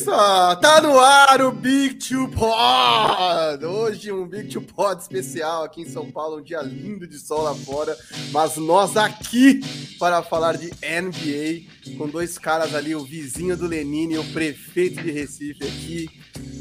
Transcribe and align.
isso! 0.00 0.10
Tá 0.60 0.80
no 0.80 0.98
ar 0.98 1.42
o 1.42 1.52
Big 1.52 1.94
Two 1.94 2.28
Pod! 2.28 3.64
Hoje 3.64 4.10
um 4.10 4.26
Big 4.26 4.48
Two 4.48 4.62
Pod 4.62 5.00
especial 5.00 5.64
aqui 5.64 5.82
em 5.82 5.88
São 5.88 6.10
Paulo, 6.10 6.38
um 6.38 6.42
dia 6.42 6.62
lindo 6.62 7.06
de 7.06 7.18
sol 7.18 7.42
lá 7.42 7.54
fora, 7.54 7.96
mas 8.32 8.56
nós 8.56 8.96
aqui 8.96 9.60
para 9.98 10.22
falar 10.22 10.56
de 10.56 10.68
NBA 10.68 11.96
com 11.98 12.08
dois 12.08 12.38
caras 12.38 12.74
ali, 12.74 12.94
o 12.94 13.04
vizinho 13.04 13.56
do 13.56 13.66
Lenine 13.66 14.14
e 14.14 14.18
o 14.18 14.24
prefeito 14.32 15.02
de 15.02 15.10
Recife 15.10 15.64
aqui, 15.64 16.10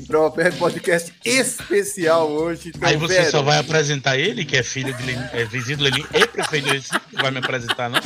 para 0.06 0.20
um 0.28 0.58
podcast 0.58 1.14
especial 1.24 2.30
hoje. 2.30 2.70
Então, 2.76 2.90
Aí 2.90 2.98
você 2.98 3.20
velho... 3.20 3.32
só 3.32 3.42
vai 3.42 3.60
apresentar 3.60 4.18
ele, 4.18 4.44
que 4.44 4.58
é 4.58 4.64
filho 4.64 4.94
de 4.94 5.04
Lenin, 5.04 5.24
é 5.32 5.46
vizinho 5.46 5.78
do 5.78 5.84
Lenine 5.86 6.08
e 6.14 6.28
prefeito 6.28 6.66
de 6.66 6.74
Recife, 6.74 7.02
não 7.14 7.22
vai 7.22 7.32
me 7.32 7.38
apresentar, 7.38 7.90
não? 7.90 8.02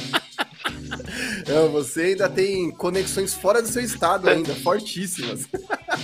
Não, 1.48 1.70
você 1.70 2.02
ainda 2.02 2.30
tem 2.30 2.72
conexões 2.72 3.34
fora 3.34 3.62
do 3.62 3.68
seu 3.68 3.84
estado 3.84 4.30
ainda, 4.30 4.54
fortíssimas. 4.56 5.48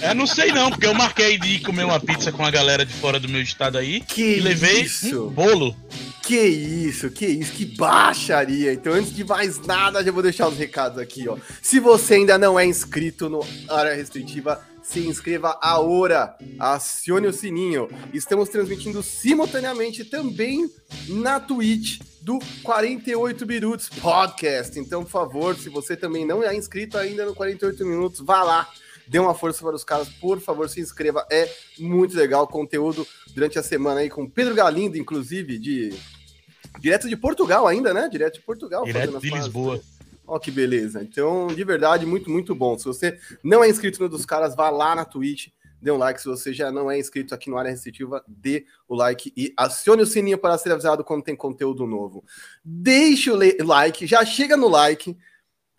Eu 0.02 0.16
não 0.16 0.28
sei 0.28 0.52
não, 0.52 0.70
porque 0.70 0.86
eu 0.86 0.94
marquei 0.94 1.38
de 1.38 1.56
ir 1.56 1.60
comer 1.62 1.84
uma 1.84 2.00
pizza 2.00 2.32
com 2.32 2.46
a 2.46 2.52
galera 2.52 2.86
de 2.86 2.94
fora 2.94 3.20
do 3.20 3.30
meu 3.30 3.42
estado 3.42 3.78
aí 3.78 4.02
que 4.02 4.38
e 4.38 4.40
levei 4.40 4.82
isso? 4.82 5.28
um 5.28 5.30
bolo. 5.30 5.76
Que 6.24 6.42
isso, 6.42 7.10
que 7.10 7.26
isso, 7.26 7.54
que 7.54 7.66
baixaria. 7.66 8.72
Então, 8.72 8.94
antes 8.94 9.16
de 9.16 9.24
mais 9.24 9.60
nada, 9.62 10.04
já 10.04 10.12
vou 10.12 10.22
deixar 10.22 10.48
os 10.48 10.58
recados 10.58 11.00
aqui, 11.00 11.28
ó. 11.28 11.36
Se 11.62 11.80
você 11.80 12.16
ainda 12.16 12.38
não 12.38 12.60
é 12.60 12.66
inscrito 12.66 13.28
no 13.28 13.44
Área 13.68 13.96
Restritiva, 13.96 14.62
se 14.90 15.06
inscreva 15.06 15.56
agora, 15.62 16.36
acione 16.58 17.28
o 17.28 17.34
sininho. 17.34 17.88
Estamos 18.12 18.50
transmitindo 18.50 19.04
simultaneamente 19.04 20.04
também 20.04 20.68
na 21.08 21.40
Twitch 21.40 22.00
do 22.24 22.40
48 22.64 23.46
Minutos 23.46 23.88
Podcast. 23.88 24.80
Então, 24.80 25.04
por 25.04 25.12
favor, 25.12 25.56
se 25.56 25.70
você 25.70 25.96
também 25.96 26.26
não 26.26 26.44
é 26.44 26.56
inscrito 26.56 26.98
ainda 26.98 27.24
no 27.24 27.36
48 27.36 27.86
Minutos, 27.86 28.20
vá 28.20 28.42
lá, 28.42 28.68
dê 29.08 29.20
uma 29.20 29.36
força 29.36 29.64
para 29.64 29.76
os 29.76 29.84
caras, 29.84 30.10
por 30.10 30.42
favor, 30.42 30.68
se 30.68 30.82
inscreva. 30.82 31.24
É 31.30 31.48
muito 31.78 32.18
legal 32.18 32.48
conteúdo 32.48 33.06
durante 33.36 33.60
a 33.60 33.64
semana 33.64 34.00
aí 34.00 34.10
com 34.10 34.28
Pedro 34.28 34.56
Galindo, 34.56 34.98
inclusive, 34.98 35.60
de 35.60 35.94
direto 36.80 37.08
de 37.08 37.16
Portugal 37.16 37.68
ainda, 37.68 37.94
né? 37.94 38.10
Direto 38.12 38.40
de 38.40 38.42
Portugal. 38.42 38.84
Direto 38.86 39.20
de 39.20 39.30
Lisboa. 39.30 39.80
Ó, 40.30 40.38
que 40.38 40.52
beleza. 40.52 41.02
Então, 41.02 41.48
de 41.48 41.64
verdade, 41.64 42.06
muito, 42.06 42.30
muito 42.30 42.54
bom. 42.54 42.78
Se 42.78 42.86
você 42.86 43.18
não 43.44 43.64
é 43.64 43.70
inscrito 43.70 44.00
no 44.00 44.08
dos 44.08 44.26
caras, 44.26 44.56
vá 44.56 44.70
lá 44.70 44.94
na 44.94 45.04
Twitch 45.04 45.48
dê 45.82 45.92
um 45.92 45.98
like. 45.98 46.22
Se 46.22 46.28
você 46.28 46.54
já 46.54 46.72
não 46.72 46.92
é 46.92 47.00
inscrito 47.00 47.34
aqui 47.34 47.50
no 47.50 47.58
Área 47.58 47.72
Restritiva, 47.72 48.24
dê 48.28 48.66
o 48.88 48.96
like 48.96 49.34
e 49.36 49.54
acione 49.58 50.04
o 50.04 50.06
sininho 50.06 50.38
para 50.38 50.58
ser 50.58 50.72
avisado 50.72 51.04
quando 51.04 51.24
tem 51.24 51.36
conteúdo 51.36 51.88
novo. 51.88 52.24
Deixe 52.64 53.32
o 53.32 53.38
like, 53.66 54.06
já 54.06 54.24
chega 54.26 54.56
no 54.58 54.68
like, 54.68 55.18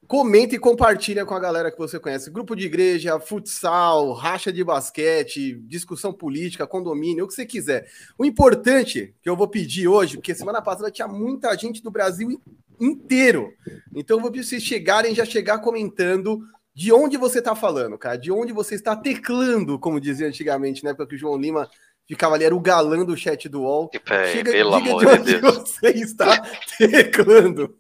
comenta 0.07 0.55
e 0.55 0.59
compartilha 0.59 1.25
com 1.25 1.35
a 1.35 1.41
galera 1.41 1.71
que 1.71 1.79
você 1.79 2.01
conhece. 2.01 2.31
Grupo 2.31 2.57
de 2.57 2.67
igreja, 2.67 3.21
futsal, 3.21 4.13
racha 4.13 4.53
de 4.53 4.65
basquete, 4.65 5.55
discussão 5.67 6.13
política, 6.13 6.67
condomínio, 6.67 7.25
o 7.25 7.29
que 7.29 7.35
você 7.35 7.47
quiser. 7.47 7.89
O 8.19 8.25
importante 8.25 9.15
que 9.23 9.31
eu 9.31 9.37
vou 9.37 9.47
pedir 9.47 9.87
hoje, 9.87 10.17
porque 10.17 10.35
semana 10.35 10.63
passada 10.63 10.91
tinha 10.91 11.07
muita 11.07 11.57
gente 11.57 11.83
do 11.83 11.91
Brasil 11.91 12.41
inteiro. 12.81 13.53
Então 13.95 14.17
eu 14.17 14.23
vou 14.23 14.31
pedir 14.31 14.45
vocês 14.45 14.63
chegarem, 14.63 15.15
já 15.15 15.25
chegar 15.25 15.59
comentando 15.59 16.41
de 16.75 16.93
onde 16.93 17.17
você 17.17 17.41
está 17.41 17.55
falando, 17.55 17.99
cara, 17.99 18.17
de 18.17 18.33
onde 18.33 18.53
você 18.53 18.75
está 18.75 18.97
teclando, 18.97 19.79
como 19.79 20.01
dizia 20.01 20.27
antigamente, 20.27 20.85
né? 20.85 20.95
Porque 20.95 21.15
o 21.15 21.19
João 21.19 21.37
Lima 21.37 21.69
ficava 22.07 22.35
ali, 22.35 22.45
era 22.45 22.55
o 22.55 22.61
galã 22.61 23.05
do 23.05 23.17
chat 23.17 23.49
do 23.49 23.63
UOL. 23.63 23.91
Chega, 24.33 24.51
pelo 24.51 24.75
amor 24.75 25.01
de, 25.01 25.07
onde 25.07 25.41
Deus. 25.41 25.55
você 25.55 25.91
está 25.91 26.41
teclando. 26.79 27.77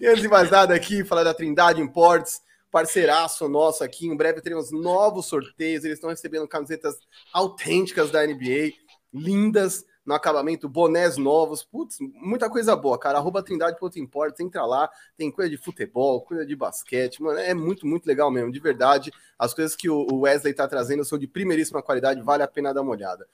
e 0.00 0.06
antes 0.06 0.22
de 0.22 0.28
mais 0.28 0.50
nada 0.50 0.74
aqui, 0.74 1.04
falar 1.04 1.24
da 1.24 1.34
Trindade 1.34 1.80
Imports, 1.80 2.40
parceiraço 2.70 3.48
nosso 3.48 3.82
aqui. 3.82 4.06
Em 4.06 4.16
breve 4.16 4.40
teremos 4.40 4.70
novos 4.70 5.26
sorteios. 5.26 5.84
Eles 5.84 5.96
estão 5.96 6.10
recebendo 6.10 6.46
camisetas 6.46 6.96
autênticas 7.32 8.10
da 8.10 8.24
NBA, 8.26 8.72
lindas 9.12 9.84
no 10.04 10.14
acabamento, 10.14 10.68
bonés 10.68 11.16
novos, 11.16 11.62
putz, 11.62 11.98
muita 12.00 12.48
coisa 12.48 12.74
boa, 12.74 12.98
cara. 12.98 13.18
Arroba 13.18 13.42
Trindade.imports, 13.42 14.40
entra 14.40 14.64
lá, 14.64 14.90
tem 15.16 15.30
coisa 15.30 15.50
de 15.50 15.56
futebol, 15.56 16.22
coisa 16.22 16.44
de 16.44 16.56
basquete, 16.56 17.22
mano, 17.22 17.38
é 17.38 17.54
muito, 17.54 17.86
muito 17.86 18.06
legal 18.06 18.30
mesmo, 18.30 18.50
de 18.50 18.60
verdade. 18.60 19.12
As 19.38 19.54
coisas 19.54 19.76
que 19.76 19.88
o 19.88 20.20
Wesley 20.20 20.54
tá 20.54 20.66
trazendo 20.66 21.04
são 21.04 21.18
de 21.18 21.26
primeiríssima 21.26 21.82
qualidade, 21.82 22.22
vale 22.22 22.42
a 22.42 22.48
pena 22.48 22.72
dar 22.72 22.82
uma 22.82 22.92
olhada. 22.92 23.26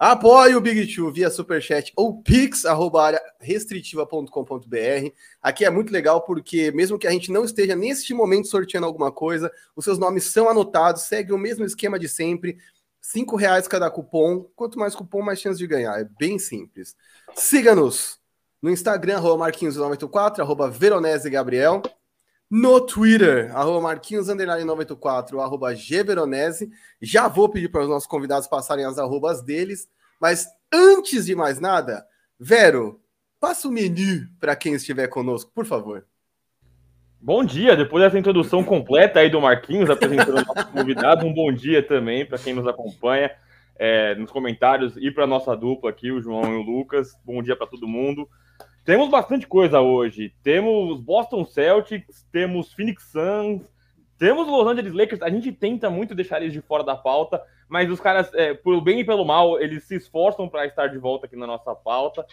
Apoie 0.00 0.56
o 0.56 0.62
Big 0.62 0.94
Two 0.94 1.12
via 1.12 1.28
Superchat 1.28 1.92
ou 1.94 2.22
pix, 2.22 2.64
arroba 2.64 3.20
restritiva.com.br. 3.38 5.12
Aqui 5.42 5.62
é 5.62 5.68
muito 5.68 5.92
legal 5.92 6.22
porque, 6.22 6.70
mesmo 6.70 6.98
que 6.98 7.06
a 7.06 7.10
gente 7.10 7.30
não 7.30 7.44
esteja 7.44 7.76
neste 7.76 8.14
momento 8.14 8.48
sorteando 8.48 8.86
alguma 8.86 9.12
coisa, 9.12 9.52
os 9.76 9.84
seus 9.84 9.98
nomes 9.98 10.24
são 10.24 10.48
anotados, 10.48 11.02
segue 11.02 11.34
o 11.34 11.38
mesmo 11.38 11.66
esquema 11.66 11.98
de 11.98 12.08
sempre. 12.08 12.56
Cinco 13.00 13.36
reais 13.36 13.66
cada 13.66 13.90
cupom. 13.90 14.44
Quanto 14.54 14.78
mais 14.78 14.94
cupom, 14.94 15.22
mais 15.22 15.40
chance 15.40 15.58
de 15.58 15.66
ganhar. 15.66 15.98
É 16.00 16.04
bem 16.04 16.38
simples. 16.38 16.94
Siga-nos 17.34 18.20
no 18.60 18.70
Instagram, 18.70 19.16
arroba 19.16 19.46
Marquinhos984, 19.46 20.40
arroba 20.40 20.70
Veronese 20.70 21.30
Gabriel. 21.30 21.82
No 22.50 22.80
Twitter, 22.80 23.56
arroba 23.56 23.80
Marquinhos 23.80 24.26
984, 24.26 25.40
arroba 25.40 25.72
Gveronese. 25.72 26.68
Já 27.00 27.28
vou 27.28 27.48
pedir 27.48 27.68
para 27.68 27.82
os 27.82 27.88
nossos 27.88 28.08
convidados 28.08 28.48
passarem 28.48 28.84
as 28.84 28.98
arrobas 28.98 29.40
deles. 29.40 29.88
Mas 30.20 30.48
antes 30.72 31.26
de 31.26 31.34
mais 31.34 31.60
nada, 31.60 32.04
Vero, 32.38 33.00
passa 33.38 33.68
o 33.68 33.70
menu 33.70 34.28
para 34.40 34.56
quem 34.56 34.74
estiver 34.74 35.06
conosco, 35.06 35.52
por 35.54 35.64
favor. 35.64 36.04
Bom 37.22 37.44
dia, 37.44 37.76
depois 37.76 38.02
dessa 38.02 38.18
introdução 38.18 38.64
completa 38.64 39.20
aí 39.20 39.28
do 39.28 39.42
Marquinhos 39.42 39.90
apresentando 39.90 40.38
o 40.38 40.42
nosso 40.42 40.72
convidado, 40.72 41.26
um 41.26 41.34
bom 41.34 41.52
dia 41.52 41.82
também 41.82 42.24
para 42.24 42.38
quem 42.38 42.54
nos 42.54 42.66
acompanha 42.66 43.30
é, 43.78 44.14
nos 44.14 44.30
comentários 44.30 44.96
e 44.96 45.10
para 45.10 45.26
nossa 45.26 45.54
dupla 45.54 45.90
aqui, 45.90 46.10
o 46.10 46.22
João 46.22 46.50
e 46.50 46.56
o 46.56 46.62
Lucas. 46.62 47.14
Bom 47.22 47.42
dia 47.42 47.54
para 47.54 47.66
todo 47.66 47.86
mundo. 47.86 48.26
Temos 48.86 49.10
bastante 49.10 49.46
coisa 49.46 49.82
hoje. 49.82 50.32
Temos 50.42 50.98
Boston 51.02 51.44
Celtics, 51.44 52.26
temos 52.32 52.72
Phoenix 52.72 53.02
Suns, 53.12 53.68
temos 54.18 54.48
Los 54.48 54.66
Angeles 54.66 54.94
Lakers. 54.94 55.20
A 55.20 55.28
gente 55.28 55.52
tenta 55.52 55.90
muito 55.90 56.14
deixar 56.14 56.40
eles 56.40 56.54
de 56.54 56.62
fora 56.62 56.82
da 56.82 56.96
pauta, 56.96 57.42
mas 57.68 57.90
os 57.90 58.00
caras, 58.00 58.32
é, 58.32 58.54
pelo 58.54 58.80
bem 58.80 59.00
e 59.00 59.04
pelo 59.04 59.26
mal, 59.26 59.60
eles 59.60 59.84
se 59.84 59.94
esforçam 59.94 60.48
para 60.48 60.64
estar 60.64 60.86
de 60.86 60.96
volta 60.96 61.26
aqui 61.26 61.36
na 61.36 61.46
nossa 61.46 61.74
pauta. 61.74 62.24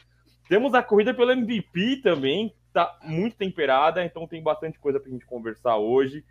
Temos 0.47 0.73
a 0.73 0.81
corrida 0.81 1.13
pelo 1.13 1.31
MVP 1.31 1.97
também, 1.97 2.53
tá 2.85 2.99
muito 3.03 3.35
temperada, 3.35 4.03
então 4.03 4.27
tem 4.27 4.41
bastante 4.41 4.77
coisa 4.79 4.99
para 4.99 5.09
a 5.09 5.11
gente 5.11 5.25
conversar 5.25 5.77
hoje. 5.77 6.23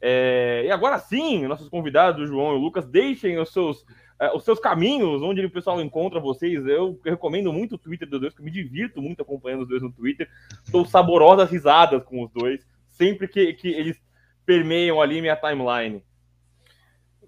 É, 0.00 0.62
e 0.66 0.70
agora 0.70 0.98
sim, 0.98 1.46
nossos 1.46 1.68
convidados, 1.68 2.22
o 2.22 2.26
João 2.26 2.52
e 2.52 2.56
o 2.56 2.60
Lucas, 2.60 2.86
deixem 2.86 3.38
os 3.38 3.52
seus, 3.52 3.80
uh, 3.82 4.36
os 4.36 4.44
seus 4.44 4.60
caminhos, 4.60 5.22
onde 5.22 5.44
o 5.44 5.50
pessoal 5.50 5.80
encontra 5.80 6.20
vocês. 6.20 6.64
Eu, 6.66 7.00
recomendo 7.04 7.52
muito 7.52 7.74
o 7.74 7.78
Twitter 7.78 8.08
dos 8.08 8.20
dois, 8.20 8.34
que 8.34 8.40
eu 8.40 8.44
me 8.44 8.50
divirto 8.50 9.02
muito 9.02 9.22
acompanhando 9.22 9.62
os 9.62 9.68
dois 9.68 9.82
no 9.82 9.92
Twitter. 9.92 10.28
Dou 10.68 10.84
saborosas 10.84 11.50
risadas 11.50 12.02
com 12.04 12.22
os 12.22 12.30
dois, 12.30 12.64
sempre 12.86 13.26
que, 13.26 13.52
que 13.54 13.68
eles 13.68 14.00
permeiam 14.46 15.02
ali 15.02 15.20
minha 15.20 15.36
timeline. 15.36 16.02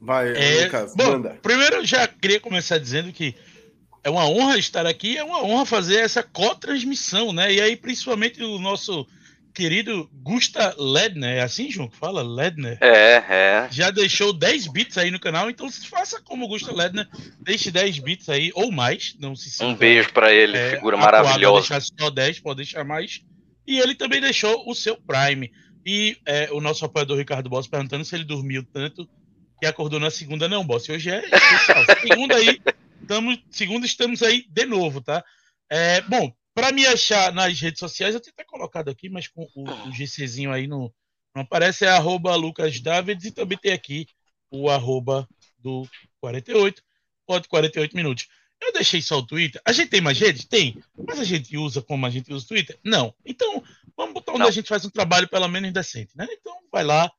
Vai, 0.01 0.33
é, 0.35 0.65
Lucas, 0.65 0.95
bom, 0.97 1.13
manda. 1.13 1.39
Primeiro, 1.43 1.77
eu 1.77 1.85
já 1.85 2.07
queria 2.07 2.41
começar 2.41 2.79
dizendo 2.79 3.13
que 3.13 3.35
é 4.03 4.11
uma 4.11 4.29
honra 4.29 4.59
estar 4.59 4.87
aqui, 4.87 5.17
é 5.17 5.25
uma 5.25 5.45
honra 5.45 5.67
fazer 5.67 5.97
essa 5.97 6.23
co-transmissão, 6.23 7.33
né? 7.33 7.53
E 7.53 7.61
aí, 7.61 7.77
principalmente 7.77 8.43
o 8.43 8.59
nosso 8.59 9.07
querido 9.53 10.09
Gusta 10.23 10.75
Ledner, 10.79 11.39
é 11.39 11.41
assim, 11.41 11.71
João, 11.71 11.89
que 11.89 11.97
fala? 11.97 12.23
Ledner? 12.23 12.79
É, 12.81 13.25
é. 13.29 13.69
Já 13.71 13.91
deixou 13.91 14.33
10 14.33 14.69
bits 14.69 14.97
aí 14.97 15.11
no 15.11 15.21
canal, 15.21 15.51
então 15.51 15.71
faça 15.71 16.21
como 16.23 16.49
Gusta 16.49 16.73
Ledner, 16.73 17.09
deixe 17.41 17.71
10 17.71 17.99
bits 17.99 18.29
aí, 18.29 18.51
ou 18.55 18.71
mais, 18.71 19.17
não 19.21 19.35
se 19.37 19.51
sinta, 19.51 19.67
Um 19.67 19.75
beijo 19.75 20.13
para 20.13 20.33
ele, 20.33 20.57
é, 20.57 20.71
figura 20.71 20.97
maravilhosa. 20.97 21.69
deixar 21.69 21.81
só 21.81 22.11
10, 22.11 22.41
pode 22.41 22.59
deixar 22.59 22.85
mais. 22.85 23.23
E 23.67 23.79
ele 23.79 23.95
também 23.95 24.21
deixou 24.21 24.65
o 24.69 24.75
seu 24.75 24.97
Prime. 24.97 25.51
E 25.85 26.17
é, 26.27 26.49
o 26.53 26.61
nosso 26.61 26.85
apoiador 26.85 27.19
Ricardo 27.19 27.49
Boss 27.49 27.67
perguntando 27.67 28.05
se 28.05 28.15
ele 28.15 28.25
dormiu 28.25 28.65
tanto 28.73 29.09
que 29.59 29.67
acordou 29.67 30.01
na 30.01 30.11
segunda, 30.11 30.49
não, 30.49 30.65
Boss. 30.65 30.89
Hoje 30.89 31.11
é 31.11 31.23
especial. 31.25 31.85
Segunda 32.01 32.37
aí, 32.37 32.61
Estamos, 33.11 33.41
segundo, 33.51 33.85
estamos 33.85 34.23
aí 34.23 34.47
de 34.49 34.65
novo, 34.67 35.01
tá? 35.01 35.25
É, 35.69 36.01
bom, 36.03 36.33
para 36.55 36.71
me 36.71 36.87
achar 36.87 37.33
nas 37.33 37.61
redes 37.61 37.81
sociais, 37.81 38.15
eu 38.15 38.21
tenho 38.21 38.33
até 38.35 38.45
colocado 38.45 38.89
aqui, 38.89 39.09
mas 39.09 39.27
com 39.27 39.49
o, 39.53 39.69
o 39.69 39.93
GCzinho 39.93 40.53
aí 40.53 40.69
no, 40.69 40.95
não 41.35 41.43
aparece, 41.43 41.85
é 41.85 41.89
arroba 41.89 42.37
Lucas 42.37 42.79
Davids 42.79 43.25
e 43.25 43.33
também 43.33 43.59
tem 43.59 43.73
aqui 43.73 44.07
o 44.49 44.71
arroba 44.71 45.29
do 45.59 45.89
48, 46.21 46.81
pode 47.27 47.49
48 47.49 47.97
minutos. 47.97 48.29
Eu 48.63 48.73
deixei 48.73 49.03
só 49.03 49.19
o 49.19 49.27
Twitter. 49.27 49.61
A 49.65 49.73
gente 49.73 49.91
tem 49.91 50.01
mais 50.01 50.21
redes? 50.21 50.45
Tem. 50.45 50.81
Mas 50.97 51.19
a 51.19 51.25
gente 51.25 51.57
usa 51.57 51.83
como 51.83 52.07
a 52.07 52.11
gente 52.11 52.33
usa 52.33 52.45
o 52.45 52.49
Twitter? 52.49 52.79
Não. 52.85 53.13
Então, 53.27 53.61
vamos 53.97 54.15
botar 54.15 54.31
onde 54.31 54.43
Não. 54.43 54.49
a 54.49 54.53
gente 54.53 54.69
faz 54.69 54.85
um 54.85 54.91
trabalho 54.91 55.27
pelo 55.27 55.49
menos 55.49 55.73
decente, 55.73 56.17
né? 56.17 56.29
Então, 56.31 56.57
vai 56.71 56.85
lá, 56.85 57.11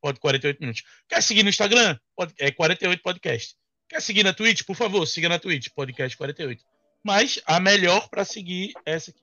pode 0.00 0.20
48 0.20 0.60
minutos. 0.60 0.84
Quer 1.08 1.20
seguir 1.20 1.42
no 1.42 1.48
Instagram? 1.48 1.98
Pode, 2.14 2.32
é 2.38 2.52
48 2.52 3.02
podcast. 3.02 3.56
Quer 3.94 4.00
seguir 4.00 4.24
na 4.24 4.32
Twitch? 4.34 4.64
Por 4.64 4.74
favor, 4.74 5.06
siga 5.06 5.28
na 5.28 5.38
Twitch, 5.38 5.68
Podcast 5.72 6.16
48. 6.16 6.64
Mas 7.00 7.40
a 7.46 7.60
melhor 7.60 8.08
para 8.08 8.24
seguir 8.24 8.72
é 8.84 8.94
essa 8.94 9.12
aqui, 9.12 9.20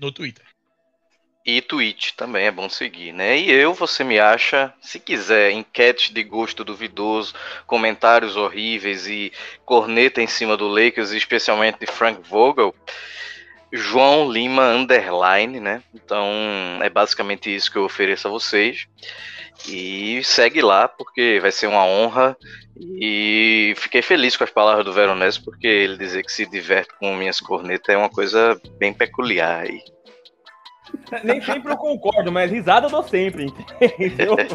no 0.00 0.10
Twitter. 0.10 0.42
E 1.44 1.60
Twitch 1.60 2.12
também 2.12 2.46
é 2.46 2.50
bom 2.50 2.66
seguir, 2.66 3.12
né? 3.12 3.38
E 3.38 3.50
eu, 3.50 3.74
você 3.74 4.02
me 4.02 4.18
acha, 4.18 4.72
se 4.80 4.98
quiser, 4.98 5.50
enquete 5.50 6.14
de 6.14 6.22
gosto 6.22 6.64
duvidoso, 6.64 7.34
comentários 7.66 8.36
horríveis 8.36 9.06
e 9.06 9.30
corneta 9.66 10.22
em 10.22 10.26
cima 10.26 10.56
do 10.56 10.66
Lakers, 10.66 11.10
especialmente 11.10 11.78
de 11.78 11.86
Frank 11.86 12.26
Vogel, 12.26 12.74
João 13.76 14.30
Lima 14.30 14.68
Underline, 14.68 15.58
né? 15.58 15.82
Então 15.92 16.28
é 16.80 16.88
basicamente 16.88 17.54
isso 17.54 17.70
que 17.70 17.76
eu 17.76 17.84
ofereço 17.84 18.28
a 18.28 18.30
vocês. 18.30 18.86
E 19.68 20.22
segue 20.22 20.62
lá, 20.62 20.86
porque 20.86 21.38
vai 21.40 21.50
ser 21.50 21.66
uma 21.66 21.84
honra. 21.84 22.36
E 23.00 23.74
fiquei 23.76 24.02
feliz 24.02 24.36
com 24.36 24.44
as 24.44 24.50
palavras 24.50 24.84
do 24.84 24.92
Veronese, 24.92 25.42
porque 25.42 25.66
ele 25.66 25.96
dizer 25.96 26.24
que 26.24 26.32
se 26.32 26.46
diverte 26.46 26.90
com 26.98 27.14
minhas 27.14 27.40
cornetas 27.40 27.94
é 27.94 27.98
uma 27.98 28.10
coisa 28.10 28.60
bem 28.78 28.92
peculiar 28.92 29.62
aí. 29.62 29.80
Nem 31.24 31.40
sempre 31.40 31.72
eu 31.72 31.76
concordo, 31.76 32.30
mas 32.30 32.50
risada 32.50 32.86
eu 32.86 32.90
dou 32.90 33.02
sempre, 33.02 33.46
entendeu? 33.80 34.36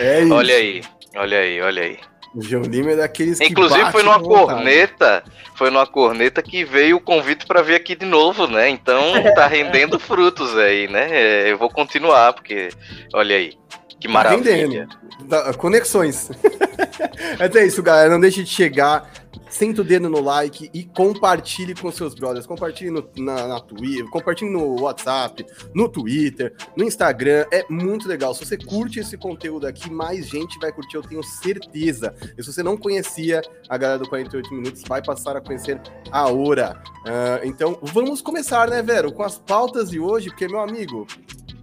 É 0.00 0.22
isso. 0.22 0.32
Olha 0.32 0.54
aí, 0.54 0.80
olha 1.14 1.38
aí, 1.38 1.60
olha 1.60 1.82
aí. 1.82 1.98
O 2.36 2.42
João 2.42 2.64
Lima 2.64 2.90
é 2.90 2.96
daqueles 2.96 3.40
Inclusive 3.40 3.86
que 3.86 3.92
foi 3.92 4.02
numa 4.02 4.20
corneta, 4.20 5.24
foi 5.54 5.70
numa 5.70 5.86
corneta 5.86 6.42
que 6.42 6.66
veio 6.66 6.98
o 6.98 7.00
convite 7.00 7.46
para 7.46 7.62
vir 7.62 7.76
aqui 7.76 7.96
de 7.96 8.04
novo, 8.04 8.46
né? 8.46 8.68
Então 8.68 9.14
tá 9.34 9.46
rendendo 9.46 9.98
frutos 9.98 10.54
aí, 10.54 10.86
né? 10.86 11.08
É, 11.10 11.50
eu 11.50 11.56
vou 11.56 11.70
continuar 11.70 12.34
porque 12.34 12.68
olha 13.14 13.36
aí. 13.36 13.54
Que 14.00 14.08
tá 14.08 14.12
maravilha. 14.12 14.88
Tá 15.28 15.52
Conexões. 15.54 16.30
Mas 17.38 17.56
é 17.56 17.66
isso, 17.66 17.82
galera. 17.82 18.10
Não 18.10 18.20
deixe 18.20 18.42
de 18.42 18.50
chegar. 18.50 19.10
Senta 19.48 19.80
o 19.80 19.84
dedo 19.84 20.10
no 20.10 20.20
like 20.20 20.68
e 20.74 20.84
compartilhe 20.84 21.74
com 21.74 21.90
seus 21.92 22.14
brothers. 22.14 22.46
Compartilhe 22.46 22.90
no, 22.90 23.08
na, 23.16 23.46
na 23.46 23.60
Twitter, 23.60 24.08
compartilhe 24.10 24.50
no 24.50 24.82
WhatsApp, 24.82 25.46
no 25.72 25.88
Twitter, 25.88 26.54
no 26.76 26.84
Instagram. 26.84 27.46
É 27.52 27.64
muito 27.70 28.08
legal. 28.08 28.34
Se 28.34 28.44
você 28.44 28.56
curte 28.56 28.98
esse 28.98 29.16
conteúdo 29.16 29.66
aqui, 29.66 29.90
mais 29.90 30.26
gente 30.26 30.58
vai 30.58 30.72
curtir, 30.72 30.96
eu 30.96 31.02
tenho 31.02 31.22
certeza. 31.22 32.14
E 32.36 32.42
se 32.42 32.52
você 32.52 32.62
não 32.62 32.76
conhecia 32.76 33.40
a 33.68 33.78
galera 33.78 34.00
do 34.00 34.08
48 34.08 34.52
Minutos, 34.52 34.82
vai 34.86 35.02
passar 35.02 35.36
a 35.36 35.40
conhecer 35.40 35.80
a 36.10 36.28
hora. 36.28 36.82
Uh, 37.02 37.46
então, 37.46 37.78
vamos 37.82 38.20
começar, 38.20 38.68
né, 38.68 38.82
Vero, 38.82 39.12
com 39.12 39.22
as 39.22 39.38
pautas 39.38 39.90
de 39.90 40.00
hoje, 40.00 40.28
porque, 40.28 40.48
meu 40.48 40.60
amigo, 40.60 41.06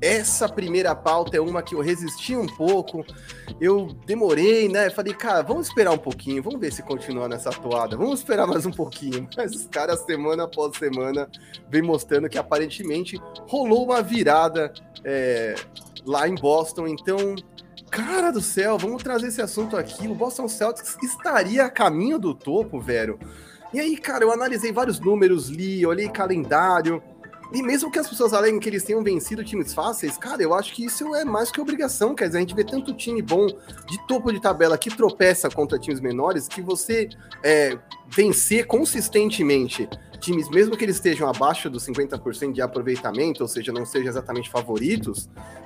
essa 0.03 0.49
primeira 0.49 0.93
pauta 0.93 1.37
é 1.37 1.39
uma 1.39 1.63
que 1.63 1.75
eu 1.75 1.79
resisti 1.79 2.35
um 2.35 2.45
pouco. 2.45 3.05
Eu 3.61 3.87
demorei, 4.05 4.67
né? 4.67 4.89
Falei, 4.89 5.13
cara, 5.13 5.41
vamos 5.41 5.67
esperar 5.67 5.91
um 5.91 5.97
pouquinho, 5.97 6.43
vamos 6.43 6.59
ver 6.59 6.73
se 6.73 6.83
continua 6.83 7.29
nessa 7.29 7.51
toada. 7.51 7.95
Vamos 7.95 8.19
esperar 8.19 8.45
mais 8.45 8.65
um 8.65 8.71
pouquinho. 8.71 9.29
Mas 9.37 9.55
os 9.55 9.65
caras, 9.67 10.01
semana 10.01 10.43
após 10.43 10.75
semana, 10.75 11.29
vem 11.69 11.81
mostrando 11.81 12.27
que 12.27 12.37
aparentemente 12.37 13.17
rolou 13.47 13.85
uma 13.85 14.01
virada 14.01 14.73
é, 15.05 15.55
lá 16.05 16.27
em 16.27 16.35
Boston. 16.35 16.85
Então, 16.85 17.35
cara 17.89 18.29
do 18.29 18.41
céu, 18.41 18.77
vamos 18.77 19.01
trazer 19.01 19.27
esse 19.27 19.41
assunto 19.41 19.77
aqui. 19.77 20.05
O 20.05 20.15
Boston 20.15 20.49
Celtics 20.49 20.97
estaria 21.01 21.63
a 21.63 21.69
caminho 21.69 22.19
do 22.19 22.35
topo, 22.35 22.77
velho. 22.77 23.17
E 23.73 23.79
aí, 23.79 23.97
cara, 23.97 24.25
eu 24.25 24.31
analisei 24.31 24.71
vários 24.73 24.99
números, 24.99 25.47
li, 25.47 25.85
olhei 25.85 26.09
calendário. 26.09 27.01
E 27.53 27.61
mesmo 27.61 27.91
que 27.91 27.99
as 27.99 28.09
pessoas 28.09 28.33
aleguem 28.33 28.59
que 28.59 28.67
eles 28.67 28.83
tenham 28.83 29.03
vencido 29.03 29.43
times 29.43 29.75
fáceis, 29.75 30.17
cara, 30.17 30.41
eu 30.41 30.55
acho 30.55 30.73
que 30.73 30.83
isso 30.83 31.13
é 31.13 31.23
mais 31.23 31.51
que 31.51 31.61
obrigação. 31.61 32.15
Quer 32.15 32.25
dizer, 32.25 32.39
a 32.39 32.41
gente 32.41 32.55
vê 32.55 32.63
tanto 32.63 32.93
time 32.95 33.21
bom 33.21 33.45
de 33.45 34.07
topo 34.07 34.33
de 34.33 34.41
tabela 34.41 34.75
que 34.75 34.89
tropeça 34.89 35.49
contra 35.51 35.77
times 35.77 35.99
menores 35.99 36.47
que 36.47 36.63
você 36.63 37.09
é, 37.43 37.77
vencer 38.07 38.65
consistentemente 38.65 39.87
times, 40.19 40.49
mesmo 40.49 40.75
que 40.75 40.85
eles 40.85 40.95
estejam 40.95 41.29
abaixo 41.29 41.69
dos 41.69 41.85
50% 41.85 42.53
de 42.53 42.61
aproveitamento, 42.61 43.43
ou 43.43 43.47
seja, 43.47 43.71
não 43.71 43.85
sejam 43.85 44.07
exatamente 44.07 44.49
favoritos, 44.49 45.25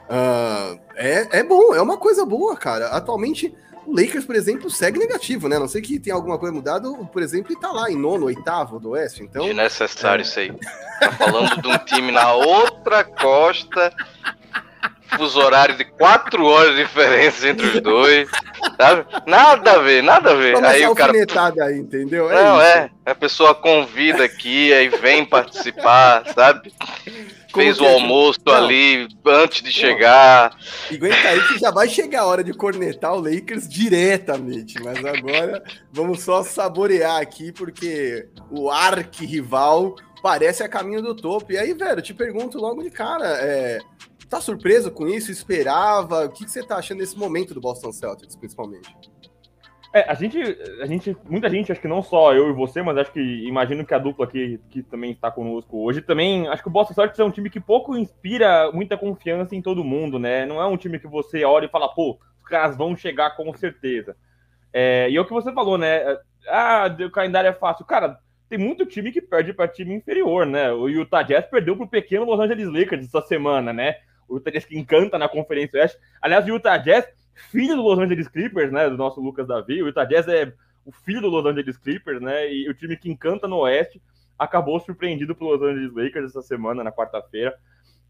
uh, 0.10 0.80
é, 0.96 1.40
é 1.40 1.44
bom, 1.44 1.76
é 1.76 1.82
uma 1.82 1.98
coisa 1.98 2.26
boa, 2.26 2.58
cara. 2.58 2.88
Atualmente, 2.88 3.56
o 3.88 3.96
Lakers, 3.96 4.26
por 4.26 4.36
exemplo, 4.36 4.70
segue 4.70 5.00
negativo, 5.00 5.48
né? 5.48 5.56
A 5.56 5.60
não 5.62 5.68
sei 5.68 5.82
que 5.82 5.98
tem 5.98 6.12
alguma 6.12 6.38
coisa 6.38 6.54
mudada, 6.54 6.92
por 6.92 7.24
exemplo, 7.24 7.54
e 7.54 7.60
tá 7.60 7.72
lá 7.72 7.90
em 7.90 7.96
nono, 7.96 8.26
oitavo 8.26 8.80
do 8.82 8.90
Oeste. 8.90 9.24
Então, 9.24 9.46
Desnecessário 9.46 10.22
é... 10.22 10.26
isso 10.26 10.40
aí. 10.40 10.52
Tá 11.00 11.12
falando 11.14 11.62
de 11.62 11.68
um 11.70 11.78
time 11.80 12.12
na 12.12 12.34
outra 12.34 13.06
costa, 13.06 13.94
fuso 15.16 15.40
horário 15.40 15.78
de 15.78 15.86
quatro 15.86 16.46
horas 16.46 16.76
de 16.76 16.84
diferença 16.84 17.48
entre 17.48 17.66
os 17.66 17.82
dois. 17.82 18.30
Sabe? 18.76 19.06
Nada 19.26 19.72
a 19.72 19.78
ver, 19.80 20.04
nada 20.04 20.32
a 20.32 20.36
ver. 20.36 20.66
aí 20.66 20.86
o 20.86 20.94
cara. 20.94 21.14
Aí, 21.64 21.78
entendeu? 21.78 22.30
É 22.30 22.44
não, 22.44 22.58
isso. 22.58 22.66
é. 22.66 22.90
A 23.06 23.16
pessoa 23.16 23.56
convida 23.56 24.26
aqui, 24.26 24.74
aí 24.74 24.90
vem 24.90 25.24
participar, 25.24 26.26
sabe? 26.34 26.74
Fez 27.54 27.80
o 27.80 27.86
é 27.86 27.94
almoço 27.94 28.40
não. 28.46 28.54
ali 28.54 29.08
antes 29.26 29.62
de 29.62 29.72
chegar. 29.72 30.58
E 30.92 30.96
aguenta 30.96 31.28
aí 31.28 31.48
que 31.48 31.60
já 31.60 31.72
vai 31.72 31.88
chegar 31.90 32.22
a 32.22 32.26
hora 32.26 32.44
de 32.44 32.54
cornetar 32.54 33.14
o 33.14 33.22
Lakers 33.22 33.68
diretamente. 33.68 34.82
Mas 34.84 35.04
agora 35.04 35.64
vamos 35.92 36.22
só 36.22 36.44
saborear 36.44 37.22
aqui, 37.22 37.52
porque 37.52 38.28
o 38.52 38.70
arqui-rival 38.70 39.96
parece 40.22 40.64
a 40.64 40.70
caminho 40.70 41.02
do 41.02 41.16
topo. 41.16 41.52
E 41.52 41.58
aí, 41.58 41.74
velho, 41.74 42.02
te 42.02 42.14
pergunto 42.14 42.58
logo 42.58 42.84
de 42.84 42.90
cara, 42.90 43.28
é, 43.42 43.80
tá 44.30 44.42
surpreso 44.42 44.92
com 44.92 45.08
isso? 45.08 45.32
Esperava? 45.32 46.26
O 46.26 46.30
que, 46.30 46.46
que 46.46 46.52
você 46.52 46.64
tá 46.64 46.78
achando 46.78 47.00
nesse 47.00 47.18
momento 47.18 47.54
do 47.54 47.62
Boston 47.62 47.92
Celtics, 47.92 48.36
principalmente? 48.36 48.90
É, 49.98 50.06
a 50.08 50.14
gente, 50.14 50.38
a 50.80 50.86
gente, 50.86 51.18
muita 51.28 51.50
gente, 51.50 51.72
acho 51.72 51.82
que 51.82 51.88
não 51.88 52.04
só 52.04 52.32
eu 52.32 52.50
e 52.50 52.54
você, 52.54 52.84
mas 52.84 52.98
acho 52.98 53.12
que 53.12 53.20
imagino 53.20 53.84
que 53.84 53.96
a 53.96 53.98
dupla 53.98 54.26
aqui 54.26 54.60
que 54.70 54.84
também 54.84 55.12
está 55.12 55.32
conosco 55.32 55.84
hoje, 55.84 56.04
também 56.04 56.48
acho 56.48 56.62
que 56.62 56.68
o 56.68 56.72
Boston 56.72 56.94
Celtics 56.94 57.20
é 57.20 57.24
um 57.24 57.32
time 57.32 57.50
que 57.50 57.60
pouco 57.60 57.98
inspira 57.98 58.72
muita 58.72 58.96
confiança 58.96 59.56
em 59.56 59.62
todo 59.62 59.84
mundo, 59.84 60.20
né? 60.20 60.46
Não 60.46 60.62
é 60.62 60.68
um 60.68 60.78
time 60.78 61.00
que 61.00 61.08
você 61.08 61.44
olha 61.44 61.66
e 61.66 61.70
fala, 61.70 61.90
pô, 61.90 62.20
os 62.40 62.48
caras 62.48 62.78
vão 62.78 62.96
chegar 62.96 63.36
com 63.36 63.52
certeza. 63.56 64.16
É, 64.72 65.10
e 65.10 65.16
é 65.16 65.20
o 65.20 65.26
que 65.26 65.34
você 65.34 65.52
falou, 65.52 65.80
né? 65.80 66.04
Ah, 66.48 66.96
o 67.00 67.10
calendário 67.10 67.48
é 67.48 67.54
fácil. 67.54 67.84
Cara, 67.84 68.20
tem 68.48 68.60
muito 68.60 68.86
time 68.86 69.12
que 69.12 69.22
perde 69.22 69.52
para 69.52 69.68
time 69.68 69.96
inferior, 69.96 70.46
né? 70.46 70.72
O 70.72 70.88
Utah 70.88 71.24
Jazz 71.24 71.48
perdeu 71.48 71.76
para 71.76 71.86
o 71.86 71.90
pequeno 71.90 72.24
Los 72.24 72.40
Angeles 72.40 72.68
Lakers 72.68 73.06
essa 73.06 73.22
semana, 73.22 73.74
né? 73.74 73.96
O 74.30 74.36
Utah 74.36 74.52
Jazz 74.52 74.66
que 74.66 74.78
encanta 74.78 75.18
na 75.18 75.28
Conferência 75.28 75.80
Oeste. 75.80 75.98
Aliás, 76.22 76.46
o 76.46 76.50
Utah 76.50 76.78
Jazz 76.78 77.08
filho 77.38 77.76
do 77.76 77.82
Los 77.82 78.00
Angeles 78.00 78.28
Clippers, 78.28 78.72
né? 78.72 78.90
Do 78.90 78.98
nosso 78.98 79.22
Lucas 79.22 79.48
Davi. 79.48 79.82
O 79.82 79.88
Utah 79.88 80.06
Jazz 80.06 80.28
é 80.28 80.54
o 80.86 80.92
filho 80.92 81.22
do 81.22 81.28
Los 81.28 81.46
Angeles 81.46 81.78
Clippers, 81.78 82.22
né? 82.22 82.52
E 82.52 82.70
o 82.70 82.74
time 82.74 82.98
que 82.98 83.10
encanta 83.10 83.48
no 83.48 83.58
Oeste 83.58 84.02
acabou 84.38 84.80
surpreendido 84.80 85.36
pelo 85.36 85.52
Los 85.52 85.62
Angeles 85.62 85.94
Lakers 85.94 86.30
essa 86.32 86.42
semana, 86.42 86.84
na 86.84 86.92
quarta-feira. 86.92 87.58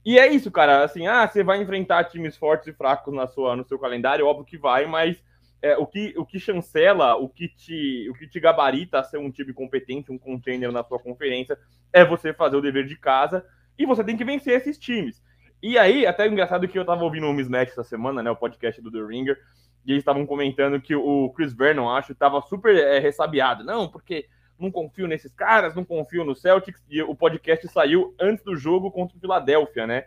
E 0.06 0.18
é 0.18 0.28
isso, 0.28 0.50
cara. 0.50 0.84
Assim, 0.84 1.08
ah, 1.08 1.28
você 1.28 1.44
vai 1.44 1.62
enfrentar 1.62 2.06
times 2.06 2.38
fortes 2.38 2.68
e 2.68 2.74
fracos 2.74 3.14
na 3.14 3.28
sua, 3.28 3.56
no 3.56 3.68
seu 3.68 3.78
calendário, 3.78 4.26
óbvio 4.26 4.46
que 4.46 4.58
vai, 4.58 4.86
mas 4.86 5.22
é, 5.62 5.78
o, 5.78 5.86
que, 5.86 6.14
o 6.18 6.26
que 6.26 6.40
chancela, 6.40 7.16
o 7.16 7.28
que, 7.28 7.50
te, 7.50 8.10
o 8.10 8.14
que 8.14 8.28
te 8.28 8.40
gabarita 8.40 9.00
a 9.00 9.04
ser 9.04 9.18
um 9.18 9.32
time 9.32 9.54
competente, 9.54 10.12
um 10.12 10.18
contender 10.18 10.72
na 10.72 10.84
sua 10.84 11.00
conferência, 11.00 11.58
é 11.92 12.06
você 12.06 12.34
fazer 12.34 12.56
o 12.56 12.62
dever 12.62 12.86
de 12.86 12.98
casa 12.98 13.46
e 13.78 13.86
você 13.86 14.04
tem 14.04 14.16
que 14.16 14.26
vencer 14.26 14.56
esses 14.56 14.78
times. 14.78 15.22
E 15.62 15.78
aí, 15.78 16.06
até 16.06 16.28
engraçado 16.28 16.68
que 16.68 16.78
eu 16.78 16.86
tava 16.86 17.04
ouvindo 17.04 17.28
o 17.28 17.34
Mismatch 17.34 17.72
essa 17.72 17.84
semana, 17.84 18.22
né? 18.22 18.30
O 18.30 18.36
podcast 18.36 18.82
do 18.82 18.92
The 18.92 19.00
Ringer, 19.00 19.40
e 19.86 19.92
eles 19.92 20.02
estavam 20.02 20.26
comentando 20.26 20.82
que 20.82 20.96
o 20.96 21.30
Chris 21.32 21.54
Vernon, 21.54 21.90
acho, 21.90 22.14
tava 22.14 22.42
super 22.42 22.76
é, 22.76 23.00
ressabiado. 23.00 23.64
Não, 23.64 23.88
porque 23.88 24.28
não 24.60 24.70
confio 24.70 25.08
nesses 25.08 25.34
caras, 25.34 25.76
não 25.76 25.86
confio 25.86 26.26
no 26.26 26.36
Celtics. 26.36 26.84
E 26.90 27.02
o 27.02 27.16
podcast 27.16 27.68
saiu 27.70 28.14
antes 28.20 28.44
do 28.44 28.56
jogo 28.56 28.92
contra 28.92 29.18
o 29.18 29.20
Philadelphia, 29.20 29.88
né? 29.88 30.06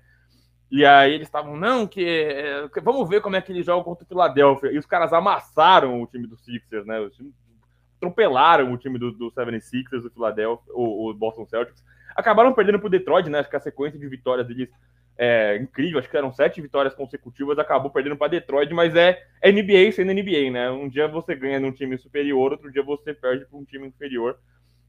E 0.70 0.84
aí 0.84 1.14
eles 1.14 1.26
estavam, 1.26 1.56
não, 1.56 1.86
que 1.86 2.04
é, 2.06 2.68
vamos 2.82 3.08
ver 3.08 3.20
como 3.20 3.34
é 3.34 3.40
que 3.40 3.50
eles 3.50 3.66
jogam 3.66 3.82
contra 3.82 4.04
o 4.04 4.06
Philadelphia. 4.06 4.70
E 4.70 4.78
os 4.78 4.86
caras 4.86 5.12
amassaram 5.12 6.00
o 6.00 6.06
time 6.06 6.26
do 6.26 6.36
Sixers, 6.36 6.86
né? 6.86 6.96
Atropelaram 7.96 8.72
o 8.72 8.78
time 8.78 8.98
do, 8.98 9.10
do 9.10 9.32
76ers, 9.32 10.02
do 10.02 10.10
Philadelphia, 10.10 10.72
o, 10.74 11.08
o 11.08 11.14
Boston 11.14 11.46
Celtics. 11.46 11.82
Acabaram 12.14 12.52
perdendo 12.52 12.78
pro 12.78 12.90
Detroit, 12.90 13.28
né? 13.28 13.40
Acho 13.40 13.50
que 13.50 13.56
a 13.56 13.60
sequência 13.60 13.98
de 13.98 14.06
vitórias 14.06 14.46
deles 14.46 14.70
é, 15.22 15.58
incrível, 15.58 15.98
acho 15.98 16.08
que 16.08 16.16
eram 16.16 16.32
sete 16.32 16.62
vitórias 16.62 16.94
consecutivas, 16.94 17.58
acabou 17.58 17.90
perdendo 17.90 18.16
para 18.16 18.28
Detroit, 18.28 18.72
mas 18.72 18.96
é, 18.96 19.22
é 19.42 19.52
NBA 19.52 19.92
sendo 19.92 20.14
NBA, 20.14 20.50
né? 20.50 20.70
Um 20.70 20.88
dia 20.88 21.06
você 21.06 21.36
ganha 21.36 21.60
num 21.60 21.72
time 21.72 21.98
superior, 21.98 22.52
outro 22.52 22.72
dia 22.72 22.82
você 22.82 23.12
perde 23.12 23.44
para 23.44 23.58
um 23.58 23.64
time 23.64 23.86
inferior. 23.86 24.38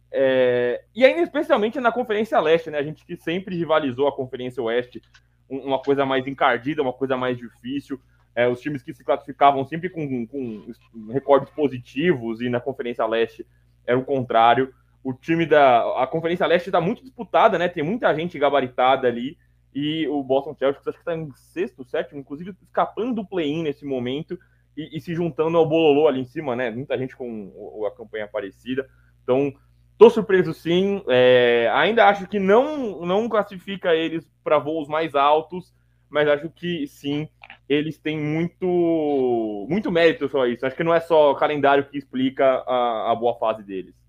É, 0.09 0.85
e 0.95 1.03
ainda 1.03 1.21
especialmente 1.21 1.81
na 1.81 1.91
Conferência 1.91 2.39
Leste, 2.39 2.69
né? 2.69 2.77
A 2.77 2.83
gente 2.83 3.05
que 3.05 3.17
sempre 3.17 3.57
rivalizou 3.57 4.07
a 4.07 4.15
Conferência 4.15 4.63
Oeste, 4.63 5.01
uma 5.49 5.81
coisa 5.81 6.05
mais 6.05 6.25
encardida, 6.25 6.81
uma 6.81 6.93
coisa 6.93 7.17
mais 7.17 7.37
difícil. 7.37 7.99
É, 8.33 8.47
os 8.47 8.61
times 8.61 8.81
que 8.81 8.93
se 8.93 9.03
classificavam 9.03 9.65
sempre 9.65 9.89
com, 9.89 10.25
com 10.25 10.65
recordes 11.11 11.49
positivos 11.49 12.39
e 12.39 12.47
na 12.47 12.61
Conferência 12.61 13.05
Leste 13.05 13.45
era 13.85 13.99
o 13.99 14.05
contrário. 14.05 14.73
O 15.03 15.13
time 15.13 15.45
da 15.45 16.01
a 16.01 16.07
Conferência 16.07 16.47
Leste 16.47 16.69
está 16.69 16.79
muito 16.79 17.01
disputada, 17.01 17.59
né? 17.59 17.67
Tem 17.67 17.83
muita 17.83 18.15
gente 18.15 18.39
gabaritada 18.39 19.09
ali. 19.09 19.37
E 19.73 20.07
o 20.07 20.21
Boston 20.23 20.53
Celtics 20.55 20.87
acho 20.87 20.97
que 20.97 21.01
está 21.01 21.15
em 21.15 21.31
sexto, 21.33 21.83
sétimo, 21.83 22.19
inclusive 22.19 22.55
escapando 22.61 23.15
do 23.15 23.25
play-in 23.25 23.63
nesse 23.63 23.85
momento 23.85 24.37
e, 24.75 24.97
e, 24.97 25.01
se 25.01 25.13
juntando 25.13 25.57
ao 25.57 25.67
Bololô 25.67 26.07
ali 26.07 26.21
em 26.21 26.25
cima, 26.25 26.55
né? 26.55 26.69
Muita 26.71 26.97
gente 26.97 27.15
com 27.15 27.85
a 27.85 27.95
campanha 27.95 28.27
parecida. 28.27 28.89
Então, 29.23 29.53
tô 29.97 30.09
surpreso 30.09 30.53
sim. 30.53 31.03
É, 31.07 31.69
ainda 31.73 32.07
acho 32.07 32.27
que 32.27 32.39
não, 32.39 33.05
não 33.05 33.29
classifica 33.29 33.95
eles 33.95 34.29
para 34.43 34.59
voos 34.59 34.87
mais 34.87 35.15
altos, 35.15 35.73
mas 36.09 36.27
acho 36.27 36.49
que 36.49 36.85
sim, 36.87 37.29
eles 37.69 37.97
têm 37.97 38.19
muito, 38.19 39.65
muito 39.69 39.91
mérito 39.91 40.27
só 40.27 40.45
isso. 40.45 40.65
Acho 40.65 40.75
que 40.75 40.83
não 40.83 40.93
é 40.93 40.99
só 40.99 41.31
o 41.31 41.35
calendário 41.35 41.85
que 41.85 41.97
explica 41.97 42.45
a, 42.67 43.11
a 43.11 43.15
boa 43.15 43.37
fase 43.37 43.63
deles. 43.63 44.00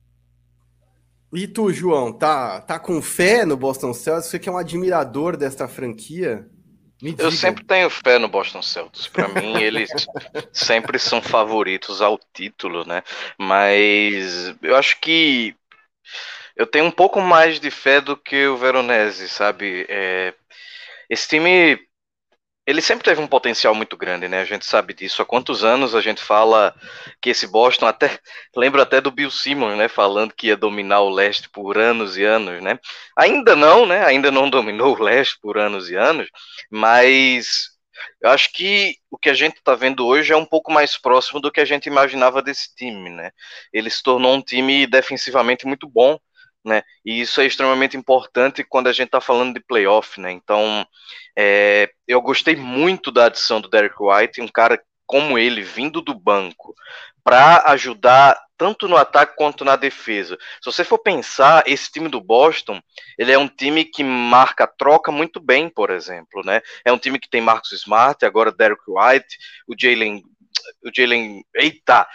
E 1.32 1.46
tu, 1.46 1.72
João, 1.72 2.12
tá, 2.12 2.60
tá 2.60 2.78
com 2.78 3.00
fé 3.00 3.44
no 3.46 3.56
Boston 3.56 3.94
Celtics? 3.94 4.30
Você 4.30 4.38
que 4.38 4.48
é 4.48 4.52
um 4.52 4.58
admirador 4.58 5.36
desta 5.36 5.66
franquia? 5.66 6.46
Eu 7.18 7.32
sempre 7.32 7.64
tenho 7.64 7.90
fé 7.90 8.18
no 8.18 8.28
Boston 8.28 8.62
Celtics. 8.62 9.08
Para 9.08 9.28
mim, 9.28 9.56
eles 9.60 9.90
sempre 10.52 10.98
são 10.98 11.20
favoritos 11.20 12.00
ao 12.00 12.18
título, 12.32 12.86
né? 12.86 13.02
Mas 13.36 14.54
eu 14.62 14.76
acho 14.76 15.00
que 15.00 15.56
eu 16.54 16.66
tenho 16.66 16.84
um 16.84 16.90
pouco 16.90 17.20
mais 17.20 17.58
de 17.58 17.70
fé 17.70 18.00
do 18.00 18.16
que 18.16 18.46
o 18.46 18.56
Veronese, 18.56 19.28
sabe? 19.28 19.84
É, 19.88 20.34
esse 21.10 21.26
time 21.26 21.80
ele 22.66 22.80
sempre 22.80 23.04
teve 23.04 23.20
um 23.20 23.26
potencial 23.26 23.74
muito 23.74 23.96
grande, 23.96 24.28
né? 24.28 24.40
A 24.40 24.44
gente 24.44 24.64
sabe 24.64 24.94
disso. 24.94 25.20
Há 25.20 25.24
quantos 25.26 25.64
anos 25.64 25.94
a 25.94 26.00
gente 26.00 26.22
fala 26.22 26.74
que 27.20 27.30
esse 27.30 27.46
Boston 27.46 27.86
até 27.86 28.18
lembro 28.56 28.80
até 28.80 29.00
do 29.00 29.10
Bill 29.10 29.30
Simmons, 29.30 29.76
né? 29.76 29.88
Falando 29.88 30.32
que 30.32 30.48
ia 30.48 30.56
dominar 30.56 31.00
o 31.00 31.10
leste 31.10 31.48
por 31.48 31.76
anos 31.76 32.16
e 32.16 32.24
anos, 32.24 32.62
né? 32.62 32.78
Ainda 33.16 33.56
não, 33.56 33.84
né? 33.84 34.04
Ainda 34.04 34.30
não 34.30 34.48
dominou 34.50 34.96
o 34.96 35.02
leste 35.02 35.38
por 35.40 35.58
anos 35.58 35.90
e 35.90 35.96
anos, 35.96 36.28
mas 36.70 37.72
eu 38.20 38.30
acho 38.30 38.52
que 38.52 38.96
o 39.10 39.18
que 39.18 39.28
a 39.28 39.34
gente 39.34 39.56
está 39.56 39.74
vendo 39.74 40.06
hoje 40.06 40.32
é 40.32 40.36
um 40.36 40.46
pouco 40.46 40.72
mais 40.72 40.96
próximo 40.96 41.40
do 41.40 41.50
que 41.50 41.60
a 41.60 41.64
gente 41.64 41.86
imaginava 41.86 42.40
desse 42.42 42.74
time, 42.76 43.10
né? 43.10 43.32
Ele 43.72 43.90
se 43.90 44.02
tornou 44.02 44.34
um 44.34 44.42
time 44.42 44.86
defensivamente 44.86 45.66
muito 45.66 45.88
bom 45.88 46.18
né? 46.64 46.82
E 47.04 47.20
isso 47.20 47.40
é 47.40 47.46
extremamente 47.46 47.96
importante 47.96 48.64
quando 48.64 48.88
a 48.88 48.92
gente 48.92 49.06
está 49.06 49.20
falando 49.20 49.54
de 49.54 49.60
playoff, 49.60 50.20
né? 50.20 50.32
Então, 50.32 50.86
é, 51.36 51.90
eu 52.06 52.20
gostei 52.20 52.56
muito 52.56 53.10
da 53.10 53.26
adição 53.26 53.60
do 53.60 53.68
Derek 53.68 53.96
White, 53.98 54.40
um 54.40 54.48
cara 54.48 54.80
como 55.06 55.38
ele 55.38 55.62
vindo 55.62 56.00
do 56.00 56.14
banco 56.14 56.74
para 57.24 57.70
ajudar 57.72 58.40
tanto 58.56 58.86
no 58.86 58.96
ataque 58.96 59.34
quanto 59.36 59.64
na 59.64 59.74
defesa. 59.74 60.38
Se 60.60 60.70
você 60.70 60.84
for 60.84 60.98
pensar, 60.98 61.64
esse 61.66 61.90
time 61.90 62.08
do 62.08 62.20
Boston, 62.20 62.80
ele 63.18 63.32
é 63.32 63.38
um 63.38 63.48
time 63.48 63.84
que 63.84 64.04
marca 64.04 64.66
troca 64.66 65.10
muito 65.10 65.40
bem, 65.40 65.68
por 65.68 65.90
exemplo, 65.90 66.42
né? 66.44 66.60
É 66.84 66.92
um 66.92 66.98
time 66.98 67.18
que 67.18 67.28
tem 67.28 67.40
Marcus 67.40 67.72
Smart, 67.72 68.24
agora 68.24 68.52
Derek 68.52 68.82
White, 68.86 69.36
o 69.66 69.74
Jalen 69.76 70.22
o 70.84 70.90
Jalen. 70.94 71.42
Eita! 71.54 72.06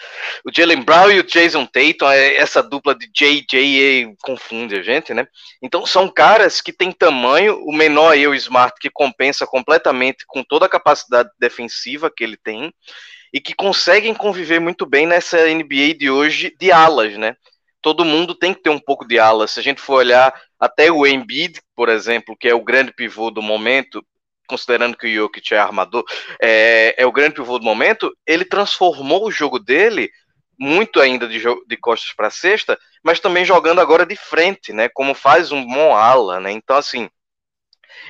O 0.46 0.51
Jalen 0.56 0.82
Brown 0.82 1.12
e 1.12 1.20
o 1.20 1.24
Jason 1.24 1.65
Tatum, 1.65 2.10
é 2.10 2.36
essa 2.36 2.62
dupla 2.62 2.96
de 2.96 3.08
JJ 3.08 4.15
confunde 4.22 4.75
a 4.75 4.82
gente, 4.82 5.13
né? 5.13 5.27
Então 5.62 5.86
são 5.86 6.08
caras 6.08 6.62
que 6.62 6.74
têm 6.74 6.91
tamanho, 6.91 7.60
o 7.63 7.74
menor 7.74 8.17
e 8.17 8.27
o 8.27 8.36
Smart, 8.36 8.75
que 8.79 8.89
compensa 8.89 9.46
completamente 9.46 10.25
com 10.27 10.44
toda 10.44 10.65
a 10.65 10.70
capacidade 10.70 11.29
defensiva 11.39 12.12
que 12.15 12.24
ele 12.24 12.38
tem, 12.38 12.74
e 13.34 13.41
que 13.41 13.53
conseguem 13.53 14.13
conviver 14.13 14.60
muito 14.60 14.86
bem 14.86 15.06
nessa 15.06 15.38
NBA 15.48 15.96
de 15.98 16.10
hoje 16.10 16.56
de 16.60 16.72
alas, 16.72 17.17
né? 17.17 17.36
Todo 17.82 18.06
mundo 18.06 18.34
tem 18.34 18.53
que 18.53 18.62
ter 18.62 18.70
um 18.70 18.79
pouco 18.79 19.08
de 19.08 19.20
alas. 19.20 19.51
Se 19.51 19.60
a 19.60 19.63
gente 19.63 19.82
for 19.82 19.96
olhar 19.96 20.34
até 20.60 20.91
o 20.91 21.06
Embiid, 21.06 21.62
por 21.75 21.89
exemplo, 21.89 22.36
que 22.38 22.48
é 22.48 22.56
o 22.56 22.63
grande 22.63 22.91
pivô 22.91 23.29
do 23.29 23.41
momento, 23.41 24.03
considerando 24.48 24.98
que 24.98 25.08
o 25.08 25.13
Jokic 25.24 25.54
é 25.54 25.60
armador, 25.60 26.04
é, 26.42 26.96
é 26.98 27.06
o 27.06 27.12
grande 27.12 27.36
pivô 27.36 27.60
do 27.60 27.66
momento, 27.66 28.12
ele 28.25 28.46
transformou 28.46 29.25
o 29.25 29.32
jogo 29.32 29.60
dele 29.60 30.10
muito 30.60 31.00
ainda 31.00 31.27
de, 31.27 31.39
de 31.39 31.77
costas 31.77 32.13
para 32.13 32.32
cesta, 32.32 32.80
mas 33.04 33.20
também 33.20 33.46
jogando 33.46 33.80
agora 33.80 34.06
de 34.06 34.16
frente, 34.16 34.74
né? 34.74 34.89
Como 34.89 35.13
faz 35.13 35.51
um 35.51 35.63
bom 35.63 35.96
ala, 35.96 36.39
né? 36.39 36.51
Então, 36.51 36.75
assim, 36.75 37.10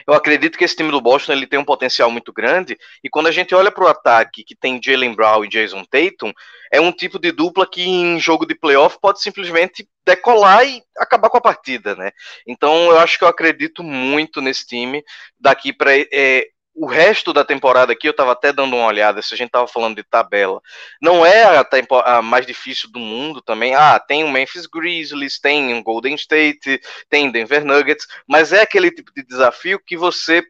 eu 0.08 0.14
acredito 0.14 0.58
que 0.58 0.64
esse 0.64 0.76
time 0.76 0.92
do 0.92 1.02
Boston 1.02 1.34
ele 1.34 1.48
tem 1.48 1.60
um 1.60 1.66
potencial 1.66 2.10
muito 2.10 2.32
grande. 2.34 2.78
E 3.04 3.10
quando 3.10 3.28
a 3.28 3.32
gente 3.32 3.54
olha 3.56 3.72
para 3.72 3.86
o 3.86 3.88
ataque 3.88 4.44
que 4.44 4.56
tem 4.56 4.80
Jalen 4.84 5.14
Brown 5.14 5.46
e 5.46 5.50
Jason 5.50 5.84
Tatum, 5.86 6.32
é 6.72 6.82
um 6.82 6.92
tipo 6.92 7.20
de 7.20 7.32
dupla 7.32 7.68
que 7.70 7.82
em 7.82 8.20
jogo 8.20 8.46
de 8.46 8.56
playoff 8.56 8.98
pode 9.02 9.22
simplesmente 9.22 9.88
decolar 10.06 10.68
e 10.68 10.82
acabar 10.98 11.30
com 11.30 11.38
a 11.38 11.42
partida, 11.42 11.96
né? 11.96 12.12
Então 12.46 12.92
eu 12.92 13.00
acho 13.00 13.18
que 13.18 13.24
eu 13.24 13.28
acredito 13.28 13.84
muito 13.84 14.42
nesse 14.42 14.66
time 14.66 15.04
daqui 15.40 15.72
para 15.72 15.92
é, 15.96 16.48
o 16.78 16.86
resto 16.86 17.34
da 17.34 17.44
temporada 17.44 17.92
aqui, 17.92 18.08
eu 18.08 18.12
estava 18.12 18.34
até 18.34 18.54
dando 18.54 18.76
uma 18.76 18.86
olhada, 18.86 19.20
se 19.24 19.34
a 19.34 19.38
gente 19.38 19.48
estava 19.48 19.68
falando 19.68 19.96
de 19.96 20.04
tabela, 20.04 20.62
não 21.02 21.26
é 21.26 21.44
a, 21.44 21.68
a, 22.06 22.22
mais 22.22 22.46
difícil 22.46 22.92
do 22.92 23.00
mundo 23.00 23.42
também. 23.42 23.74
Ah, 23.74 24.00
tem 24.00 24.24
o 24.24 24.32
Memphis 24.32 24.68
Grizzlies, 24.68 25.40
tem 25.40 25.74
o 25.74 25.82
Golden 25.82 26.14
State, 26.14 26.80
tem 27.10 27.32
Denver 27.32 27.66
Nuggets, 27.66 28.06
mas 28.28 28.54
é 28.54 28.62
aquele 28.62 28.92
tipo 28.92 29.12
de 29.12 29.24
desafio 29.24 29.82
que 29.84 29.98
você 29.98 30.44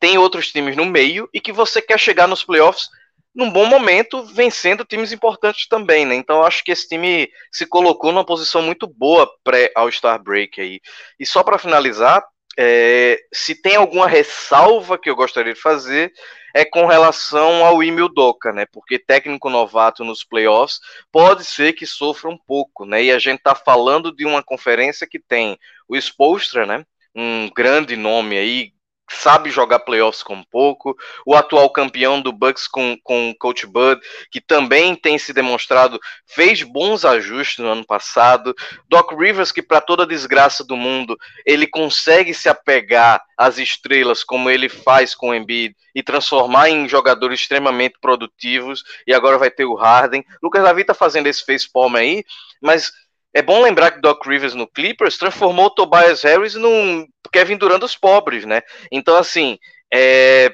tem 0.00 0.16
outros 0.16 0.50
times 0.50 0.74
no 0.74 0.86
meio 0.86 1.28
e 1.34 1.40
que 1.40 1.52
você 1.52 1.82
quer 1.82 1.98
chegar 1.98 2.26
nos 2.26 2.42
playoffs 2.42 2.88
num 3.34 3.50
bom 3.50 3.66
momento, 3.66 4.24
vencendo 4.24 4.86
times 4.86 5.12
importantes 5.12 5.68
também, 5.68 6.06
né? 6.06 6.14
Então 6.14 6.42
acho 6.42 6.64
que 6.64 6.72
esse 6.72 6.88
time 6.88 7.30
se 7.52 7.66
colocou 7.66 8.10
numa 8.10 8.24
posição 8.24 8.62
muito 8.62 8.86
boa 8.86 9.30
pré-All-Star 9.44 10.20
Break 10.22 10.60
aí. 10.60 10.80
E 11.20 11.26
só 11.26 11.42
para 11.42 11.58
finalizar, 11.58 12.24
é, 12.60 13.20
se 13.32 13.54
tem 13.54 13.76
alguma 13.76 14.08
ressalva 14.08 14.98
que 14.98 15.08
eu 15.08 15.14
gostaria 15.14 15.54
de 15.54 15.60
fazer 15.60 16.12
é 16.52 16.64
com 16.64 16.86
relação 16.86 17.64
ao 17.64 17.80
Emil 17.84 18.08
Doca, 18.08 18.52
né? 18.52 18.66
Porque 18.72 18.98
técnico 18.98 19.48
novato 19.48 20.02
nos 20.02 20.24
playoffs 20.24 20.80
pode 21.12 21.44
ser 21.44 21.72
que 21.74 21.86
sofra 21.86 22.28
um 22.28 22.36
pouco, 22.36 22.84
né? 22.84 23.04
E 23.04 23.12
a 23.12 23.18
gente 23.20 23.42
tá 23.42 23.54
falando 23.54 24.12
de 24.12 24.26
uma 24.26 24.42
conferência 24.42 25.06
que 25.06 25.20
tem 25.20 25.56
o 25.88 25.96
Spolstra, 25.96 26.66
né? 26.66 26.84
Um 27.14 27.48
grande 27.54 27.96
nome 27.96 28.36
aí, 28.36 28.72
sabe 29.08 29.50
jogar 29.50 29.80
playoffs 29.80 30.22
com 30.22 30.42
pouco, 30.42 30.96
o 31.26 31.34
atual 31.34 31.70
campeão 31.70 32.20
do 32.20 32.32
Bucks 32.32 32.68
com, 32.68 32.96
com 33.02 33.30
o 33.30 33.34
Coach 33.34 33.66
Bud, 33.66 34.00
que 34.30 34.40
também 34.40 34.94
tem 34.94 35.18
se 35.18 35.32
demonstrado, 35.32 35.98
fez 36.26 36.62
bons 36.62 37.04
ajustes 37.04 37.58
no 37.58 37.70
ano 37.70 37.84
passado, 37.84 38.54
Doc 38.88 39.12
Rivers, 39.12 39.52
que 39.52 39.62
para 39.62 39.80
toda 39.80 40.06
desgraça 40.06 40.64
do 40.64 40.76
mundo, 40.76 41.16
ele 41.44 41.66
consegue 41.66 42.34
se 42.34 42.48
apegar 42.48 43.22
às 43.36 43.58
estrelas 43.58 44.22
como 44.24 44.50
ele 44.50 44.68
faz 44.68 45.14
com 45.14 45.30
o 45.30 45.34
Embiid 45.34 45.74
e 45.94 46.02
transformar 46.02 46.68
em 46.68 46.88
jogadores 46.88 47.40
extremamente 47.40 47.98
produtivos, 48.00 48.84
e 49.06 49.14
agora 49.14 49.38
vai 49.38 49.50
ter 49.50 49.64
o 49.64 49.74
Harden. 49.74 50.24
Lucas 50.42 50.62
Davi 50.62 50.84
tá 50.84 50.94
fazendo 50.94 51.26
esse 51.26 51.44
face 51.44 51.70
palm 51.70 51.94
aí, 51.96 52.24
mas 52.60 52.92
é 53.38 53.42
bom 53.42 53.62
lembrar 53.62 53.92
que 53.92 54.00
Doc 54.00 54.26
Rivers 54.26 54.54
no 54.54 54.66
Clippers 54.66 55.16
transformou 55.16 55.66
o 55.66 55.70
Tobias 55.70 56.22
Harris 56.22 56.56
num 56.56 57.06
Kevin 57.32 57.56
Durant 57.56 57.78
dos 57.78 57.96
pobres, 57.96 58.44
né? 58.44 58.62
Então, 58.90 59.16
assim, 59.16 59.56
é... 59.94 60.52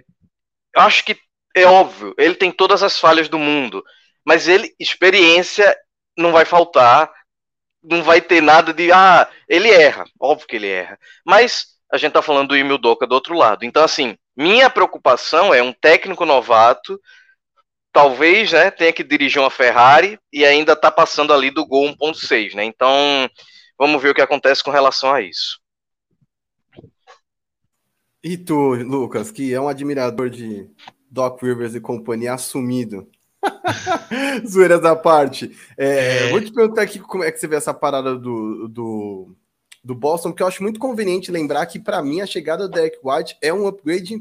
eu 0.76 0.82
acho 0.82 1.02
que 1.02 1.18
é 1.56 1.64
óbvio, 1.64 2.14
ele 2.18 2.34
tem 2.34 2.52
todas 2.52 2.82
as 2.82 2.98
falhas 2.98 3.26
do 3.28 3.38
mundo, 3.38 3.82
mas 4.24 4.48
ele, 4.48 4.74
experiência 4.78 5.74
não 6.16 6.30
vai 6.30 6.44
faltar, 6.44 7.10
não 7.82 8.02
vai 8.02 8.20
ter 8.20 8.42
nada 8.42 8.72
de, 8.72 8.92
ah, 8.92 9.26
ele 9.48 9.70
erra, 9.70 10.04
óbvio 10.20 10.46
que 10.46 10.56
ele 10.56 10.68
erra, 10.68 10.98
mas 11.24 11.68
a 11.90 11.96
gente 11.96 12.12
tá 12.12 12.20
falando 12.20 12.48
do 12.48 12.56
Emil 12.56 12.76
Doca 12.76 13.06
do 13.06 13.14
outro 13.14 13.34
lado. 13.34 13.64
Então, 13.64 13.82
assim, 13.82 14.18
minha 14.36 14.68
preocupação 14.68 15.54
é 15.54 15.62
um 15.62 15.72
técnico 15.72 16.26
novato 16.26 17.00
talvez 17.94 18.50
né, 18.50 18.72
tenha 18.72 18.92
que 18.92 19.04
dirigir 19.04 19.40
uma 19.40 19.48
Ferrari 19.48 20.18
e 20.32 20.44
ainda 20.44 20.72
está 20.72 20.90
passando 20.90 21.32
ali 21.32 21.48
do 21.48 21.64
gol 21.64 21.86
1.6, 21.90 22.54
né? 22.54 22.64
Então, 22.64 22.90
vamos 23.78 24.02
ver 24.02 24.08
o 24.08 24.14
que 24.14 24.20
acontece 24.20 24.64
com 24.64 24.72
relação 24.72 25.14
a 25.14 25.22
isso. 25.22 25.60
E 28.22 28.36
tu, 28.36 28.74
Lucas, 28.74 29.30
que 29.30 29.54
é 29.54 29.60
um 29.60 29.68
admirador 29.68 30.28
de 30.28 30.68
Doc 31.08 31.40
Rivers 31.40 31.76
e 31.76 31.80
companhia 31.80 32.34
assumido. 32.34 33.08
Zoeiras 34.44 34.80
da 34.80 34.96
parte. 34.96 35.56
É, 35.78 36.26
é. 36.26 36.30
Vou 36.30 36.40
te 36.40 36.52
perguntar 36.52 36.82
aqui 36.82 36.98
como 36.98 37.22
é 37.22 37.30
que 37.30 37.38
você 37.38 37.46
vê 37.46 37.54
essa 37.54 37.72
parada 37.72 38.16
do, 38.16 38.66
do, 38.66 39.36
do 39.84 39.94
Boston, 39.94 40.30
porque 40.30 40.42
eu 40.42 40.48
acho 40.48 40.64
muito 40.64 40.80
conveniente 40.80 41.30
lembrar 41.30 41.64
que, 41.66 41.78
para 41.78 42.02
mim, 42.02 42.20
a 42.20 42.26
chegada 42.26 42.66
do 42.66 42.74
Derek 42.74 42.98
White 43.04 43.36
é 43.40 43.54
um 43.54 43.68
upgrade 43.68 44.20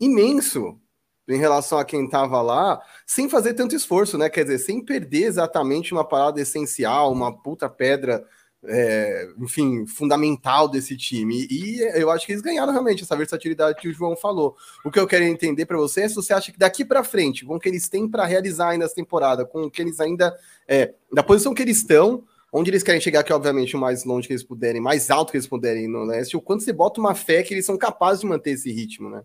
imenso 0.00 0.80
em 1.28 1.38
relação 1.38 1.78
a 1.78 1.84
quem 1.84 2.04
estava 2.04 2.40
lá, 2.40 2.80
sem 3.06 3.28
fazer 3.28 3.54
tanto 3.54 3.74
esforço, 3.74 4.16
né? 4.16 4.28
Quer 4.30 4.44
dizer, 4.44 4.58
sem 4.58 4.84
perder 4.84 5.24
exatamente 5.24 5.92
uma 5.92 6.04
parada 6.04 6.40
essencial, 6.40 7.12
uma 7.12 7.36
puta 7.36 7.68
pedra, 7.68 8.24
é, 8.64 9.28
enfim, 9.38 9.86
fundamental 9.86 10.68
desse 10.68 10.96
time. 10.96 11.46
E, 11.50 11.80
eu 11.94 12.10
acho 12.10 12.26
que 12.26 12.32
eles 12.32 12.42
ganharam 12.42 12.72
realmente 12.72 13.02
essa 13.02 13.16
versatilidade 13.16 13.80
que 13.80 13.88
o 13.88 13.92
João 13.92 14.16
falou. 14.16 14.56
O 14.84 14.90
que 14.90 14.98
eu 14.98 15.06
quero 15.06 15.24
entender 15.24 15.66
para 15.66 15.76
você 15.76 16.02
é 16.02 16.08
se 16.08 16.14
você 16.14 16.32
acha 16.32 16.52
que 16.52 16.58
daqui 16.58 16.84
para 16.84 17.04
frente, 17.04 17.44
com 17.44 17.56
o 17.56 17.60
que 17.60 17.68
eles 17.68 17.88
têm 17.88 18.08
para 18.08 18.24
realizar 18.24 18.70
ainda 18.70 18.84
essa 18.84 18.94
temporada, 18.94 19.44
com 19.44 19.64
o 19.64 19.70
que 19.70 19.82
eles 19.82 20.00
ainda. 20.00 20.36
É, 20.68 20.94
da 21.12 21.22
posição 21.22 21.54
que 21.54 21.62
eles 21.62 21.78
estão, 21.78 22.24
onde 22.52 22.70
eles 22.70 22.82
querem 22.82 23.00
chegar, 23.00 23.22
que 23.22 23.32
obviamente 23.32 23.76
o 23.76 23.78
mais 23.78 24.04
longe 24.04 24.26
que 24.26 24.32
eles 24.32 24.42
puderem, 24.42 24.80
mais 24.80 25.10
alto 25.10 25.30
que 25.30 25.36
eles 25.36 25.46
puderem 25.46 25.88
no 25.88 26.04
leste, 26.04 26.36
o 26.36 26.40
quanto 26.40 26.62
você 26.64 26.72
bota 26.72 27.00
uma 27.00 27.14
fé 27.14 27.42
que 27.42 27.54
eles 27.54 27.64
são 27.64 27.76
capazes 27.76 28.20
de 28.20 28.26
manter 28.26 28.52
esse 28.52 28.72
ritmo, 28.72 29.08
né? 29.08 29.22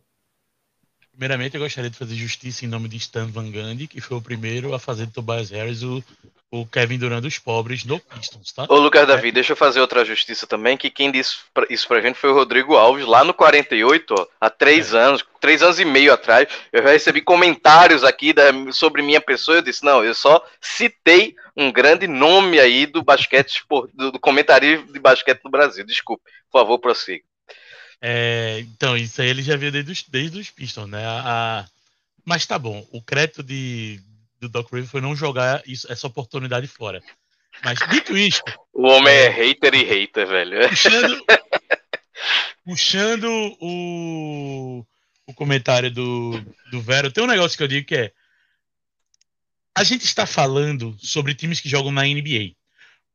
Primeiramente, 1.12 1.56
eu 1.56 1.62
gostaria 1.62 1.90
de 1.90 1.98
fazer 1.98 2.16
justiça 2.16 2.66
em 2.66 2.68
nome 2.68 2.88
de 2.88 2.98
Stan 2.98 3.28
Van 3.28 3.50
Gundy, 3.52 3.88
que 3.88 4.02
foi 4.02 4.18
o 4.18 4.22
primeiro 4.22 4.74
a 4.74 4.80
fazer 4.80 5.06
de 5.06 5.14
Tobias 5.14 5.50
Harris 5.52 5.84
o, 5.84 6.04
o 6.50 6.66
Kevin 6.66 6.98
Durant 6.98 7.22
dos 7.22 7.38
pobres 7.38 7.86
no 7.86 8.00
Pistons, 8.00 8.52
tá? 8.52 8.66
Ô, 8.68 8.76
Lucas 8.76 9.08
Davi, 9.08 9.30
é. 9.30 9.32
deixa 9.32 9.54
eu 9.54 9.58
fazer 9.58 9.80
outra 9.80 10.04
justiça 10.04 10.48
também, 10.48 10.76
que 10.76 10.90
quem 10.90 11.12
disse 11.12 11.38
isso 11.70 11.88
pra 11.88 12.02
gente 12.02 12.18
foi 12.18 12.30
o 12.30 12.34
Rodrigo 12.34 12.76
Alves, 12.76 13.06
lá 13.06 13.24
no 13.24 13.34
48, 13.34 14.16
ó, 14.18 14.28
há 14.40 14.50
três 14.50 14.94
é. 14.94 14.98
anos, 15.00 15.24
três 15.40 15.62
anos 15.62 15.80
e 15.80 15.86
meio 15.86 16.12
atrás. 16.12 16.48
Eu 16.72 16.84
já 16.84 16.90
recebi 16.90 17.22
comentários 17.22 18.04
aqui 18.04 18.34
da, 18.34 18.52
sobre 18.72 19.02
minha 19.02 19.22
pessoa, 19.22 19.58
eu 19.58 19.62
disse, 19.62 19.84
não, 19.84 20.04
eu 20.04 20.14
só 20.14 20.44
citei 20.60 21.36
um 21.56 21.72
grande 21.72 22.08
nome 22.08 22.60
aí 22.60 22.86
do 22.86 23.04
basquete, 23.04 23.64
do, 23.94 24.12
do 24.12 24.20
comentário 24.20 24.86
de 24.88 25.00
basquete 25.00 25.42
no 25.44 25.52
Brasil. 25.52 25.86
Desculpe, 25.86 26.24
por 26.52 26.60
favor, 26.60 26.80
prossiga. 26.80 27.24
É, 28.02 28.60
então, 28.62 28.98
isso 28.98 29.22
aí 29.22 29.30
ele 29.30 29.44
já 29.44 29.56
viu 29.56 29.72
desde 29.72 29.92
os, 29.92 30.04
desde 30.04 30.40
os 30.40 30.50
Pistons, 30.50 30.90
né? 30.90 31.06
A, 31.06 31.22
a... 31.60 31.66
Mas 32.26 32.46
tá 32.46 32.58
bom, 32.58 32.86
o 32.92 33.02
crédito 33.02 33.44
de, 33.44 34.02
do 34.40 34.50
Doc 34.50 34.72
Rivers 34.72 34.90
foi 34.90 35.02
não 35.02 35.16
jogar 35.16 35.62
isso, 35.68 35.92
essa 35.92 36.08
oportunidade 36.08 36.66
fora. 36.68 37.02
Mas 37.64 37.78
dito 37.90 38.18
isso. 38.18 38.42
O 38.74 38.88
homem 38.88 39.14
é, 39.14 39.26
é 39.26 39.30
hater 39.30 39.76
e 39.76 39.84
hater, 39.84 40.28
velho. 40.28 40.70
Puxando, 40.70 41.26
puxando 42.66 43.58
o, 43.60 44.86
o 45.28 45.34
comentário 45.34 45.92
do, 45.92 46.42
do 46.72 46.82
Vero, 46.82 47.12
tem 47.12 47.24
um 47.24 47.28
negócio 47.28 47.56
que 47.58 47.64
eu 47.64 47.68
digo 47.68 47.86
que 47.86 47.96
é. 47.96 48.12
A 49.76 49.84
gente 49.84 50.04
está 50.06 50.26
falando 50.26 50.98
sobre 51.00 51.36
times 51.36 51.62
que 51.62 51.70
jogam 51.70 51.92
na 51.92 52.04
NBA. 52.04 52.56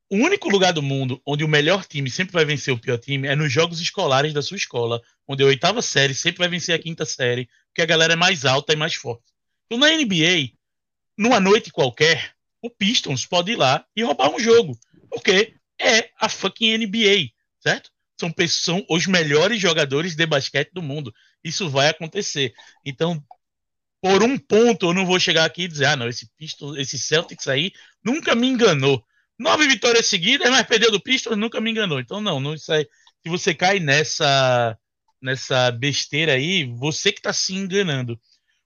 O 0.09 0.17
único 0.17 0.49
lugar 0.49 0.73
do 0.73 0.83
mundo 0.83 1.21
onde 1.27 1.43
o 1.43 1.49
melhor 1.49 1.85
time 1.85 2.09
sempre 2.09 2.33
vai 2.33 2.45
vencer 2.45 2.73
o 2.73 2.79
pior 2.79 2.97
time 2.97 3.27
é 3.27 3.35
nos 3.35 3.53
jogos 3.53 3.81
escolares 3.81 4.33
da 4.33 4.41
sua 4.41 4.57
escola, 4.57 5.03
onde 5.27 5.43
a 5.43 5.47
oitava 5.47 5.83
série 5.83 6.15
sempre 6.15 6.39
vai 6.39 6.49
vencer 6.49 6.75
a 6.75 6.79
quinta 6.79 7.05
série, 7.05 7.49
porque 7.69 7.83
a 7.83 7.87
galera 7.87 8.13
é 8.13 8.17
mais 8.17 8.45
alta 8.45 8.73
e 8.73 8.77
mais 8.77 8.95
forte. 8.95 9.25
Então 9.67 9.79
na 9.79 9.91
NBA, 9.91 10.53
numa 11.19 11.41
noite 11.41 11.73
qualquer, 11.73 12.33
o 12.63 12.71
Pistons 12.71 13.27
pode 13.27 13.53
ir 13.53 13.57
lá 13.57 13.85
e 13.97 14.05
roubar 14.05 14.31
um 14.31 14.39
jogo, 14.39 14.79
porque 15.11 15.55
é 15.81 16.11
a 16.21 16.29
fucking 16.29 16.79
NBA, 16.79 17.31
certo? 17.61 17.91
São, 18.19 18.33
são 18.49 18.87
os 18.89 19.07
melhores 19.07 19.61
jogadores 19.61 20.15
de 20.15 20.25
basquete 20.25 20.71
do 20.73 20.83
mundo. 20.83 21.13
Isso 21.45 21.69
vai 21.69 21.89
acontecer. 21.89 22.55
Então, 22.85 23.23
por 24.01 24.23
um 24.23 24.39
ponto, 24.39 24.87
eu 24.87 24.95
não 24.95 25.05
vou 25.05 25.19
chegar 25.19 25.45
aqui 25.45 25.63
e 25.63 25.69
dizer, 25.69 25.87
ah, 25.87 25.97
não, 25.97 26.09
esse 26.09 26.31
Pistons, 26.37 26.79
esse 26.79 26.99
Celtics 26.99 27.49
aí 27.49 27.73
nunca 28.03 28.35
me 28.35 28.47
enganou. 28.47 29.05
Nove 29.39 29.67
vitórias 29.67 30.07
seguidas, 30.07 30.51
mas 30.51 30.67
perdeu 30.67 30.91
do 30.91 31.01
Pistons, 31.01 31.37
nunca 31.37 31.61
me 31.61 31.71
enganou. 31.71 32.01
Então, 32.01 32.21
não, 32.21 32.41
não 32.41 32.53
aí, 32.53 32.89
se 33.23 33.29
você 33.29 33.55
cai 33.55 33.79
nessa 33.79 34.79
nessa 35.21 35.71
besteira 35.71 36.35
aí, 36.35 36.65
você 36.65 37.11
que 37.11 37.19
está 37.19 37.33
se 37.33 37.55
enganando. 37.55 38.21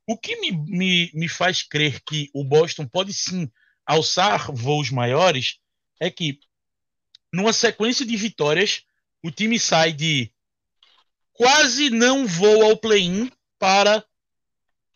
O 0.06 0.18
que 0.18 0.36
me, 0.40 0.50
me, 0.50 1.10
me 1.14 1.28
faz 1.28 1.62
crer 1.62 2.00
que 2.00 2.28
o 2.34 2.44
Boston 2.44 2.86
pode 2.86 3.14
sim 3.14 3.50
alçar 3.86 4.52
voos 4.52 4.90
maiores 4.90 5.58
é 6.00 6.10
que, 6.10 6.38
numa 7.32 7.52
sequência 7.52 8.04
de 8.04 8.16
vitórias, 8.16 8.82
o 9.22 9.30
time 9.30 9.58
sai 9.58 9.92
de 9.92 10.30
quase 11.32 11.90
não 11.90 12.26
vou 12.26 12.62
ao 12.62 12.76
play-in 12.76 13.30
para 13.58 14.04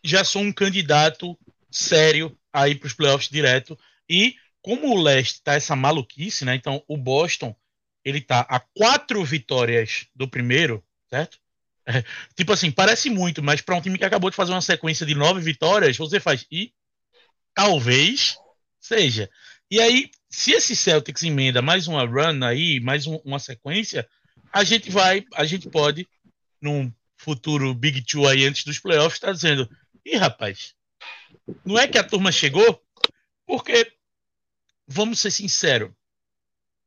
já 0.03 0.25
sou 0.25 0.43
um 0.43 0.53
candidato 0.53 1.39
sério 1.71 2.37
aí 2.53 2.75
para 2.75 2.87
os 2.87 2.93
playoffs 2.93 3.31
direto. 3.31 3.79
E 4.09 4.37
como 4.65 4.89
o 4.89 5.03
leste 5.03 5.43
tá 5.43 5.53
essa 5.53 5.77
maluquice, 5.77 6.43
né? 6.47 6.55
Então 6.55 6.83
o 6.89 6.97
Boston 6.97 7.55
ele 8.03 8.23
tá 8.23 8.41
a 8.49 8.59
quatro 8.59 9.23
vitórias 9.23 10.07
do 10.15 10.27
primeiro, 10.27 10.83
certo? 11.09 11.39
É, 11.87 12.03
tipo 12.35 12.51
assim, 12.51 12.71
parece 12.71 13.11
muito, 13.11 13.43
mas 13.43 13.61
para 13.61 13.77
um 13.77 13.81
time 13.83 13.99
que 13.99 14.07
acabou 14.07 14.31
de 14.31 14.37
fazer 14.37 14.53
uma 14.53 14.63
sequência 14.63 15.05
de 15.05 15.15
nove 15.15 15.43
vitórias, 15.43 15.99
você 15.99 16.19
faz 16.19 16.47
e 16.51 16.73
talvez 17.53 18.39
seja. 18.81 19.29
E 19.71 19.79
aí, 19.79 20.11
se 20.31 20.53
esse 20.53 20.75
Celtics 20.75 21.23
emenda 21.23 21.61
mais 21.61 21.87
uma 21.87 22.07
run 22.07 22.43
aí, 22.43 22.81
mais 22.81 23.07
um, 23.07 23.17
uma 23.17 23.39
sequência, 23.39 24.09
a 24.51 24.65
gente 24.65 24.91
vai, 24.91 25.27
a 25.35 25.45
gente 25.45 25.69
pode 25.69 26.09
num 26.59 26.91
futuro 27.19 27.75
Big 27.75 28.01
Two 28.01 28.27
aí 28.27 28.47
antes 28.47 28.65
dos 28.65 28.79
playoffs 28.79 29.21
tá 29.21 29.31
dizendo, 29.31 29.69
ih, 30.07 30.17
rapaz, 30.17 30.75
não 31.67 31.79
é 31.79 31.87
que 31.87 31.99
a 31.99 32.05
turma 32.05 32.33
chegou? 32.33 32.83
Porque 33.47 33.93
vamos 34.87 35.19
ser 35.21 35.31
sinceros. 35.31 35.91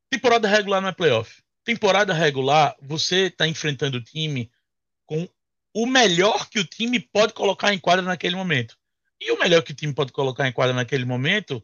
Temporada 0.10 0.48
regular 0.48 0.82
não 0.82 0.90
é 0.90 0.94
playoff. 0.94 1.42
Temporada 1.64 2.14
regular, 2.14 2.76
você 2.82 3.28
está 3.28 3.48
enfrentando 3.48 3.98
o 3.98 4.04
time 4.04 4.50
com 5.06 5.28
o 5.74 5.86
melhor 5.86 6.50
que 6.50 6.60
o 6.60 6.66
time 6.66 7.00
pode 7.00 7.34
colocar 7.34 7.74
em 7.74 7.80
quadra 7.80 8.04
naquele 8.04 8.36
momento. 8.36 8.78
E 9.20 9.32
o 9.32 9.40
melhor 9.40 9.62
que 9.64 9.72
o 9.72 9.76
time 9.76 9.94
pode 9.94 10.12
colocar 10.12 10.48
em 10.48 10.52
quadra 10.52 10.74
naquele 10.74 11.06
momento 11.06 11.64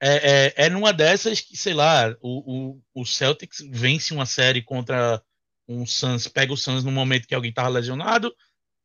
é, 0.00 0.54
é, 0.56 0.66
é 0.66 0.68
numa 0.68 0.92
dessas 0.92 1.40
que, 1.40 1.56
sei 1.56 1.72
lá, 1.72 2.14
o, 2.20 2.78
o, 2.94 3.02
o, 3.02 3.06
Celtics 3.06 3.58
vence 3.70 4.12
uma 4.12 4.26
série 4.26 4.62
contra 4.62 5.22
um 5.66 5.86
Suns, 5.86 6.28
pega 6.28 6.52
o 6.52 6.56
Suns 6.56 6.84
no 6.84 6.92
momento 6.92 7.26
que 7.26 7.34
alguém 7.34 7.50
estava 7.50 7.68
lesionado, 7.68 8.34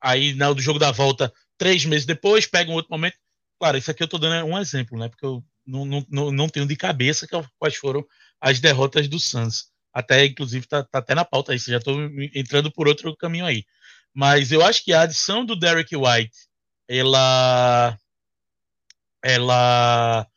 aí 0.01 0.33
no 0.33 0.59
jogo 0.59 0.79
da 0.79 0.91
volta, 0.91 1.33
três 1.57 1.83
meses 1.83 2.05
depois, 2.05 2.47
pega 2.47 2.71
um 2.71 2.75
outro 2.75 2.91
momento. 2.91 3.17
Claro, 3.59 3.77
isso 3.77 3.91
aqui 3.91 4.01
eu 4.01 4.05
estou 4.05 4.19
dando 4.19 4.45
um 4.45 4.57
exemplo, 4.57 4.97
né? 4.97 5.09
Porque 5.09 5.25
eu 5.25 5.43
não, 5.69 6.05
não, 6.09 6.31
não 6.31 6.49
tenho 6.49 6.65
de 6.65 6.75
cabeça 6.75 7.27
quais 7.57 7.75
foram 7.75 8.05
as 8.41 8.59
derrotas 8.59 9.07
do 9.07 9.19
Suns. 9.19 9.69
Até, 9.93 10.25
inclusive, 10.25 10.67
tá, 10.67 10.83
tá 10.83 10.99
até 10.99 11.15
na 11.15 11.25
pauta 11.25 11.51
aí, 11.51 11.57
já 11.57 11.77
estou 11.77 11.95
entrando 12.33 12.71
por 12.71 12.87
outro 12.87 13.15
caminho 13.15 13.45
aí. 13.45 13.65
Mas 14.13 14.51
eu 14.51 14.63
acho 14.63 14.83
que 14.83 14.93
a 14.93 15.01
adição 15.01 15.45
do 15.45 15.55
Derek 15.55 15.95
White, 15.95 16.35
ela. 16.87 17.97
Ela. 19.23 20.27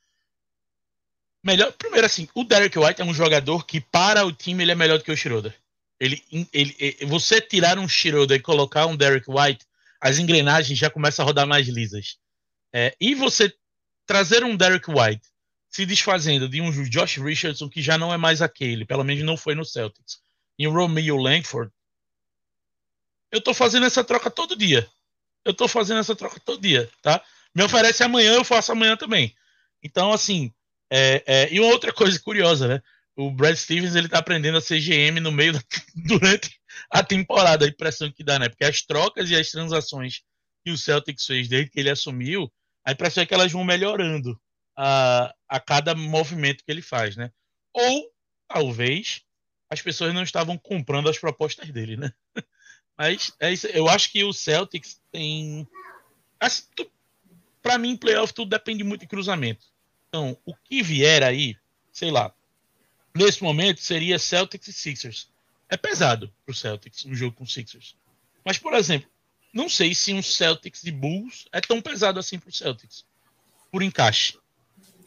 Melhor, 1.44 1.72
primeiro 1.72 2.06
assim, 2.06 2.28
o 2.34 2.44
Derek 2.44 2.78
White 2.78 3.00
é 3.00 3.04
um 3.04 3.14
jogador 3.14 3.66
que 3.66 3.80
para 3.80 4.24
o 4.24 4.32
time 4.32 4.62
ele 4.62 4.72
é 4.72 4.76
melhor 4.76 4.98
do 4.98 5.04
que 5.04 5.10
o 5.10 5.16
Schroeder. 5.16 5.54
Ele, 5.98 6.22
ele, 6.52 6.76
ele, 6.78 7.06
você 7.06 7.40
tirar 7.40 7.78
um 7.78 7.88
Schroeder 7.88 8.38
e 8.38 8.42
colocar 8.42 8.86
um 8.86 8.96
Derek 8.96 9.26
White, 9.28 9.64
as 10.00 10.18
engrenagens 10.18 10.78
já 10.78 10.90
começam 10.90 11.24
a 11.24 11.26
rodar 11.26 11.46
mais 11.46 11.66
lisas. 11.68 12.16
É, 12.72 12.94
e 13.00 13.14
você 13.14 13.52
trazer 14.06 14.44
um 14.44 14.56
Derek 14.56 14.90
White 14.90 15.26
se 15.68 15.86
desfazendo 15.86 16.48
de 16.48 16.60
um 16.60 16.70
Josh 16.84 17.16
Richardson 17.16 17.68
que 17.68 17.80
já 17.80 17.96
não 17.96 18.12
é 18.12 18.16
mais 18.16 18.42
aquele, 18.42 18.84
pelo 18.84 19.04
menos 19.04 19.24
não 19.24 19.36
foi 19.36 19.54
no 19.54 19.64
Celtics, 19.64 20.20
e 20.58 20.66
Romeo 20.66 21.16
Langford, 21.16 21.72
eu 23.30 23.40
tô 23.40 23.54
fazendo 23.54 23.86
essa 23.86 24.04
troca 24.04 24.30
todo 24.30 24.54
dia. 24.54 24.86
Eu 25.44 25.54
tô 25.54 25.66
fazendo 25.66 25.98
essa 25.98 26.14
troca 26.14 26.38
todo 26.38 26.60
dia, 26.60 26.88
tá? 27.00 27.24
Me 27.54 27.62
oferece 27.64 28.04
amanhã, 28.04 28.34
eu 28.34 28.44
faço 28.44 28.70
amanhã 28.70 28.96
também. 28.96 29.34
Então, 29.82 30.12
assim, 30.12 30.52
é, 30.90 31.24
é, 31.26 31.52
e 31.52 31.58
uma 31.58 31.72
outra 31.72 31.92
coisa 31.92 32.20
curiosa, 32.20 32.68
né? 32.68 32.82
O 33.16 33.30
Brad 33.30 33.56
Stevens 33.56 33.94
ele 33.94 34.08
tá 34.08 34.18
aprendendo 34.18 34.58
a 34.58 34.60
ser 34.60 34.78
GM 34.78 35.20
no 35.20 35.32
meio 35.32 35.54
da, 35.54 35.62
durante 36.06 36.60
a 36.90 37.02
temporada, 37.02 37.64
a 37.64 37.68
impressão 37.68 38.12
que 38.12 38.22
dá, 38.22 38.38
né? 38.38 38.48
Porque 38.48 38.64
as 38.64 38.82
trocas 38.82 39.30
e 39.30 39.34
as 39.34 39.50
transações 39.50 40.22
que 40.62 40.70
o 40.70 40.78
Celtics 40.78 41.26
fez 41.26 41.48
desde 41.48 41.70
que 41.70 41.80
ele 41.80 41.90
assumiu 41.90 42.52
a 42.84 42.92
impressão 42.92 43.22
é 43.22 43.26
que 43.26 43.34
elas 43.34 43.52
vão 43.52 43.64
melhorando 43.64 44.40
a, 44.76 45.34
a 45.48 45.60
cada 45.60 45.94
movimento 45.94 46.64
que 46.64 46.70
ele 46.70 46.82
faz, 46.82 47.16
né? 47.16 47.30
Ou, 47.72 48.10
talvez, 48.48 49.22
as 49.70 49.80
pessoas 49.80 50.12
não 50.12 50.22
estavam 50.22 50.58
comprando 50.58 51.08
as 51.08 51.18
propostas 51.18 51.70
dele, 51.70 51.96
né? 51.96 52.12
Mas 52.96 53.32
é 53.40 53.52
isso, 53.52 53.66
eu 53.68 53.88
acho 53.88 54.10
que 54.10 54.22
o 54.22 54.32
Celtics 54.32 55.00
tem. 55.10 55.66
Assim, 56.38 56.64
para 57.62 57.78
mim, 57.78 57.96
playoff 57.96 58.34
tudo 58.34 58.50
depende 58.50 58.84
muito 58.84 59.02
de 59.02 59.06
cruzamento. 59.06 59.64
Então, 60.08 60.36
o 60.44 60.54
que 60.54 60.82
vier 60.82 61.22
aí, 61.22 61.56
sei 61.90 62.10
lá, 62.10 62.34
nesse 63.14 63.42
momento 63.42 63.80
seria 63.80 64.18
Celtics 64.18 64.68
e 64.68 64.72
Sixers. 64.72 65.30
É 65.68 65.76
pesado 65.76 66.30
pro 66.44 66.54
Celtics 66.54 67.06
um 67.06 67.14
jogo 67.14 67.36
com 67.36 67.46
Sixers. 67.46 67.96
Mas, 68.44 68.58
por 68.58 68.74
exemplo, 68.74 69.08
não 69.52 69.68
sei 69.68 69.94
se 69.94 70.12
um 70.12 70.22
Celtics 70.22 70.82
de 70.82 70.90
Bulls 70.90 71.46
é 71.52 71.60
tão 71.60 71.80
pesado 71.80 72.18
assim 72.18 72.38
pro 72.38 72.52
Celtics. 72.52 73.04
Por 73.70 73.82
encaixe. 73.82 74.34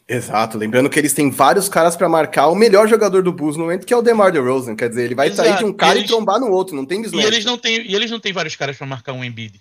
Exato, 0.08 0.56
lembrando 0.56 0.88
que 0.88 0.98
eles 0.98 1.12
têm 1.12 1.30
vários 1.30 1.68
caras 1.68 1.96
para 1.96 2.08
marcar 2.08 2.46
o 2.46 2.54
melhor 2.54 2.86
jogador 2.86 3.24
do 3.24 3.32
Bulls 3.32 3.56
no 3.56 3.64
momento, 3.64 3.84
que 3.84 3.92
é 3.92 3.96
o 3.96 4.02
DeMar 4.02 4.30
DeRozan, 4.30 4.76
quer 4.76 4.88
dizer, 4.88 5.04
ele 5.04 5.16
vai 5.16 5.26
Exato. 5.26 5.48
sair 5.48 5.58
de 5.58 5.64
um 5.64 5.72
cara 5.72 5.96
e, 5.96 5.98
eles... 5.98 6.10
e 6.10 6.12
trombar 6.12 6.38
no 6.38 6.48
outro, 6.48 6.76
não 6.76 6.86
tem 6.86 7.02
E 7.02 7.22
eles 7.22 7.44
não 7.44 7.58
têm, 7.58 7.84
e 7.84 7.92
eles 7.92 8.08
não 8.08 8.20
têm 8.20 8.32
vários 8.32 8.54
caras 8.54 8.76
para 8.76 8.86
marcar 8.86 9.12
um 9.12 9.24
Embiid. 9.24 9.60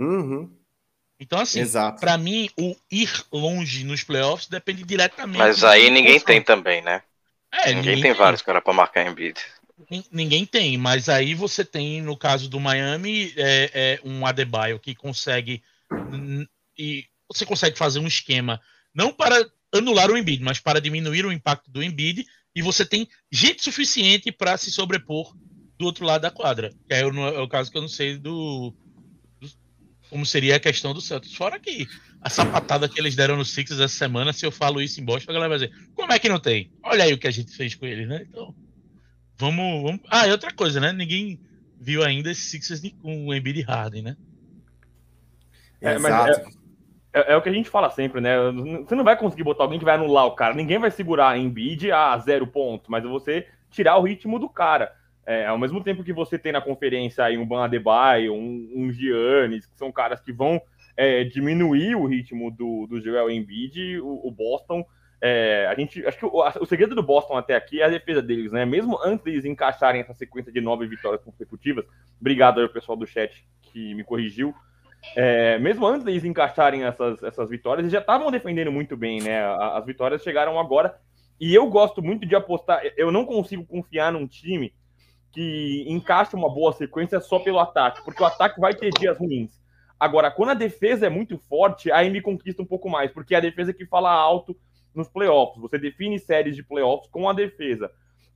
Uhum. 0.00 0.50
Então 1.20 1.38
assim, 1.38 1.62
para 2.00 2.18
mim 2.18 2.50
o 2.58 2.74
ir 2.90 3.10
longe 3.32 3.84
nos 3.84 4.02
playoffs 4.02 4.48
depende 4.48 4.82
diretamente. 4.82 5.38
Mas 5.38 5.62
aí 5.62 5.88
ninguém 5.88 6.20
tem 6.20 6.42
também, 6.42 6.82
né? 6.82 7.00
É, 7.52 7.68
ninguém, 7.68 7.76
ninguém 7.76 7.94
tem, 7.94 8.02
tem 8.02 8.12
vários 8.12 8.42
caras 8.42 8.62
para 8.62 8.72
marcar 8.72 9.06
Embiid. 9.06 9.40
Ninguém 10.10 10.46
tem, 10.46 10.78
mas 10.78 11.08
aí 11.08 11.34
você 11.34 11.64
tem, 11.64 12.00
no 12.00 12.16
caso 12.16 12.48
do 12.48 12.58
Miami, 12.58 13.32
é, 13.36 13.70
é 13.74 14.00
um 14.02 14.26
Adebayo 14.26 14.78
que 14.78 14.94
consegue. 14.94 15.62
E 16.78 17.04
você 17.28 17.44
consegue 17.44 17.76
fazer 17.76 17.98
um 17.98 18.06
esquema, 18.06 18.60
não 18.94 19.12
para 19.12 19.46
anular 19.72 20.10
o 20.10 20.16
Embiid, 20.16 20.42
mas 20.42 20.58
para 20.58 20.80
diminuir 20.80 21.26
o 21.26 21.32
impacto 21.32 21.70
do 21.70 21.82
Embiid, 21.82 22.26
e 22.54 22.62
você 22.62 22.86
tem 22.86 23.06
gente 23.30 23.62
suficiente 23.62 24.32
para 24.32 24.56
se 24.56 24.70
sobrepor 24.70 25.36
do 25.78 25.84
outro 25.84 26.06
lado 26.06 26.22
da 26.22 26.30
quadra. 26.30 26.72
Que 26.88 26.94
é 26.94 27.06
o, 27.06 27.10
é 27.26 27.40
o 27.40 27.48
caso 27.48 27.70
que 27.70 27.76
eu 27.76 27.82
não 27.82 27.88
sei 27.88 28.16
do, 28.16 28.74
do 29.38 29.48
como 30.08 30.24
seria 30.24 30.56
a 30.56 30.60
questão 30.60 30.94
do 30.94 31.02
Celtics. 31.02 31.36
Fora 31.36 31.60
que 31.60 31.86
a 32.22 32.30
sapatada 32.30 32.88
que 32.88 32.98
eles 32.98 33.14
deram 33.14 33.36
no 33.36 33.44
Sixers 33.44 33.80
essa 33.80 33.94
semana, 33.94 34.32
se 34.32 34.46
eu 34.46 34.50
falo 34.50 34.80
isso 34.80 35.00
em 35.00 35.04
Boston, 35.04 35.30
a 35.30 35.34
galera 35.34 35.58
vai 35.58 35.68
dizer, 35.68 35.88
como 35.94 36.12
é 36.12 36.18
que 36.18 36.30
não 36.30 36.40
tem? 36.40 36.72
Olha 36.82 37.04
aí 37.04 37.12
o 37.12 37.18
que 37.18 37.28
a 37.28 37.30
gente 37.30 37.54
fez 37.54 37.74
com 37.74 37.84
eles, 37.84 38.08
né? 38.08 38.26
Então, 38.26 38.54
vamos... 39.38 39.82
vamos... 39.82 40.00
Ah, 40.10 40.26
e 40.26 40.32
outra 40.32 40.52
coisa, 40.52 40.80
né? 40.80 40.92
Ninguém 40.92 41.40
viu 41.80 42.02
ainda 42.02 42.30
esse 42.30 42.42
Sixers 42.42 42.80
com 43.02 43.26
o 43.26 43.34
Embiid 43.34 43.62
Harden, 43.62 44.02
né? 44.02 44.16
É, 45.80 45.98
mas 45.98 46.38
é, 46.38 46.44
é, 47.12 47.32
é, 47.32 47.36
o 47.36 47.42
que 47.42 47.48
a 47.48 47.52
gente 47.52 47.68
fala 47.68 47.90
sempre, 47.90 48.20
né? 48.20 48.36
Você 48.84 48.94
não 48.94 49.04
vai 49.04 49.16
conseguir 49.16 49.44
botar 49.44 49.64
alguém 49.64 49.78
que 49.78 49.84
vai 49.84 49.94
anular 49.94 50.26
o 50.26 50.34
cara. 50.34 50.54
Ninguém 50.54 50.78
vai 50.78 50.90
segurar 50.90 51.38
Embiid 51.38 51.90
a 51.92 52.18
zero 52.18 52.46
ponto, 52.46 52.90
mas 52.90 53.04
você 53.04 53.46
tirar 53.70 53.96
o 53.96 54.02
ritmo 54.02 54.38
do 54.38 54.48
cara. 54.48 54.92
É, 55.24 55.46
ao 55.46 55.58
mesmo 55.58 55.82
tempo 55.82 56.04
que 56.04 56.12
você 56.12 56.38
tem 56.38 56.52
na 56.52 56.60
conferência 56.60 57.24
aí 57.24 57.36
um 57.36 57.46
Ban 57.46 57.64
Adebayo, 57.64 58.32
um, 58.32 58.70
um 58.76 58.92
Giannis, 58.92 59.66
que 59.66 59.76
são 59.76 59.90
caras 59.90 60.20
que 60.20 60.32
vão 60.32 60.60
é, 60.96 61.24
diminuir 61.24 61.96
o 61.96 62.06
ritmo 62.06 62.50
do, 62.50 62.86
do 62.86 63.00
Joel 63.00 63.30
Embiid, 63.30 63.98
o, 63.98 64.20
o 64.26 64.30
Boston, 64.30 64.84
é, 65.20 65.66
a 65.66 65.74
gente, 65.74 66.04
acho 66.06 66.18
que 66.18 66.26
o, 66.26 66.42
o, 66.60 66.66
segredo 66.66 66.94
do 66.94 67.02
Boston 67.02 67.36
até 67.36 67.54
aqui 67.54 67.80
é 67.80 67.84
a 67.84 67.88
defesa 67.88 68.20
deles, 68.20 68.52
né? 68.52 68.64
Mesmo 68.64 68.98
antes 69.02 69.24
deles 69.24 69.44
encaixarem 69.44 70.00
essa 70.00 70.14
sequência 70.14 70.52
de 70.52 70.60
nove 70.60 70.86
vitórias 70.86 71.22
consecutivas, 71.22 71.86
obrigado 72.20 72.60
ao 72.60 72.68
pessoal 72.68 72.96
do 72.96 73.06
chat 73.06 73.46
que 73.62 73.94
me 73.94 74.04
corrigiu. 74.04 74.54
É, 75.14 75.58
mesmo 75.58 75.86
antes 75.86 76.04
deles 76.04 76.24
encaixarem 76.24 76.84
essas, 76.84 77.22
essas 77.22 77.48
vitórias, 77.48 77.84
eles 77.84 77.92
já 77.92 78.00
estavam 78.00 78.30
defendendo 78.30 78.72
muito 78.72 78.96
bem, 78.96 79.22
né? 79.22 79.44
As 79.44 79.84
vitórias 79.86 80.22
chegaram 80.22 80.58
agora. 80.58 80.98
E 81.40 81.54
eu 81.54 81.68
gosto 81.68 82.02
muito 82.02 82.26
de 82.26 82.34
apostar. 82.34 82.82
Eu 82.96 83.10
não 83.12 83.24
consigo 83.24 83.64
confiar 83.64 84.12
num 84.12 84.26
time 84.26 84.74
que 85.32 85.84
encaixa 85.86 86.36
uma 86.36 86.52
boa 86.52 86.72
sequência 86.72 87.20
só 87.20 87.38
pelo 87.38 87.58
ataque, 87.58 88.02
porque 88.04 88.22
o 88.22 88.26
ataque 88.26 88.60
vai 88.60 88.74
ter 88.74 88.90
dias 88.90 89.18
ruins. 89.18 89.52
Agora, 89.98 90.30
quando 90.30 90.50
a 90.50 90.54
defesa 90.54 91.06
é 91.06 91.10
muito 91.10 91.38
forte, 91.38 91.90
aí 91.90 92.10
me 92.10 92.20
conquista 92.20 92.62
um 92.62 92.66
pouco 92.66 92.88
mais, 92.88 93.10
porque 93.12 93.34
é 93.34 93.38
a 93.38 93.42
defesa 93.42 93.72
que 93.72 93.86
fala 93.86 94.10
alto 94.10 94.56
nos 94.96 95.08
playoffs. 95.08 95.60
Você 95.60 95.78
define 95.78 96.18
séries 96.18 96.56
de 96.56 96.62
playoffs 96.62 97.08
com 97.10 97.28
a 97.28 97.32
defesa. 97.32 97.90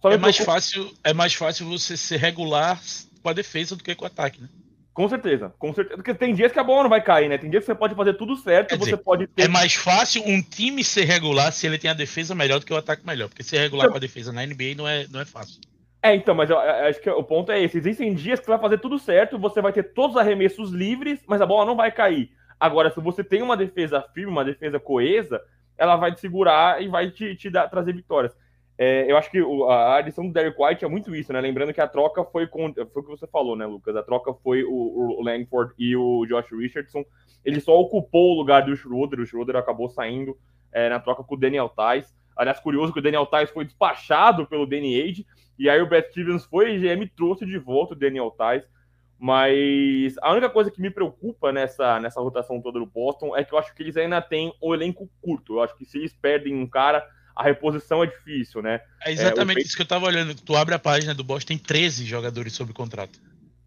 é 0.05 0.17
mais, 0.17 0.37
fácil, 0.37 0.91
é 1.03 1.13
mais 1.13 1.35
fácil 1.35 1.67
você 1.67 1.97
ser 1.97 2.19
regular 2.19 2.81
com 3.23 3.29
a 3.29 3.33
defesa 3.33 3.77
do 3.77 3.83
que 3.83 3.95
com 3.95 4.05
o 4.05 4.07
ataque, 4.07 4.41
né? 4.41 4.49
Com 4.93 5.09
certeza, 5.09 5.55
com 5.59 5.73
certeza. 5.73 5.97
Porque 5.97 6.13
tem 6.13 6.35
dias 6.35 6.53
que 6.53 6.59
a 6.59 6.65
bola 6.65 6.83
não 6.83 6.91
vai 6.91 7.03
cair, 7.03 7.29
né? 7.29 7.39
Tem 7.39 7.49
dias 7.49 7.63
que 7.63 7.67
você 7.67 7.75
pode 7.75 7.95
fazer 7.95 8.15
tudo 8.15 8.37
certo, 8.37 8.77
você 8.77 8.97
pode 8.97 9.27
ter... 9.29 9.45
É 9.45 9.49
mais 9.49 9.75
fácil 9.75 10.23
um 10.27 10.43
time 10.43 10.85
ser 10.85 11.05
regular 11.05 11.53
se 11.53 11.67
ele 11.67 11.79
tem 11.79 11.91
a 11.91 11.95
defesa 11.95 12.35
melhor 12.35 12.59
do 12.59 12.67
que 12.67 12.73
o 12.73 12.77
ataque 12.77 13.07
melhor. 13.07 13.29
Porque 13.29 13.43
ser 13.43 13.59
regular 13.59 13.89
com 13.89 13.97
a 13.97 14.01
defesa 14.01 14.33
na 14.33 14.45
NBA 14.45 14.75
não 14.77 14.87
é, 14.87 15.07
não 15.09 15.21
é 15.21 15.25
fácil. 15.25 15.61
É, 16.03 16.15
então, 16.15 16.35
mas 16.35 16.51
eu, 16.51 16.57
eu 16.57 16.87
acho 16.87 17.01
que 17.01 17.11
o 17.11 17.23
ponto 17.23 17.53
é 17.53 17.63
esse. 17.63 17.79
Existem 17.79 18.15
dias 18.15 18.41
que 18.41 18.47
você 18.47 18.53
vai 18.53 18.61
fazer 18.61 18.79
tudo 18.79 18.99
certo, 18.99 19.39
você 19.39 19.61
vai 19.61 19.73
ter 19.73 19.93
todos 19.93 20.17
os 20.17 20.21
arremessos 20.21 20.71
livres, 20.71 21.21
mas 21.27 21.41
a 21.41 21.47
bola 21.47 21.67
não 21.67 21.77
vai 21.77 21.93
cair. 21.93 22.31
Agora, 22.59 22.93
se 22.93 23.01
você 23.01 23.23
tem 23.23 23.43
uma 23.43 23.57
defesa 23.57 24.05
firme, 24.15 24.31
uma 24.31 24.45
defesa 24.45 24.79
coesa, 24.79 25.41
ela 25.81 25.97
vai 25.97 26.15
te 26.15 26.21
segurar 26.21 26.83
e 26.83 26.89
vai 26.89 27.11
te, 27.11 27.35
te 27.35 27.49
dar, 27.49 27.67
trazer 27.69 27.95
vitórias. 27.95 28.37
É, 28.77 29.11
eu 29.11 29.17
acho 29.17 29.31
que 29.31 29.39
a 29.69 29.97
adição 29.97 30.27
do 30.27 30.33
Derek 30.33 30.57
White 30.63 30.85
é 30.85 30.89
muito 30.89 31.15
isso, 31.15 31.33
né? 31.33 31.41
Lembrando 31.41 31.73
que 31.73 31.81
a 31.81 31.89
troca 31.89 32.23
foi 32.25 32.47
com. 32.47 32.73
Foi 32.73 33.03
o 33.03 33.05
que 33.05 33.11
você 33.11 33.27
falou, 33.27 33.57
né, 33.57 33.67
Lucas? 33.67 33.97
A 33.97 34.03
troca 34.03 34.33
foi 34.43 34.63
o, 34.63 35.19
o 35.19 35.23
Langford 35.23 35.73
e 35.79 35.97
o 35.97 36.27
Josh 36.27 36.51
Richardson. 36.53 37.03
Ele 37.45 37.61
só 37.61 37.79
ocupou 37.79 38.35
o 38.35 38.39
lugar 38.39 38.63
do 38.63 38.77
Schroeder, 38.77 39.21
o 39.21 39.27
Schroeder 39.27 39.57
acabou 39.57 39.89
saindo 39.89 40.37
é, 40.71 40.89
na 40.91 41.01
troca 41.01 41.25
com 41.25 41.35
o 41.35 41.39
Daniel 41.39 41.69
Tais. 41.71 42.15
Aliás, 42.37 42.61
curioso 42.61 42.93
que 42.93 42.99
o 42.99 43.03
Daniel 43.03 43.27
Tais 43.27 43.51
foi 43.51 43.65
despachado 43.65 44.47
pelo 44.47 44.67
Danny 44.67 45.01
Age, 45.01 45.27
e 45.59 45.69
aí 45.69 45.81
o 45.81 45.87
Brad 45.87 46.05
Stevens 46.07 46.45
foi 46.45 46.75
e 46.75 46.79
GM 46.79 47.07
trouxe 47.15 47.45
de 47.45 47.59
volta 47.59 47.95
o 47.95 47.97
Daniel 47.97 48.31
Tais. 48.31 48.67
Mas 49.23 50.17
a 50.23 50.33
única 50.33 50.49
coisa 50.49 50.71
que 50.71 50.81
me 50.81 50.89
preocupa 50.89 51.53
nessa, 51.53 52.01
nessa 52.01 52.23
rotação 52.23 52.59
toda 52.59 52.79
do 52.79 52.87
Boston 52.87 53.37
é 53.37 53.45
que 53.45 53.53
eu 53.53 53.59
acho 53.59 53.75
que 53.75 53.83
eles 53.83 53.95
ainda 53.99 54.23
têm 54.23 54.51
um 54.63 54.73
elenco 54.73 55.11
curto. 55.21 55.57
Eu 55.57 55.63
acho 55.63 55.77
que 55.77 55.85
se 55.85 55.99
eles 55.99 56.15
perdem 56.15 56.55
um 56.55 56.67
cara, 56.67 57.07
a 57.37 57.43
reposição 57.43 58.03
é 58.03 58.07
difícil, 58.07 58.63
né? 58.63 58.81
É 59.05 59.13
exatamente 59.13 59.59
é, 59.59 59.63
isso 59.63 59.77
que 59.77 59.83
eu 59.83 59.87
tava 59.87 60.07
olhando. 60.07 60.35
Tu 60.35 60.57
abre 60.57 60.75
a 60.75 60.79
página 60.79 61.15
do 61.15 61.23
Boston, 61.23 61.49
tem 61.49 61.59
13 61.59 62.07
jogadores 62.07 62.55
sob 62.55 62.73
contrato. 62.73 63.21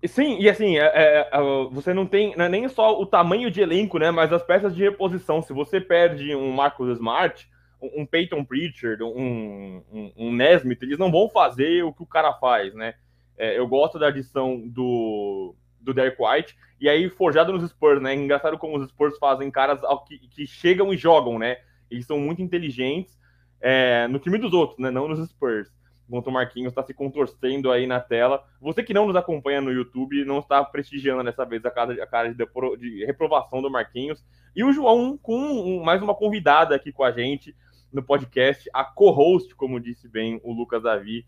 Sim, 0.08 0.40
e 0.40 0.50
assim, 0.50 0.80
é, 0.80 0.86
é, 0.86 1.30
é 1.32 1.40
você 1.72 1.94
não 1.94 2.08
tem 2.08 2.36
não 2.36 2.46
é 2.46 2.50
nem 2.50 2.68
só 2.68 3.00
o 3.00 3.06
tamanho 3.06 3.52
de 3.52 3.62
elenco, 3.62 4.00
né? 4.00 4.10
Mas 4.10 4.34
as 4.34 4.42
peças 4.42 4.76
de 4.76 4.82
reposição. 4.82 5.44
Se 5.44 5.54
você 5.54 5.80
perde 5.80 6.36
um 6.36 6.52
Marcus 6.52 6.90
Smart, 6.94 7.48
um 7.80 8.08
Peyton 8.08 8.44
Pritchard, 8.44 9.04
um, 9.04 9.84
um, 9.92 10.14
um 10.18 10.34
Nesmith, 10.34 10.82
eles 10.82 10.98
não 10.98 11.12
vão 11.12 11.30
fazer 11.30 11.84
o 11.84 11.94
que 11.94 12.02
o 12.02 12.08
cara 12.08 12.34
faz, 12.34 12.74
né? 12.74 12.96
É, 13.38 13.58
eu 13.58 13.68
gosto 13.68 13.98
da 13.98 14.08
adição 14.08 14.62
do, 14.68 15.56
do 15.80 15.94
Derek 15.94 16.18
White, 16.20 16.56
e 16.80 16.90
aí 16.90 17.10
forjado 17.10 17.52
nos 17.52 17.70
Spurs, 17.70 18.02
né? 18.02 18.14
Engraçado 18.14 18.58
como 18.58 18.78
os 18.78 18.90
Spurs 18.90 19.18
fazem 19.18 19.50
caras 19.50 19.80
que, 20.08 20.20
que 20.28 20.48
chegam 20.48 20.94
e 20.94 20.98
jogam, 20.98 21.40
né? 21.40 21.58
Eles 21.90 22.06
são 22.06 22.20
muito 22.20 22.42
inteligentes 22.42 23.18
é, 23.62 24.08
no 24.08 24.20
time 24.20 24.38
dos 24.38 24.54
outros, 24.54 24.80
né? 24.80 24.92
Não 24.92 25.08
nos 25.08 25.30
Spurs. 25.30 25.72
Enquanto 26.08 26.28
o 26.28 26.32
Marquinhos 26.32 26.72
está 26.72 26.84
se 26.84 26.94
contorcendo 26.94 27.72
aí 27.72 27.88
na 27.88 28.00
tela. 28.00 28.44
Você 28.60 28.84
que 28.84 28.94
não 28.94 29.08
nos 29.08 29.16
acompanha 29.16 29.62
no 29.62 29.72
YouTube, 29.72 30.26
não 30.26 30.40
está 30.40 30.64
prestigiando 30.64 31.24
dessa 31.24 31.46
vez 31.46 31.66
a 31.66 31.72
cara, 31.72 32.04
a 32.04 32.06
cara 32.06 32.34
de, 32.34 32.46
de 32.78 33.06
reprovação 33.06 33.62
do 33.62 33.72
Marquinhos. 33.72 34.24
E 34.56 34.64
o 34.64 34.74
João 34.74 35.18
com 35.18 35.38
um, 35.38 35.82
mais 35.82 36.02
uma 36.02 36.14
convidada 36.14 36.76
aqui 36.76 36.92
com 36.92 37.04
a 37.04 37.12
gente 37.12 37.56
no 37.92 38.04
podcast, 38.04 38.70
a 38.74 38.84
co-host, 38.84 39.56
como 39.56 39.80
disse 39.80 40.10
bem 40.10 40.42
o 40.44 40.52
Lucas 40.52 40.84
Davi. 40.84 41.26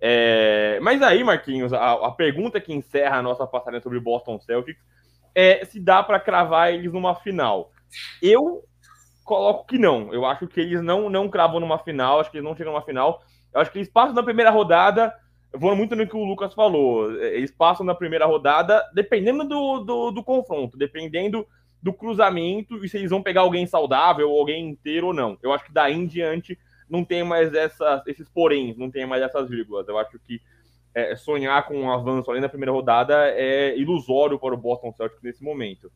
É... 0.00 0.78
Mas 0.82 1.02
aí, 1.02 1.22
Marquinhos, 1.24 1.72
a, 1.72 1.92
a, 1.92 2.10
pergunta 2.10 2.60
que 2.60 2.72
encerra 2.72 3.18
a 3.18 3.22
nossa 3.22 3.46
passagem 3.46 3.80
sobre 3.80 4.00
Boston 4.00 4.38
Celtics 4.40 4.82
é 5.34 5.64
se 5.64 5.80
dá 5.80 6.02
para 6.02 6.20
cravar 6.20 6.72
eles 6.72 6.92
numa 6.92 7.14
final. 7.14 7.70
Eu 8.22 8.62
coloco 9.24 9.66
que 9.66 9.78
não. 9.78 10.12
Eu 10.12 10.24
acho 10.24 10.46
que 10.46 10.60
eles 10.60 10.82
não, 10.82 11.08
não 11.08 11.28
cravam 11.28 11.58
numa 11.58 11.78
final, 11.78 12.20
acho 12.20 12.30
que 12.30 12.36
eles 12.36 12.48
não 12.48 12.56
chegam 12.56 12.72
numa 12.72 12.84
final. 12.84 13.22
Eu 13.52 13.60
acho 13.60 13.70
que 13.70 13.78
eles 13.78 13.90
passam 13.90 14.14
na 14.14 14.22
primeira 14.22 14.50
rodada. 14.50 15.12
Vou 15.56 15.74
muito 15.76 15.94
no 15.94 16.06
que 16.06 16.16
o 16.16 16.24
Lucas 16.24 16.52
falou. 16.52 17.10
Eles 17.22 17.50
passam 17.50 17.86
na 17.86 17.94
primeira 17.94 18.26
rodada, 18.26 18.82
dependendo 18.92 19.44
do, 19.44 19.78
do, 19.80 20.10
do 20.10 20.24
confronto, 20.24 20.76
dependendo 20.76 21.46
do 21.80 21.92
cruzamento 21.92 22.82
e 22.82 22.88
se 22.88 22.96
eles 22.96 23.10
vão 23.10 23.22
pegar 23.22 23.42
alguém 23.42 23.66
saudável, 23.66 24.30
alguém 24.30 24.70
inteiro 24.70 25.08
ou 25.08 25.14
não. 25.14 25.38
Eu 25.42 25.52
acho 25.52 25.66
que 25.66 25.72
daí 25.72 25.92
em 25.94 26.06
diante 26.06 26.58
não 26.88 27.04
tem 27.04 27.24
mais 27.24 27.52
essas, 27.54 28.06
esses 28.06 28.28
poréns, 28.28 28.76
não 28.76 28.90
tem 28.90 29.06
mais 29.06 29.22
essas 29.22 29.48
vírgulas. 29.48 29.86
Eu 29.88 29.98
acho 29.98 30.18
que 30.18 30.40
é, 30.94 31.16
sonhar 31.16 31.66
com 31.66 31.76
um 31.76 31.90
avanço 31.90 32.30
além 32.30 32.42
da 32.42 32.48
primeira 32.48 32.72
rodada 32.72 33.14
é 33.30 33.76
ilusório 33.76 34.38
para 34.38 34.54
o 34.54 34.58
Boston 34.58 34.92
Celtics 34.92 35.22
nesse 35.22 35.42
momento. 35.42 35.90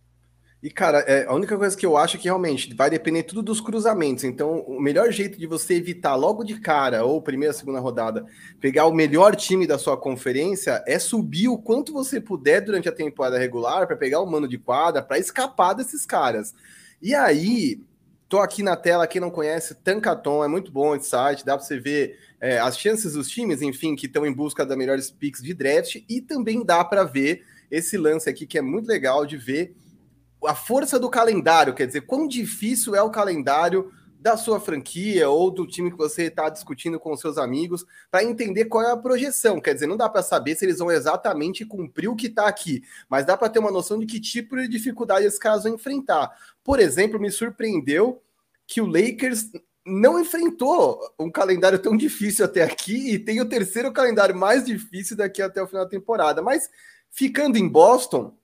E, 0.60 0.70
cara, 0.70 0.98
é, 1.00 1.24
a 1.24 1.32
única 1.32 1.56
coisa 1.56 1.76
que 1.76 1.86
eu 1.86 1.96
acho 1.96 2.16
é 2.16 2.18
que 2.18 2.24
realmente 2.24 2.74
vai 2.74 2.90
depender 2.90 3.22
tudo 3.22 3.42
dos 3.42 3.60
cruzamentos. 3.60 4.24
Então, 4.24 4.58
o 4.62 4.80
melhor 4.80 5.12
jeito 5.12 5.38
de 5.38 5.46
você 5.46 5.74
evitar 5.74 6.16
logo 6.16 6.42
de 6.42 6.58
cara, 6.58 7.04
ou 7.04 7.22
primeira, 7.22 7.54
segunda 7.54 7.78
rodada, 7.78 8.26
pegar 8.60 8.86
o 8.86 8.92
melhor 8.92 9.36
time 9.36 9.68
da 9.68 9.78
sua 9.78 9.96
conferência 9.96 10.82
é 10.84 10.98
subir 10.98 11.46
o 11.46 11.58
quanto 11.58 11.92
você 11.92 12.20
puder 12.20 12.60
durante 12.60 12.88
a 12.88 12.92
temporada 12.92 13.38
regular 13.38 13.86
para 13.86 13.96
pegar 13.96 14.20
o 14.20 14.26
mano 14.26 14.48
de 14.48 14.58
quadra, 14.58 15.00
para 15.00 15.20
escapar 15.20 15.74
desses 15.74 16.04
caras. 16.04 16.52
E 17.00 17.14
aí, 17.14 17.80
tô 18.28 18.38
aqui 18.40 18.62
na 18.62 18.76
tela, 18.76 19.06
quem 19.06 19.20
não 19.20 19.30
conhece, 19.30 19.74
Tankaton, 19.74 20.44
é 20.44 20.48
muito 20.48 20.70
bom 20.70 20.94
esse 20.94 21.08
site, 21.08 21.44
dá 21.44 21.56
para 21.56 21.64
você 21.64 21.80
ver 21.80 22.18
é, 22.40 22.58
as 22.58 22.78
chances 22.78 23.14
dos 23.14 23.28
times, 23.28 23.62
enfim, 23.62 23.96
que 23.96 24.06
estão 24.06 24.26
em 24.26 24.32
busca 24.32 24.66
das 24.66 24.76
melhores 24.76 25.10
picks 25.10 25.42
de 25.42 25.54
draft, 25.54 25.96
e 26.08 26.20
também 26.20 26.64
dá 26.64 26.84
para 26.84 27.04
ver 27.04 27.44
esse 27.70 27.96
lance 27.96 28.28
aqui 28.28 28.46
que 28.46 28.58
é 28.58 28.62
muito 28.62 28.86
legal 28.86 29.24
de 29.24 29.36
ver 29.36 29.74
a 30.46 30.54
força 30.54 31.00
do 31.00 31.10
calendário, 31.10 31.74
quer 31.74 31.86
dizer, 31.86 32.02
quão 32.02 32.28
difícil 32.28 32.94
é 32.94 33.02
o 33.02 33.10
calendário 33.10 33.90
da 34.20 34.36
sua 34.36 34.58
franquia 34.58 35.28
ou 35.28 35.50
do 35.50 35.66
time 35.66 35.90
que 35.90 35.96
você 35.96 36.24
está 36.24 36.48
discutindo 36.48 36.98
com 36.98 37.16
seus 37.16 37.38
amigos 37.38 37.84
para 38.10 38.24
entender 38.24 38.64
qual 38.64 38.82
é 38.82 38.90
a 38.90 38.96
projeção. 38.96 39.60
Quer 39.60 39.74
dizer, 39.74 39.86
não 39.86 39.96
dá 39.96 40.08
para 40.08 40.22
saber 40.22 40.56
se 40.56 40.64
eles 40.64 40.78
vão 40.78 40.90
exatamente 40.90 41.64
cumprir 41.64 42.08
o 42.08 42.16
que 42.16 42.26
está 42.26 42.48
aqui, 42.48 42.82
mas 43.08 43.24
dá 43.24 43.36
para 43.36 43.48
ter 43.48 43.60
uma 43.60 43.70
noção 43.70 43.98
de 43.98 44.06
que 44.06 44.18
tipo 44.18 44.56
de 44.56 44.66
dificuldade 44.66 45.24
esses 45.24 45.38
caras 45.38 45.62
vão 45.62 45.74
enfrentar. 45.74 46.30
Por 46.64 46.80
exemplo, 46.80 47.20
me 47.20 47.30
surpreendeu 47.30 48.20
que 48.66 48.80
o 48.80 48.86
Lakers 48.86 49.50
não 49.86 50.20
enfrentou 50.20 51.00
um 51.18 51.30
calendário 51.30 51.78
tão 51.78 51.96
difícil 51.96 52.44
até 52.44 52.62
aqui 52.62 53.14
e 53.14 53.18
tem 53.18 53.40
o 53.40 53.48
terceiro 53.48 53.92
calendário 53.92 54.36
mais 54.36 54.64
difícil 54.64 55.16
daqui 55.16 55.40
até 55.40 55.62
o 55.62 55.66
final 55.66 55.84
da 55.84 55.90
temporada. 55.90 56.42
Mas 56.42 56.68
ficando 57.10 57.56
em 57.56 57.66
Boston, 57.66 58.36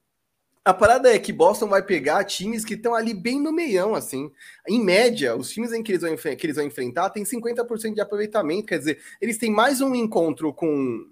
a 0.64 0.72
parada 0.72 1.14
é 1.14 1.18
que 1.18 1.32
Boston 1.32 1.68
vai 1.68 1.82
pegar 1.82 2.24
times 2.24 2.64
que 2.64 2.72
estão 2.72 2.94
ali 2.94 3.12
bem 3.12 3.38
no 3.38 3.52
meião, 3.52 3.94
assim. 3.94 4.32
Em 4.66 4.82
média, 4.82 5.36
os 5.36 5.50
times 5.50 5.72
em 5.72 5.82
que 5.82 5.92
eles 5.92 6.00
vão, 6.00 6.16
que 6.16 6.46
eles 6.46 6.56
vão 6.56 6.64
enfrentar 6.64 7.10
têm 7.10 7.22
50% 7.22 7.92
de 7.92 8.00
aproveitamento, 8.00 8.68
quer 8.68 8.78
dizer, 8.78 8.98
eles 9.20 9.36
têm 9.36 9.50
mais 9.50 9.82
um 9.82 9.94
encontro 9.94 10.54
com, 10.54 11.06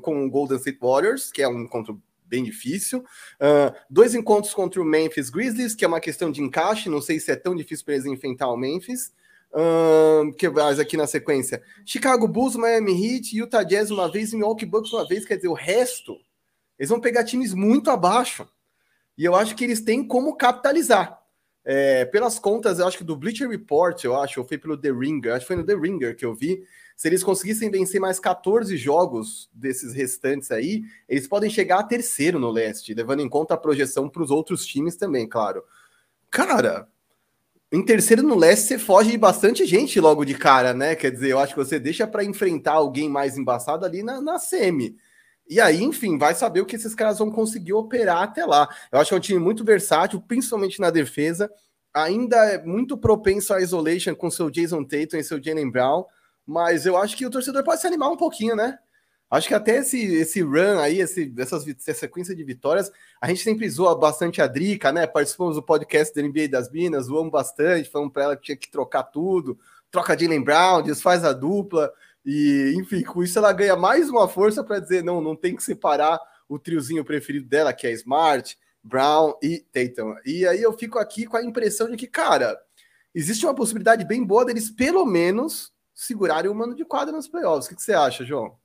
com 0.00 0.24
o 0.24 0.30
Golden 0.30 0.58
State 0.58 0.78
Warriors, 0.80 1.32
que 1.32 1.42
é 1.42 1.48
um 1.48 1.62
encontro 1.62 2.00
bem 2.24 2.44
difícil. 2.44 3.00
Uh, 3.00 3.74
dois 3.90 4.14
encontros 4.14 4.54
contra 4.54 4.80
o 4.80 4.84
Memphis 4.84 5.28
Grizzlies, 5.28 5.74
que 5.74 5.84
é 5.84 5.88
uma 5.88 6.00
questão 6.00 6.30
de 6.30 6.40
encaixe, 6.40 6.88
não 6.88 7.00
sei 7.00 7.18
se 7.18 7.32
é 7.32 7.36
tão 7.36 7.56
difícil 7.56 7.84
para 7.84 7.94
eles 7.94 8.06
enfrentar 8.06 8.48
o 8.48 8.56
Memphis. 8.56 9.12
Uh, 9.50 10.32
que 10.34 10.48
mais 10.48 10.78
aqui 10.78 10.96
na 10.96 11.06
sequência? 11.06 11.62
Chicago 11.84 12.28
Bulls, 12.28 12.54
Miami 12.54 12.92
Heat, 12.92 13.36
Utah 13.36 13.64
Jazz 13.64 13.90
uma 13.90 14.08
vez 14.08 14.32
Milwaukee 14.32 14.66
Bucks 14.66 14.92
uma 14.92 15.08
vez, 15.08 15.24
quer 15.24 15.36
dizer, 15.36 15.48
o 15.48 15.54
resto, 15.54 16.16
eles 16.78 16.90
vão 16.90 17.00
pegar 17.00 17.24
times 17.24 17.54
muito 17.54 17.90
abaixo. 17.90 18.46
E 19.18 19.24
eu 19.24 19.34
acho 19.34 19.56
que 19.56 19.64
eles 19.64 19.80
têm 19.80 20.06
como 20.06 20.36
capitalizar. 20.36 21.20
É, 21.64 22.04
pelas 22.04 22.38
contas, 22.38 22.78
eu 22.78 22.86
acho 22.86 22.96
que 22.96 23.04
do 23.04 23.16
Bleacher 23.16 23.48
Report, 23.48 24.02
eu 24.04 24.16
acho, 24.16 24.40
ou 24.40 24.46
foi 24.46 24.56
pelo 24.56 24.76
The 24.76 24.90
Ringer, 24.90 25.34
acho 25.34 25.40
que 25.40 25.48
foi 25.48 25.56
no 25.56 25.66
The 25.66 25.74
Ringer 25.74 26.16
que 26.16 26.24
eu 26.24 26.32
vi. 26.32 26.62
Se 26.96 27.08
eles 27.08 27.22
conseguissem 27.22 27.70
vencer 27.70 28.00
mais 28.00 28.18
14 28.18 28.76
jogos 28.76 29.50
desses 29.52 29.92
restantes 29.92 30.50
aí, 30.50 30.82
eles 31.08 31.26
podem 31.26 31.50
chegar 31.50 31.80
a 31.80 31.82
terceiro 31.82 32.38
no 32.38 32.50
leste, 32.50 32.94
levando 32.94 33.20
em 33.20 33.28
conta 33.28 33.54
a 33.54 33.58
projeção 33.58 34.08
para 34.08 34.22
os 34.22 34.30
outros 34.30 34.64
times 34.64 34.96
também, 34.96 35.28
claro. 35.28 35.62
Cara, 36.30 36.88
em 37.70 37.84
terceiro 37.84 38.22
no 38.22 38.36
leste 38.36 38.68
você 38.68 38.78
foge 38.78 39.10
de 39.10 39.18
bastante 39.18 39.66
gente 39.66 40.00
logo 40.00 40.24
de 40.24 40.34
cara, 40.34 40.72
né? 40.72 40.94
Quer 40.94 41.10
dizer, 41.10 41.32
eu 41.32 41.38
acho 41.38 41.54
que 41.54 41.62
você 41.62 41.78
deixa 41.78 42.06
para 42.06 42.24
enfrentar 42.24 42.74
alguém 42.74 43.08
mais 43.10 43.36
embaçado 43.36 43.84
ali 43.84 44.02
na, 44.02 44.20
na 44.20 44.38
semi. 44.38 44.96
E 45.48 45.60
aí, 45.60 45.82
enfim, 45.82 46.18
vai 46.18 46.34
saber 46.34 46.60
o 46.60 46.66
que 46.66 46.76
esses 46.76 46.94
caras 46.94 47.18
vão 47.18 47.30
conseguir 47.30 47.72
operar 47.72 48.22
até 48.22 48.44
lá. 48.44 48.68
Eu 48.92 49.00
acho 49.00 49.08
que 49.08 49.14
é 49.14 49.16
um 49.16 49.20
time 49.20 49.38
muito 49.38 49.64
versátil, 49.64 50.20
principalmente 50.20 50.78
na 50.80 50.90
defesa. 50.90 51.50
Ainda 51.94 52.36
é 52.44 52.62
muito 52.62 52.98
propenso 52.98 53.54
à 53.54 53.60
isolation 53.62 54.14
com 54.14 54.30
seu 54.30 54.50
Jason 54.50 54.84
Tatum 54.84 55.16
e 55.16 55.24
seu 55.24 55.42
Jalen 55.42 55.70
Brown. 55.70 56.04
Mas 56.46 56.84
eu 56.84 56.96
acho 56.96 57.16
que 57.16 57.24
o 57.24 57.30
torcedor 57.30 57.64
pode 57.64 57.80
se 57.80 57.86
animar 57.86 58.10
um 58.10 58.16
pouquinho, 58.16 58.54
né? 58.54 58.78
Acho 59.30 59.48
que 59.48 59.54
até 59.54 59.76
esse, 59.76 60.00
esse 60.16 60.40
run 60.40 60.78
aí, 60.80 61.00
esse, 61.00 61.32
essas, 61.38 61.66
essa 61.68 61.92
sequência 61.92 62.34
de 62.34 62.42
vitórias, 62.42 62.90
a 63.20 63.28
gente 63.28 63.42
sempre 63.42 63.68
zoa 63.68 63.98
bastante 63.98 64.40
a 64.40 64.46
Drica, 64.46 64.90
né? 64.90 65.06
Participamos 65.06 65.56
do 65.56 65.62
podcast 65.62 66.14
da 66.14 66.26
NBA 66.26 66.48
das 66.48 66.70
Minas, 66.70 67.06
zoamos 67.06 67.30
bastante, 67.30 67.90
falamos 67.90 68.12
para 68.12 68.22
ela 68.22 68.36
que 68.36 68.44
tinha 68.44 68.56
que 68.56 68.70
trocar 68.70 69.02
tudo, 69.02 69.58
troca 69.90 70.18
Jalen 70.18 70.42
Brown, 70.42 70.82
desfaz 70.82 71.24
a 71.24 71.34
dupla. 71.34 71.92
E, 72.30 72.74
enfim, 72.76 73.02
com 73.02 73.22
isso 73.22 73.38
ela 73.38 73.54
ganha 73.54 73.74
mais 73.74 74.10
uma 74.10 74.28
força 74.28 74.62
para 74.62 74.80
dizer: 74.80 75.02
não, 75.02 75.18
não 75.18 75.34
tem 75.34 75.56
que 75.56 75.62
separar 75.62 76.20
o 76.46 76.58
triozinho 76.58 77.02
preferido 77.02 77.48
dela, 77.48 77.72
que 77.72 77.86
é 77.86 77.90
Smart, 77.92 78.54
Brown 78.82 79.32
e 79.42 79.60
Tatum. 79.72 80.14
E 80.26 80.46
aí 80.46 80.60
eu 80.60 80.74
fico 80.74 80.98
aqui 80.98 81.24
com 81.24 81.38
a 81.38 81.42
impressão 81.42 81.90
de 81.90 81.96
que, 81.96 82.06
cara, 82.06 82.60
existe 83.14 83.46
uma 83.46 83.54
possibilidade 83.54 84.04
bem 84.04 84.22
boa 84.22 84.44
deles, 84.44 84.70
pelo 84.70 85.06
menos, 85.06 85.72
segurarem 85.94 86.50
o 86.50 86.54
mano 86.54 86.74
de 86.74 86.84
quadra 86.84 87.16
nos 87.16 87.26
playoffs. 87.26 87.64
O 87.64 87.70
que, 87.70 87.76
que 87.76 87.82
você 87.82 87.94
acha, 87.94 88.26
João? 88.26 88.58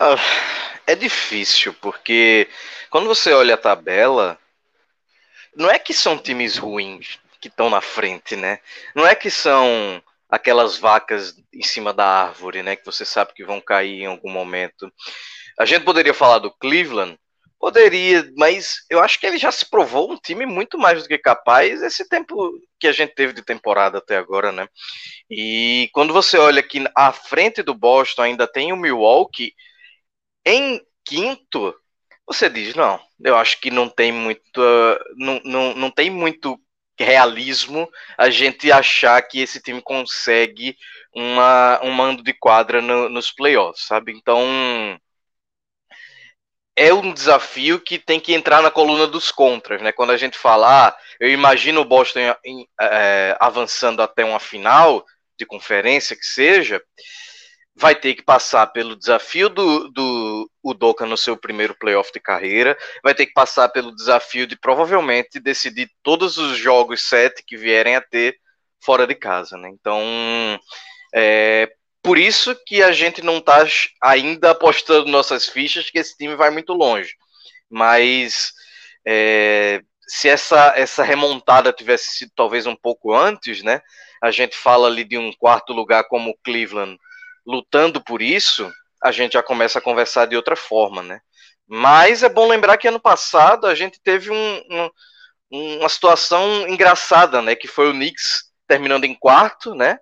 Ah, 0.00 0.16
é 0.88 0.96
difícil, 0.96 1.72
porque 1.74 2.48
quando 2.90 3.06
você 3.06 3.32
olha 3.32 3.54
a 3.54 3.58
tabela, 3.58 4.36
não 5.54 5.70
é 5.70 5.78
que 5.78 5.94
são 5.94 6.18
times 6.18 6.56
ruins, 6.56 7.20
que 7.44 7.48
estão 7.48 7.68
na 7.68 7.82
frente, 7.82 8.36
né? 8.36 8.58
Não 8.94 9.06
é 9.06 9.14
que 9.14 9.30
são 9.30 10.02
aquelas 10.30 10.78
vacas 10.78 11.36
em 11.52 11.62
cima 11.62 11.92
da 11.92 12.06
árvore, 12.06 12.62
né? 12.62 12.74
Que 12.74 12.86
você 12.86 13.04
sabe 13.04 13.34
que 13.34 13.44
vão 13.44 13.60
cair 13.60 14.00
em 14.00 14.06
algum 14.06 14.30
momento. 14.30 14.90
A 15.58 15.66
gente 15.66 15.84
poderia 15.84 16.14
falar 16.14 16.38
do 16.38 16.50
Cleveland, 16.50 17.18
poderia, 17.60 18.26
mas 18.38 18.76
eu 18.88 18.98
acho 18.98 19.20
que 19.20 19.26
ele 19.26 19.36
já 19.36 19.52
se 19.52 19.68
provou 19.68 20.10
um 20.10 20.16
time 20.16 20.46
muito 20.46 20.78
mais 20.78 21.02
do 21.02 21.08
que 21.08 21.18
capaz 21.18 21.82
esse 21.82 22.08
tempo 22.08 22.34
que 22.80 22.86
a 22.86 22.92
gente 22.92 23.14
teve 23.14 23.34
de 23.34 23.42
temporada 23.42 23.98
até 23.98 24.16
agora, 24.16 24.50
né? 24.50 24.66
E 25.30 25.90
quando 25.92 26.14
você 26.14 26.38
olha 26.38 26.62
que 26.62 26.82
à 26.96 27.12
frente 27.12 27.62
do 27.62 27.74
Boston 27.74 28.22
ainda 28.22 28.46
tem 28.46 28.72
o 28.72 28.76
Milwaukee 28.76 29.52
em 30.46 30.80
quinto, 31.04 31.74
você 32.26 32.48
diz, 32.48 32.74
não, 32.74 32.98
eu 33.22 33.36
acho 33.36 33.60
que 33.60 33.70
não 33.70 33.86
tem 33.86 34.10
muito, 34.10 34.40
não, 35.14 35.40
não, 35.44 35.74
não 35.74 35.90
tem 35.90 36.08
muito 36.08 36.58
realismo 36.98 37.88
a 38.16 38.30
gente 38.30 38.70
achar 38.70 39.20
que 39.22 39.40
esse 39.40 39.60
time 39.60 39.82
consegue 39.82 40.76
uma, 41.14 41.80
um 41.82 41.90
mando 41.90 42.22
de 42.22 42.32
quadra 42.32 42.80
no, 42.80 43.08
nos 43.08 43.30
playoffs, 43.30 43.86
sabe? 43.86 44.12
Então 44.12 44.98
é 46.76 46.92
um 46.92 47.12
desafio 47.12 47.80
que 47.80 47.98
tem 47.98 48.18
que 48.18 48.34
entrar 48.34 48.60
na 48.60 48.70
coluna 48.70 49.06
dos 49.06 49.30
contras, 49.30 49.80
né? 49.80 49.92
Quando 49.92 50.10
a 50.10 50.16
gente 50.16 50.36
falar, 50.36 50.88
ah, 50.88 50.96
eu 51.20 51.30
imagino 51.30 51.80
o 51.80 51.84
Boston 51.84 52.34
é, 52.80 53.36
avançando 53.38 54.02
até 54.02 54.24
uma 54.24 54.40
final 54.40 55.04
de 55.38 55.46
conferência 55.46 56.16
que 56.16 56.26
seja, 56.26 56.82
vai 57.76 57.94
ter 57.94 58.14
que 58.14 58.22
passar 58.22 58.66
pelo 58.68 58.96
desafio 58.96 59.48
do, 59.48 59.88
do 59.90 60.23
Udoka 60.62 61.06
no 61.06 61.16
seu 61.16 61.36
primeiro 61.36 61.74
playoff 61.74 62.12
de 62.12 62.20
carreira, 62.20 62.76
vai 63.02 63.14
ter 63.14 63.26
que 63.26 63.32
passar 63.32 63.68
pelo 63.68 63.94
desafio 63.94 64.46
de 64.46 64.56
provavelmente 64.56 65.40
decidir 65.40 65.90
todos 66.02 66.38
os 66.38 66.56
jogos 66.56 67.02
sete 67.02 67.42
que 67.46 67.56
vierem 67.56 67.96
a 67.96 68.00
ter 68.00 68.38
fora 68.82 69.06
de 69.06 69.14
casa, 69.14 69.56
né? 69.56 69.68
Então, 69.70 70.00
é 71.14 71.70
por 72.04 72.18
isso 72.18 72.54
que 72.66 72.82
a 72.82 72.92
gente 72.92 73.22
não 73.22 73.38
está 73.38 73.66
ainda 74.02 74.50
apostando 74.50 75.10
nossas 75.10 75.48
fichas 75.48 75.88
que 75.88 75.98
esse 75.98 76.14
time 76.14 76.36
vai 76.36 76.50
muito 76.50 76.74
longe. 76.74 77.14
Mas 77.70 78.52
é, 79.06 79.80
se 80.06 80.28
essa, 80.28 80.74
essa 80.76 81.02
remontada 81.02 81.72
tivesse 81.72 82.18
sido 82.18 82.32
talvez 82.36 82.66
um 82.66 82.76
pouco 82.76 83.14
antes, 83.14 83.62
né? 83.62 83.80
A 84.22 84.30
gente 84.30 84.54
fala 84.54 84.86
ali 84.86 85.02
de 85.02 85.16
um 85.16 85.32
quarto 85.32 85.72
lugar 85.72 86.04
como 86.04 86.30
o 86.30 86.36
Cleveland 86.44 86.98
lutando 87.46 88.02
por 88.02 88.20
isso, 88.20 88.70
a 89.04 89.12
gente 89.12 89.34
já 89.34 89.42
começa 89.42 89.78
a 89.78 89.82
conversar 89.82 90.24
de 90.26 90.34
outra 90.34 90.56
forma, 90.56 91.02
né? 91.02 91.20
Mas 91.68 92.22
é 92.22 92.28
bom 92.28 92.48
lembrar 92.48 92.78
que 92.78 92.88
ano 92.88 92.98
passado 92.98 93.66
a 93.66 93.74
gente 93.74 94.00
teve 94.02 94.30
um, 94.30 94.62
um, 95.52 95.78
uma 95.78 95.90
situação 95.90 96.66
engraçada, 96.66 97.42
né? 97.42 97.54
Que 97.54 97.68
foi 97.68 97.90
o 97.90 97.92
Knicks 97.92 98.44
terminando 98.66 99.04
em 99.04 99.14
quarto, 99.14 99.74
né? 99.74 99.98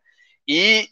E 0.47 0.89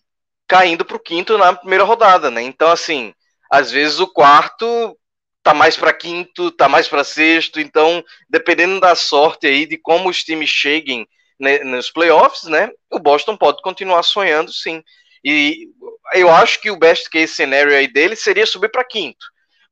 caindo 0.48 0.84
para 0.84 0.96
o 0.96 1.00
quinto 1.00 1.38
na 1.38 1.52
primeira 1.52 1.84
rodada, 1.84 2.32
né? 2.32 2.42
Então, 2.42 2.68
assim, 2.68 3.14
às 3.48 3.70
vezes 3.70 4.00
o 4.00 4.08
quarto 4.08 4.98
tá 5.40 5.54
mais 5.54 5.76
para 5.76 5.92
quinto, 5.92 6.50
tá 6.50 6.68
mais 6.68 6.88
para 6.88 7.04
sexto. 7.04 7.60
Então, 7.60 8.04
dependendo 8.28 8.80
da 8.80 8.96
sorte 8.96 9.46
aí 9.46 9.66
de 9.66 9.78
como 9.78 10.08
os 10.08 10.24
times 10.24 10.50
cheguem 10.50 11.06
né, 11.38 11.60
nos 11.60 11.92
playoffs, 11.92 12.50
né? 12.50 12.70
O 12.90 12.98
Boston 12.98 13.36
pode 13.36 13.62
continuar 13.62 14.02
sonhando, 14.02 14.52
sim. 14.52 14.82
E 15.24 15.68
eu 16.14 16.30
acho 16.30 16.60
que 16.60 16.70
o 16.70 16.78
best 16.78 17.08
case 17.10 17.34
scenario 17.34 17.74
aí 17.76 17.86
dele 17.86 18.16
seria 18.16 18.46
subir 18.46 18.70
para 18.70 18.84
quinto. 18.84 19.24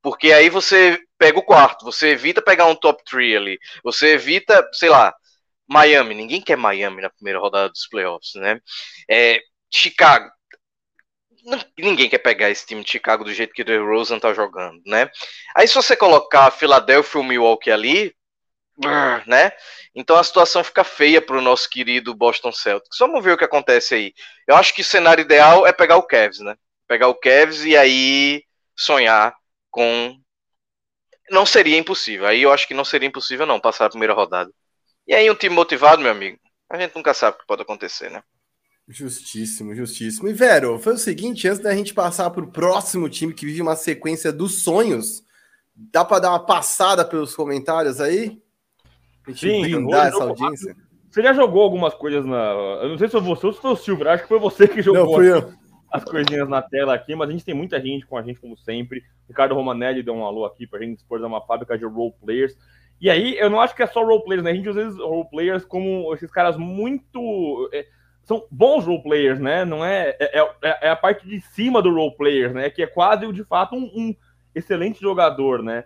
Porque 0.02 0.32
aí 0.32 0.48
você 0.48 0.98
pega 1.18 1.38
o 1.38 1.44
quarto, 1.44 1.84
você 1.84 2.11
evita 2.11 2.40
pegar 2.40 2.66
um 2.66 2.74
top 2.74 3.02
3 3.04 3.37
ali, 3.37 3.58
você 3.82 4.14
evita, 4.14 4.66
sei 4.72 4.88
lá, 4.88 5.12
Miami. 5.68 6.14
Ninguém 6.14 6.40
quer 6.40 6.56
Miami 6.56 7.02
na 7.02 7.11
primeira 7.11 7.38
rodada 7.38 7.68
dos 7.68 7.87
playoffs, 7.87 8.34
né? 8.37 8.61
É, 9.11 9.40
Chicago. 9.70 10.30
Ninguém 11.78 12.08
quer 12.08 12.18
pegar 12.18 12.50
esse 12.50 12.66
time 12.66 12.84
de 12.84 12.90
Chicago 12.90 13.24
do 13.24 13.32
jeito 13.32 13.54
que 13.54 13.62
o 13.62 13.64
DeRozan 13.64 14.18
tá 14.18 14.34
jogando, 14.34 14.80
né? 14.87 15.08
Aí 15.56 15.66
se 15.66 15.74
você 15.74 15.96
colocar 15.96 16.50
Philadelphia 16.50 17.20
e 17.20 17.24
Milwaukee 17.24 17.70
ali, 17.70 18.14
né? 19.27 19.51
Então 19.95 20.17
a 20.17 20.23
situação 20.23 20.62
fica 20.62 20.85
feia 20.85 21.21
para 21.21 21.37
o 21.37 21.43
nosso 21.43 21.69
querido 21.69 22.14
Boston 22.14 22.53
Celtics. 22.53 22.99
Vamos 22.99 23.23
ver 23.23 23.33
o 23.33 23.38
que 23.38 23.45
acontece 23.45 23.95
aí. 23.95 24.14
Eu 24.47 24.57
acho 24.57 24.75
que 24.75 24.83
o 24.83 24.85
cenário 24.85 25.23
ideal 25.23 25.67
é 25.67 25.73
pegar 25.73 25.97
o 25.97 26.03
Cavs, 26.03 26.38
né? 26.41 26.57
Pegar 26.87 27.09
o 27.09 27.14
Cavs 27.14 27.64
e 27.64 27.77
aí 27.77 28.45
sonhar 28.77 29.35
com. 29.71 30.17
Não 31.31 31.45
seria 31.45 31.77
impossível. 31.77 32.27
Aí 32.27 32.43
eu 32.43 32.53
acho 32.53 32.67
que 32.67 32.75
não 32.75 32.85
seria 32.85 33.09
impossível 33.09 33.45
não 33.45 33.61
passar 33.61 33.87
a 33.87 33.91
primeira 33.91 34.14
rodada. 34.14 34.51
E 35.07 35.14
aí 35.14 35.31
um 35.31 35.35
time 35.35 35.55
motivado, 35.55 36.01
meu 36.01 36.12
amigo. 36.12 36.38
A 36.71 36.79
gente 36.79 36.95
nunca 36.95 37.12
sabe 37.12 37.37
o 37.37 37.41
que 37.41 37.47
pode 37.47 37.62
acontecer, 37.62 38.11
né? 38.11 38.23
Justíssimo, 38.87 39.75
justíssimo. 39.75 40.29
E 40.29 40.33
Vero, 40.33 40.79
foi 40.79 40.95
o 40.95 40.99
seguinte, 40.99 41.47
antes 41.47 41.62
da 41.62 41.75
gente 41.75 41.93
passar 41.93 42.31
para 42.31 42.43
o 42.43 42.51
próximo 42.51 43.09
time 43.09 43.35
que 43.35 43.45
vive 43.45 43.61
uma 43.61 43.77
sequência 43.77 44.33
dos 44.33 44.62
sonhos, 44.62 45.23
dá 45.75 46.05
para 46.05 46.21
dar 46.21 46.31
uma 46.31 46.47
passada 46.47 47.05
pelos 47.05 47.35
comentários 47.35 48.01
aí? 48.01 48.41
Sim, 49.35 49.62
brindar 49.62 50.09
essa 50.09 50.23
audiência. 50.23 50.77
Você 51.11 51.23
já 51.23 51.33
jogou 51.33 51.62
algumas 51.62 51.95
coisas 51.95 52.25
na. 52.25 52.53
Eu 52.83 52.91
não 52.91 52.99
sei 52.99 53.09
se 53.09 53.12
foi 53.12 53.21
você 53.23 53.47
ou 53.47 53.53
se 53.53 53.61
foi 53.61 53.71
o 53.73 53.77
Silvio, 53.77 54.09
acho 54.09 54.23
que 54.25 54.29
foi 54.29 54.38
você 54.38 54.69
que 54.69 54.83
jogou 54.83 55.05
não, 55.05 55.14
fui 55.14 55.33
eu. 55.33 55.53
as 55.91 56.05
coisinhas 56.05 56.49
na 56.49 56.61
tela 56.61 56.95
aqui, 56.95 57.14
mas 57.14 57.29
a 57.29 57.33
gente 57.33 57.45
tem 57.45 57.55
muita 57.55 57.81
gente 57.81 58.07
com 58.07 58.17
a 58.17 58.23
gente, 58.23 58.41
como 58.41 58.57
sempre. 58.57 59.03
Ricardo 59.27 59.55
Romanelli 59.55 60.03
deu 60.03 60.14
um 60.14 60.25
alô 60.25 60.45
aqui 60.45 60.67
pra 60.67 60.81
gente 60.81 60.99
expor 60.99 61.21
uma 61.25 61.41
fábrica 61.41 61.79
de 61.79 61.85
role 61.85 62.12
players. 62.23 62.55
E 63.01 63.09
aí, 63.09 63.38
eu 63.38 63.49
não 63.49 63.61
acho 63.61 63.75
que 63.75 63.83
é 63.83 63.87
só 63.87 64.05
role 64.05 64.23
players, 64.25 64.45
né? 64.45 64.51
A 64.51 64.55
gente 64.55 64.69
usa 64.69 64.83
esses 64.83 64.99
role 64.99 65.29
players 65.31 65.64
como 65.64 66.12
esses 66.14 66.31
caras 66.31 66.57
muito. 66.57 67.71
É, 67.73 67.87
são 68.23 68.45
bons 68.51 68.85
role 68.85 69.03
players, 69.03 69.41
né? 69.41 69.64
Não 69.64 69.83
é, 69.83 70.14
é, 70.21 70.41
é, 70.41 70.79
é, 70.83 70.91
a 70.91 70.97
parte 70.97 71.27
de 71.27 71.41
cima 71.41 71.81
do 71.81 71.95
role 71.95 72.14
players, 72.17 72.53
né? 72.53 72.69
Que 72.69 72.83
é 72.83 72.87
quase, 72.87 73.31
de 73.33 73.45
fato, 73.45 73.75
um, 73.75 73.85
um 73.95 74.14
excelente 74.55 75.01
jogador, 75.01 75.62
né? 75.62 75.85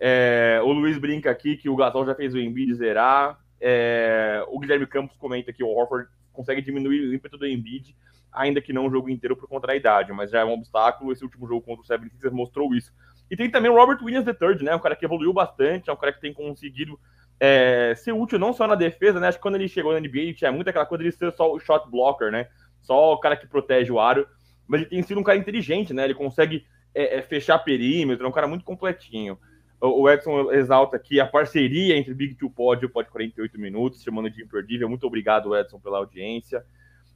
É, 0.00 0.60
o 0.62 0.72
Luiz 0.72 0.98
brinca 0.98 1.30
aqui 1.30 1.56
que 1.56 1.68
o 1.68 1.76
Gasol 1.76 2.06
já 2.06 2.14
fez 2.14 2.34
o 2.34 2.38
Embiid 2.38 2.74
zerar. 2.74 3.38
É, 3.60 4.44
o 4.48 4.58
Guilherme 4.58 4.86
Campos 4.86 5.16
comenta 5.16 5.52
que 5.52 5.62
o 5.62 5.68
Horford 5.68 6.08
consegue 6.32 6.62
diminuir 6.62 7.00
o 7.00 7.14
ímpeto 7.14 7.36
do 7.36 7.46
Embiid, 7.46 7.96
ainda 8.32 8.60
que 8.60 8.72
não 8.72 8.86
o 8.86 8.90
jogo 8.90 9.10
inteiro 9.10 9.36
por 9.36 9.48
conta 9.48 9.66
da 9.66 9.74
idade, 9.74 10.12
mas 10.12 10.30
já 10.30 10.40
é 10.40 10.44
um 10.44 10.52
obstáculo. 10.52 11.12
Esse 11.12 11.24
último 11.24 11.46
jogo 11.48 11.62
contra 11.62 11.82
o 11.82 11.86
76 11.86 12.32
mostrou 12.32 12.74
isso. 12.74 12.92
E 13.30 13.36
tem 13.36 13.50
também 13.50 13.70
o 13.70 13.74
Robert 13.74 13.98
Williams 14.02 14.26
III, 14.26 14.64
né? 14.64 14.74
Um 14.74 14.80
cara 14.80 14.96
que 14.96 15.04
evoluiu 15.04 15.32
bastante, 15.32 15.90
é 15.90 15.92
um 15.92 15.96
cara 15.96 16.12
que 16.12 16.20
tem 16.20 16.32
conseguido 16.32 16.98
é, 17.40 17.94
ser 17.96 18.12
útil 18.12 18.38
não 18.38 18.52
só 18.52 18.66
na 18.66 18.74
defesa, 18.74 19.20
né? 19.20 19.28
Acho 19.28 19.38
que 19.38 19.42
quando 19.42 19.56
ele 19.56 19.68
chegou 19.68 19.92
na 19.92 20.00
NBA, 20.00 20.34
tinha 20.34 20.50
muito 20.50 20.68
aquela 20.68 20.86
coisa 20.86 21.04
de 21.04 21.12
ser 21.12 21.32
só 21.32 21.52
o 21.52 21.58
shot 21.58 21.90
blocker, 21.90 22.30
né? 22.30 22.48
Só 22.80 23.12
o 23.12 23.20
cara 23.20 23.36
que 23.36 23.46
protege 23.46 23.92
o 23.92 24.00
aro. 24.00 24.26
Mas 24.66 24.82
ele 24.82 24.90
tem 24.90 25.02
sido 25.02 25.20
um 25.20 25.24
cara 25.24 25.38
inteligente, 25.38 25.92
né? 25.92 26.04
Ele 26.04 26.14
consegue 26.14 26.66
é, 26.94 27.18
é, 27.18 27.22
fechar 27.22 27.58
perímetro, 27.58 28.24
é 28.24 28.28
um 28.28 28.32
cara 28.32 28.46
muito 28.46 28.64
completinho. 28.64 29.38
O 29.80 30.10
Edson 30.10 30.50
exalta 30.52 30.96
aqui 30.96 31.20
a 31.20 31.26
parceria 31.26 31.96
entre 31.96 32.12
Big 32.12 32.34
Two 32.34 32.50
Pod 32.50 32.82
e 32.82 32.86
o 32.86 32.90
Pod 32.90 33.08
48 33.10 33.60
Minutos, 33.60 34.02
chamando 34.02 34.28
de 34.28 34.42
imperdível. 34.42 34.88
Muito 34.88 35.06
obrigado, 35.06 35.56
Edson, 35.56 35.78
pela 35.78 35.98
audiência. 35.98 36.64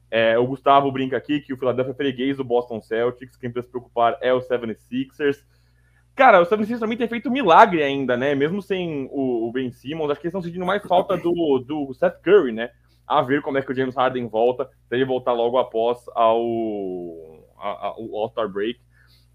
É, 0.08 0.38
o 0.38 0.46
Gustavo 0.46 0.92
brinca 0.92 1.16
aqui 1.16 1.40
que 1.40 1.52
o 1.52 1.56
Philadelphia 1.56 1.92
é 1.92 1.96
freguês 1.96 2.36
do 2.36 2.44
Boston 2.44 2.80
Celtics. 2.80 3.36
Quem 3.36 3.50
precisa 3.50 3.66
se 3.66 3.70
preocupar 3.72 4.16
é 4.20 4.32
o 4.32 4.40
76ers. 4.40 5.42
Cara, 6.14 6.40
o 6.40 6.46
76ers 6.46 6.78
também 6.78 6.98
tem 6.98 7.08
feito 7.08 7.30
milagre 7.30 7.82
ainda, 7.82 8.16
né? 8.16 8.34
Mesmo 8.34 8.60
sem 8.60 9.08
o, 9.10 9.48
o 9.48 9.50
Ben 9.50 9.72
Simmons, 9.72 10.10
acho 10.10 10.20
que 10.20 10.26
eles 10.26 10.32
estão 10.32 10.42
sentindo 10.42 10.66
mais 10.66 10.86
falta 10.86 11.16
do, 11.16 11.58
do 11.66 11.94
Seth 11.94 12.20
Curry, 12.22 12.52
né? 12.52 12.70
A 13.06 13.22
ver 13.22 13.42
como 13.42 13.58
é 13.58 13.62
que 13.62 13.72
o 13.72 13.74
James 13.74 13.96
Harden 13.96 14.28
volta. 14.28 14.68
Deve 14.88 15.04
voltar 15.04 15.32
logo 15.32 15.58
após 15.58 15.98
ao 16.14 16.38
All-Star 17.58 18.48
Break. 18.48 18.78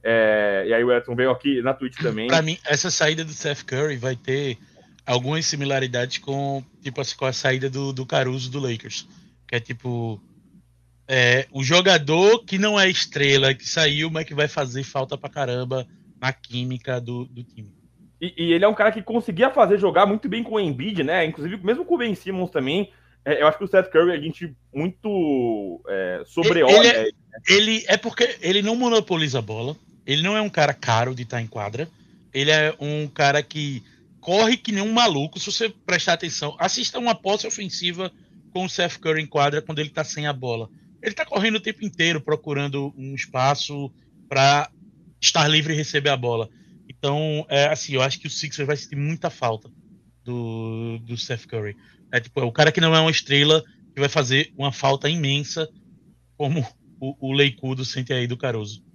É, 0.10 0.63
e 0.65 0.74
aí 0.74 0.82
o 0.82 0.96
Edson 0.96 1.13
veio 1.13 1.30
aqui 1.30 1.62
na 1.62 1.74
Twitch 1.74 1.98
também. 1.98 2.28
Para 2.28 2.41
mim, 2.41 2.58
essa 2.63 2.89
saída 2.89 3.26
do 3.26 3.34
Seth 3.34 3.65
Curry 3.65 3.98
vai 3.98 4.15
ter 4.15 4.58
algumas 5.06 5.46
similaridades 5.46 6.20
com, 6.20 6.63
tipo, 6.82 7.02
assim, 7.02 7.17
com 7.17 7.26
a 7.26 7.34
saída 7.34 7.70
do, 7.70 7.91
do 7.91 8.06
Caruso 8.06 8.50
do 8.50 8.58
Lakers. 8.58 9.06
Que 9.46 9.58
é 9.58 9.60
tipo. 9.60 10.22
É, 11.10 11.46
o 11.52 11.62
jogador 11.62 12.46
que 12.46 12.58
não 12.58 12.80
é 12.80 12.89
estrela, 12.89 13.54
que 13.54 13.67
saiu, 13.67 14.10
mas 14.10 14.24
que 14.24 14.34
vai 14.34 14.48
fazer 14.48 14.84
falta 14.84 15.17
pra 15.17 15.30
caramba 15.30 15.86
na 16.22 16.32
química 16.32 17.02
do, 17.02 17.26
do 17.26 17.43
time. 17.43 17.74
E, 18.22 18.34
e, 18.38 18.54
ele 18.54 18.63
é 18.63 18.67
um 18.67 18.74
cara 18.74 18.93
que 18.93 19.02
conseguia 19.02 19.50
fazer 19.50 19.78
jogar 19.78 20.06
muito 20.06 20.30
bem 20.30 20.41
com 20.41 20.56
o 20.56 20.60
Embiid, 20.60 21.04
né? 21.04 21.26
Inclusive, 21.26 21.62
mesmo 21.65 21.84
com 21.84 21.96
o 21.96 21.98
Ben 21.98 22.15
Simmons 22.15 22.50
também. 22.50 22.93
É, 23.26 23.41
eu 23.41 23.48
acho 23.48 23.58
que 23.58 23.65
o 23.65 23.67
Seth 23.67 23.89
Curry 23.91 24.13
a 24.13 24.22
gente 24.22 24.56
muito 24.74 25.82
é, 25.89 26.24
sobreolha. 26.26 26.78
Ele, 26.78 26.88
ele, 26.88 26.98
é, 26.98 27.54
ele 27.54 27.86
é 27.89 27.98
porque 27.98 28.38
ele 28.41 28.62
não 28.62 28.76
monopoliza 28.78 29.39
a 29.39 29.41
bola. 29.41 29.76
Ele 30.08 30.22
não 30.22 30.38
é 30.38 30.41
um 30.41 30.50
cara 30.50 30.74
caro 30.74 31.13
de 31.13 31.24
estar 31.24 31.41
em 31.41 31.48
quadra. 31.48 31.89
Ele 32.34 32.50
é 32.50 32.74
um 32.80 33.08
cara 33.10 33.43
que 33.43 33.84
corre 34.22 34.56
que 34.56 34.72
nem 34.72 34.82
um 34.82 34.93
maluco. 34.93 35.38
Se 35.38 35.52
você 35.52 35.70
prestar 35.70 36.13
atenção, 36.13 36.56
assista 36.58 36.98
uma 36.98 37.13
posse 37.13 37.46
ofensiva 37.46 38.10
com 38.54 38.63
o 38.63 38.70
Seth 38.70 38.98
Curry 38.98 39.22
em 39.22 39.28
quadra 39.28 39.62
quando 39.62 39.80
ele 39.80 39.89
está 39.89 40.06
sem 40.06 40.26
a 40.26 40.32
bola. 40.32 40.70
Ele 41.02 41.12
está 41.12 41.26
correndo 41.26 41.56
o 41.58 41.62
tempo 41.62 41.86
inteiro 41.86 42.22
procurando 42.22 42.93
um 42.98 43.13
espaço 43.13 43.91
para 44.30 44.72
estar 45.22 45.46
livre 45.48 45.74
e 45.74 45.78
receber 45.78 46.10
a 46.10 46.17
bola. 46.17 46.50
Então, 46.88 47.46
é 47.50 47.67
assim, 47.67 47.93
eu 47.93 48.02
acho 48.02 48.20
que 48.20 48.28
o 48.28 48.30
Sixers 48.30 48.65
vai 48.65 48.78
sentir 48.78 48.96
muita 48.96 49.30
falta 49.30 49.70
do, 50.24 51.00
do 51.00 51.17
Seth 51.17 51.46
Curry. 51.46 51.76
É 52.13 52.20
tipo, 52.22 52.39
é 52.39 52.43
o 52.43 52.52
cara 52.52 52.72
que 52.72 52.82
não 52.82 52.96
é 52.96 53.00
uma 53.00 53.12
estrela 53.12 53.62
que 53.93 54.00
vai 54.00 54.10
fazer 54.10 54.54
uma 54.58 54.72
falta 54.72 55.10
imensa, 55.10 55.70
como 56.38 56.65
o, 57.00 57.30
o 57.30 57.34
Leicudo 57.34 57.84
sente 57.84 58.13
aí 58.13 58.26
do 58.26 58.38
Caruso. 58.38 58.87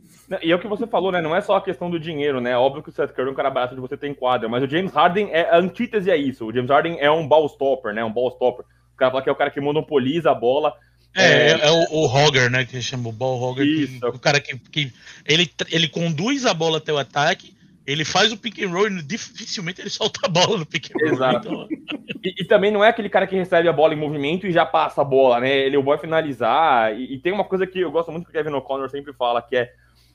E 0.43 0.51
é 0.51 0.55
o 0.55 0.59
que 0.59 0.69
você 0.69 0.87
falou, 0.87 1.11
né? 1.11 1.21
Não 1.21 1.35
é 1.35 1.41
só 1.41 1.57
a 1.57 1.63
questão 1.63 1.91
do 1.91 1.99
dinheiro, 1.99 2.41
né? 2.41 2.57
Óbvio 2.57 2.83
que 2.83 2.89
o 2.89 2.93
Seth 2.93 3.13
Curry 3.13 3.29
é 3.29 3.33
um 3.33 3.35
cara 3.35 3.51
barato 3.51 3.75
de 3.75 3.81
você 3.81 3.97
ter 3.97 4.07
em 4.07 4.15
quadra, 4.15 4.49
mas 4.49 4.63
o 4.63 4.69
James 4.69 4.93
Harden 4.93 5.29
é 5.33 5.51
a 5.51 5.59
antítese 5.59 6.11
a 6.11 6.17
isso. 6.17 6.47
O 6.47 6.53
James 6.53 6.71
Harden 6.71 6.97
é 7.01 7.11
um 7.11 7.27
ball 7.27 7.47
stopper, 7.47 7.93
né? 7.93 8.05
Um 8.05 8.13
ball 8.13 8.31
stopper. 8.31 8.65
O 8.95 8.97
cara 8.97 9.11
fala 9.11 9.23
que 9.23 9.29
é 9.29 9.33
o 9.33 9.37
cara 9.37 9.51
que 9.51 9.61
monopoliza 9.61 10.31
a 10.31 10.35
bola. 10.35 10.75
É, 11.15 11.51
é, 11.51 11.67
é 11.67 11.71
o, 11.71 11.87
o 11.91 12.07
Hogger, 12.07 12.51
né? 12.51 12.65
Que 12.65 12.81
chama 12.81 13.09
o 13.09 13.13
ball 13.13 13.41
Hogger. 13.43 13.67
Isso. 13.67 14.01
Que, 14.01 14.07
o 14.07 14.19
cara 14.19 14.41
que, 14.41 14.57
que 14.59 14.93
ele, 15.27 15.51
ele 15.71 15.89
conduz 15.89 16.47
a 16.47 16.55
bola 16.55 16.79
até 16.79 16.93
o 16.93 16.99
ataque, 16.99 17.55
ele 17.87 18.05
faz 18.05 18.33
o 18.33 18.37
pick 18.37 18.63
and 18.63 18.71
roll 18.71 18.87
e 18.87 19.03
dificilmente 19.03 19.81
ele 19.81 19.91
solta 19.91 20.21
a 20.25 20.29
bola 20.29 20.57
no 20.57 20.67
pick 20.67 20.91
and 20.91 20.99
roll. 20.99 21.13
Exato. 21.15 21.49
Então... 21.49 21.69
E, 22.25 22.43
e, 22.43 22.45
também 22.45 22.71
não 22.71 22.85
é 22.85 22.89
aquele 22.89 23.09
cara 23.09 23.27
que 23.27 23.35
recebe 23.35 23.69
a 23.69 23.73
bola 23.73 23.93
em 23.93 23.99
movimento 23.99 24.47
e 24.47 24.53
já 24.53 24.65
passa 24.65 25.03
a 25.03 25.05
bola, 25.05 25.41
né? 25.41 25.51
Ele 25.59 25.81
vai 25.83 25.99
finalizar. 25.99 26.97
E, 26.97 27.15
e 27.15 27.19
tem 27.19 27.33
uma 27.33 27.45
coisa 27.45 27.67
que 27.67 27.81
eu 27.81 27.91
gosto 27.91 28.13
muito 28.13 28.25
que 28.25 28.31
o 28.31 28.33
Kevin 28.33 28.55
O'Connor 28.55 28.89
sempre 28.89 29.13
fala, 29.13 29.43
que 29.43 29.57
é 29.57 29.73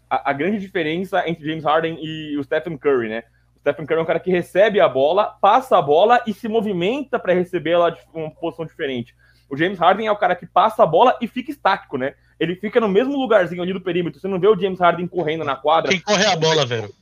a, 0.10 0.32
a, 0.32 0.34
grande 0.34 0.60
diferença 0.60 1.28
entre 1.28 1.46
James 1.46 1.64
Harden 1.64 1.98
e 2.02 2.38
o 2.38 2.44
Stephen 2.44 2.78
Curry, 2.78 3.10
né? 3.10 3.24
O 3.56 3.60
Stephen 3.60 3.86
Curry 3.86 4.00
é 4.00 4.04
um 4.04 4.06
cara 4.06 4.20
que 4.20 4.32
recebe 4.32 4.80
a 4.80 4.88
bola, 4.88 5.26
passa 5.42 5.78
a 5.78 5.82
bola 5.82 6.24
e 6.26 6.34
se 6.34 6.48
movimenta 6.48 7.20
para 7.20 7.34
receber 7.34 7.72
ela 7.72 7.90
de 7.90 8.00
uma 8.14 8.32
posição 8.32 8.66
diferente. 8.66 9.16
O 9.50 9.58
James 9.58 9.80
Harden 9.80 10.08
é 10.08 10.12
o 10.12 10.18
cara 10.18 10.36
que 10.36 10.46
passa 10.46 10.84
a 10.84 10.86
bola 10.86 11.18
e 11.22 11.28
fica 11.28 11.52
estático, 11.52 11.98
né? 11.98 12.14
Ele 12.40 12.56
fica 12.56 12.80
no 12.80 12.88
mesmo 12.88 13.18
lugarzinho 13.18 13.64
ali 13.64 13.74
do 13.74 13.82
perímetro. 13.82 14.20
Você 14.20 14.28
não 14.28 14.40
vê 14.40 14.48
o 14.48 14.60
James 14.60 14.80
Harden 14.80 15.08
correndo 15.08 15.44
na 15.44 15.56
quadra. 15.56 15.92
Quem 15.92 16.00
corre 16.02 16.26
a 16.26 16.36
bola, 16.36 16.66
velho. 16.66 16.94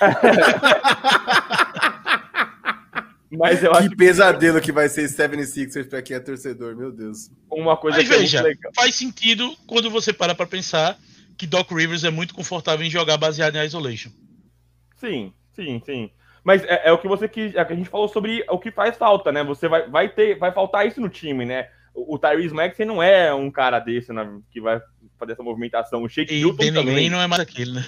Mas 3.36 3.64
eu 3.64 3.72
que 3.72 3.96
pesadelo 3.96 4.60
que... 4.60 4.66
que 4.66 4.72
vai 4.72 4.88
ser 4.88 5.08
76ers 5.08 5.88
para 5.88 6.00
quem 6.00 6.16
é 6.16 6.20
torcedor, 6.20 6.76
meu 6.76 6.92
Deus. 6.92 7.30
Uma 7.50 7.76
coisa 7.76 7.98
Mas 7.98 8.08
que 8.08 8.16
veja, 8.16 8.48
é 8.48 8.54
faz 8.74 8.94
sentido 8.94 9.52
quando 9.66 9.90
você 9.90 10.12
para 10.12 10.34
para 10.34 10.46
pensar 10.46 10.96
que 11.36 11.46
Doc 11.46 11.70
Rivers 11.70 12.04
é 12.04 12.10
muito 12.10 12.34
confortável 12.34 12.86
em 12.86 12.90
jogar 12.90 13.16
baseado 13.16 13.56
em 13.56 13.64
isolation. 13.64 14.10
Sim, 14.96 15.32
sim, 15.52 15.82
sim. 15.84 16.10
Mas 16.44 16.62
é, 16.64 16.82
é 16.84 16.92
o 16.92 16.98
que 16.98 17.08
você 17.08 17.26
quis, 17.26 17.54
é 17.54 17.60
a 17.60 17.74
gente 17.74 17.88
falou 17.88 18.08
sobre 18.08 18.44
o 18.48 18.58
que 18.58 18.70
faz 18.70 18.96
falta, 18.96 19.32
né? 19.32 19.42
Você 19.44 19.66
vai, 19.66 19.88
vai 19.88 20.08
ter, 20.08 20.38
vai 20.38 20.52
faltar 20.52 20.86
isso 20.86 21.00
no 21.00 21.08
time, 21.08 21.44
né? 21.46 21.68
O, 21.94 22.14
o 22.14 22.18
Tyrese 22.18 22.54
Maxey 22.54 22.84
não 22.84 23.02
é 23.02 23.32
um 23.32 23.50
cara 23.50 23.78
desse 23.78 24.12
né, 24.12 24.28
que 24.50 24.60
vai 24.60 24.80
fazer 25.18 25.32
essa 25.32 25.42
movimentação. 25.42 26.02
O 26.02 26.08
Shake 26.08 26.44
o 26.44 26.52
Danny 26.52 26.72
também. 26.72 26.94
Green 26.94 27.10
não 27.10 27.20
é 27.20 27.26
mais 27.26 27.40
aquele, 27.40 27.72
né? 27.72 27.84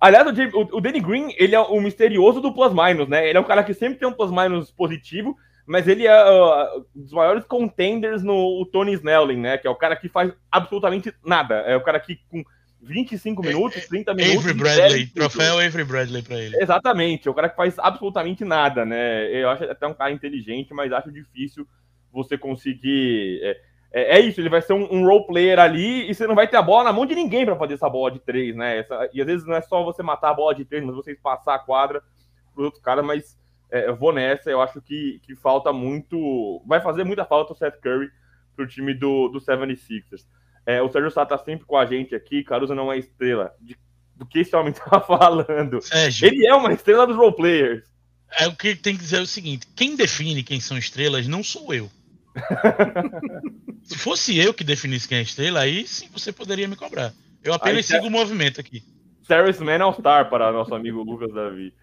Aliás, 0.00 0.26
o, 0.26 0.58
o, 0.58 0.78
o 0.78 0.80
Danny 0.80 1.00
Green, 1.00 1.34
ele 1.36 1.54
é 1.54 1.60
o 1.60 1.80
misterioso 1.80 2.40
do 2.40 2.54
plus-minus, 2.54 3.08
né? 3.08 3.28
Ele 3.28 3.36
é 3.36 3.40
um 3.40 3.44
cara 3.44 3.64
que 3.64 3.74
sempre 3.74 3.98
tem 3.98 4.08
um 4.08 4.12
plus-minus 4.12 4.70
positivo, 4.70 5.36
mas 5.66 5.88
ele 5.88 6.06
é 6.06 6.24
uh, 6.24 6.86
um 6.96 7.02
dos 7.02 7.12
maiores 7.12 7.44
contenders 7.44 8.22
no 8.22 8.64
Tony 8.72 8.92
Snelling, 8.92 9.36
né? 9.36 9.58
Que 9.58 9.66
é 9.66 9.70
o 9.70 9.76
cara 9.76 9.96
que 9.96 10.08
faz 10.08 10.32
absolutamente 10.50 11.12
nada. 11.24 11.56
É 11.66 11.76
o 11.76 11.82
cara 11.82 11.98
que 12.00 12.18
com 12.30 12.42
25 12.82 13.42
minutos, 13.42 13.86
30 13.86 14.14
minutos. 14.14 14.38
Avery 14.38 14.58
Bradley, 14.58 15.06
troféu 15.06 15.58
Avery 15.58 15.84
Bradley 15.84 16.22
para 16.22 16.38
ele. 16.38 16.56
Exatamente, 16.60 17.28
é 17.28 17.30
o 17.30 17.34
cara 17.34 17.48
que 17.48 17.56
faz 17.56 17.78
absolutamente 17.78 18.44
nada, 18.44 18.84
né? 18.84 19.30
Eu 19.30 19.50
acho 19.50 19.64
até 19.64 19.86
um 19.86 19.94
cara 19.94 20.12
inteligente, 20.12 20.72
mas 20.72 20.92
acho 20.92 21.12
difícil 21.12 21.66
você 22.12 22.38
conseguir. 22.38 23.40
É, 23.42 23.60
é, 23.92 24.18
é 24.18 24.20
isso, 24.20 24.40
ele 24.40 24.48
vai 24.48 24.62
ser 24.62 24.72
um, 24.72 24.86
um, 24.92 25.04
role 25.04 25.26
player 25.26 25.58
ali 25.58 26.10
e 26.10 26.14
você 26.14 26.26
não 26.26 26.34
vai 26.34 26.48
ter 26.48 26.56
a 26.56 26.62
bola 26.62 26.84
na 26.84 26.92
mão 26.92 27.04
de 27.04 27.14
ninguém 27.14 27.44
para 27.44 27.56
fazer 27.56 27.74
essa 27.74 27.88
bola 27.88 28.10
de 28.10 28.20
três, 28.20 28.54
né? 28.56 28.78
Essa, 28.78 29.10
e 29.12 29.20
às 29.20 29.26
vezes 29.26 29.46
não 29.46 29.54
é 29.54 29.60
só 29.60 29.82
você 29.84 30.02
matar 30.02 30.30
a 30.30 30.34
bola 30.34 30.54
de 30.54 30.64
três, 30.64 30.82
mas 30.84 30.94
você 30.94 31.14
passar 31.14 31.56
a 31.56 31.58
quadra 31.58 32.02
para 32.54 32.64
outros 32.64 32.82
caras, 32.82 33.04
mas 33.04 33.38
é, 33.70 33.88
eu 33.88 33.96
vou 33.96 34.12
nessa, 34.12 34.50
eu 34.50 34.60
acho 34.60 34.80
que, 34.80 35.20
que 35.22 35.36
falta 35.36 35.72
muito. 35.72 36.62
Vai 36.66 36.80
fazer 36.80 37.04
muita 37.04 37.24
falta 37.24 37.52
o 37.52 37.56
Seth 37.56 37.80
Curry 37.80 38.08
pro 38.56 38.66
time 38.66 38.94
do, 38.94 39.28
do 39.28 39.38
76ers. 39.38 40.24
É, 40.70 40.80
o 40.80 40.88
Sérgio 40.88 41.10
Sá 41.10 41.26
tá 41.26 41.36
sempre 41.36 41.66
com 41.66 41.76
a 41.76 41.84
gente 41.84 42.14
aqui. 42.14 42.44
Caruso 42.44 42.74
não 42.74 42.92
é 42.92 42.98
estrela. 42.98 43.52
De, 43.60 43.76
do 44.14 44.24
que 44.24 44.38
esse 44.38 44.54
homem 44.54 44.72
tá 44.72 45.00
falando? 45.00 45.80
Sérgio, 45.82 46.28
ele 46.28 46.46
é 46.46 46.54
uma 46.54 46.72
estrela 46.72 47.06
dos 47.06 47.16
roleplayers. 47.16 47.84
É 48.38 48.46
o 48.46 48.54
que 48.54 48.76
tem 48.76 48.94
que 48.94 49.02
dizer 49.02 49.18
é 49.18 49.22
o 49.22 49.26
seguinte: 49.26 49.66
quem 49.74 49.96
define 49.96 50.44
quem 50.44 50.60
são 50.60 50.78
estrelas 50.78 51.26
não 51.26 51.42
sou 51.42 51.74
eu. 51.74 51.90
Se 53.82 53.98
fosse 53.98 54.38
eu 54.38 54.54
que 54.54 54.62
definisse 54.62 55.08
quem 55.08 55.18
é 55.18 55.22
estrela, 55.22 55.60
aí 55.60 55.84
sim 55.86 56.08
você 56.12 56.30
poderia 56.30 56.68
me 56.68 56.76
cobrar. 56.76 57.12
Eu 57.42 57.52
apenas 57.52 57.90
aí, 57.90 57.96
sigo 57.96 58.06
o 58.06 58.10
movimento 58.10 58.60
aqui. 58.60 58.84
Service 59.26 59.62
Man 59.62 59.82
All-Star 59.82 60.30
para 60.30 60.52
nosso 60.52 60.72
amigo 60.72 61.02
Lucas 61.02 61.32
Davi. 61.32 61.74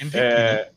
MVP, 0.00 0.18
é... 0.18 0.54
né? 0.54 0.70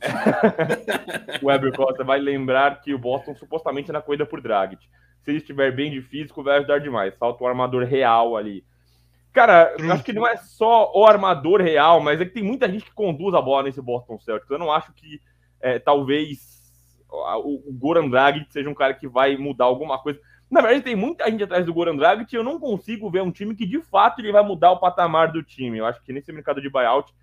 o 1.42 1.46
Weber 1.46 1.72
Costa 1.74 2.02
vai 2.02 2.18
lembrar 2.18 2.80
que 2.80 2.94
o 2.94 2.98
Boston 2.98 3.34
supostamente 3.34 3.90
é 3.90 3.92
na 3.92 4.00
corrida 4.00 4.24
por 4.24 4.40
Dragic 4.40 4.80
se 5.30 5.32
ele 5.32 5.38
estiver 5.38 5.72
bem 5.72 5.90
de 5.90 6.02
físico, 6.02 6.42
vai 6.42 6.58
ajudar 6.58 6.80
demais. 6.80 7.14
Falta 7.16 7.44
um 7.44 7.46
armador 7.46 7.84
real 7.84 8.36
ali. 8.36 8.64
Cara, 9.32 9.76
acho 9.92 10.02
que 10.02 10.12
não 10.12 10.26
é 10.26 10.36
só 10.36 10.90
o 10.92 11.06
armador 11.06 11.60
real, 11.60 12.00
mas 12.00 12.20
é 12.20 12.24
que 12.24 12.32
tem 12.32 12.42
muita 12.42 12.68
gente 12.68 12.84
que 12.84 12.92
conduz 12.92 13.32
a 13.32 13.40
bola 13.40 13.62
nesse 13.62 13.80
Boston 13.80 14.18
Celtics. 14.18 14.50
Eu 14.50 14.58
não 14.58 14.72
acho 14.72 14.92
que 14.92 15.20
é, 15.60 15.78
talvez 15.78 16.60
o, 17.08 17.70
o 17.70 17.72
Goran 17.72 18.08
Dragic 18.08 18.52
seja 18.52 18.68
um 18.68 18.74
cara 18.74 18.92
que 18.92 19.06
vai 19.06 19.36
mudar 19.36 19.66
alguma 19.66 19.98
coisa. 20.02 20.20
Na 20.50 20.60
verdade, 20.60 20.82
tem 20.82 20.96
muita 20.96 21.30
gente 21.30 21.44
atrás 21.44 21.64
do 21.64 21.72
Goran 21.72 21.94
Dragic 21.94 22.32
e 22.32 22.36
eu 22.36 22.42
não 22.42 22.58
consigo 22.58 23.08
ver 23.08 23.22
um 23.22 23.30
time 23.30 23.54
que 23.54 23.64
de 23.64 23.80
fato 23.82 24.20
ele 24.20 24.32
vai 24.32 24.42
mudar 24.42 24.72
o 24.72 24.80
patamar 24.80 25.30
do 25.30 25.44
time. 25.44 25.78
Eu 25.78 25.86
acho 25.86 26.02
que 26.02 26.12
nesse 26.12 26.32
mercado 26.32 26.60
de 26.60 26.68
buyout 26.68 27.14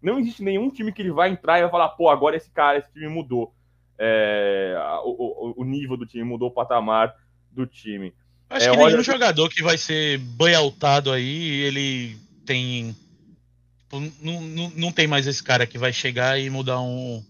não 0.00 0.20
existe 0.20 0.44
nenhum 0.44 0.70
time 0.70 0.92
que 0.92 1.02
ele 1.02 1.10
vai 1.10 1.30
entrar 1.30 1.58
e 1.58 1.62
vai 1.62 1.70
falar, 1.70 1.88
pô, 1.88 2.08
agora 2.08 2.36
esse 2.36 2.50
cara, 2.52 2.78
esse 2.78 2.92
time 2.92 3.08
mudou. 3.08 3.52
É, 3.98 4.76
o, 5.04 5.10
o, 5.50 5.62
o 5.62 5.64
nível 5.64 5.96
do 5.96 6.06
time 6.06 6.22
mudou 6.22 6.48
o 6.48 6.52
patamar 6.52 7.12
do 7.56 7.66
time. 7.66 8.14
Acho 8.48 8.68
é, 8.68 8.70
que 8.70 8.76
nenhum 8.76 9.02
jogador 9.02 9.48
que 9.48 9.62
vai 9.62 9.76
ser 9.76 10.18
banhaltado 10.18 11.10
aí, 11.10 11.62
ele 11.62 12.16
tem. 12.44 12.94
Tipo, 13.78 14.00
não, 14.20 14.40
não, 14.40 14.70
não 14.76 14.92
tem 14.92 15.06
mais 15.06 15.26
esse 15.26 15.42
cara 15.42 15.66
que 15.66 15.78
vai 15.78 15.92
chegar 15.92 16.38
e 16.38 16.48
mudar 16.48 16.80
um, 16.80 17.24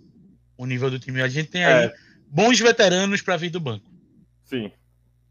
o 0.58 0.66
nível 0.66 0.90
do 0.90 0.98
time. 0.98 1.22
A 1.22 1.28
gente 1.28 1.48
tem 1.48 1.64
aí 1.64 1.86
é. 1.86 1.94
bons 2.26 2.58
veteranos 2.58 3.22
para 3.22 3.36
vir 3.36 3.50
do 3.50 3.60
banco. 3.60 3.88
Sim. 4.44 4.70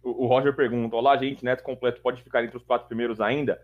O, 0.01 0.24
o, 0.24 0.28
Roger 0.28 0.55
pergunta: 0.55 0.95
Olá, 0.95 1.15
gente, 1.17 1.45
neto 1.45 1.61
completo 1.61 2.01
pode 2.01 2.24
ficar 2.24 2.43
entre 2.43 2.57
os 2.57 2.63
quatro 2.63 2.88
primeiros 2.88 3.22
ainda? 3.22 3.61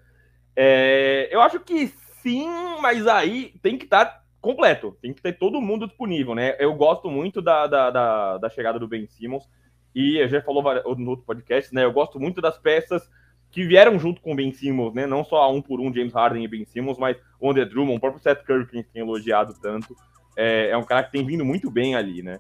É, 0.56 1.30
eu 1.32 1.42
acho 1.42 1.60
que 1.60 1.92
sim, 2.22 2.48
mas 2.82 3.08
aí 3.08 3.54
tem 3.62 3.78
que 3.78 3.86
estar 3.86 4.06
tá 4.06 4.24
completo, 4.40 4.98
tem 5.02 5.14
que 5.14 5.22
ter 5.22 5.34
todo 5.34 5.62
mundo 5.62 5.88
disponível, 5.88 6.36
né? 6.36 6.56
Eu 6.60 6.74
gosto 6.76 7.10
muito 7.10 7.42
da, 7.42 7.68
da, 7.68 7.90
da, 7.90 8.38
da 8.38 8.50
chegada 8.50 8.78
do 8.78 8.88
Ben 8.88 9.08
Simmons. 9.08 9.48
E 9.94 10.22
a 10.22 10.28
gente 10.28 10.46
falou 10.46 10.64
no 10.98 11.10
outro 11.10 11.26
podcast, 11.26 11.74
né? 11.74 11.84
Eu 11.84 11.92
gosto 11.92 12.20
muito 12.20 12.42
das 12.42 12.58
peças 12.58 13.10
que 13.52 13.66
vieram 13.66 14.00
junto 14.00 14.22
com 14.22 14.32
o 14.32 14.36
Ben 14.36 14.54
Simmons, 14.54 14.94
né? 14.94 15.06
Não 15.06 15.26
só 15.26 15.52
um 15.54 15.62
por 15.62 15.82
um, 15.82 15.94
James 15.94 16.14
Harden 16.14 16.44
e 16.44 16.48
Ben 16.48 16.66
Simmons, 16.66 16.98
mas 16.98 17.18
o 17.40 17.50
Andre 17.50 17.66
Drummond, 17.66 17.98
o 17.98 18.00
próprio 18.00 18.24
Seth 18.24 18.44
Curry, 18.46 18.66
que 18.66 18.78
a 18.78 18.80
gente 18.80 18.92
tem 18.92 19.02
elogiado 19.02 19.54
tanto. 19.62 19.96
é, 20.38 20.70
é 20.70 20.78
um 20.78 20.84
cara 20.84 21.04
que 21.04 21.12
tem 21.12 21.26
vindo 21.26 21.44
muito 21.44 21.70
bem 21.70 21.96
ali, 21.96 22.22
né? 22.22 22.40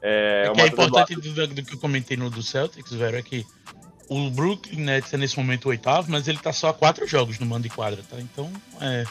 É, 0.00 0.46
é, 0.46 0.52
que 0.52 0.60
é 0.60 0.66
importante 0.66 1.14
do, 1.14 1.46
do, 1.46 1.62
que 1.62 1.74
eu 1.74 1.78
comentei 1.78 2.16
no 2.16 2.28
do 2.28 2.42
Celtics, 2.42 2.92
velho, 2.92 3.16
é 3.16 3.22
que 3.22 3.46
o 4.08 4.30
Brooklyn 4.30 4.80
Nets 4.80 5.14
é 5.14 5.16
nesse 5.16 5.36
momento 5.38 5.66
o 5.66 5.68
oitavo, 5.68 6.10
mas 6.10 6.26
ele 6.26 6.38
tá 6.38 6.52
só 6.52 6.68
a 6.68 6.74
quatro 6.74 7.06
jogos 7.06 7.38
no 7.38 7.46
mando 7.46 7.62
de 7.62 7.70
quadra, 7.70 8.02
tá? 8.08 8.20
Então 8.20 8.52
é. 8.80 9.04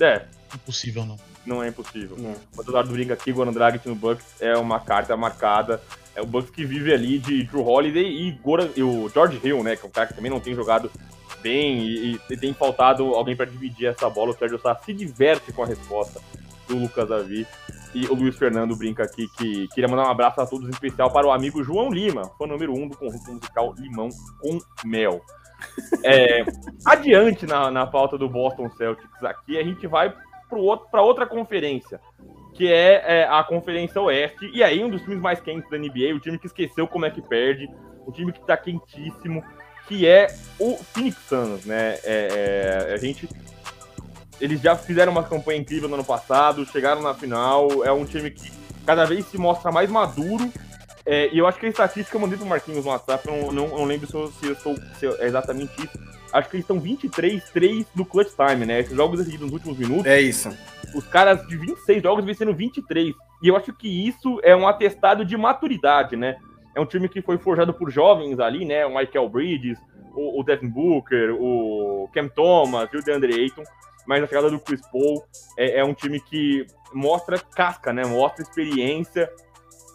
É. 0.00 0.26
Impossível, 0.54 1.06
não. 1.06 1.18
Não 1.44 1.62
é 1.62 1.68
impossível. 1.68 2.16
Não. 2.18 2.36
O 2.56 2.62
Eduardo 2.62 2.92
brinca 2.92 3.14
aqui, 3.14 3.32
Goran 3.32 3.52
Dragic 3.52 3.88
no 3.88 3.94
Bucks 3.94 4.40
é 4.40 4.56
uma 4.56 4.78
carta 4.78 5.16
marcada. 5.16 5.82
É 6.14 6.20
o 6.20 6.26
Bucks 6.26 6.50
que 6.50 6.64
vive 6.64 6.92
ali 6.92 7.18
de 7.18 7.44
Drew 7.44 7.66
Holiday 7.66 8.04
e, 8.04 8.32
Goran, 8.32 8.68
e 8.76 8.82
o 8.82 9.08
George 9.08 9.40
Hill, 9.42 9.62
né? 9.62 9.76
Que 9.76 9.84
é 9.84 9.88
um 9.88 9.92
cara 9.92 10.06
que 10.06 10.14
também 10.14 10.30
não 10.30 10.40
tem 10.40 10.54
jogado 10.54 10.90
bem 11.42 11.80
e, 11.80 12.20
e 12.30 12.36
tem 12.36 12.52
faltado 12.52 13.14
alguém 13.14 13.34
para 13.34 13.46
dividir 13.46 13.86
essa 13.86 14.08
bola. 14.10 14.30
O 14.30 14.36
Sérgio 14.36 14.60
Sá 14.60 14.74
se 14.74 14.92
diverte 14.92 15.52
com 15.52 15.62
a 15.62 15.66
resposta 15.66 16.20
do 16.68 16.76
Lucas 16.76 17.08
Davi. 17.08 17.46
E 17.94 18.06
o 18.06 18.14
Luiz 18.14 18.36
Fernando 18.36 18.74
brinca 18.74 19.02
aqui 19.02 19.28
que 19.36 19.68
queria 19.68 19.88
mandar 19.88 20.06
um 20.06 20.10
abraço 20.10 20.40
a 20.40 20.46
todos, 20.46 20.66
em 20.66 20.70
especial 20.70 21.10
para 21.12 21.26
o 21.26 21.30
amigo 21.30 21.62
João 21.62 21.90
Lima, 21.90 22.30
fã 22.38 22.46
número 22.46 22.72
um 22.72 22.88
do 22.88 22.96
conjunto 22.96 23.32
musical 23.32 23.74
Limão 23.78 24.08
com 24.40 24.58
Mel. 24.84 25.20
É, 26.04 26.44
adiante 26.84 27.46
na, 27.46 27.70
na 27.70 27.86
pauta 27.86 28.18
do 28.18 28.28
Boston 28.28 28.68
Celtics 28.70 29.22
aqui, 29.22 29.56
a 29.56 29.62
gente 29.62 29.86
vai 29.86 30.12
para 30.90 31.00
outra 31.00 31.24
conferência, 31.24 32.00
que 32.54 32.70
é, 32.70 33.20
é, 33.20 33.28
a 33.28 33.42
Conferência 33.42 34.00
Oeste. 34.00 34.50
E 34.52 34.62
aí, 34.62 34.82
um 34.84 34.90
dos 34.90 35.02
times 35.02 35.20
mais 35.20 35.40
quentes 35.40 35.68
da 35.70 35.78
NBA, 35.78 36.14
o 36.14 36.20
time 36.20 36.38
que 36.38 36.46
esqueceu 36.46 36.86
como 36.86 37.06
é 37.06 37.10
que 37.10 37.22
perde, 37.22 37.68
o 38.06 38.12
time 38.12 38.32
que 38.32 38.40
está 38.40 38.56
quentíssimo, 38.56 39.42
que 39.86 40.06
é 40.06 40.28
o 40.58 40.76
Phoenix 40.76 41.16
Suns, 41.28 41.64
né? 41.64 41.98
É, 42.04 42.88
é, 42.90 42.94
a 42.94 42.96
gente 42.96 43.28
eles 44.40 44.60
já 44.60 44.74
fizeram 44.74 45.12
uma 45.12 45.22
campanha 45.22 45.60
incrível 45.60 45.88
no 45.88 45.94
ano 45.94 46.04
passado, 46.04 46.66
chegaram 46.66 47.00
na 47.00 47.14
final. 47.14 47.84
É 47.84 47.92
um 47.92 48.04
time 48.04 48.28
que 48.28 48.50
cada 48.84 49.04
vez 49.04 49.24
se 49.26 49.38
mostra 49.38 49.70
mais 49.70 49.88
maduro. 49.88 50.52
É, 51.06 51.28
e 51.32 51.38
eu 51.38 51.46
acho 51.46 51.60
que 51.60 51.66
a 51.66 51.68
estatística 51.68 52.16
eu 52.16 52.20
mandei 52.20 52.36
pro 52.36 52.46
Marquinhos 52.46 52.84
no 52.84 52.90
WhatsApp, 52.90 53.26
eu 53.28 53.36
não, 53.36 53.52
não, 53.52 53.68
não 53.68 53.84
lembro 53.84 54.08
se, 54.08 54.14
eu, 54.14 54.32
se, 54.32 54.46
eu 54.46 54.52
estou, 54.52 54.76
se 54.98 55.06
é 55.06 55.26
exatamente 55.26 55.72
isso. 55.80 56.11
Acho 56.32 56.48
que 56.48 56.56
eles 56.56 56.64
estão 56.64 56.80
23-3 56.80 57.86
no 57.94 58.04
clutch 58.04 58.30
time, 58.34 58.64
né? 58.64 58.80
Esses 58.80 58.96
jogos 58.96 59.18
decididos 59.18 59.46
nos 59.46 59.54
últimos 59.54 59.78
minutos. 59.78 60.06
É 60.06 60.20
isso. 60.20 60.48
Os 60.94 61.06
caras 61.06 61.46
de 61.46 61.56
26 61.56 62.02
jogos 62.02 62.24
vencendo 62.24 62.54
23. 62.54 63.14
E 63.42 63.48
eu 63.48 63.56
acho 63.56 63.72
que 63.72 63.88
isso 63.88 64.40
é 64.42 64.54
um 64.54 64.66
atestado 64.66 65.24
de 65.24 65.36
maturidade, 65.36 66.16
né? 66.16 66.36
É 66.74 66.80
um 66.80 66.86
time 66.86 67.08
que 67.08 67.20
foi 67.20 67.36
forjado 67.38 67.74
por 67.74 67.90
jovens 67.90 68.38
ali, 68.40 68.64
né? 68.64 68.86
O 68.86 68.96
Michael 68.96 69.28
Bridges, 69.28 69.78
o, 70.14 70.40
o 70.40 70.42
Devin 70.42 70.68
Booker, 70.68 71.36
o 71.38 72.08
Cam 72.14 72.28
Thomas 72.28 72.88
e 72.92 72.96
o 72.96 73.02
DeAndre 73.02 73.34
Ayton 73.34 73.64
mas 74.06 74.22
a 74.22 74.26
chegada 74.26 74.50
do 74.50 74.58
Chris 74.58 74.82
Paul 74.90 75.24
é, 75.56 75.78
é 75.78 75.84
um 75.84 75.94
time 75.94 76.20
que 76.20 76.66
mostra 76.92 77.38
casca, 77.38 77.92
né? 77.92 78.04
Mostra 78.04 78.42
experiência 78.42 79.30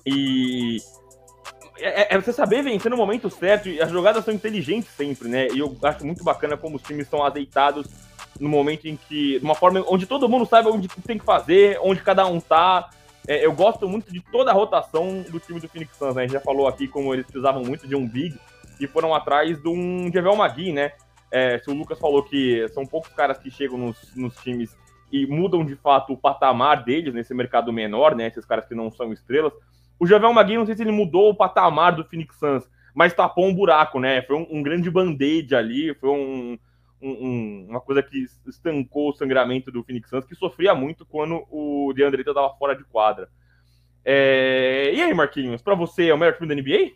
e 0.05 0.77
é, 1.79 2.15
é, 2.15 2.19
você 2.19 2.33
saber 2.33 2.63
vencer 2.63 2.89
no 2.89 2.97
momento 2.97 3.29
certo 3.29 3.69
e 3.69 3.81
as 3.81 3.91
jogadas 3.91 4.23
são 4.23 4.33
inteligentes 4.33 4.89
sempre, 4.89 5.27
né? 5.27 5.47
E 5.49 5.59
eu 5.59 5.75
acho 5.83 6.05
muito 6.05 6.23
bacana 6.23 6.57
como 6.57 6.77
os 6.77 6.81
times 6.81 7.07
são 7.07 7.23
azeitados 7.23 7.87
no 8.39 8.49
momento 8.49 8.87
em 8.87 8.95
que, 8.95 9.39
de 9.39 9.45
uma 9.45 9.55
forma 9.55 9.83
onde 9.87 10.05
todo 10.05 10.29
mundo 10.29 10.45
sabe 10.45 10.69
onde 10.69 10.87
tem 10.87 11.17
que 11.17 11.25
fazer, 11.25 11.79
onde 11.81 12.01
cada 12.01 12.25
um 12.25 12.39
tá. 12.39 12.89
É, 13.27 13.45
eu 13.45 13.51
gosto 13.53 13.87
muito 13.87 14.11
de 14.11 14.21
toda 14.21 14.51
a 14.51 14.53
rotação 14.53 15.21
do 15.29 15.39
time 15.39 15.59
do 15.59 15.67
Phoenix 15.67 15.97
Suns, 15.97 16.15
né? 16.15 16.23
A 16.23 16.25
gente 16.25 16.33
já 16.33 16.39
falou 16.39 16.67
aqui 16.67 16.87
como 16.87 17.13
eles 17.13 17.25
precisavam 17.25 17.63
muito 17.63 17.87
de 17.87 17.95
um 17.95 18.07
big 18.07 18.37
e 18.79 18.87
foram 18.87 19.13
atrás 19.13 19.61
de 19.61 19.67
um 19.67 20.11
Javel 20.13 20.35
Magui, 20.35 20.71
né? 20.71 20.93
É, 21.29 21.59
se 21.59 21.69
o 21.69 21.73
Lucas 21.73 21.99
falou 21.99 22.23
que 22.23 22.67
são 22.69 22.85
poucos 22.85 23.11
caras 23.11 23.37
que 23.37 23.51
chegam 23.51 23.77
nos, 23.77 24.15
nos 24.15 24.35
times 24.37 24.75
e 25.11 25.25
mudam 25.25 25.65
de 25.65 25.75
fato 25.75 26.13
o 26.13 26.17
patamar 26.17 26.83
deles 26.83 27.13
nesse 27.13 27.33
mercado 27.33 27.71
menor, 27.71 28.15
né? 28.15 28.27
Esses 28.27 28.45
caras 28.45 28.65
que 28.65 28.75
não 28.75 28.91
são 28.91 29.11
estrelas. 29.11 29.53
O 29.99 30.05
Javel 30.05 30.33
Magui, 30.33 30.57
não 30.57 30.65
sei 30.65 30.75
se 30.75 30.83
ele 30.83 30.91
mudou 30.91 31.29
o 31.29 31.35
patamar 31.35 31.95
do 31.95 32.05
Phoenix 32.05 32.37
Suns, 32.37 32.63
mas 32.93 33.13
tapou 33.13 33.47
um 33.47 33.53
buraco, 33.53 33.99
né? 33.99 34.21
Foi 34.23 34.35
um, 34.35 34.47
um 34.49 34.63
grande 34.63 34.89
band-aid 34.89 35.55
ali, 35.55 35.93
foi 35.95 36.09
um, 36.09 36.57
um, 37.01 37.67
uma 37.69 37.81
coisa 37.81 38.01
que 38.01 38.25
estancou 38.47 39.09
o 39.09 39.13
sangramento 39.13 39.71
do 39.71 39.83
Phoenix 39.83 40.09
Suns, 40.09 40.25
que 40.25 40.35
sofria 40.35 40.73
muito 40.73 41.05
quando 41.05 41.43
o 41.49 41.93
DeAndre 41.95 42.21
estava 42.21 42.53
fora 42.57 42.75
de 42.75 42.83
quadra. 42.83 43.29
É... 44.03 44.91
E 44.93 45.01
aí, 45.01 45.13
Marquinhos, 45.13 45.61
para 45.61 45.75
você 45.75 46.07
é 46.07 46.13
o 46.13 46.17
melhor 46.17 46.35
time 46.35 46.47
da 46.47 46.55
NBA? 46.55 46.93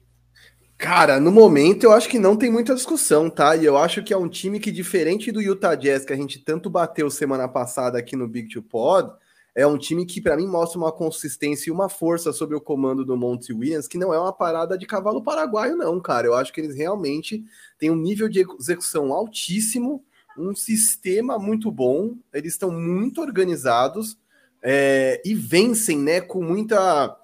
Cara, 0.78 1.20
no 1.20 1.32
momento 1.32 1.84
eu 1.84 1.91
acho 1.91 2.10
que 2.10 2.18
não 2.18 2.36
tem 2.36 2.52
muita 2.52 2.74
discussão, 2.74 3.30
tá? 3.30 3.56
E 3.56 3.64
eu 3.64 3.78
acho 3.78 4.02
que 4.02 4.12
é 4.12 4.18
um 4.18 4.28
time 4.28 4.60
que, 4.60 4.72
diferente 4.72 5.32
do 5.32 5.39
Utah 5.39 5.76
Jazz, 5.76 6.04
que 6.04 6.14
a 6.14 6.16
gente 6.16 6.39
tanto 6.39 6.72
bateu 6.72 7.08
semana 7.12 7.47
passada 7.47 7.99
aqui 7.99 8.16
no 8.16 8.28
Big 8.28 8.49
Two 8.49 8.64
Pod, 8.64 9.12
é 9.54 9.68
um 9.68 9.78
time 9.78 10.06
que, 10.06 10.22
para 10.22 10.38
mim, 10.38 10.47
mostra 10.47 10.78
uma 10.78 10.91
consistência 10.91 11.70
e 11.70 11.74
uma 11.74 11.89
força 11.89 12.32
sobre 12.32 12.56
o 12.56 12.62
comando 12.62 13.04
do 13.04 13.18
Monty 13.18 13.52
Williams, 13.52 13.88
que 13.88 13.97
não 13.97 14.14
é 14.14 14.20
uma 14.20 14.32
parada 14.32 14.78
de 14.78 14.86
cavalo 14.86 15.22
paraguaio, 15.22 15.76
não, 15.76 15.99
cara. 15.99 16.28
Eu 16.28 16.34
acho 16.34 16.54
que 16.54 16.62
eles 16.62 16.76
realmente 16.76 17.43
têm 17.78 17.91
um 17.91 17.95
nível 17.95 18.30
de 18.30 18.45
execução 18.60 19.12
altíssimo, 19.12 20.04
um 20.38 20.56
sistema 20.56 21.38
muito 21.38 21.70
bom, 21.70 22.16
eles 22.34 22.54
estão 22.54 22.72
muito 22.72 23.20
organizados 23.20 24.18
é, 24.62 25.22
e 25.26 25.36
vencem, 25.36 25.99
né, 25.99 26.22
com 26.22 26.41
muita. 26.41 27.18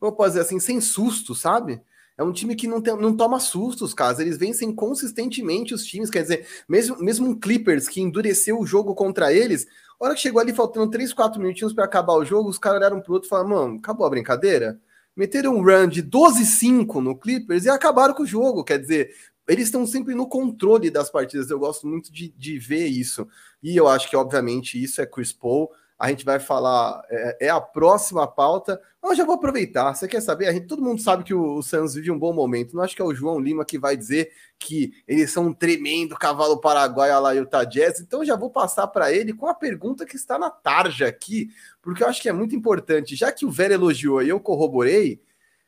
Como 0.00 0.12
eu 0.12 0.16
posso 0.16 0.30
dizer 0.30 0.40
assim, 0.40 0.60
sem 0.60 0.80
susto, 0.80 1.34
sabe? 1.34 1.82
É 2.16 2.22
um 2.22 2.32
time 2.32 2.54
que 2.54 2.68
não, 2.68 2.80
tem, 2.80 2.96
não 2.96 3.16
toma 3.16 3.40
sustos, 3.40 3.92
caras. 3.92 4.20
Eles 4.20 4.38
vencem 4.38 4.72
consistentemente 4.72 5.74
os 5.74 5.84
times. 5.84 6.10
Quer 6.10 6.22
dizer, 6.22 6.46
mesmo, 6.68 6.96
mesmo 6.98 7.28
um 7.28 7.38
Clippers 7.38 7.88
que 7.88 8.00
endureceu 8.00 8.58
o 8.58 8.66
jogo 8.66 8.94
contra 8.94 9.32
eles, 9.32 9.66
a 10.00 10.04
hora 10.04 10.14
que 10.14 10.20
chegou 10.20 10.40
ali 10.40 10.52
faltando 10.52 10.90
3, 10.90 11.12
4 11.12 11.40
minutinhos 11.40 11.72
para 11.72 11.84
acabar 11.84 12.14
o 12.14 12.24
jogo, 12.24 12.48
os 12.48 12.58
caras 12.58 12.78
olharam 12.78 13.00
pro 13.00 13.14
outro 13.14 13.26
e 13.26 13.30
falaram: 13.30 13.48
mano, 13.50 13.78
acabou 13.78 14.06
a 14.06 14.10
brincadeira? 14.10 14.80
Meteram 15.16 15.56
um 15.56 15.62
run 15.62 15.86
de 15.86 16.02
12-5 16.02 17.00
no 17.00 17.16
Clippers 17.16 17.64
e 17.64 17.70
acabaram 17.70 18.14
com 18.14 18.24
o 18.24 18.26
jogo. 18.26 18.64
Quer 18.64 18.78
dizer, 18.78 19.14
eles 19.46 19.66
estão 19.66 19.86
sempre 19.86 20.14
no 20.14 20.28
controle 20.28 20.90
das 20.90 21.10
partidas. 21.10 21.50
Eu 21.50 21.58
gosto 21.58 21.86
muito 21.86 22.12
de, 22.12 22.30
de 22.36 22.58
ver 22.58 22.86
isso. 22.86 23.26
E 23.62 23.76
eu 23.76 23.86
acho 23.86 24.10
que, 24.10 24.16
obviamente, 24.16 24.82
isso 24.82 25.00
é 25.00 25.06
Chris 25.06 25.32
Paul 25.32 25.70
a 25.98 26.08
gente 26.08 26.24
vai 26.24 26.40
falar, 26.40 27.02
é, 27.08 27.46
é, 27.46 27.50
a 27.50 27.60
próxima 27.60 28.26
pauta. 28.26 28.80
Eu 29.02 29.14
já 29.14 29.24
vou 29.24 29.36
aproveitar. 29.36 29.94
Você 29.94 30.08
quer 30.08 30.20
saber? 30.20 30.48
A 30.48 30.52
gente, 30.52 30.66
todo 30.66 30.82
mundo 30.82 31.00
sabe 31.00 31.22
que 31.22 31.32
o, 31.32 31.56
o 31.56 31.62
Santos 31.62 31.94
vive 31.94 32.10
um 32.10 32.18
bom 32.18 32.32
momento. 32.32 32.74
Não 32.74 32.82
acho 32.82 32.96
que 32.96 33.02
é 33.02 33.04
o 33.04 33.14
João 33.14 33.38
Lima 33.38 33.64
que 33.64 33.78
vai 33.78 33.96
dizer 33.96 34.32
que 34.58 34.92
eles 35.06 35.30
são 35.30 35.46
um 35.46 35.52
tremendo 35.52 36.16
cavalo 36.16 36.60
paraguaio 36.60 37.20
lá 37.20 37.32
Utah 37.32 37.64
Jazz. 37.64 38.00
Então 38.00 38.24
já 38.24 38.34
vou 38.34 38.50
passar 38.50 38.88
para 38.88 39.12
ele 39.12 39.32
com 39.32 39.46
a 39.46 39.54
pergunta 39.54 40.04
que 40.04 40.16
está 40.16 40.38
na 40.38 40.50
tarja 40.50 41.06
aqui, 41.06 41.48
porque 41.80 42.02
eu 42.02 42.08
acho 42.08 42.20
que 42.20 42.28
é 42.28 42.32
muito 42.32 42.56
importante. 42.56 43.14
Já 43.14 43.30
que 43.30 43.46
o 43.46 43.50
Vera 43.50 43.74
elogiou 43.74 44.22
e 44.22 44.28
eu 44.28 44.40
corroborei, 44.40 45.22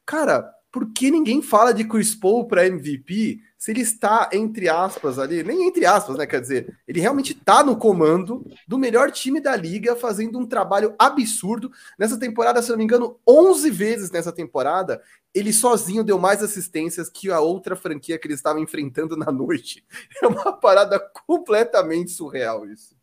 cara, 0.04 0.55
por 0.76 0.92
que 0.92 1.10
ninguém 1.10 1.40
fala 1.40 1.72
de 1.72 1.84
Chris 1.84 2.14
Paul 2.14 2.46
para 2.46 2.66
MVP 2.66 3.40
se 3.56 3.70
ele 3.70 3.80
está, 3.80 4.28
entre 4.30 4.68
aspas, 4.68 5.18
ali, 5.18 5.42
nem 5.42 5.66
entre 5.66 5.86
aspas, 5.86 6.18
né? 6.18 6.26
Quer 6.26 6.38
dizer, 6.38 6.78
ele 6.86 7.00
realmente 7.00 7.32
está 7.32 7.64
no 7.64 7.78
comando 7.78 8.44
do 8.68 8.76
melhor 8.76 9.10
time 9.10 9.40
da 9.40 9.56
liga, 9.56 9.96
fazendo 9.96 10.38
um 10.38 10.44
trabalho 10.44 10.94
absurdo. 10.98 11.70
Nessa 11.98 12.18
temporada, 12.18 12.60
se 12.60 12.68
não 12.68 12.76
me 12.76 12.84
engano, 12.84 13.18
11 13.26 13.70
vezes 13.70 14.10
nessa 14.10 14.30
temporada, 14.30 15.00
ele 15.32 15.50
sozinho 15.50 16.04
deu 16.04 16.18
mais 16.18 16.42
assistências 16.42 17.08
que 17.08 17.30
a 17.30 17.40
outra 17.40 17.74
franquia 17.74 18.18
que 18.18 18.26
ele 18.26 18.34
estava 18.34 18.60
enfrentando 18.60 19.16
na 19.16 19.32
noite. 19.32 19.82
É 20.22 20.26
uma 20.26 20.52
parada 20.52 21.00
completamente 21.26 22.10
surreal 22.10 22.66
isso. 22.66 22.95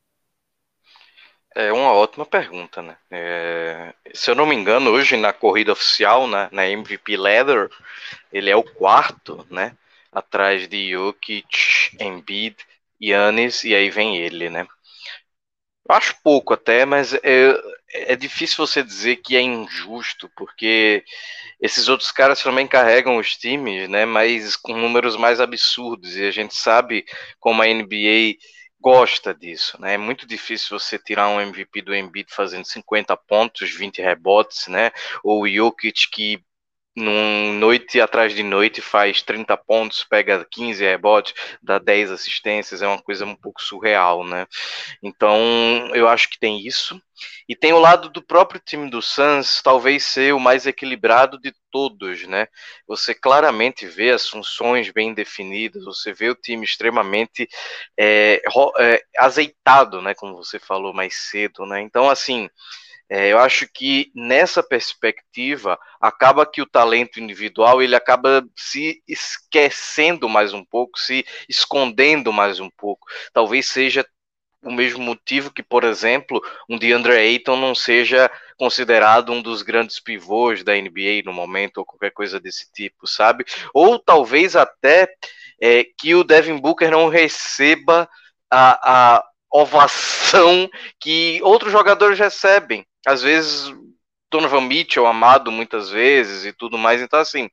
É 1.56 1.72
uma 1.72 1.94
ótima 1.94 2.26
pergunta, 2.26 2.82
né? 2.82 2.98
É, 3.12 3.94
se 4.14 4.30
eu 4.32 4.36
não 4.36 4.46
me 4.46 4.56
engano, 4.56 4.90
hoje 4.92 5.16
na 5.18 5.32
corrida 5.32 5.72
oficial, 5.72 6.28
né, 6.28 6.50
na 6.52 6.68
MVP 6.68 7.16
Leather, 7.16 7.70
ele 8.32 8.50
é 8.50 8.56
o 8.56 8.64
quarto, 8.64 9.46
né? 9.52 9.78
Atrás 10.12 10.68
de 10.68 10.92
Jokic, 10.92 11.96
Embiid, 12.00 12.56
Yannis, 13.02 13.64
e 13.64 13.76
aí 13.76 13.90
vem 13.90 14.18
ele, 14.18 14.50
né? 14.50 14.68
Eu 15.88 15.96
acho 15.96 16.16
pouco 16.24 16.54
até, 16.54 16.86
mas 16.86 17.14
é, 17.14 17.22
é 17.94 18.16
difícil 18.16 18.58
você 18.66 18.82
dizer 18.82 19.18
que 19.18 19.36
é 19.36 19.42
injusto, 19.42 20.30
porque 20.36 21.04
esses 21.62 21.90
outros 21.90 22.12
caras 22.12 22.42
também 22.42 22.68
carregam 22.68 23.18
os 23.18 23.36
times, 23.38 23.90
né? 23.90 24.06
Mas 24.06 24.56
com 24.56 24.74
números 24.78 25.18
mais 25.18 25.42
absurdos, 25.42 26.16
e 26.16 26.26
a 26.26 26.32
gente 26.32 26.56
sabe 26.56 27.06
como 27.40 27.62
a 27.62 27.68
NBA 27.68 28.38
gosta 28.84 29.34
disso, 29.34 29.80
né? 29.80 29.94
É 29.94 29.98
muito 29.98 30.28
difícil 30.28 30.78
você 30.78 31.00
tirar 31.00 31.30
um 31.30 31.40
MVP 31.40 31.82
do 31.82 31.96
Embiid 31.96 32.30
fazendo 32.34 32.66
50 32.66 33.16
pontos, 33.16 33.72
20 33.72 34.02
rebotes, 34.02 34.68
né? 34.68 34.92
Ou 35.24 35.44
o 35.44 35.50
Jokic 35.50 36.10
que 36.12 36.44
num 36.96 37.54
noite 37.54 38.00
atrás 38.00 38.36
de 38.36 38.44
noite 38.44 38.82
faz 38.82 39.24
30 39.24 39.58
pontos, 39.58 40.04
pega 40.04 40.46
15 40.52 40.84
rebotes, 40.84 41.34
dá 41.62 41.80
10 41.80 42.12
assistências, 42.12 42.82
é 42.82 42.88
uma 42.88 43.02
coisa 43.02 43.26
um 43.26 43.36
pouco 43.36 43.62
surreal, 43.62 44.24
né? 44.24 44.46
Então, 45.02 45.40
eu 45.96 46.08
acho 46.08 46.30
que 46.30 46.38
tem 46.38 46.60
isso. 46.68 47.02
E 47.48 47.56
tem 47.56 47.74
o 47.74 47.80
lado 47.80 48.10
do 48.10 48.22
próprio 48.22 48.62
time 48.64 48.90
do 48.90 49.02
Suns, 49.02 49.62
talvez 49.64 50.04
ser 50.04 50.34
o 50.34 50.40
mais 50.40 50.68
equilibrado 50.68 51.40
de 51.40 51.54
todos, 51.74 52.28
né? 52.28 52.48
Você 52.88 53.16
claramente 53.16 53.88
vê 53.88 54.12
as 54.12 54.30
funções 54.30 54.92
bem 54.92 55.14
definidas, 55.16 55.86
você 55.86 56.14
vê 56.14 56.30
o 56.30 56.36
time 56.36 56.66
extremamente 56.66 57.50
é, 58.00 58.42
é, 58.80 59.02
azeitado, 59.18 60.02
né? 60.02 60.14
Como 60.16 60.36
você 60.38 60.60
falou 60.60 60.94
mais 60.94 61.16
cedo, 61.16 61.66
né? 61.66 61.82
Então, 61.82 62.10
assim, 62.10 62.50
É, 63.10 63.32
eu 63.32 63.40
acho 63.40 63.68
que 63.72 64.12
nessa 64.16 64.64
perspectiva 64.64 65.78
acaba 66.02 66.46
que 66.46 66.62
o 66.62 66.66
talento 66.66 67.20
individual 67.20 67.82
ele 67.82 67.96
acaba 67.96 68.44
se 68.58 69.04
esquecendo 69.08 70.28
mais 70.30 70.54
um 70.54 70.64
pouco, 70.66 70.98
se 71.00 71.26
escondendo 71.50 72.34
mais 72.34 72.60
um 72.60 72.70
pouco. 72.78 73.06
Talvez 73.34 73.68
seja 73.68 74.06
o 74.64 74.72
mesmo 74.72 75.04
motivo 75.04 75.52
que, 75.52 75.62
por 75.62 75.84
exemplo, 75.84 76.42
um 76.70 76.78
DeAndre 76.78 77.14
Ayton 77.14 77.58
não 77.58 77.76
seja 77.76 78.32
considerado 78.58 79.32
um 79.32 79.42
dos 79.42 79.62
grandes 79.62 80.00
pivôs 80.00 80.64
da 80.64 80.74
NBA 80.74 81.22
no 81.26 81.34
momento, 81.34 81.78
ou 81.78 81.86
qualquer 81.86 82.12
coisa 82.12 82.40
desse 82.40 82.72
tipo, 82.72 83.06
sabe? 83.06 83.46
Ou 83.74 84.00
talvez 84.00 84.56
até 84.56 85.08
é, 85.62 85.84
que 85.98 86.16
o 86.16 86.24
Devin 86.24 86.58
Booker 86.58 86.90
não 86.90 87.10
receba 87.10 88.10
a, 88.50 89.18
a 89.18 89.26
ovação 89.52 90.70
que 91.00 91.40
outros 91.44 91.72
jogadores 91.72 92.18
recebem. 92.18 92.86
Às 93.06 93.22
vezes, 93.22 93.74
Donovan 94.32 94.62
Mitchell 94.62 95.06
amado 95.06 95.52
muitas 95.52 95.90
vezes 95.90 96.46
e 96.46 96.54
tudo 96.54 96.78
mais. 96.78 97.02
Então, 97.02 97.20
assim, 97.20 97.50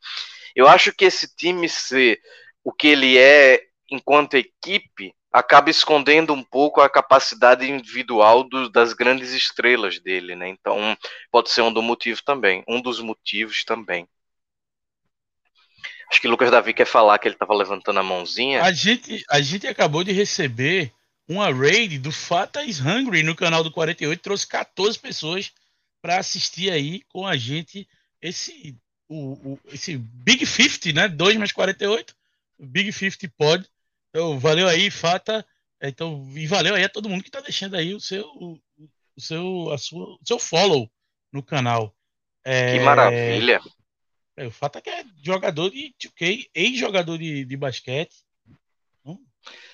eu 0.55 0.69
acho 0.69 0.93
que 0.93 1.05
esse 1.05 1.35
time 1.35 1.69
ser 1.69 2.21
o 2.65 2.73
que 2.73 2.89
ele 2.89 3.19
é 3.19 3.61
enquanto 3.91 4.35
equipe 4.35 5.15
acaba 5.33 5.71
escondendo 5.71 6.33
um 6.33 6.43
pouco 6.43 6.81
a 6.81 6.91
capacidade 6.91 7.71
individual 7.71 8.43
do, 8.43 8.69
das 8.69 8.93
grandes 8.93 9.33
estrelas 9.33 10.01
dele, 10.01 10.35
né? 10.35 10.49
Então 10.49 10.97
pode 11.31 11.51
ser 11.51 11.63
um 11.63 11.73
do 11.73 11.83
motivo 11.83 12.21
também, 12.25 12.65
um 12.69 12.81
dos 12.81 13.01
motivos 13.01 13.65
também. 13.65 14.09
Acho 16.11 16.21
que 16.21 16.27
o 16.27 16.31
Lucas 16.31 16.51
Davi 16.51 16.75
quer 16.75 16.87
falar 16.87 17.19
que 17.19 17.29
ele 17.29 17.37
estava 17.37 17.55
levantando 17.55 18.01
a 18.01 18.03
mãozinha. 18.03 18.63
A 18.65 18.73
gente, 18.73 19.25
a 19.31 19.41
gente 19.41 19.67
acabou 19.69 20.03
de 20.03 20.11
receber 20.11 20.93
uma 21.29 21.53
raid 21.53 21.99
do 21.99 22.11
Fata 22.11 22.65
is 22.65 22.81
Hungry 22.81 23.23
no 23.23 23.37
canal 23.37 23.63
do 23.63 23.71
48, 23.71 24.21
trouxe 24.21 24.45
14 24.49 24.99
pessoas 24.99 25.53
para 26.03 26.19
assistir 26.19 26.73
aí 26.73 27.03
com 27.09 27.25
a 27.25 27.37
gente 27.37 27.87
esse 28.21 28.77
o, 29.09 29.53
o, 29.53 29.61
esse 29.73 29.97
Big 29.97 30.45
50, 30.45 30.93
né? 30.93 31.09
2 31.09 31.37
mais 31.37 31.53
48, 31.53 32.15
Big 32.59 32.93
50 32.93 33.33
Pod 33.37 33.65
então, 34.11 34.39
valeu 34.39 34.69
aí, 34.69 34.91
Fata. 34.91 35.47
Então, 35.83 36.31
e 36.37 36.47
valeu 36.47 36.75
aí 36.75 36.85
a 36.85 36.89
todo 36.89 37.09
mundo 37.09 37.23
que 37.23 37.29
está 37.29 37.41
deixando 37.41 37.77
aí 37.77 37.95
o 37.95 38.01
seu, 38.01 38.27
o 38.27 38.61
seu, 39.21 39.71
a 39.73 39.79
sua, 39.79 40.05
o 40.05 40.21
seu 40.25 40.39
follow 40.39 40.91
no 41.33 41.43
canal. 41.43 41.95
É, 42.45 42.73
que 42.73 42.85
maravilha! 42.85 43.61
É, 44.37 44.47
o 44.47 44.51
Fata 44.51 44.81
que 44.81 44.91
é 44.91 45.05
jogador 45.23 45.71
de 45.71 45.95
2K, 46.03 46.49
ex-jogador 46.55 47.19
de, 47.19 47.45
de 47.45 47.57
basquete. 47.57 48.17
Então, 49.01 49.19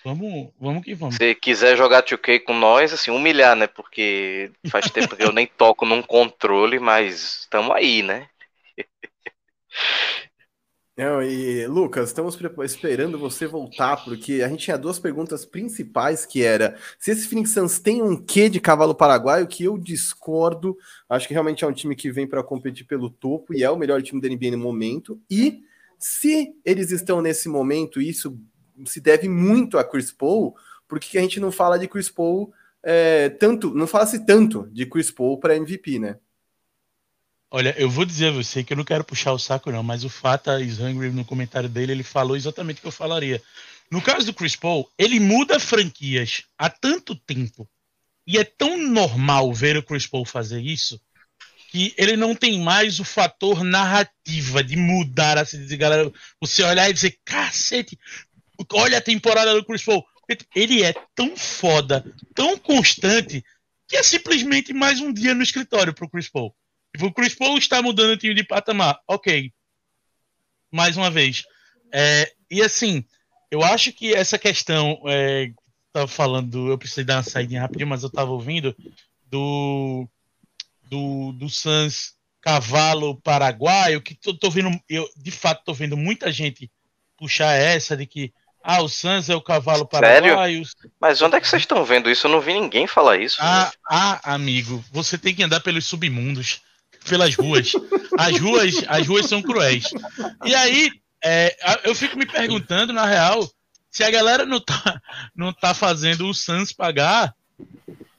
vamos, 0.04 0.52
vamos 0.60 0.84
que 0.84 0.94
vamos. 0.94 1.16
Se 1.16 1.34
quiser 1.34 1.76
jogar 1.76 2.02
2K 2.02 2.44
com 2.44 2.54
nós, 2.54 2.92
assim, 2.92 3.10
humilhar, 3.10 3.56
né? 3.56 3.66
Porque 3.66 4.52
faz 4.68 4.90
tempo 4.90 5.16
que 5.16 5.22
eu 5.22 5.32
nem 5.32 5.46
toco 5.46 5.84
num 5.86 6.02
controle, 6.02 6.78
mas 6.78 7.40
estamos 7.40 7.74
aí, 7.74 8.02
né? 8.02 8.28
Não, 10.96 11.22
e 11.22 11.66
Lucas, 11.66 12.08
estamos 12.08 12.38
esperando 12.64 13.18
você 13.18 13.46
voltar, 13.46 14.02
porque 14.02 14.40
a 14.42 14.48
gente 14.48 14.64
tinha 14.64 14.78
duas 14.78 14.98
perguntas 14.98 15.44
principais, 15.44 16.24
que 16.24 16.42
era 16.42 16.78
se 16.98 17.10
esse 17.10 17.28
Phoenix 17.28 17.50
Suns 17.50 17.78
tem 17.78 18.02
um 18.02 18.16
quê 18.16 18.48
de 18.48 18.58
cavalo 18.58 18.94
paraguaio, 18.94 19.46
que 19.46 19.64
eu 19.64 19.76
discordo, 19.76 20.74
acho 21.06 21.28
que 21.28 21.34
realmente 21.34 21.62
é 21.64 21.66
um 21.66 21.72
time 21.72 21.94
que 21.94 22.10
vem 22.10 22.26
para 22.26 22.42
competir 22.42 22.86
pelo 22.86 23.10
topo 23.10 23.52
e 23.52 23.62
é 23.62 23.70
o 23.70 23.76
melhor 23.76 24.00
time 24.00 24.22
da 24.22 24.28
NBA 24.28 24.52
no 24.52 24.58
momento, 24.58 25.20
e 25.30 25.60
se 25.98 26.54
eles 26.64 26.90
estão 26.90 27.20
nesse 27.20 27.46
momento, 27.46 28.00
isso 28.00 28.38
se 28.86 28.98
deve 28.98 29.28
muito 29.28 29.76
a 29.76 29.84
Chris 29.84 30.10
Paul, 30.10 30.54
porque 30.88 31.18
a 31.18 31.20
gente 31.20 31.38
não 31.38 31.52
fala 31.52 31.78
de 31.78 31.88
Chris 31.88 32.08
Paul 32.08 32.50
é, 32.82 33.28
tanto, 33.28 33.74
não 33.74 33.86
fala-se 33.86 34.24
tanto 34.24 34.66
de 34.72 34.86
Chris 34.86 35.10
Paul 35.10 35.38
para 35.38 35.56
MVP, 35.56 35.98
né? 35.98 36.16
Olha, 37.50 37.74
eu 37.78 37.88
vou 37.88 38.04
dizer 38.04 38.28
a 38.28 38.32
você 38.32 38.64
que 38.64 38.72
eu 38.72 38.76
não 38.76 38.84
quero 38.84 39.04
puxar 39.04 39.32
o 39.32 39.38
saco, 39.38 39.70
não, 39.70 39.82
mas 39.82 40.04
o 40.04 40.08
Fata 40.08 40.56
Hungry 40.56 41.10
no 41.10 41.24
comentário 41.24 41.68
dele, 41.68 41.92
ele 41.92 42.02
falou 42.02 42.36
exatamente 42.36 42.78
o 42.78 42.80
que 42.82 42.88
eu 42.88 42.92
falaria. 42.92 43.40
No 43.90 44.02
caso 44.02 44.26
do 44.26 44.34
Chris 44.34 44.56
Paul, 44.56 44.90
ele 44.98 45.20
muda 45.20 45.60
franquias 45.60 46.42
há 46.58 46.68
tanto 46.68 47.14
tempo 47.14 47.68
e 48.26 48.36
é 48.36 48.44
tão 48.44 48.76
normal 48.76 49.52
ver 49.54 49.76
o 49.76 49.82
Chris 49.82 50.06
Paul 50.06 50.24
fazer 50.24 50.60
isso 50.60 51.00
que 51.70 51.94
ele 51.96 52.16
não 52.16 52.34
tem 52.34 52.60
mais 52.60 52.98
o 53.00 53.04
fator 53.04 53.62
narrativa 53.62 54.62
de 54.62 54.76
mudar 54.76 55.38
assim, 55.38 55.64
de 55.66 55.76
galera, 55.76 56.10
você 56.40 56.62
olhar 56.62 56.88
e 56.88 56.92
dizer, 56.92 57.18
cacete, 57.24 57.98
olha 58.72 58.98
a 58.98 59.02
temporada 59.02 59.54
do 59.54 59.64
Chris 59.64 59.84
Paul. 59.84 60.04
Ele 60.54 60.82
é 60.82 60.94
tão 61.14 61.36
foda, 61.36 62.04
tão 62.34 62.58
constante, 62.58 63.44
que 63.88 63.96
é 63.96 64.02
simplesmente 64.02 64.72
mais 64.72 65.00
um 65.00 65.12
dia 65.12 65.34
no 65.34 65.42
escritório 65.42 65.94
pro 65.94 66.08
Chris 66.08 66.28
Paul. 66.28 66.54
Tipo, 66.96 67.06
o 67.08 67.12
Chris 67.12 67.34
Paul 67.34 67.58
está 67.58 67.82
mudando 67.82 68.12
o 68.12 68.16
time 68.16 68.34
de 68.34 68.42
patamar. 68.42 68.98
Ok. 69.06 69.52
Mais 70.72 70.96
uma 70.96 71.10
vez. 71.10 71.44
É, 71.92 72.32
e 72.50 72.62
assim, 72.62 73.04
eu 73.50 73.62
acho 73.62 73.92
que 73.92 74.14
essa 74.14 74.38
questão. 74.38 74.98
É, 75.06 75.50
tava 75.92 76.08
falando, 76.08 76.70
eu 76.70 76.78
precisei 76.78 77.04
dar 77.04 77.16
uma 77.16 77.22
saída 77.22 77.60
rapidinho, 77.60 77.88
mas 77.88 78.02
eu 78.02 78.10
tava 78.10 78.30
ouvindo 78.30 78.74
do. 79.30 80.08
Do, 80.88 81.32
do 81.32 81.50
Sans 81.50 82.14
Cavalo 82.40 83.20
Paraguaio, 83.20 84.00
que 84.00 84.14
tô, 84.14 84.32
tô 84.32 84.48
vendo. 84.48 84.70
Eu, 84.88 85.08
de 85.16 85.30
fato, 85.32 85.64
tô 85.64 85.74
vendo 85.74 85.96
muita 85.96 86.30
gente 86.30 86.70
puxar 87.18 87.54
essa 87.54 87.96
de 87.96 88.06
que 88.06 88.32
ah, 88.62 88.82
o 88.82 88.88
Sans 88.88 89.28
é 89.28 89.34
o 89.34 89.40
cavalo 89.40 89.86
paraguaio. 89.86 90.64
Sério? 90.64 90.92
Mas 91.00 91.20
onde 91.22 91.36
é 91.36 91.40
que 91.40 91.48
vocês 91.48 91.62
estão 91.62 91.84
vendo 91.84 92.10
isso? 92.10 92.26
Eu 92.26 92.30
não 92.30 92.40
vi 92.40 92.52
ninguém 92.52 92.86
falar 92.86 93.16
isso. 93.16 93.36
Ah, 93.40 93.64
né? 93.64 93.72
ah, 93.84 94.34
amigo, 94.34 94.84
você 94.92 95.18
tem 95.18 95.34
que 95.34 95.42
andar 95.42 95.60
pelos 95.60 95.86
submundos 95.86 96.62
pelas 97.08 97.34
ruas. 97.34 97.72
As 98.18 98.38
ruas, 98.38 98.84
as 98.88 99.06
ruas 99.06 99.26
são 99.26 99.42
cruéis. 99.42 99.84
E 100.44 100.54
aí, 100.54 100.90
é, 101.24 101.56
eu 101.84 101.94
fico 101.94 102.18
me 102.18 102.26
perguntando, 102.26 102.92
na 102.92 103.06
real, 103.06 103.48
se 103.90 104.04
a 104.04 104.10
galera 104.10 104.44
não 104.44 104.60
tá, 104.60 105.00
não 105.34 105.52
tá 105.52 105.72
fazendo 105.72 106.28
o 106.28 106.34
Suns 106.34 106.72
pagar 106.72 107.34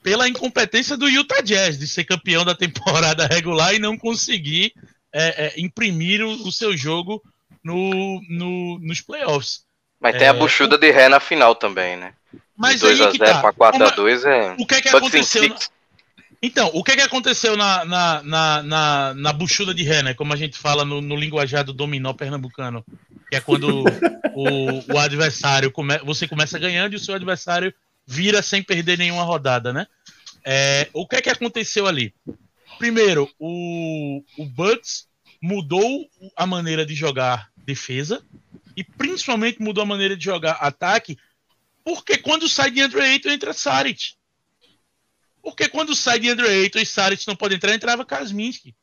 pela 0.02 0.28
incompetência 0.28 0.96
do 0.96 1.08
Utah 1.08 1.40
Jazz 1.40 1.78
de 1.78 1.86
ser 1.86 2.04
campeão 2.04 2.44
da 2.44 2.54
temporada 2.54 3.26
regular 3.26 3.74
e 3.74 3.78
não 3.78 3.96
conseguir 3.96 4.72
é, 5.12 5.46
é, 5.46 5.60
imprimir 5.60 6.22
o, 6.22 6.48
o, 6.48 6.52
seu 6.52 6.76
jogo 6.76 7.22
no, 7.62 8.20
no, 8.28 8.78
nos 8.80 9.00
playoffs. 9.00 9.64
Mas 10.00 10.16
tem 10.16 10.28
a 10.28 10.30
é, 10.30 10.32
buchuda 10.32 10.78
de 10.78 10.90
ré 10.90 11.08
na 11.08 11.20
final 11.20 11.54
também, 11.54 11.96
né? 11.96 12.12
Mas 12.56 12.74
de 12.74 12.80
2 12.80 13.00
a 13.00 13.10
0 13.10 13.18
tá. 13.18 13.40
para 13.40 13.52
4 13.52 13.84
a 13.84 13.90
2 13.90 14.24
é. 14.24 14.56
O 14.58 14.66
que 14.66 14.74
é 14.74 14.80
que 14.82 14.88
aconteceu? 14.88 15.54
Então, 16.40 16.70
o 16.72 16.84
que, 16.84 16.94
que 16.94 17.02
aconteceu 17.02 17.56
na, 17.56 17.84
na, 17.84 18.22
na, 18.22 18.62
na, 18.62 19.14
na 19.14 19.32
buchuda 19.32 19.74
de 19.74 19.82
ré, 19.82 20.02
né? 20.02 20.14
Como 20.14 20.32
a 20.32 20.36
gente 20.36 20.56
fala 20.56 20.84
no, 20.84 21.00
no 21.00 21.16
linguajar 21.16 21.64
do 21.64 21.72
dominó 21.72 22.12
pernambucano, 22.12 22.84
que 23.28 23.36
é 23.36 23.40
quando 23.40 23.84
o, 24.34 24.94
o 24.94 24.98
adversário 24.98 25.70
come, 25.72 25.98
você 25.98 26.28
começa 26.28 26.58
ganhando 26.58 26.92
e 26.92 26.96
o 26.96 27.00
seu 27.00 27.14
adversário 27.14 27.74
vira 28.06 28.40
sem 28.40 28.62
perder 28.62 28.96
nenhuma 28.96 29.24
rodada, 29.24 29.72
né? 29.72 29.86
É, 30.44 30.88
o 30.92 31.06
que 31.06 31.16
é 31.16 31.20
que 31.20 31.30
aconteceu 31.30 31.86
ali? 31.86 32.14
Primeiro, 32.78 33.28
o, 33.38 34.22
o 34.38 34.46
Bucks 34.46 35.08
mudou 35.42 36.08
a 36.36 36.46
maneira 36.46 36.86
de 36.86 36.94
jogar 36.94 37.50
defesa 37.56 38.22
e 38.76 38.84
principalmente 38.84 39.60
mudou 39.60 39.82
a 39.82 39.86
maneira 39.86 40.16
de 40.16 40.24
jogar 40.24 40.52
ataque, 40.52 41.18
porque 41.84 42.16
quando 42.16 42.48
sai 42.48 42.70
de 42.70 42.80
Andrew 42.80 43.02
Ayton 43.02 43.30
entra 43.30 43.52
Saric. 43.52 44.17
Porque 45.48 45.66
quando 45.66 45.94
sai 45.94 46.18
de 46.18 46.28
Andrew 46.28 46.46
Ayton 46.46 46.78
e 46.78 46.84
Saric 46.84 47.26
não 47.26 47.34
pode 47.34 47.54
entrar, 47.54 47.74
entrava 47.74 48.04
Kasminski. 48.04 48.76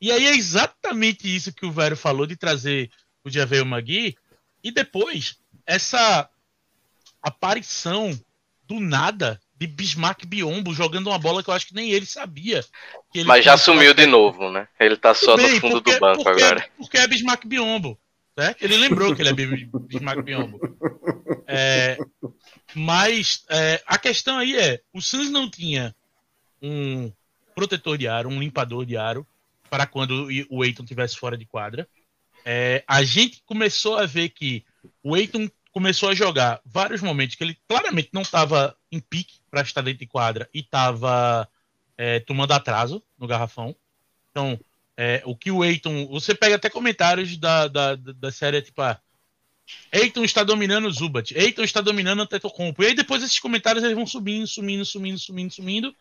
E 0.00 0.12
aí 0.12 0.24
é 0.24 0.36
exatamente 0.36 1.34
isso 1.34 1.52
que 1.52 1.66
o 1.66 1.72
Velho 1.72 1.96
falou 1.96 2.28
de 2.28 2.36
trazer 2.36 2.88
o 3.24 3.28
Javel 3.28 3.64
Magui. 3.64 4.16
E 4.62 4.70
depois, 4.70 5.36
essa 5.66 6.30
aparição 7.20 8.16
do 8.62 8.78
nada 8.78 9.40
de 9.56 9.66
Bismarck 9.66 10.24
Biombo 10.26 10.72
jogando 10.72 11.08
uma 11.08 11.18
bola 11.18 11.42
que 11.42 11.50
eu 11.50 11.54
acho 11.54 11.66
que 11.66 11.74
nem 11.74 11.90
ele 11.90 12.06
sabia. 12.06 12.64
Ele 13.12 13.24
Mas 13.24 13.44
já 13.44 13.56
sumiu 13.56 13.92
de 13.92 14.06
novo, 14.06 14.48
né? 14.48 14.68
Ele 14.78 14.96
tá 14.96 15.12
só 15.12 15.36
bem, 15.36 15.54
no 15.54 15.60
fundo 15.60 15.82
porque, 15.82 15.94
do 15.94 16.00
banco 16.00 16.22
porque, 16.22 16.42
agora. 16.42 16.70
Porque 16.78 16.98
é 16.98 17.08
Bismarck 17.08 17.44
Biombo. 17.46 17.98
Certo? 18.38 18.62
Ele 18.62 18.76
lembrou 18.76 19.14
que 19.14 19.22
ele 19.22 19.30
é 19.30 19.32
Bismarck 19.32 20.22
Biombo. 20.22 20.60
É, 21.48 21.98
mas 22.74 23.44
é, 23.48 23.82
a 23.86 23.98
questão 23.98 24.38
aí 24.38 24.56
é: 24.56 24.80
o 24.92 25.00
Suns 25.00 25.30
não 25.30 25.50
tinha 25.50 25.94
um 26.62 27.12
protetor 27.54 27.98
de 27.98 28.06
aro, 28.06 28.28
um 28.28 28.40
limpador 28.40 28.84
de 28.84 28.96
aro, 28.96 29.26
para 29.68 29.86
quando 29.86 30.28
o 30.48 30.64
Eiton 30.64 30.84
tivesse 30.84 31.16
fora 31.16 31.36
de 31.36 31.46
quadra. 31.46 31.88
É, 32.44 32.82
a 32.86 33.02
gente 33.02 33.42
começou 33.44 33.98
a 33.98 34.06
ver 34.06 34.30
que 34.30 34.64
o 35.02 35.16
Eiton 35.16 35.48
começou 35.72 36.08
a 36.08 36.14
jogar 36.14 36.60
vários 36.64 37.00
momentos 37.00 37.36
que 37.36 37.44
ele 37.44 37.58
claramente 37.68 38.10
não 38.12 38.22
estava 38.22 38.76
em 38.90 38.98
pique 38.98 39.38
para 39.50 39.60
estar 39.60 39.82
dentro 39.82 40.00
de 40.00 40.06
quadra 40.06 40.48
e 40.52 40.60
estava 40.60 41.48
é, 41.96 42.20
tomando 42.20 42.52
atraso 42.52 43.02
no 43.18 43.26
garrafão. 43.26 43.74
Então, 44.30 44.58
é, 44.96 45.22
o 45.24 45.36
que 45.36 45.50
o 45.50 45.64
Eiton. 45.64 46.06
Você 46.08 46.34
pega 46.34 46.56
até 46.56 46.68
comentários 46.68 47.36
da, 47.36 47.68
da, 47.68 47.94
da 47.94 48.32
série, 48.32 48.60
tipo, 48.62 48.82
ah, 48.82 49.00
Eiton 49.92 50.24
está 50.24 50.44
dominando 50.44 50.90
Zubat. 50.90 51.36
Eiton 51.36 51.62
está 51.62 51.80
dominando 51.80 52.20
o 52.20 52.26
Tetocompo. 52.26 52.82
E 52.82 52.86
aí 52.86 52.94
depois 52.94 53.22
esses 53.22 53.38
comentários 53.38 53.82
eles 53.82 53.96
vão 53.96 54.06
subindo, 54.06 54.46
sumindo, 54.46 54.84
sumindo, 54.84 55.18
sumindo, 55.18 55.52
sumindo. 55.52 55.96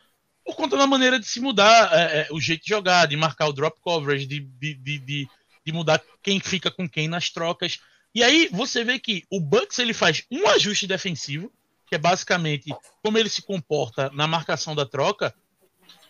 por 0.46 0.56
conta 0.56 0.78
da 0.78 0.86
maneira 0.86 1.20
de 1.20 1.26
se 1.26 1.40
mudar 1.40 1.92
é, 1.92 2.22
é, 2.22 2.28
o 2.32 2.40
jeito 2.40 2.64
de 2.64 2.70
jogar, 2.70 3.08
de 3.08 3.16
marcar 3.16 3.48
o 3.48 3.54
drop 3.54 3.80
coverage, 3.82 4.26
de, 4.26 4.40
de, 4.40 4.74
de, 4.76 5.28
de, 5.66 5.72
mudar 5.72 6.02
quem 6.22 6.40
fica 6.40 6.70
com 6.70 6.88
quem 6.88 7.08
nas 7.08 7.30
trocas. 7.30 7.80
E 8.14 8.24
aí 8.24 8.50
você 8.52 8.84
vê 8.84 9.00
que 9.00 9.24
o 9.30 9.40
Bucks 9.40 9.80
ele 9.80 9.94
faz 9.94 10.24
um 10.32 10.48
ajuste 10.48 10.88
defensivo, 10.88 11.52
que 11.88 11.96
é 11.96 11.98
basicamente 11.98 12.72
como 13.04 13.18
ele 13.18 13.30
se 13.30 13.42
comporta 13.42 14.12
na 14.14 14.28
marcação 14.28 14.76
da 14.76 14.86
troca. 14.86 15.34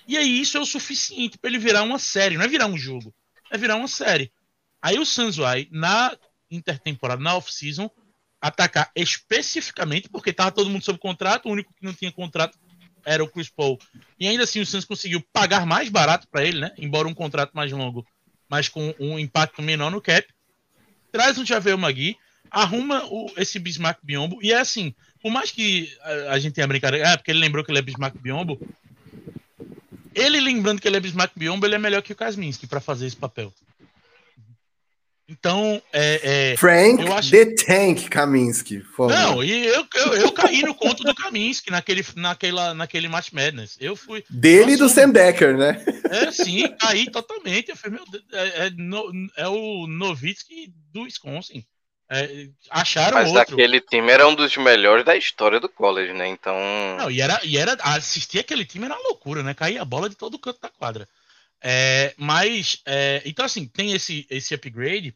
E 0.07 0.17
aí 0.17 0.41
isso 0.41 0.57
é 0.57 0.59
o 0.59 0.65
suficiente 0.65 1.37
para 1.37 1.49
ele 1.49 1.59
virar 1.59 1.83
uma 1.83 1.99
série, 1.99 2.35
não 2.35 2.43
é 2.43 2.47
virar 2.47 2.67
um 2.67 2.77
jogo, 2.77 3.13
é 3.51 3.57
virar 3.57 3.75
uma 3.75 3.87
série. 3.87 4.31
Aí 4.81 4.97
o 4.97 5.05
Suns 5.05 5.35
vai 5.35 5.67
na 5.71 6.17
intertemporada, 6.51 7.21
na 7.21 7.35
off-season, 7.35 7.89
atacar 8.41 8.89
especificamente, 8.95 10.09
porque 10.09 10.31
tava 10.31 10.51
todo 10.51 10.69
mundo 10.69 10.83
sob 10.83 10.97
contrato, 10.99 11.47
o 11.47 11.51
único 11.51 11.73
que 11.73 11.85
não 11.85 11.93
tinha 11.93 12.11
contrato 12.11 12.57
era 13.05 13.23
o 13.23 13.27
Chris 13.27 13.49
Paul. 13.49 13.77
E 14.19 14.27
ainda 14.27 14.43
assim 14.43 14.59
o 14.59 14.65
Suns 14.65 14.85
conseguiu 14.85 15.21
pagar 15.33 15.65
mais 15.65 15.89
barato 15.89 16.27
para 16.27 16.45
ele, 16.45 16.59
né? 16.59 16.71
Embora 16.77 17.07
um 17.07 17.13
contrato 17.13 17.51
mais 17.53 17.71
longo, 17.71 18.05
mas 18.47 18.69
com 18.69 18.93
um 18.99 19.17
impacto 19.17 19.61
menor 19.61 19.91
no 19.91 20.01
cap. 20.01 20.27
Traz 21.11 21.37
um 21.37 21.45
Javel 21.45 21.77
Magui, 21.77 22.17
arruma 22.51 23.03
o, 23.05 23.31
esse 23.37 23.59
Bismarck 23.59 23.99
Biombo, 24.03 24.39
e 24.41 24.51
é 24.51 24.59
assim, 24.59 24.93
por 25.21 25.31
mais 25.31 25.51
que 25.51 25.91
a, 26.01 26.33
a 26.33 26.39
gente 26.39 26.53
tenha 26.53 26.67
brincadeira, 26.67 27.13
ah, 27.13 27.17
porque 27.17 27.31
ele 27.31 27.39
lembrou 27.39 27.63
que 27.63 27.71
ele 27.71 27.79
é 27.79 27.81
Bismarck 27.81 28.17
Biombo, 28.17 28.59
ele 30.13 30.39
lembrando 30.39 30.81
que 30.81 30.87
ele 30.87 30.97
é 30.97 30.99
Bismarck 30.99 31.33
Biombo, 31.35 31.65
ele 31.65 31.75
é 31.75 31.79
melhor 31.79 32.01
que 32.01 32.13
o 32.13 32.15
Kazminski 32.15 32.67
para 32.67 32.79
fazer 32.79 33.07
esse 33.07 33.15
papel. 33.15 33.53
Então, 35.29 35.79
é, 35.93 36.51
é 36.53 36.57
Frank 36.57 37.07
acho... 37.11 37.29
The 37.29 37.45
Tank 37.53 38.09
Kaminsky. 38.09 38.83
Não, 38.97 39.43
e 39.43 39.67
eu, 39.67 39.85
eu, 39.93 40.13
eu, 40.15 40.31
caí 40.31 40.63
no 40.63 40.73
conto 40.73 41.03
do 41.03 41.13
Kaminsky 41.13 41.69
naquele, 41.69 42.03
naquela, 42.15 42.73
naquele 42.73 43.07
Match 43.07 43.31
Madness. 43.31 43.77
Eu 43.79 43.95
fui. 43.95 44.23
Dele 44.27 44.71
e 44.71 44.77
do 44.77 44.89
Sam 44.89 45.11
Decker, 45.11 45.55
né? 45.55 45.83
É, 46.09 46.31
sim, 46.31 46.67
caí 46.79 47.09
totalmente. 47.11 47.69
Eu 47.69 47.77
falei, 47.77 47.99
meu 47.99 48.05
Deus, 48.09 48.23
é, 48.33 48.65
é, 48.65 48.69
no, 48.71 49.11
é 49.37 49.47
o 49.47 49.85
Novitsky 49.85 50.73
do 50.91 51.03
Wisconsin. 51.03 51.63
É, 52.11 52.47
acharam 52.71 53.19
Mas 53.19 53.27
outro. 53.27 53.53
aquele 53.53 53.79
time 53.79 54.11
era 54.11 54.27
um 54.27 54.33
dos 54.33 54.57
melhores 54.57 55.05
da 55.05 55.15
história 55.15 55.59
do 55.59 55.69
college, 55.69 56.11
né? 56.11 56.27
Então. 56.27 56.55
Não, 56.97 57.11
e 57.11 57.21
era, 57.21 57.39
e 57.43 57.55
era 57.55 57.77
assistir 57.81 58.39
aquele 58.39 58.65
time 58.65 58.85
era 58.85 58.95
uma 58.95 59.09
loucura, 59.09 59.43
né? 59.43 59.53
Caía 59.53 59.83
a 59.83 59.85
bola 59.85 60.09
de 60.09 60.15
todo 60.15 60.39
canto 60.39 60.59
da 60.59 60.69
quadra. 60.69 61.07
É, 61.61 62.13
mas, 62.17 62.81
é, 62.85 63.21
então 63.25 63.45
assim, 63.45 63.67
tem 63.67 63.91
esse, 63.91 64.25
esse 64.29 64.53
upgrade. 64.53 65.15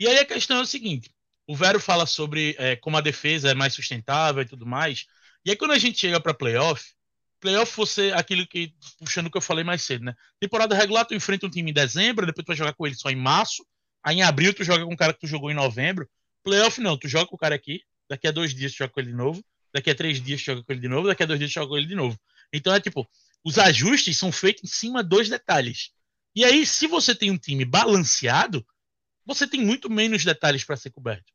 E 0.00 0.08
aí 0.08 0.18
a 0.18 0.24
questão 0.24 0.58
é 0.58 0.62
o 0.62 0.66
seguinte: 0.66 1.10
o 1.46 1.54
Vero 1.54 1.80
fala 1.80 2.06
sobre 2.06 2.54
é, 2.58 2.76
como 2.76 2.96
a 2.96 3.00
defesa 3.00 3.50
é 3.50 3.54
mais 3.54 3.74
sustentável 3.74 4.42
e 4.42 4.46
tudo 4.46 4.66
mais. 4.66 5.06
E 5.44 5.50
aí 5.50 5.56
quando 5.56 5.72
a 5.72 5.78
gente 5.78 5.98
chega 5.98 6.20
para 6.20 6.34
playoff, 6.34 6.92
playoff 7.40 7.76
você, 7.76 8.12
aquilo 8.14 8.46
que, 8.46 8.72
puxando 8.98 9.26
o 9.26 9.30
que 9.30 9.36
eu 9.36 9.42
falei 9.42 9.64
mais 9.64 9.82
cedo, 9.82 10.04
né? 10.04 10.14
Temporada 10.40 10.74
regular, 10.74 11.04
tu 11.04 11.14
enfrenta 11.14 11.46
um 11.46 11.50
time 11.50 11.70
em 11.70 11.74
dezembro, 11.74 12.24
depois 12.24 12.44
tu 12.44 12.48
vai 12.48 12.56
jogar 12.56 12.72
com 12.72 12.86
ele 12.86 12.94
só 12.94 13.10
em 13.10 13.16
março. 13.16 13.66
Aí 14.02 14.16
em 14.16 14.22
abril 14.22 14.54
tu 14.54 14.64
joga 14.64 14.84
com 14.84 14.92
um 14.92 14.96
cara 14.96 15.12
que 15.12 15.20
tu 15.20 15.26
jogou 15.26 15.50
em 15.50 15.54
novembro. 15.54 16.08
Playoff 16.42 16.80
não, 16.80 16.96
tu 16.96 17.08
joga 17.08 17.26
com 17.26 17.36
o 17.36 17.38
cara 17.38 17.54
aqui, 17.54 17.82
daqui 18.08 18.26
a 18.26 18.30
dois 18.30 18.54
dias 18.54 18.72
tu 18.72 18.78
joga 18.78 18.92
com 18.92 19.00
ele 19.00 19.10
de 19.10 19.16
novo, 19.16 19.44
daqui 19.72 19.90
a 19.90 19.94
três 19.94 20.20
dias 20.22 20.40
tu 20.40 20.46
joga 20.46 20.62
com 20.62 20.72
ele 20.72 20.80
de 20.80 20.88
novo, 20.88 21.06
daqui 21.08 21.22
a 21.22 21.26
dois 21.26 21.38
dias 21.38 21.50
tu 21.50 21.54
joga 21.54 21.68
com 21.68 21.76
ele 21.76 21.86
de 21.86 21.94
novo. 21.94 22.18
Então 22.52 22.74
é 22.74 22.80
tipo, 22.80 23.08
os 23.44 23.58
ajustes 23.58 24.16
são 24.16 24.30
feitos 24.30 24.64
em 24.64 24.66
cima 24.66 25.02
dos 25.02 25.28
detalhes. 25.28 25.90
E 26.34 26.44
aí, 26.44 26.64
se 26.64 26.86
você 26.86 27.14
tem 27.14 27.30
um 27.30 27.38
time 27.38 27.64
balanceado, 27.64 28.64
você 29.24 29.46
tem 29.46 29.60
muito 29.60 29.90
menos 29.90 30.24
detalhes 30.24 30.64
para 30.64 30.76
ser 30.76 30.90
coberto. 30.90 31.32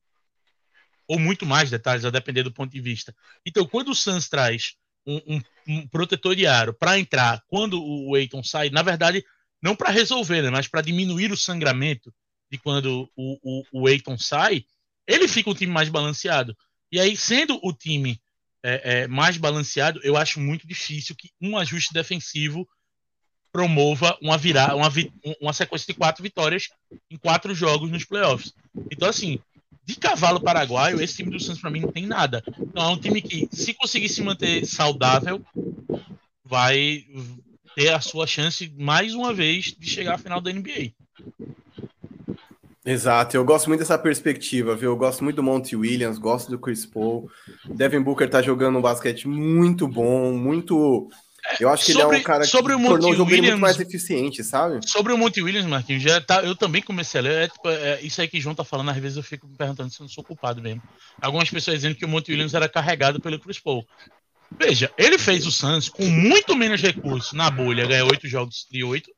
Ou 1.07 1.19
muito 1.19 1.45
mais 1.45 1.69
detalhes, 1.69 2.03
a 2.05 2.09
depender 2.09 2.43
do 2.43 2.51
ponto 2.51 2.71
de 2.71 2.81
vista. 2.81 3.15
Então, 3.45 3.65
quando 3.65 3.89
o 3.89 3.95
Suns 3.95 4.27
traz 4.27 4.75
um, 5.05 5.35
um, 5.35 5.41
um 5.67 5.87
protetor 5.87 6.35
para 6.77 6.99
entrar 6.99 7.41
quando 7.47 7.81
o 7.81 8.17
Eiton 8.17 8.43
sai, 8.43 8.69
na 8.69 8.81
verdade, 8.81 9.23
não 9.61 9.75
para 9.75 9.89
resolver, 9.89 10.41
né, 10.41 10.49
mas 10.49 10.67
para 10.67 10.81
diminuir 10.81 11.31
o 11.31 11.37
sangramento 11.37 12.13
de 12.51 12.57
quando 12.57 13.09
o, 13.15 13.39
o, 13.41 13.63
o 13.71 13.89
Eiton 13.89 14.17
sai, 14.17 14.65
ele 15.05 15.27
fica 15.27 15.49
um 15.49 15.55
time 15.55 15.71
mais 15.71 15.89
balanceado. 15.89 16.55
E 16.91 16.99
aí, 16.99 17.15
sendo 17.15 17.59
o 17.63 17.73
time 17.73 18.21
é, 18.67 18.81
é, 18.83 19.07
mais 19.07 19.37
balanceado, 19.37 20.01
eu 20.03 20.17
acho 20.17 20.41
muito 20.41 20.67
difícil 20.67 21.15
que 21.15 21.29
um 21.41 21.57
ajuste 21.57 21.93
defensivo 21.93 22.67
promova 23.49 24.17
uma, 24.21 24.37
virar, 24.37 24.75
uma, 24.75 24.91
uma 25.39 25.53
sequência 25.53 25.87
de 25.87 25.97
quatro 25.97 26.21
vitórias 26.21 26.67
em 27.09 27.15
quatro 27.15 27.55
jogos 27.55 27.89
nos 27.89 28.03
playoffs. 28.03 28.53
Então, 28.91 29.07
assim, 29.07 29.39
de 29.85 29.95
cavalo 29.95 30.41
paraguaio, 30.41 31.01
esse 31.01 31.15
time 31.15 31.31
do 31.31 31.39
Santos 31.39 31.61
para 31.61 31.71
mim 31.71 31.79
não 31.79 31.91
tem 31.93 32.05
nada. 32.05 32.43
Então, 32.59 32.83
é 32.83 32.89
um 32.89 32.99
time 32.99 33.21
que, 33.21 33.47
se 33.53 33.73
conseguir 33.73 34.09
se 34.09 34.21
manter 34.21 34.65
saudável, 34.65 35.41
vai 36.43 37.05
ter 37.73 37.93
a 37.93 38.01
sua 38.01 38.27
chance 38.27 38.69
mais 38.77 39.13
uma 39.13 39.33
vez 39.33 39.73
de 39.79 39.87
chegar 39.87 40.15
à 40.15 40.17
final 40.17 40.41
da 40.41 40.51
NBA. 40.51 40.91
Exato, 42.87 43.35
eu 43.35 43.43
gosto 43.43 43.67
muito 43.67 43.81
dessa 43.81 43.97
perspectiva, 43.97 44.73
viu? 44.73 44.91
Eu 44.91 44.95
gosto 44.95 45.21
muito 45.21 45.35
do 45.35 45.43
Monty 45.43 45.75
Williams, 45.75 46.17
gosto 46.17 46.49
do 46.49 46.57
Chris 46.57 46.85
Paul. 46.85 47.29
Devin 47.65 47.99
Booker 47.99 48.29
tá 48.29 48.41
jogando 48.41 48.79
um 48.79 48.81
basquete 48.81 49.27
muito 49.27 49.85
bom, 49.89 50.31
muito. 50.31 51.09
Eu 51.59 51.67
acho 51.67 51.85
que 51.85 51.91
sobre, 51.91 52.07
ele 52.07 52.15
é 52.15 52.19
um 52.21 52.23
cara 52.23 52.43
que 52.45 52.49
sobre 52.49 52.73
o 52.73 52.81
tornou 52.81 53.11
o 53.11 53.13
jogo 53.13 53.29
Williams, 53.29 53.49
muito 53.49 53.61
mais 53.61 53.77
eficiente, 53.77 54.41
sabe? 54.41 54.79
Sobre 54.87 55.11
o 55.11 55.17
Monty 55.17 55.41
Williams, 55.41 55.65
Marquinhos, 55.65 56.01
já 56.01 56.21
tá, 56.21 56.41
eu 56.43 56.55
também 56.55 56.81
comecei 56.81 57.19
a 57.19 57.23
ler. 57.23 57.43
É, 57.43 57.47
tipo, 57.49 57.69
é, 57.69 58.01
isso 58.01 58.21
aí 58.21 58.27
que 58.29 58.37
o 58.37 58.41
João 58.41 58.55
tá 58.55 58.63
falando, 58.63 58.89
às 58.89 58.97
vezes 58.97 59.17
eu 59.17 59.23
fico 59.23 59.45
me 59.45 59.57
perguntando 59.57 59.89
se 59.89 59.99
eu 59.99 60.05
não 60.05 60.09
sou 60.09 60.23
culpado 60.23 60.61
mesmo. 60.61 60.81
Algumas 61.21 61.49
pessoas 61.49 61.75
dizendo 61.75 61.95
que 61.95 62.05
o 62.05 62.07
Monty 62.07 62.31
Williams 62.31 62.53
era 62.53 62.69
carregado 62.69 63.19
pelo 63.19 63.37
Chris 63.37 63.59
Paul. 63.59 63.85
Veja, 64.57 64.89
ele 64.97 65.17
fez 65.17 65.45
o 65.45 65.51
Suns 65.51 65.89
com 65.89 66.05
muito 66.05 66.55
menos 66.55 66.81
recursos 66.81 67.33
na 67.33 67.51
bolha, 67.51 67.85
ganhou 67.85 68.09
oito 68.09 68.29
jogos 68.29 68.65
de 68.71 68.81
oito 68.81 69.11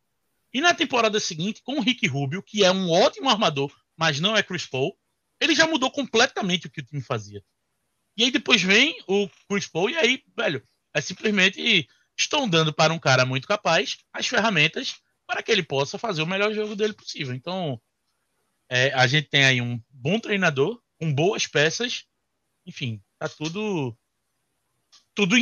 e 0.54 0.62
na 0.62 0.74
temporada 0.74 1.20
seguinte, 1.20 1.62
com 1.64 1.78
o 1.78 1.82
Rick 1.82 2.08
Rubio, 2.08 2.44
que 2.44 2.64
é 2.64 2.72
um 2.72 2.90
ótimo 2.90 3.30
armador, 3.30 3.72
mas 3.96 4.20
não 4.20 4.36
é 4.36 4.44
Chris 4.44 4.66
Paul, 4.66 4.98
ele 5.40 5.56
já 5.56 5.68
mudou 5.68 5.92
completamente 5.92 6.68
o 6.68 6.70
que 6.70 6.82
o 6.82 6.86
time 6.86 7.02
fazia. 7.02 7.44
E 8.18 8.24
aí 8.24 8.32
depois 8.32 8.62
vem 8.62 8.98
o 9.08 9.30
Chris 9.50 9.68
Paul, 9.68 9.90
e 9.90 9.98
aí, 9.98 10.24
velho, 10.36 10.64
é 10.94 11.02
simplesmente 11.02 11.88
estão 12.18 12.50
dando 12.50 12.74
para 12.74 12.94
um 12.94 13.00
cara 13.00 13.26
muito 13.26 13.48
capaz 13.48 13.98
as 14.12 14.28
ferramentas 14.28 14.96
para 15.26 15.42
que 15.42 15.52
ele 15.52 15.64
possa 15.64 15.98
fazer 15.98 16.22
o 16.22 16.28
melhor 16.28 16.54
jogo 16.54 16.76
dele 16.76 16.94
possível. 16.94 17.34
Então, 17.34 17.80
é, 18.68 18.92
a 18.94 19.08
gente 19.08 19.30
tem 19.30 19.46
aí 19.46 19.62
um 19.62 19.82
bom 19.90 20.20
treinador, 20.20 20.82
com 20.98 21.14
boas 21.14 21.48
peças, 21.48 22.06
enfim, 22.66 23.02
tá 23.18 23.30
tudo. 23.30 23.98
Tudo, 25.16 25.36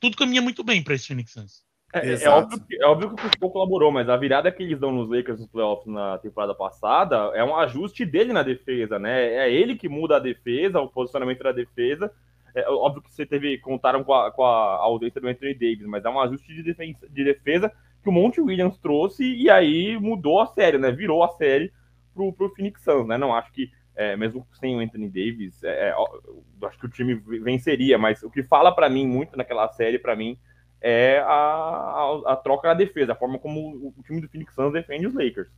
tudo 0.00 0.16
caminha 0.16 0.42
muito 0.42 0.62
bem 0.62 0.82
para 0.82 0.94
esse 0.94 1.06
Phoenix 1.06 1.32
Suns. 1.32 1.64
É, 1.92 2.24
é, 2.24 2.28
óbvio 2.30 2.60
que, 2.60 2.82
é 2.82 2.86
óbvio 2.86 3.08
que 3.08 3.14
o 3.14 3.16
Chris 3.18 3.52
colaborou, 3.52 3.92
mas 3.92 4.08
a 4.08 4.16
virada 4.16 4.50
que 4.50 4.62
eles 4.62 4.80
dão 4.80 4.90
nos 4.90 5.10
Lakers 5.10 5.38
nos 5.38 5.48
playoffs 5.48 5.86
na 5.86 6.16
temporada 6.18 6.54
passada 6.54 7.16
é 7.34 7.44
um 7.44 7.54
ajuste 7.54 8.06
dele 8.06 8.32
na 8.32 8.42
defesa, 8.42 8.98
né? 8.98 9.34
É 9.34 9.52
ele 9.52 9.76
que 9.76 9.90
muda 9.90 10.16
a 10.16 10.20
defesa, 10.20 10.80
o 10.80 10.88
posicionamento 10.88 11.42
da 11.42 11.52
defesa. 11.52 12.10
É, 12.54 12.68
óbvio 12.68 13.02
que 13.02 13.12
você 13.12 13.26
teve, 13.26 13.58
contaram 13.58 14.02
com 14.02 14.14
a, 14.14 14.30
com 14.30 14.42
a 14.42 14.76
ausência 14.76 15.20
do 15.20 15.28
Anthony 15.28 15.54
Davis, 15.54 15.86
mas 15.86 16.04
é 16.04 16.08
um 16.08 16.20
ajuste 16.20 16.54
de 16.54 16.62
defesa, 16.62 17.08
de 17.10 17.24
defesa 17.24 17.72
que 18.02 18.08
o 18.08 18.12
Monte 18.12 18.40
Williams 18.40 18.78
trouxe 18.78 19.24
e 19.24 19.50
aí 19.50 19.98
mudou 19.98 20.40
a 20.40 20.46
série, 20.46 20.78
né? 20.78 20.90
Virou 20.90 21.22
a 21.22 21.28
série 21.28 21.72
pro, 22.14 22.32
pro 22.32 22.54
Phoenix 22.54 22.82
Suns, 22.82 23.06
né? 23.06 23.18
Não 23.18 23.34
acho 23.34 23.52
que, 23.52 23.70
é, 23.94 24.16
mesmo 24.16 24.46
sem 24.58 24.76
o 24.76 24.80
Anthony 24.80 25.08
Davis, 25.08 25.62
é, 25.62 25.90
é 25.90 25.94
acho 26.66 26.78
que 26.78 26.86
o 26.86 26.90
time 26.90 27.14
venceria, 27.14 27.98
mas 27.98 28.22
o 28.22 28.30
que 28.30 28.42
fala 28.42 28.74
para 28.74 28.88
mim 28.88 29.06
muito 29.06 29.36
naquela 29.36 29.68
série, 29.68 29.98
para 29.98 30.16
mim, 30.16 30.38
é 30.82 31.20
a, 31.20 31.32
a, 31.32 32.22
a, 32.32 32.36
troca 32.36 32.68
da 32.68 32.74
defesa, 32.74 33.12
a 33.12 33.16
forma 33.16 33.38
como 33.38 33.94
o 33.96 34.02
time 34.04 34.20
do 34.20 34.28
Phoenix 34.28 34.54
Suns 34.54 34.72
defende 34.72 35.06
os 35.06 35.14
Lakers. 35.14 35.48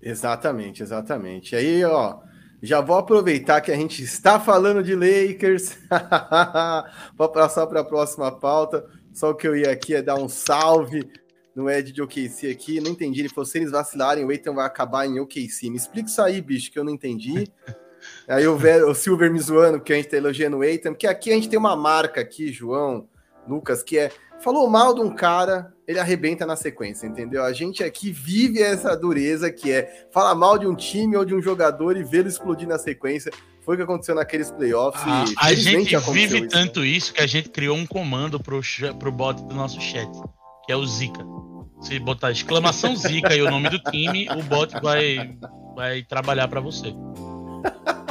Exatamente, 0.00 0.82
exatamente. 0.82 1.56
Aí, 1.56 1.84
ó, 1.84 2.20
já 2.62 2.80
vou 2.80 2.96
aproveitar 2.96 3.60
que 3.60 3.72
a 3.72 3.76
gente 3.76 4.02
está 4.02 4.38
falando 4.38 4.82
de 4.82 4.94
Lakers 4.94 5.76
para 5.88 7.28
passar 7.28 7.66
para 7.66 7.80
a 7.80 7.84
próxima 7.84 8.30
pauta. 8.30 8.86
Só 9.12 9.30
o 9.30 9.34
que 9.34 9.46
eu 9.46 9.56
ia 9.56 9.70
aqui 9.70 9.94
é 9.94 10.02
dar 10.02 10.14
um 10.14 10.28
salve 10.28 11.10
no 11.54 11.68
Ed 11.68 11.92
de 11.92 12.00
OKC 12.00 12.50
aqui. 12.50 12.80
Não 12.80 12.92
entendi. 12.92 13.20
Ele 13.20 13.28
falou: 13.28 13.44
se 13.44 13.58
eles 13.58 13.72
vacilarem, 13.72 14.24
o 14.24 14.30
Eitan 14.30 14.54
vai 14.54 14.64
acabar 14.64 15.06
em 15.06 15.18
OKC. 15.18 15.70
Me 15.70 15.76
explica 15.76 16.08
isso 16.08 16.22
aí, 16.22 16.40
bicho, 16.40 16.70
que 16.70 16.78
eu 16.78 16.84
não 16.84 16.92
entendi. 16.92 17.48
Aí 18.26 18.44
o, 18.48 18.56
o 18.88 18.94
Silver 18.96 19.32
me 19.32 19.38
zoando, 19.38 19.80
que 19.80 19.92
a 19.92 19.96
gente 19.96 20.06
está 20.06 20.16
elogiando 20.16 20.56
o 20.56 20.64
Eitan, 20.64 20.92
porque 20.92 21.06
aqui 21.06 21.30
a 21.30 21.34
gente 21.34 21.48
tem 21.48 21.56
uma 21.56 21.76
marca 21.76 22.20
aqui, 22.20 22.52
João, 22.52 23.08
Lucas, 23.46 23.82
que 23.82 23.98
é 23.98 24.10
falou 24.42 24.68
mal 24.68 24.94
de 24.94 25.00
um 25.00 25.14
cara, 25.14 25.72
ele 25.86 25.98
arrebenta 25.98 26.44
na 26.44 26.56
sequência, 26.56 27.06
entendeu? 27.06 27.44
A 27.44 27.52
gente 27.52 27.82
aqui 27.82 28.10
vive 28.10 28.60
essa 28.60 28.96
dureza 28.96 29.50
que 29.50 29.70
é 29.70 30.06
falar 30.12 30.34
mal 30.34 30.58
de 30.58 30.66
um 30.66 30.74
time 30.74 31.16
ou 31.16 31.24
de 31.24 31.34
um 31.34 31.40
jogador 31.40 31.96
e 31.96 32.02
vê-lo 32.02 32.28
explodir 32.28 32.66
na 32.66 32.78
sequência. 32.78 33.32
Foi 33.64 33.74
o 33.74 33.78
que 33.78 33.84
aconteceu 33.84 34.16
naqueles 34.16 34.50
playoffs. 34.50 35.02
Ah, 35.06 35.24
a 35.38 35.54
gente 35.54 35.96
vive 36.10 36.38
isso, 36.40 36.48
tanto 36.48 36.84
isso 36.84 37.14
que 37.14 37.20
a 37.20 37.26
gente 37.26 37.48
criou 37.48 37.76
um 37.76 37.86
comando 37.86 38.40
pro, 38.40 38.60
pro 38.98 39.12
bot 39.12 39.40
do 39.44 39.54
nosso 39.54 39.80
chat, 39.80 40.10
que 40.66 40.72
é 40.72 40.76
o 40.76 40.84
Zika. 40.84 41.24
Se 41.80 41.98
botar 42.00 42.32
exclamação 42.32 42.96
Zika 42.96 43.34
e 43.34 43.42
o 43.42 43.50
nome 43.50 43.68
do 43.70 43.78
time, 43.78 44.28
o 44.30 44.42
bot 44.42 44.72
vai, 44.80 45.36
vai 45.76 46.02
trabalhar 46.02 46.48
para 46.48 46.60
você. 46.60 46.92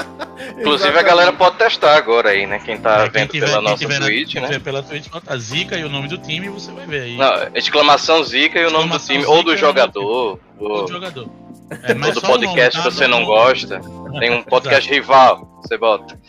Inclusive 0.62 0.98
a 0.98 1.02
galera 1.02 1.34
pode 1.34 1.58
testar 1.58 1.98
agora 1.98 2.30
aí, 2.30 2.46
né? 2.48 2.60
Quem 2.64 2.78
tá 2.78 3.02
É, 3.06 3.10
quem 3.10 3.12
vendo 3.22 3.32
tiver- 3.32 3.46
pela 3.48 3.58
quem 3.60 3.70
nossa 3.70 3.78
tiver 3.78 4.00
na- 4.00 4.06
Twitch, 4.06 4.32
quem 4.34 4.42
né? 4.42 4.48
tiver 4.48 4.60
pela 4.60 4.84
Twitch, 4.84 5.08
bota 5.10 5.38
Zica 5.38 5.78
e 5.78 5.84
o 5.84 5.90
nome 5.90 6.08
do 6.08 6.18
time 6.18 6.48
e 6.48 6.50
você 6.50 6.72
vai 6.72 6.86
ver 6.86 7.02
aí. 7.02 7.18
Não, 7.18 7.34
exclamação 7.56 8.24
Zica 8.24 8.60
e 8.60 8.66
o 8.66 8.72
nome 8.72 8.90
do 8.90 9.00
time, 9.00 9.26
ou 9.26 9.44
do 9.44 9.52
Zica 9.52 9.66
e 9.66 9.70
o 9.70 9.74
nome 9.74 9.84
do 9.84 9.98
jogador, 9.98 10.40
ou, 10.60 10.88
jogador. 10.88 11.30
É, 11.84 11.94
ou 11.94 11.98
do 12.14 12.22
nome, 12.22 12.28
podcast 12.28 12.78
tá? 12.78 12.84
que 12.90 12.94
você 12.94 13.08
Não- 13.08 13.24
gosta. 13.24 13.80
Tem 14.20 14.30
um 14.30 14.44
podcast 14.44 14.90
rival, 14.92 15.48
você 15.64 15.78
bota. 15.78 16.20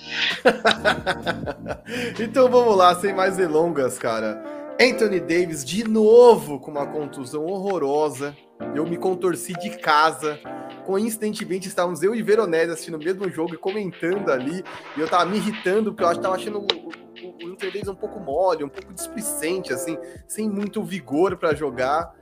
então 2.20 2.49
vamos 2.49 2.76
lá, 2.76 2.95
sem 2.95 3.12
mais 3.12 3.37
delongas, 3.37 3.99
cara. 3.99 4.41
Anthony 4.81 5.20
Davis 5.20 5.64
de 5.64 5.85
novo 5.85 6.59
com 6.59 6.70
uma 6.70 6.87
contusão 6.87 7.45
horrorosa. 7.45 8.37
Eu 8.75 8.87
me 8.87 8.97
contorci 8.97 9.53
de 9.55 9.70
casa. 9.79 10.39
Coincidentemente, 10.87 11.68
estávamos 11.68 12.03
eu 12.03 12.14
e 12.14 12.23
Veronese 12.23 12.73
assistindo 12.73 12.97
o 12.97 12.99
mesmo 12.99 13.31
jogo 13.31 13.55
e 13.55 13.59
comentando 13.59 14.31
ali. 14.31 14.64
E 14.97 15.01
eu 15.01 15.09
tava 15.09 15.27
me 15.27 15.37
irritando, 15.37 15.93
porque 15.93 16.05
eu 16.05 16.20
tava 16.20 16.35
achando 16.35 16.59
o, 16.59 16.62
o, 16.62 17.49
o 17.49 17.53
Anthony 17.53 17.73
Davis 17.73 17.89
um 17.89 17.95
pouco 17.95 18.18
mole, 18.18 18.64
um 18.64 18.68
pouco 18.68 18.93
displicente, 18.93 19.73
assim, 19.73 19.97
sem 20.27 20.49
muito 20.49 20.83
vigor 20.83 21.37
para 21.37 21.55
jogar. 21.55 22.12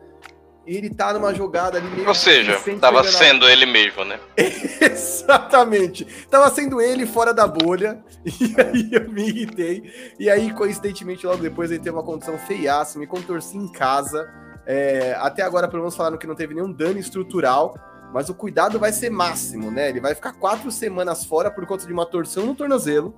Ele 0.66 0.90
tá 0.90 1.12
numa 1.12 1.34
jogada 1.34 1.78
ali 1.78 1.88
meio. 1.88 2.08
Ou 2.08 2.14
seja, 2.14 2.58
tava 2.80 3.00
a- 3.00 3.04
sendo 3.04 3.48
ele 3.48 3.66
mesmo, 3.66 4.04
né? 4.04 4.20
Exatamente. 4.80 6.04
Tava 6.30 6.50
sendo 6.50 6.80
ele 6.80 7.06
fora 7.06 7.32
da 7.34 7.46
bolha. 7.46 8.02
E 8.40 8.54
aí 8.60 8.88
eu 8.92 9.10
me 9.10 9.26
irritei. 9.28 9.90
E 10.18 10.28
aí, 10.28 10.52
coincidentemente, 10.52 11.26
logo 11.26 11.42
depois 11.42 11.70
ele 11.70 11.80
teve 11.80 11.96
uma 11.96 12.02
condição 12.02 12.36
feiaça, 12.38 12.98
me 12.98 13.06
contorci 13.06 13.56
em 13.56 13.66
casa. 13.66 14.28
É, 14.66 15.16
até 15.18 15.42
agora, 15.42 15.66
pelo 15.66 15.82
menos, 15.82 15.96
falaram 15.96 16.18
que 16.18 16.26
não 16.26 16.34
teve 16.34 16.54
nenhum 16.54 16.70
dano 16.70 16.98
estrutural. 16.98 17.74
Mas 18.12 18.28
o 18.28 18.34
cuidado 18.34 18.78
vai 18.78 18.92
ser 18.92 19.08
máximo, 19.08 19.70
né? 19.70 19.88
Ele 19.88 20.00
vai 20.00 20.14
ficar 20.16 20.32
quatro 20.32 20.70
semanas 20.70 21.24
fora 21.24 21.48
por 21.50 21.64
conta 21.64 21.86
de 21.86 21.92
uma 21.92 22.04
torção 22.04 22.44
no 22.44 22.54
tornozelo. 22.56 23.14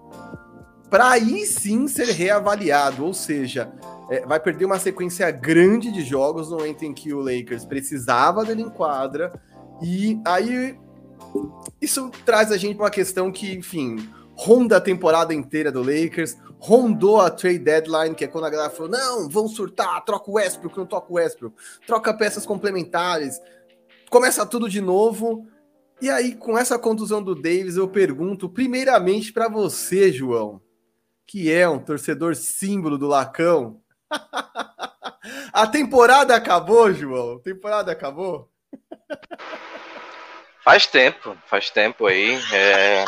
Para 0.92 1.12
aí 1.12 1.46
sim 1.46 1.88
ser 1.88 2.08
reavaliado. 2.08 3.06
Ou 3.06 3.14
seja, 3.14 3.72
é, 4.10 4.26
vai 4.26 4.38
perder 4.38 4.66
uma 4.66 4.78
sequência 4.78 5.30
grande 5.30 5.90
de 5.90 6.04
jogos 6.04 6.50
no 6.50 6.58
momento 6.58 6.84
em 6.84 6.92
que 6.92 7.14
o 7.14 7.20
Lakers 7.20 7.64
precisava 7.64 8.44
dele 8.44 8.60
em 8.60 8.68
quadra. 8.68 9.32
E 9.82 10.20
aí 10.22 10.78
isso 11.80 12.10
traz 12.26 12.52
a 12.52 12.58
gente 12.58 12.76
para 12.76 12.84
uma 12.84 12.90
questão 12.90 13.32
que, 13.32 13.54
enfim, 13.54 14.06
ronda 14.34 14.76
a 14.76 14.80
temporada 14.82 15.32
inteira 15.32 15.72
do 15.72 15.80
Lakers, 15.80 16.36
rondou 16.58 17.22
a 17.22 17.30
trade 17.30 17.60
deadline, 17.60 18.14
que 18.14 18.24
é 18.24 18.28
quando 18.28 18.44
a 18.44 18.50
galera 18.50 18.68
falou: 18.68 18.92
não, 18.92 19.30
vão 19.30 19.48
surtar, 19.48 20.04
troca 20.04 20.30
o 20.30 20.34
Westbrook, 20.34 20.76
não 20.76 20.84
troca 20.84 21.10
o 21.10 21.14
Westbrook, 21.14 21.56
troca 21.86 22.12
peças 22.12 22.44
complementares, 22.44 23.40
começa 24.10 24.44
tudo 24.44 24.68
de 24.68 24.82
novo. 24.82 25.46
E 26.02 26.10
aí, 26.10 26.34
com 26.34 26.58
essa 26.58 26.78
contusão 26.78 27.22
do 27.22 27.34
Davis, 27.34 27.78
eu 27.78 27.88
pergunto 27.88 28.46
primeiramente 28.46 29.32
para 29.32 29.48
você, 29.48 30.12
João, 30.12 30.60
que 31.32 31.50
é 31.50 31.66
um 31.66 31.78
torcedor 31.82 32.36
símbolo 32.36 32.98
do 32.98 33.06
Lacão. 33.06 33.80
a 35.50 35.66
temporada 35.66 36.36
acabou, 36.36 36.92
João? 36.92 37.36
A 37.36 37.40
temporada 37.40 37.90
acabou? 37.90 38.52
Faz 40.62 40.86
tempo, 40.86 41.34
faz 41.46 41.70
tempo 41.70 42.06
aí. 42.06 42.38
É... 42.52 43.04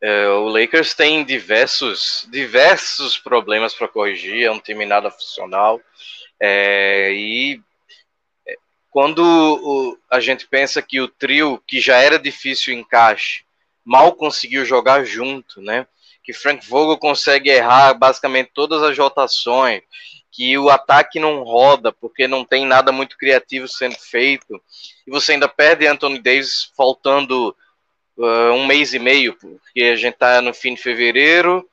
É, 0.00 0.28
o 0.28 0.46
Lakers 0.46 0.94
tem 0.94 1.24
diversos, 1.24 2.28
diversos 2.30 3.18
problemas 3.18 3.74
para 3.74 3.88
corrigir, 3.88 4.44
é 4.44 4.50
um 4.52 4.60
time 4.60 4.86
nada 4.86 5.10
funcional. 5.10 5.80
É, 6.38 7.10
e 7.12 7.60
é, 8.46 8.54
quando 8.88 9.18
o- 9.20 9.98
a 10.08 10.20
gente 10.20 10.46
pensa 10.46 10.80
que 10.80 11.00
o 11.00 11.08
trio, 11.08 11.60
que 11.66 11.80
já 11.80 11.96
era 11.96 12.20
difícil 12.20 12.72
encaixe, 12.72 13.44
mal 13.84 14.12
conseguiu 14.14 14.64
jogar 14.64 15.04
junto, 15.04 15.60
né? 15.60 15.88
Que 16.24 16.32
Frank 16.32 16.66
Vogel 16.66 16.98
consegue 16.98 17.50
errar 17.50 17.94
basicamente 17.94 18.50
todas 18.54 18.82
as 18.82 18.96
rotações, 18.96 19.82
que 20.32 20.58
o 20.58 20.68
ataque 20.68 21.20
não 21.20 21.44
roda 21.44 21.92
porque 21.92 22.26
não 22.26 22.44
tem 22.44 22.66
nada 22.66 22.90
muito 22.90 23.16
criativo 23.16 23.68
sendo 23.68 23.96
feito, 23.96 24.60
e 25.06 25.10
você 25.10 25.32
ainda 25.32 25.48
perde 25.48 25.86
Anthony 25.86 26.18
Davis 26.18 26.72
faltando 26.76 27.54
uh, 28.16 28.52
um 28.52 28.66
mês 28.66 28.94
e 28.94 28.98
meio, 28.98 29.34
porque 29.38 29.84
a 29.84 29.96
gente 29.96 30.14
tá 30.14 30.42
no 30.42 30.52
fim 30.52 30.74
de 30.74 30.82
fevereiro, 30.82 31.68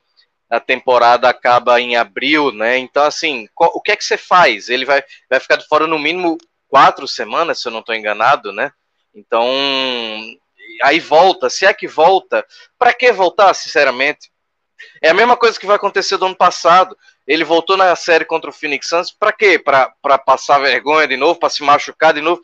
a 0.49 0.59
temporada 0.59 1.29
acaba 1.29 1.79
em 1.79 1.95
abril, 1.95 2.51
né? 2.51 2.77
Então, 2.77 3.03
assim, 3.03 3.47
o 3.57 3.81
que 3.81 3.93
é 3.93 3.95
que 3.95 4.03
você 4.03 4.17
faz? 4.17 4.67
Ele 4.67 4.83
vai, 4.83 5.01
vai 5.29 5.39
ficar 5.39 5.55
de 5.55 5.65
fora 5.65 5.87
no 5.87 5.97
mínimo 5.97 6.37
quatro 6.67 7.07
semanas, 7.07 7.61
se 7.61 7.67
eu 7.67 7.71
não 7.71 7.79
estou 7.79 7.95
enganado, 7.95 8.51
né? 8.51 8.71
Então, 9.15 9.47
aí 10.83 10.99
volta, 10.99 11.49
se 11.49 11.65
é 11.65 11.73
que 11.73 11.87
volta, 11.87 12.45
para 12.77 12.93
que 12.93 13.11
voltar, 13.11 13.53
sinceramente? 13.53 14.29
É 15.01 15.09
a 15.09 15.13
mesma 15.13 15.37
coisa 15.37 15.59
que 15.59 15.65
vai 15.65 15.75
acontecer 15.75 16.17
do 16.17 16.25
ano 16.25 16.35
passado. 16.35 16.97
Ele 17.27 17.43
voltou 17.43 17.77
na 17.77 17.95
série 17.95 18.25
contra 18.25 18.49
o 18.49 18.53
Phoenix 18.53 18.87
Suns, 18.87 19.11
para 19.11 19.31
quê? 19.31 19.59
Para 19.59 20.17
passar 20.25 20.59
vergonha 20.59 21.07
de 21.07 21.17
novo, 21.17 21.39
para 21.39 21.49
se 21.49 21.63
machucar 21.63 22.13
de 22.13 22.21
novo? 22.21 22.41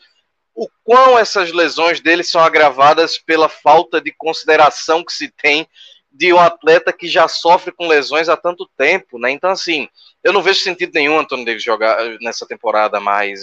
o 0.57 0.67
quão 0.83 1.19
essas 1.19 1.51
lesões 1.51 2.01
dele 2.01 2.23
são 2.23 2.41
agravadas 2.41 3.19
pela 3.19 3.47
falta 3.47 4.01
de 4.01 4.11
consideração 4.11 5.05
que 5.05 5.13
se 5.13 5.29
tem 5.29 5.67
de 6.11 6.33
um 6.33 6.39
atleta 6.39 6.91
que 6.91 7.07
já 7.07 7.27
sofre 7.27 7.71
com 7.71 7.87
lesões 7.87 8.27
há 8.27 8.35
tanto 8.35 8.67
tempo, 8.75 9.19
né? 9.19 9.29
Então, 9.29 9.51
assim, 9.51 9.87
eu 10.23 10.33
não 10.33 10.41
vejo 10.41 10.61
sentido 10.61 10.93
nenhum 10.95 11.19
Antônio 11.19 11.45
Davis 11.45 11.61
jogar 11.61 12.03
nessa 12.21 12.47
temporada 12.47 12.99
mais. 12.99 13.41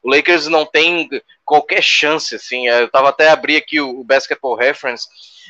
O 0.00 0.08
Lakers 0.08 0.46
não 0.46 0.64
tem 0.64 1.08
qualquer 1.44 1.82
chance, 1.82 2.36
assim. 2.36 2.68
Eu 2.68 2.88
tava 2.88 3.08
até 3.08 3.30
abrir 3.30 3.56
aqui 3.56 3.80
o, 3.80 3.98
o 3.98 4.04
Basketball 4.04 4.54
Reference. 4.54 5.08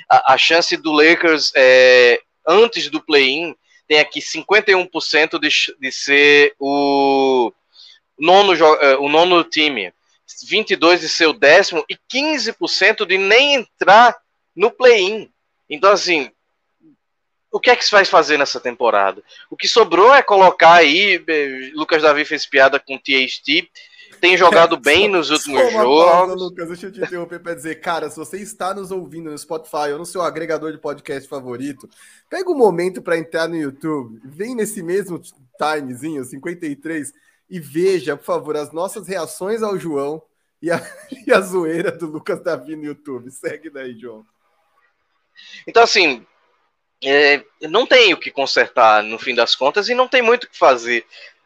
A, 0.09 0.33
a 0.33 0.39
chance 0.39 0.75
do 0.75 0.91
Lakers 0.91 1.53
é, 1.55 2.19
antes 2.47 2.91
do 2.91 3.01
play-in 3.01 3.55
tem 3.87 3.99
aqui 3.99 4.21
51% 4.21 5.39
de, 5.39 5.49
de 5.79 5.93
ser 5.93 6.55
o 6.59 7.53
nono, 8.19 8.53
o 9.01 9.09
nono 9.09 9.45
time. 9.45 9.93
22 10.47 11.03
de 11.03 11.09
ser 11.09 11.27
o 11.27 11.33
décimo 11.33 11.85
e 11.89 11.97
15% 11.97 13.07
de 13.07 13.19
nem 13.19 13.55
entrar 13.55 14.17
no 14.57 14.71
play-in. 14.71 15.31
Então, 15.69 15.93
assim, 15.93 16.31
o 17.51 17.61
que 17.61 17.71
é 17.71 17.77
que 17.77 17.85
se 17.85 17.91
vai 17.91 18.05
fazer 18.05 18.39
nessa 18.39 18.59
temporada? 18.59 19.23
O 19.51 19.57
que 19.57 19.69
sobrou 19.69 20.15
é 20.15 20.23
colocar 20.23 20.75
aí. 20.75 21.23
Lucas 21.75 22.03
Davi 22.03 22.25
fez 22.25 22.47
piada 22.47 22.81
com 22.81 22.99
THT, 22.99 23.71
tem 24.21 24.37
jogado 24.37 24.77
bem 24.77 25.09
nos 25.09 25.31
últimos 25.31 25.73
jogos. 25.73 26.05
Pausa, 26.05 26.35
Lucas, 26.35 26.69
deixa 26.69 26.87
eu 26.87 26.93
te 26.93 27.01
interromper 27.01 27.41
para 27.41 27.55
dizer, 27.55 27.77
cara, 27.77 28.11
se 28.11 28.17
você 28.17 28.39
está 28.39 28.75
nos 28.75 28.91
ouvindo 28.91 29.31
no 29.31 29.39
Spotify 29.39 29.93
ou 29.93 29.99
no 29.99 30.07
seu 30.07 30.23
agregador 30.23 30.73
de 30.73 30.79
podcast 30.79 31.29
favorito, 31.29 31.89
pega 32.29 32.51
um 32.51 32.57
momento 32.57 33.03
para 33.03 33.19
entrar 33.19 33.49
no 33.49 33.57
YouTube, 33.57 34.21
vem 34.25 34.55
nesse 34.55 34.83
mesmo 34.83 35.21
timezinho, 35.59 36.25
53, 36.25 37.13
e 37.49 37.61
veja, 37.61 38.17
por 38.17 38.25
favor, 38.25 38.57
as 38.57 38.73
nossas 38.73 39.07
reações 39.07 39.63
ao 39.63 39.79
João 39.79 40.23
e 40.61 40.71
a, 40.71 40.81
e 41.27 41.33
a 41.33 41.41
zoeira 41.41 41.93
do 41.93 42.07
Lucas 42.07 42.43
Davi 42.43 42.77
no 42.77 42.85
YouTube. 42.85 43.31
Segue 43.31 43.71
daí, 43.71 43.99
João. 43.99 44.27
Então, 45.67 45.83
assim, 45.83 46.27
é, 47.03 47.45
não 47.69 47.87
tem 47.87 48.15
o 48.15 48.17
que 48.17 48.31
consertar 48.31 49.03
no 49.03 49.19
fim 49.19 49.35
das 49.35 49.55
contas 49.55 49.89
e 49.89 49.95
não 49.95 50.09
tem 50.09 50.23
muito 50.23 50.45
o 50.45 50.49
que 50.49 50.57
fazer. 50.57 51.05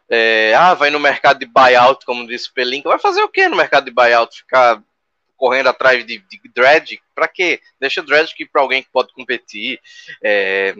É, 0.09 0.53
ah, 0.55 0.73
vai 0.73 0.89
no 0.89 0.99
mercado 0.99 1.39
de 1.39 1.45
buyout, 1.45 2.05
como 2.05 2.27
disse 2.27 2.49
o 2.49 2.53
Pelinka. 2.53 2.89
Vai 2.89 2.99
fazer 2.99 3.21
o 3.21 3.29
que 3.29 3.47
no 3.47 3.55
mercado 3.55 3.85
de 3.85 3.91
buyout? 3.91 4.37
Ficar 4.37 4.81
correndo 5.37 5.69
atrás 5.69 6.05
de, 6.05 6.17
de 6.17 6.41
Dredd? 6.53 6.99
Pra 7.13 7.27
quê? 7.27 7.61
Deixa 7.79 8.01
o 8.01 8.03
Dredd 8.03 8.31
aqui 8.31 8.45
para 8.45 8.61
alguém 8.61 8.81
que 8.81 8.89
pode 8.91 9.13
competir. 9.13 9.79
É, 10.23 10.73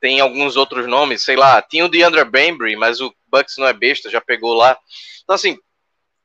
tem 0.00 0.20
alguns 0.20 0.56
outros 0.56 0.86
nomes, 0.86 1.22
sei 1.22 1.36
lá. 1.36 1.60
Tinha 1.60 1.84
o 1.84 1.88
DeAndre 1.88 2.24
Bembry, 2.24 2.76
mas 2.76 3.00
o 3.00 3.14
Bucks 3.30 3.56
não 3.58 3.66
é 3.66 3.72
besta, 3.72 4.08
já 4.08 4.20
pegou 4.20 4.54
lá. 4.54 4.78
Então, 5.22 5.34
assim, 5.34 5.58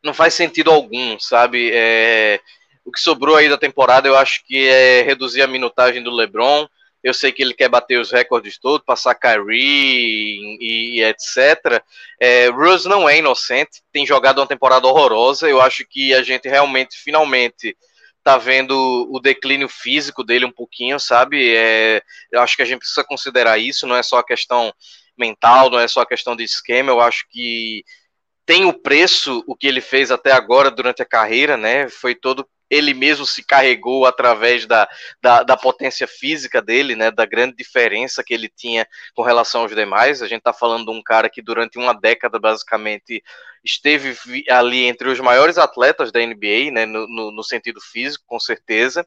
não 0.03 0.13
faz 0.13 0.33
sentido 0.33 0.71
algum, 0.71 1.19
sabe? 1.19 1.71
É, 1.73 2.39
o 2.85 2.91
que 2.91 2.99
sobrou 2.99 3.35
aí 3.35 3.49
da 3.49 3.57
temporada, 3.57 4.07
eu 4.07 4.15
acho 4.15 4.45
que 4.45 4.67
é 4.67 5.01
reduzir 5.01 5.41
a 5.41 5.47
minutagem 5.47 6.01
do 6.01 6.11
LeBron. 6.11 6.67
Eu 7.05 7.13
sei 7.13 7.31
que 7.31 7.43
ele 7.43 7.53
quer 7.53 7.69
bater 7.69 7.99
os 7.99 8.11
recordes 8.11 8.57
todos, 8.57 8.83
passar 8.83 9.13
Kyrie 9.13 10.57
e, 10.59 10.97
e 10.97 11.03
etc. 11.03 11.79
É, 12.19 12.47
Rose 12.47 12.89
não 12.89 13.07
é 13.07 13.19
inocente, 13.19 13.83
tem 13.93 14.07
jogado 14.07 14.39
uma 14.39 14.47
temporada 14.47 14.87
horrorosa. 14.87 15.47
Eu 15.47 15.61
acho 15.61 15.85
que 15.87 16.15
a 16.15 16.23
gente 16.23 16.49
realmente, 16.49 16.97
finalmente, 16.97 17.77
tá 18.23 18.39
vendo 18.39 19.07
o 19.11 19.19
declínio 19.19 19.69
físico 19.69 20.23
dele 20.23 20.45
um 20.45 20.51
pouquinho, 20.51 20.99
sabe? 20.99 21.55
É, 21.55 22.01
eu 22.31 22.41
acho 22.41 22.55
que 22.55 22.63
a 22.63 22.65
gente 22.65 22.79
precisa 22.79 23.03
considerar 23.03 23.59
isso, 23.59 23.85
não 23.85 23.95
é 23.95 24.01
só 24.01 24.17
a 24.17 24.25
questão 24.25 24.73
mental, 25.15 25.69
não 25.69 25.79
é 25.79 25.87
só 25.87 26.01
a 26.01 26.07
questão 26.07 26.35
de 26.35 26.43
esquema. 26.43 26.89
Eu 26.89 27.01
acho 27.01 27.27
que 27.29 27.83
tem 28.47 28.65
o 28.65 28.73
preço 28.73 29.43
o 29.45 29.55
que 29.55 29.67
ele 29.67 29.79
fez 29.79 30.09
até 30.09 30.31
agora 30.31 30.71
durante 30.71 31.03
a 31.03 31.05
carreira, 31.05 31.55
né? 31.55 31.87
Foi 31.87 32.15
todo 32.15 32.49
ele 32.69 32.93
mesmo 32.93 33.25
se 33.25 33.43
carregou 33.43 34.05
através 34.05 34.65
da, 34.65 34.87
da, 35.21 35.43
da, 35.43 35.57
potência 35.57 36.07
física 36.07 36.61
dele, 36.61 36.95
né, 36.95 37.11
da 37.11 37.25
grande 37.25 37.55
diferença 37.55 38.23
que 38.23 38.33
ele 38.33 38.49
tinha 38.49 38.87
com 39.13 39.21
relação 39.21 39.61
aos 39.61 39.75
demais. 39.75 40.21
A 40.21 40.27
gente 40.27 40.39
está 40.39 40.53
falando 40.53 40.85
de 40.85 40.91
um 40.91 41.03
cara 41.03 41.29
que 41.29 41.41
durante 41.41 41.77
uma 41.77 41.93
década, 41.93 42.39
basicamente, 42.39 43.23
esteve 43.63 44.15
ali 44.49 44.85
entre 44.85 45.09
os 45.09 45.19
maiores 45.19 45.57
atletas 45.57 46.11
da 46.11 46.19
NBA, 46.19 46.71
né, 46.71 46.85
no, 46.85 47.07
no, 47.07 47.31
no 47.31 47.43
sentido 47.43 47.81
físico, 47.81 48.23
com 48.27 48.39
certeza. 48.39 49.05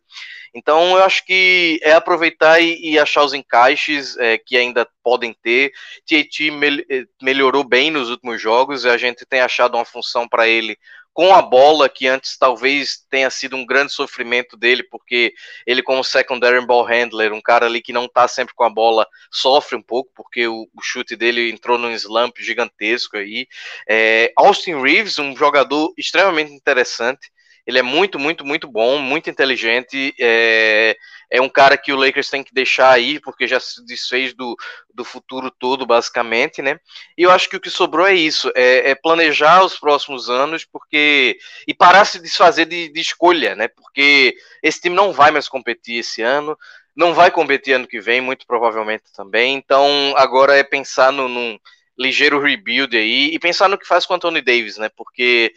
Então, 0.54 0.96
eu 0.96 1.04
acho 1.04 1.24
que 1.24 1.78
é 1.82 1.92
aproveitar 1.92 2.60
e, 2.60 2.92
e 2.92 2.98
achar 2.98 3.22
os 3.22 3.34
encaixes 3.34 4.16
é, 4.16 4.38
que 4.38 4.56
ainda 4.56 4.88
podem 5.02 5.32
ter. 5.42 5.72
TT 6.04 6.50
eh, 6.90 7.04
melhorou 7.22 7.62
bem 7.62 7.90
nos 7.90 8.10
últimos 8.10 8.40
jogos, 8.40 8.84
a 8.84 8.96
gente 8.96 9.24
tem 9.26 9.40
achado 9.40 9.76
uma 9.76 9.84
função 9.84 10.28
para 10.28 10.48
ele 10.48 10.76
com 11.18 11.34
a 11.34 11.42
bola, 11.42 11.88
que 11.88 12.06
antes 12.06 12.38
talvez 12.38 13.04
tenha 13.10 13.28
sido 13.28 13.56
um 13.56 13.66
grande 13.66 13.92
sofrimento 13.92 14.56
dele, 14.56 14.84
porque 14.84 15.34
ele, 15.66 15.82
como 15.82 16.04
secondary 16.04 16.64
ball 16.64 16.84
handler, 16.84 17.32
um 17.32 17.40
cara 17.40 17.66
ali 17.66 17.82
que 17.82 17.92
não 17.92 18.06
tá 18.06 18.28
sempre 18.28 18.54
com 18.54 18.62
a 18.62 18.70
bola, 18.70 19.04
sofre 19.28 19.74
um 19.74 19.82
pouco, 19.82 20.12
porque 20.14 20.46
o, 20.46 20.68
o 20.72 20.80
chute 20.80 21.16
dele 21.16 21.50
entrou 21.50 21.76
num 21.76 21.90
slump 21.90 22.36
gigantesco 22.38 23.16
aí. 23.16 23.48
É, 23.90 24.32
Austin 24.36 24.80
Reeves, 24.80 25.18
um 25.18 25.36
jogador 25.36 25.92
extremamente 25.98 26.52
interessante, 26.52 27.32
ele 27.68 27.78
é 27.78 27.82
muito, 27.82 28.18
muito, 28.18 28.46
muito 28.46 28.66
bom, 28.66 28.98
muito 28.98 29.28
inteligente. 29.28 30.14
É, 30.18 30.96
é 31.30 31.38
um 31.38 31.50
cara 31.50 31.76
que 31.76 31.92
o 31.92 31.96
Lakers 31.96 32.30
tem 32.30 32.42
que 32.42 32.54
deixar 32.54 32.90
aí, 32.90 33.20
porque 33.20 33.46
já 33.46 33.60
se 33.60 33.84
desfez 33.84 34.32
do, 34.32 34.56
do 34.94 35.04
futuro 35.04 35.50
todo, 35.50 35.84
basicamente, 35.84 36.62
né? 36.62 36.80
E 37.16 37.24
eu 37.24 37.30
acho 37.30 37.46
que 37.46 37.56
o 37.56 37.60
que 37.60 37.68
sobrou 37.68 38.06
é 38.06 38.14
isso: 38.14 38.50
é, 38.56 38.92
é 38.92 38.94
planejar 38.94 39.62
os 39.62 39.78
próximos 39.78 40.30
anos, 40.30 40.64
porque. 40.64 41.36
E 41.66 41.74
parar 41.74 42.06
se 42.06 42.18
desfazer 42.18 42.64
de, 42.64 42.88
de 42.88 43.00
escolha, 43.02 43.54
né? 43.54 43.68
Porque 43.68 44.34
esse 44.62 44.80
time 44.80 44.96
não 44.96 45.12
vai 45.12 45.30
mais 45.30 45.46
competir 45.46 45.96
esse 45.96 46.22
ano 46.22 46.56
não 46.96 47.14
vai 47.14 47.30
competir 47.30 47.74
ano 47.74 47.86
que 47.86 48.00
vem, 48.00 48.20
muito 48.20 48.44
provavelmente 48.44 49.04
também. 49.14 49.54
Então, 49.54 49.86
agora 50.16 50.56
é 50.56 50.64
pensar 50.64 51.12
no, 51.12 51.28
num 51.28 51.56
ligeiro 51.96 52.40
rebuild 52.40 52.96
aí 52.96 53.30
e 53.32 53.38
pensar 53.38 53.68
no 53.68 53.78
que 53.78 53.86
faz 53.86 54.04
com 54.04 54.14
o 54.14 54.16
Anthony 54.16 54.40
Davis, 54.40 54.78
né? 54.78 54.88
Porque 54.96 55.52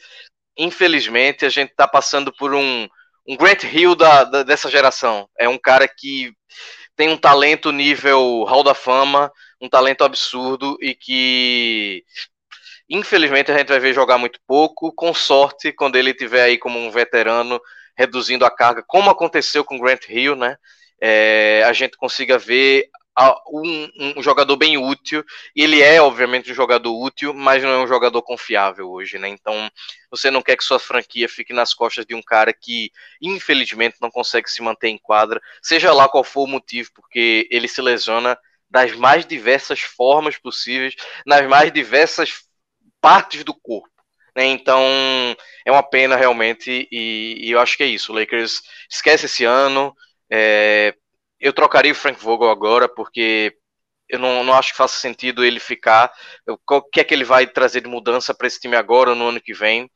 infelizmente, 0.57 1.45
a 1.45 1.49
gente 1.49 1.71
está 1.71 1.87
passando 1.87 2.31
por 2.33 2.53
um, 2.53 2.87
um 3.27 3.35
Grant 3.35 3.63
Hill 3.63 3.95
da, 3.95 4.23
da, 4.23 4.43
dessa 4.43 4.69
geração. 4.69 5.29
É 5.39 5.47
um 5.47 5.57
cara 5.57 5.87
que 5.87 6.33
tem 6.95 7.09
um 7.09 7.17
talento 7.17 7.71
nível 7.71 8.43
Hall 8.43 8.63
da 8.63 8.73
Fama, 8.73 9.31
um 9.59 9.69
talento 9.69 10.03
absurdo 10.03 10.77
e 10.81 10.93
que 10.93 12.03
infelizmente 12.89 13.51
a 13.51 13.57
gente 13.57 13.69
vai 13.69 13.79
ver 13.79 13.93
jogar 13.93 14.17
muito 14.17 14.39
pouco, 14.45 14.91
com 14.93 15.13
sorte, 15.13 15.71
quando 15.71 15.95
ele 15.95 16.13
tiver 16.13 16.43
aí 16.43 16.57
como 16.57 16.77
um 16.77 16.91
veterano 16.91 17.59
reduzindo 17.97 18.45
a 18.45 18.51
carga, 18.51 18.83
como 18.85 19.09
aconteceu 19.09 19.63
com 19.63 19.79
Grant 19.79 20.09
Hill, 20.09 20.35
né? 20.35 20.57
É, 20.99 21.63
a 21.65 21.73
gente 21.73 21.97
consiga 21.97 22.37
ver 22.37 22.87
um, 23.51 23.89
um, 24.17 24.23
jogador 24.23 24.55
bem 24.55 24.77
útil, 24.77 25.23
ele 25.55 25.81
é, 25.81 26.01
obviamente, 26.01 26.51
um 26.51 26.55
jogador 26.55 26.97
útil, 26.97 27.33
mas 27.33 27.61
não 27.61 27.69
é 27.69 27.77
um 27.83 27.87
jogador 27.87 28.21
confiável 28.21 28.89
hoje, 28.89 29.17
né? 29.17 29.27
Então, 29.27 29.69
você 30.09 30.31
não 30.31 30.41
quer 30.41 30.55
que 30.55 30.63
sua 30.63 30.79
franquia 30.79 31.27
fique 31.27 31.53
nas 31.53 31.73
costas 31.73 32.05
de 32.05 32.15
um 32.15 32.21
cara 32.21 32.53
que, 32.53 32.91
infelizmente, 33.21 33.97
não 34.01 34.09
consegue 34.09 34.49
se 34.49 34.61
manter 34.61 34.89
em 34.89 34.97
quadra, 34.97 35.41
seja 35.61 35.93
lá 35.93 36.07
qual 36.07 36.23
for 36.23 36.43
o 36.43 36.47
motivo, 36.47 36.89
porque 36.93 37.47
ele 37.51 37.67
se 37.67 37.81
lesiona 37.81 38.37
das 38.69 38.93
mais 38.93 39.25
diversas 39.25 39.81
formas 39.81 40.37
possíveis, 40.37 40.95
nas 41.25 41.45
mais 41.47 41.71
diversas 41.71 42.45
partes 43.01 43.43
do 43.43 43.53
corpo. 43.53 43.89
Né? 44.33 44.45
Então, 44.45 44.81
é 45.65 45.71
uma 45.71 45.83
pena 45.83 46.15
realmente, 46.15 46.87
e, 46.89 47.47
e, 47.47 47.51
eu 47.51 47.59
acho 47.59 47.75
que 47.75 47.83
é 47.83 47.87
isso. 47.87 48.11
O 48.13 48.15
Lakers 48.15 48.61
esquece 48.89 49.25
esse 49.25 49.43
ano, 49.43 49.93
é, 50.29 50.95
eu 51.41 51.51
trocaria 51.51 51.91
o 51.91 51.95
Frank 51.95 52.23
Vogel 52.23 52.49
agora, 52.49 52.87
porque 52.87 53.53
eu 54.07 54.19
não, 54.19 54.43
não 54.43 54.53
acho 54.53 54.71
que 54.71 54.77
faça 54.77 54.99
sentido 54.99 55.43
ele 55.43 55.59
ficar. 55.59 56.11
O 56.69 56.81
que 56.81 56.99
é 56.99 57.03
que 57.03 57.13
ele 57.13 57.23
vai 57.23 57.47
trazer 57.47 57.81
de 57.81 57.87
mudança 57.87 58.33
para 58.33 58.45
esse 58.45 58.59
time 58.59 58.75
agora 58.75 59.11
ou 59.11 59.15
no 59.15 59.29
ano 59.29 59.41
que 59.41 59.53
vem? 59.53 59.89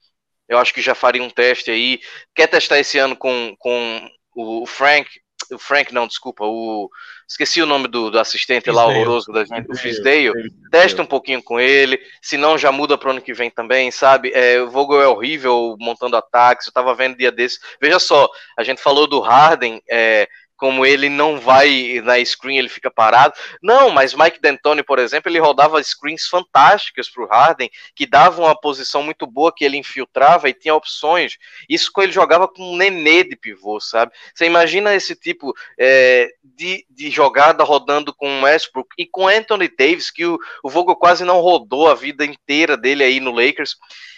Eu 0.47 0.57
acho 0.57 0.73
que 0.73 0.81
já 0.81 0.95
faria 0.95 1.21
um 1.21 1.29
teste 1.29 1.69
aí. 1.69 1.99
Quer 2.33 2.47
testar 2.47 2.79
esse 2.79 2.97
ano 2.97 3.15
com, 3.15 3.55
com 3.59 4.09
o 4.35 4.65
Frank? 4.65 5.09
O 5.51 5.59
Frank, 5.59 5.93
não, 5.93 6.07
desculpa, 6.07 6.45
o. 6.45 6.89
Esqueci 7.27 7.61
o 7.61 7.65
nome 7.65 7.87
do, 7.87 8.09
do 8.09 8.19
assistente 8.19 8.71
lá, 8.71 8.85
horroroso 8.85 9.31
da 9.31 9.43
gente, 9.43 9.69
o 9.69 9.75
Fisdale. 9.75 10.31
Testa 10.71 11.01
um 11.01 11.05
pouquinho 11.05 11.43
com 11.43 11.59
ele, 11.59 11.99
se 12.21 12.37
não 12.37 12.57
já 12.57 12.71
muda 12.71 12.97
para 12.97 13.09
o 13.09 13.11
ano 13.11 13.21
que 13.21 13.33
vem 13.33 13.49
também, 13.49 13.91
sabe? 13.91 14.31
É, 14.33 14.61
o 14.61 14.69
Vogel 14.69 15.01
é 15.01 15.07
horrível 15.07 15.75
montando 15.79 16.15
ataques, 16.15 16.67
eu 16.67 16.73
tava 16.73 16.95
vendo 16.95 17.17
dia 17.17 17.31
desse. 17.31 17.59
Veja 17.81 17.99
só, 17.99 18.29
a 18.57 18.63
gente 18.63 18.81
falou 18.81 19.07
do 19.07 19.19
Harden, 19.19 19.81
é, 19.89 20.27
como 20.57 20.85
ele 20.85 21.09
não 21.09 21.39
vai 21.39 22.01
na 22.03 22.23
screen, 22.23 22.57
ele 22.57 22.69
fica 22.69 22.89
parado. 22.89 23.33
Não, 23.61 23.89
mas 23.89 24.13
Mike 24.13 24.39
D'Antoni, 24.39 24.83
por 24.83 24.99
exemplo, 24.99 25.29
ele 25.29 25.39
rodava 25.39 25.81
screens 25.83 26.27
fantásticas 26.27 27.09
para 27.09 27.23
o 27.23 27.27
Harden, 27.27 27.69
que 27.95 28.05
davam 28.05 28.45
uma 28.45 28.59
posição 28.59 29.03
muito 29.03 29.27
boa 29.27 29.53
que 29.53 29.65
ele 29.65 29.77
infiltrava 29.77 30.49
e 30.49 30.53
tinha 30.53 30.73
opções. 30.73 31.37
Isso 31.69 31.91
ele 31.97 32.11
jogava 32.11 32.47
com 32.47 32.73
um 32.73 32.77
nenê 32.77 33.23
de 33.23 33.35
pivô, 33.35 33.79
sabe? 33.79 34.11
Você 34.33 34.45
imagina 34.45 34.95
esse 34.95 35.15
tipo 35.15 35.53
é, 35.79 36.29
de, 36.43 36.85
de 36.89 37.09
jogada 37.09 37.63
rodando 37.63 38.13
com 38.13 38.43
Westbrook 38.43 38.89
e 38.97 39.05
com 39.05 39.27
Anthony 39.27 39.67
Davis, 39.67 40.11
que 40.11 40.25
o, 40.25 40.37
o 40.63 40.69
Vogel 40.69 40.95
quase 40.95 41.23
não 41.23 41.39
rodou 41.41 41.89
a 41.89 41.95
vida 41.95 42.25
inteira 42.25 42.77
dele 42.77 43.03
aí 43.03 43.19
no 43.19 43.31
Lakers. 43.31 43.75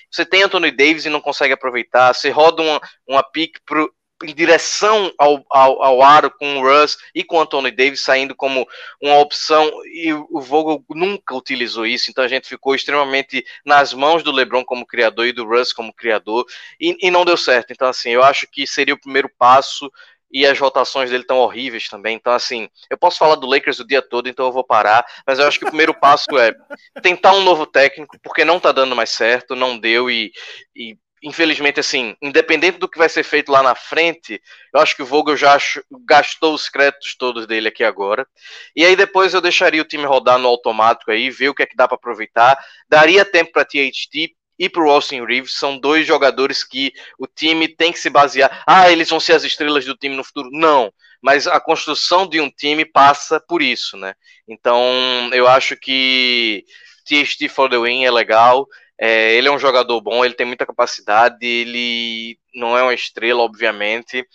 Você 0.09 0.25
tem 0.25 0.43
Anthony 0.43 0.71
Davis 0.71 1.05
e 1.05 1.09
não 1.09 1.19
consegue 1.19 1.53
aproveitar. 1.53 2.13
Você 2.13 2.29
roda 2.29 2.61
uma, 2.61 2.81
uma 3.05 3.23
pick 3.23 3.57
pro, 3.65 3.91
em 4.23 4.33
direção 4.33 5.13
ao, 5.17 5.45
ao, 5.49 5.83
ao, 5.83 6.01
aro 6.01 6.31
com 6.31 6.57
o 6.57 6.61
Russ 6.61 6.97
e 7.13 7.23
com 7.23 7.37
o 7.37 7.41
Anthony 7.41 7.71
Davis 7.71 8.01
saindo 8.01 8.35
como 8.35 8.67
uma 9.01 9.19
opção 9.19 9.69
e 9.85 10.11
o 10.13 10.41
Vogel 10.41 10.83
nunca 10.89 11.35
utilizou 11.35 11.85
isso, 11.85 12.09
então 12.09 12.23
a 12.23 12.27
gente 12.27 12.47
ficou 12.47 12.73
extremamente 12.73 13.45
nas 13.65 13.93
mãos 13.93 14.23
do 14.23 14.31
LeBron 14.31 14.63
como 14.65 14.87
criador 14.87 15.27
e 15.27 15.31
do 15.31 15.45
Russ 15.45 15.71
como 15.71 15.93
criador 15.93 16.45
e, 16.79 16.97
e 16.99 17.11
não 17.11 17.25
deu 17.25 17.37
certo, 17.37 17.71
então 17.71 17.87
assim, 17.87 18.09
eu 18.09 18.23
acho 18.23 18.47
que 18.47 18.65
seria 18.65 18.95
o 18.95 18.99
primeiro 18.99 19.29
passo 19.37 19.91
e 20.31 20.45
as 20.45 20.59
rotações 20.59 21.09
dele 21.09 21.23
estão 21.23 21.37
horríveis 21.37 21.87
também. 21.87 22.15
Então, 22.15 22.33
assim, 22.33 22.69
eu 22.89 22.97
posso 22.97 23.17
falar 23.17 23.35
do 23.35 23.47
Lakers 23.47 23.79
o 23.79 23.87
dia 23.87 24.01
todo, 24.01 24.27
então 24.27 24.45
eu 24.45 24.51
vou 24.51 24.63
parar. 24.63 25.05
Mas 25.25 25.39
eu 25.39 25.47
acho 25.47 25.57
que 25.57 25.65
o 25.65 25.69
primeiro 25.69 25.93
passo 25.93 26.37
é 26.37 26.53
tentar 27.01 27.33
um 27.33 27.43
novo 27.43 27.65
técnico, 27.65 28.19
porque 28.21 28.43
não 28.43 28.59
tá 28.59 28.71
dando 28.71 28.95
mais 28.95 29.09
certo, 29.09 29.55
não 29.55 29.77
deu, 29.77 30.09
e, 30.09 30.31
e 30.75 30.97
infelizmente, 31.23 31.79
assim, 31.79 32.15
independente 32.21 32.77
do 32.77 32.87
que 32.87 32.97
vai 32.97 33.09
ser 33.09 33.23
feito 33.23 33.51
lá 33.51 33.63
na 33.63 33.75
frente, 33.75 34.41
eu 34.73 34.79
acho 34.79 34.95
que 34.95 35.03
o 35.03 35.05
Vogel 35.05 35.35
já 35.35 35.57
gastou 36.05 36.53
os 36.53 36.69
créditos 36.69 37.15
todos 37.15 37.47
dele 37.47 37.67
aqui 37.67 37.83
agora. 37.83 38.27
E 38.75 38.85
aí 38.85 38.95
depois 38.95 39.33
eu 39.33 39.41
deixaria 39.41 39.81
o 39.81 39.87
time 39.87 40.05
rodar 40.05 40.37
no 40.37 40.47
automático 40.47 41.11
aí, 41.11 41.29
ver 41.29 41.49
o 41.49 41.55
que 41.55 41.63
é 41.63 41.65
que 41.65 41.75
dá 41.75 41.87
para 41.87 41.95
aproveitar. 41.95 42.57
Daria 42.89 43.25
tempo 43.25 43.51
para 43.51 43.65
THT 43.65 44.35
e 44.59 44.67
para 44.69 44.83
o 44.83 44.89
Austin 44.89 45.23
Reeves, 45.23 45.53
são 45.53 45.77
dois 45.77 46.07
jogadores 46.07 46.63
que 46.63 46.91
o 47.19 47.27
time 47.27 47.67
tem 47.67 47.91
que 47.91 47.99
se 47.99 48.09
basear. 48.09 48.63
Ah, 48.65 48.91
eles 48.91 49.09
vão 49.09 49.19
ser 49.19 49.33
as 49.33 49.43
estrelas 49.43 49.85
do 49.85 49.95
time 49.95 50.15
no 50.15 50.23
futuro. 50.23 50.49
Não, 50.51 50.91
mas 51.21 51.47
a 51.47 51.59
construção 51.59 52.27
de 52.27 52.41
um 52.41 52.49
time 52.49 52.83
passa 52.83 53.39
por 53.39 53.61
isso, 53.61 53.95
né? 53.97 54.13
Então, 54.47 54.81
eu 55.31 55.47
acho 55.47 55.75
que 55.77 56.63
THT 57.05 57.49
for 57.49 57.69
the 57.69 57.77
win 57.77 58.03
é 58.03 58.11
legal. 58.11 58.67
É, 58.99 59.33
ele 59.35 59.47
é 59.47 59.51
um 59.51 59.59
jogador 59.59 60.01
bom, 60.01 60.25
ele 60.25 60.33
tem 60.33 60.45
muita 60.45 60.65
capacidade, 60.65 61.45
ele 61.45 62.37
não 62.53 62.77
é 62.77 62.81
uma 62.81 62.93
estrela, 62.93 63.41
obviamente. 63.43 64.25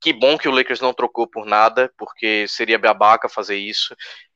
Que 0.00 0.12
bom 0.12 0.38
que 0.38 0.48
o 0.48 0.52
Lakers 0.52 0.80
não 0.80 0.92
trocou 0.92 1.26
por 1.26 1.46
nada, 1.46 1.92
porque 1.96 2.46
seria 2.46 2.78
babaca 2.78 3.28
fazer 3.28 3.56
isso. 3.56 3.94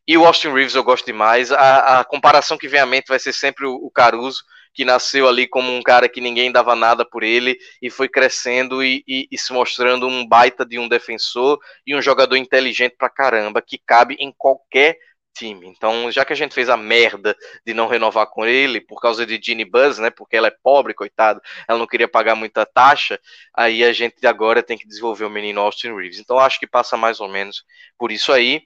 E 0.08 0.16
o 0.16 0.24
Austin 0.24 0.48
Reeves 0.48 0.74
eu 0.74 0.82
gosto 0.82 1.04
demais. 1.04 1.52
A, 1.52 2.00
a 2.00 2.04
comparação 2.04 2.56
que 2.56 2.66
vem 2.66 2.80
à 2.80 2.86
mente 2.86 3.08
vai 3.08 3.18
ser 3.18 3.34
sempre 3.34 3.66
o, 3.66 3.74
o, 3.74 3.90
Caruso, 3.90 4.42
que 4.72 4.82
nasceu 4.82 5.28
ali 5.28 5.46
como 5.46 5.70
um 5.70 5.82
cara 5.82 6.08
que 6.08 6.20
ninguém 6.20 6.50
dava 6.50 6.74
nada 6.74 7.04
por 7.04 7.22
ele 7.22 7.58
e 7.82 7.90
foi 7.90 8.08
crescendo 8.08 8.82
e, 8.82 9.04
e, 9.06 9.28
e 9.30 9.36
se 9.36 9.52
mostrando 9.52 10.08
um 10.08 10.26
baita 10.26 10.64
de 10.64 10.78
um 10.78 10.88
defensor 10.88 11.58
e 11.86 11.94
um 11.94 12.00
jogador 12.00 12.36
inteligente 12.36 12.94
pra 12.96 13.10
caramba, 13.10 13.60
que 13.60 13.76
cabe 13.76 14.16
em 14.18 14.32
qualquer 14.32 14.96
time. 15.38 15.66
Então, 15.66 16.10
já 16.10 16.24
que 16.24 16.32
a 16.32 16.36
gente 16.36 16.54
fez 16.54 16.68
a 16.68 16.76
merda 16.76 17.36
de 17.64 17.72
não 17.72 17.86
renovar 17.86 18.26
com 18.26 18.44
ele 18.44 18.80
por 18.80 19.00
causa 19.00 19.24
de 19.24 19.40
Ginny 19.42 19.64
Buzz, 19.64 19.98
né? 19.98 20.10
Porque 20.10 20.36
ela 20.36 20.48
é 20.48 20.56
pobre, 20.62 20.94
coitado, 20.94 21.40
ela 21.68 21.78
não 21.78 21.86
queria 21.86 22.08
pagar 22.08 22.34
muita 22.34 22.66
taxa, 22.66 23.20
aí 23.54 23.84
a 23.84 23.92
gente 23.92 24.26
agora 24.26 24.62
tem 24.62 24.76
que 24.76 24.86
desenvolver 24.86 25.24
o 25.24 25.30
menino 25.30 25.60
Austin 25.60 25.94
Reeves. 25.94 26.18
Então, 26.18 26.38
acho 26.38 26.58
que 26.58 26.66
passa 26.66 26.96
mais 26.96 27.20
ou 27.20 27.28
menos 27.28 27.64
por 27.96 28.10
isso 28.10 28.32
aí. 28.32 28.62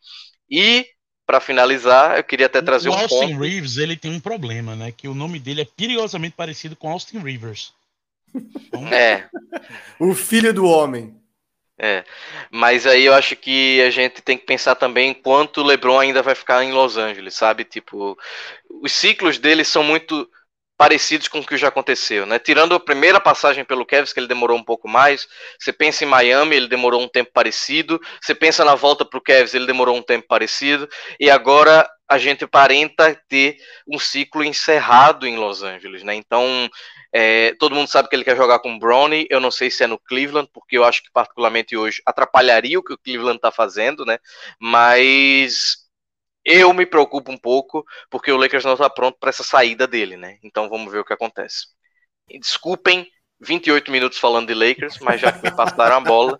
E 0.50 0.86
para 1.26 1.40
finalizar, 1.40 2.16
eu 2.16 2.24
queria 2.24 2.46
até 2.46 2.60
trazer 2.60 2.88
o 2.88 2.92
um 2.92 2.98
Austin 2.98 3.28
ponto. 3.28 3.40
Reeves, 3.40 3.76
ele 3.76 3.96
tem 3.96 4.10
um 4.10 4.20
problema, 4.20 4.74
né? 4.74 4.92
Que 4.92 5.08
o 5.08 5.14
nome 5.14 5.38
dele 5.38 5.62
é 5.62 5.64
perigosamente 5.64 6.34
parecido 6.36 6.76
com 6.76 6.90
Austin 6.90 7.18
Rivers. 7.18 7.72
Então... 8.72 8.88
É. 8.88 9.28
o 10.00 10.14
filho 10.14 10.54
do 10.54 10.64
homem. 10.64 11.21
É, 11.78 12.04
mas 12.50 12.86
aí 12.86 13.04
eu 13.04 13.14
acho 13.14 13.34
que 13.34 13.80
a 13.82 13.90
gente 13.90 14.22
tem 14.22 14.36
que 14.38 14.44
pensar 14.46 14.74
também 14.74 15.14
quanto 15.14 15.60
o 15.60 15.64
LeBron 15.64 15.98
ainda 15.98 16.22
vai 16.22 16.34
ficar 16.34 16.62
em 16.62 16.72
Los 16.72 16.96
Angeles, 16.96 17.34
sabe? 17.34 17.64
Tipo, 17.64 18.16
os 18.82 18.92
ciclos 18.92 19.38
dele 19.38 19.64
são 19.64 19.82
muito 19.82 20.28
parecidos 20.76 21.28
com 21.28 21.38
o 21.38 21.46
que 21.46 21.56
já 21.56 21.68
aconteceu, 21.68 22.26
né? 22.26 22.38
Tirando 22.38 22.74
a 22.74 22.80
primeira 22.80 23.20
passagem 23.20 23.64
pelo 23.64 23.86
Cavs, 23.86 24.12
que 24.12 24.20
ele 24.20 24.26
demorou 24.26 24.58
um 24.58 24.64
pouco 24.64 24.88
mais, 24.88 25.28
você 25.58 25.72
pensa 25.72 26.04
em 26.04 26.08
Miami, 26.08 26.56
ele 26.56 26.68
demorou 26.68 27.00
um 27.00 27.08
tempo 27.08 27.30
parecido, 27.32 28.00
você 28.20 28.34
pensa 28.34 28.64
na 28.64 28.74
volta 28.74 29.04
para 29.04 29.18
o 29.18 29.22
Cavs, 29.22 29.54
ele 29.54 29.66
demorou 29.66 29.96
um 29.96 30.02
tempo 30.02 30.26
parecido, 30.26 30.88
e 31.20 31.30
agora 31.30 31.88
a 32.12 32.18
gente 32.18 32.44
aparenta 32.44 33.14
ter 33.26 33.56
um 33.88 33.98
ciclo 33.98 34.44
encerrado 34.44 35.26
em 35.26 35.36
Los 35.36 35.62
Angeles, 35.62 36.02
né? 36.02 36.14
Então, 36.14 36.68
é, 37.10 37.54
todo 37.54 37.74
mundo 37.74 37.88
sabe 37.88 38.08
que 38.08 38.14
ele 38.14 38.24
quer 38.24 38.36
jogar 38.36 38.58
com 38.58 38.74
o 38.74 38.78
Brownie. 38.78 39.26
Eu 39.30 39.40
não 39.40 39.50
sei 39.50 39.70
se 39.70 39.82
é 39.82 39.86
no 39.86 39.98
Cleveland, 39.98 40.48
porque 40.52 40.76
eu 40.76 40.84
acho 40.84 41.02
que 41.02 41.10
particularmente 41.10 41.74
hoje 41.74 42.02
atrapalharia 42.04 42.78
o 42.78 42.82
que 42.82 42.92
o 42.92 42.98
Cleveland 42.98 43.36
está 43.36 43.50
fazendo, 43.50 44.04
né? 44.04 44.18
Mas 44.60 45.78
eu 46.44 46.74
me 46.74 46.84
preocupo 46.84 47.32
um 47.32 47.38
pouco 47.38 47.84
porque 48.10 48.30
o 48.30 48.36
Lakers 48.36 48.64
não 48.64 48.74
está 48.74 48.90
pronto 48.90 49.18
para 49.18 49.30
essa 49.30 49.42
saída 49.42 49.86
dele, 49.86 50.16
né? 50.18 50.38
Então 50.42 50.68
vamos 50.68 50.92
ver 50.92 50.98
o 50.98 51.04
que 51.04 51.14
acontece. 51.14 51.66
Desculpem 52.40 53.10
28 53.42 53.90
minutos 53.90 54.18
falando 54.18 54.46
de 54.46 54.54
Lakers, 54.54 54.98
mas 55.00 55.20
já 55.20 55.32
que 55.32 55.42
me 55.42 55.54
passaram 55.54 55.96
a 55.96 56.00
bola, 56.00 56.38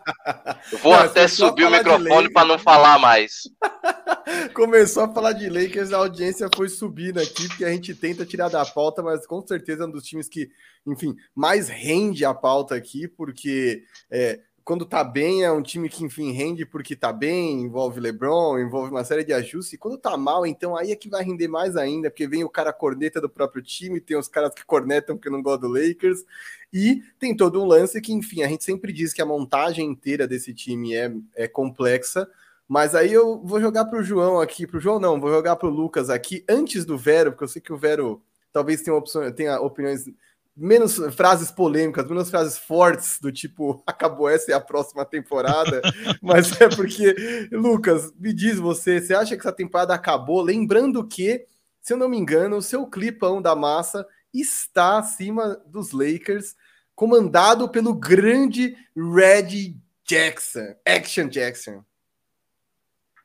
eu 0.71 0.79
vou 0.79 0.93
não, 0.93 1.01
até 1.01 1.27
subir 1.27 1.65
o 1.65 1.71
microfone 1.71 2.33
para 2.33 2.47
não 2.47 2.59
falar 2.59 2.99
mais. 2.99 3.43
Começou 4.55 5.05
a 5.05 5.13
falar 5.13 5.33
de 5.33 5.49
Lakers, 5.49 5.93
a 5.93 5.99
audiência 5.99 6.49
foi 6.55 6.69
subindo 6.69 7.19
aqui, 7.19 7.49
porque 7.49 7.65
a 7.65 7.71
gente 7.71 7.95
tenta 7.95 8.25
tirar 8.25 8.49
da 8.49 8.65
pauta, 8.65 9.03
mas 9.03 9.27
com 9.27 9.45
certeza 9.45 9.83
é 9.83 9.87
um 9.87 9.91
dos 9.91 10.05
times 10.05 10.29
que, 10.29 10.49
enfim, 10.87 11.15
mais 11.35 11.69
rende 11.69 12.25
a 12.25 12.33
pauta 12.33 12.77
aqui, 12.77 13.09
porque 13.09 13.83
é, 14.11 14.39
quando 14.65 14.87
tá 14.87 15.03
bem, 15.03 15.43
é 15.43 15.51
um 15.51 15.63
time 15.63 15.89
que, 15.89 16.05
enfim, 16.05 16.33
rende 16.33 16.65
porque 16.65 16.95
tá 16.95 17.13
bem, 17.13 17.63
envolve 17.63 18.01
LeBron, 18.01 18.59
envolve 18.59 18.91
uma 18.91 19.05
série 19.05 19.25
de 19.25 19.33
ajustes. 19.33 19.73
E 19.73 19.79
quando 19.79 19.99
tá 19.99 20.17
mal, 20.17 20.47
então 20.47 20.77
aí 20.77 20.93
é 20.93 20.97
que 20.97 21.09
vai 21.09 21.25
render 21.25 21.49
mais 21.49 21.77
ainda, 21.77 22.11
porque 22.11 22.27
vem 22.27 22.45
o 22.45 22.49
cara 22.49 22.73
corneta 22.73 23.21
do 23.21 23.29
próprio 23.29 23.63
time, 23.63 24.01
tem 24.01 24.17
os 24.17 24.29
caras 24.29 24.55
que 24.55 24.65
cornetam 24.65 25.17
porque 25.17 25.31
não 25.31 25.43
gostam 25.43 25.71
do 25.71 25.75
Lakers. 25.75 26.25
E 26.73 27.03
tem 27.19 27.37
todo 27.37 27.63
um 27.63 27.67
lance 27.67 28.01
que, 28.01 28.13
enfim, 28.13 28.43
a 28.43 28.49
gente 28.49 28.65
sempre 28.65 28.93
diz 28.93 29.13
que 29.13 29.21
a 29.21 29.27
montagem 29.27 29.87
inteira 29.87 30.27
desse 30.27 30.55
time 30.55 30.95
é, 30.95 31.13
é 31.35 31.49
complexa. 31.49 32.29
Mas 32.69 32.95
aí 32.95 33.13
eu 33.13 33.43
vou 33.45 33.61
jogar 33.61 33.85
pro 33.87 34.03
João 34.03 34.41
aqui, 34.41 34.67
pro 34.67 34.81
João 34.81 34.99
não, 34.99 35.21
vou 35.21 35.31
jogar 35.31 35.57
pro 35.57 35.69
Lucas 35.69 36.09
aqui, 36.09 36.45
antes 36.49 36.85
do 36.87 36.97
Vero, 36.97 37.33
porque 37.33 37.45
eu 37.45 37.49
sei 37.49 37.61
que 37.61 37.73
o 37.73 37.77
Vero 37.77 38.23
talvez 38.53 38.81
tenha, 38.83 38.97
opções, 38.97 39.35
tenha 39.35 39.61
opiniões 39.61 40.09
menos 40.57 40.97
frases 41.15 41.51
polêmicas, 41.51 42.09
menos 42.09 42.31
frases 42.31 42.59
fortes, 42.59 43.19
do 43.21 43.33
tipo, 43.33 43.83
acabou 43.87 44.29
essa 44.29 44.51
e 44.51 44.55
a 44.55 44.61
próxima 44.61 45.05
temporada, 45.05 45.81
mas 46.21 46.61
é 46.61 46.69
porque, 46.69 47.49
Lucas, 47.51 48.13
me 48.19 48.33
diz 48.33 48.59
você, 48.59 49.01
você 49.01 49.15
acha 49.15 49.35
que 49.35 49.41
essa 49.41 49.53
temporada 49.53 49.95
acabou? 49.95 50.43
Lembrando 50.43 51.07
que, 51.07 51.47
se 51.81 51.93
eu 51.93 51.97
não 51.97 52.09
me 52.09 52.19
engano, 52.19 52.57
o 52.57 52.63
seu 52.63 52.87
clipão 52.87 53.41
da 53.41 53.57
massa 53.57 54.07
está 54.33 54.99
acima 54.99 55.61
dos 55.67 55.93
Lakers, 55.93 56.55
comandado 56.95 57.69
pelo 57.69 57.95
grande 57.95 58.77
Red 58.95 59.75
Jackson, 60.05 60.75
Action 60.87 61.29
Jackson. 61.29 61.85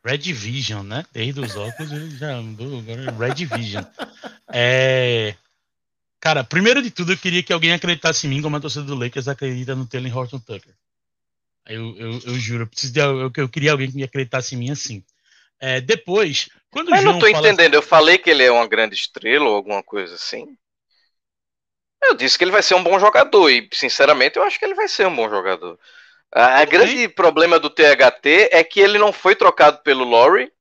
Red 0.04 0.32
Vision, 0.32 0.86
né? 0.86 1.06
Desde 1.12 1.42
os 1.42 1.56
óculos 1.58 1.92
ele 1.92 2.10
já 2.12 2.32
andou 2.32 2.80
agora 2.80 3.02
é 3.04 3.28
Red 3.28 3.46
Vision. 3.46 3.84
É, 4.48 5.36
Cara, 6.28 6.44
primeiro 6.44 6.82
de 6.82 6.92
tudo, 6.92 7.14
eu 7.14 7.18
queria 7.18 7.42
que 7.42 7.54
alguém 7.54 7.72
acreditasse 7.72 8.28
em 8.28 8.30
mim 8.30 8.42
como 8.42 8.58
a 8.58 8.60
torcida 8.60 8.84
do 8.84 9.00
Lakers 9.00 9.30
acredita 9.30 9.74
no 9.74 9.88
Taylor 9.88 10.18
Horton 10.18 10.40
Tucker. 10.40 10.74
Eu, 11.66 11.96
eu, 11.96 12.20
eu 12.26 12.34
juro, 12.34 12.64
eu, 12.64 12.68
preciso 12.68 12.92
de, 12.92 13.00
eu, 13.00 13.32
eu 13.34 13.48
queria 13.48 13.72
alguém 13.72 13.90
que 13.90 14.04
acreditasse 14.04 14.54
em 14.54 14.58
mim 14.58 14.70
assim. 14.70 15.02
É, 15.58 15.80
depois, 15.80 16.50
quando 16.70 16.90
Mas 16.90 17.00
o 17.00 17.04
João 17.04 17.14
não 17.14 17.22
tô 17.22 17.30
entendendo, 17.30 17.76
assim, 17.76 17.76
eu 17.78 17.82
falei 17.82 18.18
que 18.18 18.30
ele 18.30 18.44
é 18.44 18.52
uma 18.52 18.68
grande 18.68 18.94
estrela 18.94 19.46
ou 19.46 19.56
alguma 19.56 19.82
coisa 19.82 20.16
assim. 20.16 20.46
Eu 22.04 22.14
disse 22.14 22.38
que 22.38 22.44
ele 22.44 22.52
vai 22.52 22.62
ser 22.62 22.76
um 22.76 22.84
bom 22.84 23.00
jogador 23.00 23.50
e, 23.50 23.70
sinceramente, 23.72 24.36
eu 24.36 24.44
acho 24.44 24.60
que 24.60 24.66
ele 24.66 24.76
vai 24.76 24.90
ser 24.90 25.08
um 25.08 25.16
bom 25.16 25.30
jogador. 25.30 25.80
A, 26.30 26.60
a 26.60 26.66
grande 26.66 27.08
problema 27.08 27.58
do 27.58 27.70
THT 27.70 28.50
é 28.52 28.62
que 28.66 28.82
ele 28.82 28.98
não 28.98 29.14
foi 29.14 29.34
trocado 29.34 29.82
pelo 29.82 30.04
Laurie 30.04 30.52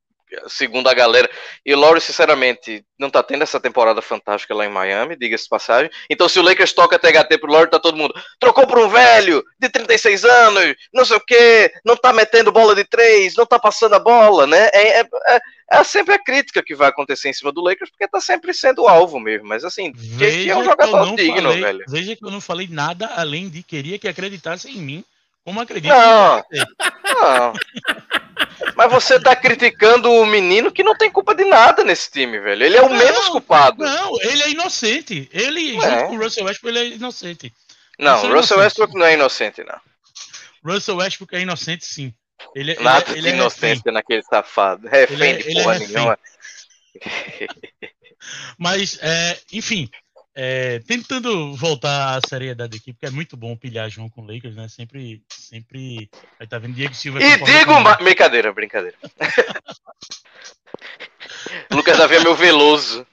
segundo 0.46 0.88
a 0.88 0.94
galera. 0.94 1.28
E 1.64 1.74
o 1.74 1.78
Laurie, 1.78 2.00
sinceramente, 2.00 2.84
não 2.98 3.10
tá 3.10 3.22
tendo 3.22 3.42
essa 3.42 3.60
temporada 3.60 4.00
fantástica 4.00 4.54
lá 4.54 4.64
em 4.64 4.70
Miami, 4.70 5.16
diga-se 5.16 5.44
de 5.44 5.50
passagem. 5.50 5.90
Então, 6.08 6.28
se 6.28 6.38
o 6.38 6.42
Lakers 6.42 6.72
toca 6.72 6.98
THT 6.98 7.38
pro 7.38 7.50
Laurie, 7.50 7.70
tá 7.70 7.78
todo 7.78 7.96
mundo. 7.96 8.14
Trocou 8.38 8.66
por 8.66 8.78
um 8.78 8.88
velho 8.88 9.42
de 9.58 9.68
36 9.68 10.24
anos, 10.24 10.74
não 10.92 11.04
sei 11.04 11.16
o 11.16 11.20
quê, 11.20 11.72
não 11.84 11.96
tá 11.96 12.12
metendo 12.12 12.52
bola 12.52 12.74
de 12.74 12.84
três, 12.84 13.34
não 13.36 13.46
tá 13.46 13.58
passando 13.58 13.94
a 13.94 13.98
bola, 13.98 14.46
né? 14.46 14.68
É, 14.72 15.00
é, 15.00 15.08
é, 15.28 15.40
é 15.72 15.84
sempre 15.84 16.14
a 16.14 16.22
crítica 16.22 16.62
que 16.62 16.74
vai 16.74 16.88
acontecer 16.88 17.28
em 17.28 17.32
cima 17.32 17.52
do 17.52 17.62
Lakers, 17.62 17.90
porque 17.90 18.08
tá 18.08 18.20
sempre 18.20 18.54
sendo 18.54 18.86
alvo 18.86 19.18
mesmo. 19.18 19.48
Mas 19.48 19.64
assim, 19.64 19.92
é 20.48 20.56
um 20.56 20.64
jogador 20.64 21.14
digno, 21.16 21.42
falei, 21.42 21.60
velho. 21.60 21.84
Veja 21.88 22.16
que 22.16 22.24
eu 22.24 22.30
não 22.30 22.40
falei 22.40 22.68
nada 22.70 23.06
além 23.16 23.48
de 23.48 23.62
queria 23.62 23.98
que 23.98 24.08
acreditasse 24.08 24.70
em 24.70 24.80
mim, 24.80 25.04
como 25.44 25.60
acredita. 25.60 25.94
Não, 25.94 26.44
não. 27.20 27.52
Mas 28.74 28.90
você 28.90 29.20
tá 29.20 29.34
criticando 29.34 30.10
o 30.10 30.26
menino 30.26 30.72
que 30.72 30.82
não 30.82 30.96
tem 30.96 31.10
culpa 31.10 31.34
de 31.34 31.44
nada 31.44 31.84
nesse 31.84 32.10
time, 32.10 32.38
velho. 32.38 32.64
Ele 32.64 32.76
é 32.76 32.82
o 32.82 32.88
não, 32.88 32.96
menos 32.96 33.28
culpado. 33.28 33.84
Não, 33.84 34.20
ele 34.22 34.42
é 34.42 34.50
inocente. 34.50 35.28
Ele, 35.32 35.76
é. 35.76 35.80
junto 35.80 36.08
com 36.08 36.16
o 36.16 36.22
Russell 36.22 36.44
Westbrook, 36.44 36.76
ele 36.76 36.78
é 36.78 36.96
inocente. 36.96 37.52
Não, 37.98 38.14
Russell, 38.16 38.32
Russell 38.34 38.58
Westbrook 38.58 38.94
não 38.94 39.06
é 39.06 39.14
inocente, 39.14 39.64
não. 39.64 39.80
Russell 40.64 40.96
Westbrook 40.96 41.34
é 41.34 41.40
inocente, 41.40 41.86
sim. 41.86 42.12
Ele, 42.54 42.72
é, 42.72 42.82
Nada 42.82 43.12
ele, 43.12 43.22
de 43.22 43.28
ele 43.28 43.36
inocente 43.36 43.82
é 43.86 43.90
naquele 43.90 44.22
safado. 44.22 44.88
Refém 44.88 45.32
é, 45.32 45.36
de 45.36 45.54
porra 45.54 45.78
nenhuma. 45.78 46.18
Mas, 48.58 48.98
é, 49.00 49.38
enfim, 49.52 49.88
é, 50.38 50.80
tentando 50.80 51.56
voltar 51.56 52.18
à 52.18 52.20
seriedade 52.28 52.76
aqui, 52.76 52.92
porque 52.92 53.06
é 53.06 53.10
muito 53.10 53.38
bom 53.38 53.56
pilhar 53.56 53.88
João 53.88 54.10
com 54.10 54.20
Lakers, 54.20 54.54
né? 54.54 54.68
Sempre, 54.68 55.22
sempre. 55.30 56.10
Aí 56.38 56.46
tá 56.46 56.58
vendo 56.58 56.74
Diego 56.74 56.94
Silva. 56.94 57.22
E 57.22 57.42
digo 57.42 57.72
uma... 57.72 57.96
Brincadeira, 57.96 58.52
brincadeira. 58.52 58.98
Lucas 61.72 61.96
Davi 61.96 62.16
é 62.16 62.20
meu 62.20 62.34
veloso. 62.34 63.06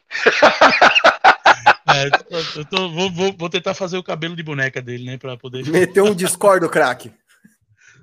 É, 1.94 2.60
eu 2.60 2.66
tô, 2.66 2.90
vou, 2.90 3.10
vou, 3.10 3.34
vou, 3.38 3.50
tentar 3.50 3.74
fazer 3.74 3.98
o 3.98 4.04
cabelo 4.04 4.36
de 4.36 4.44
boneca 4.44 4.82
dele, 4.82 5.06
né? 5.06 5.18
Pra 5.18 5.38
poder. 5.38 5.66
Meteu 5.72 6.06
um 6.06 6.16
discordo, 6.16 6.70
craque. 6.70 7.10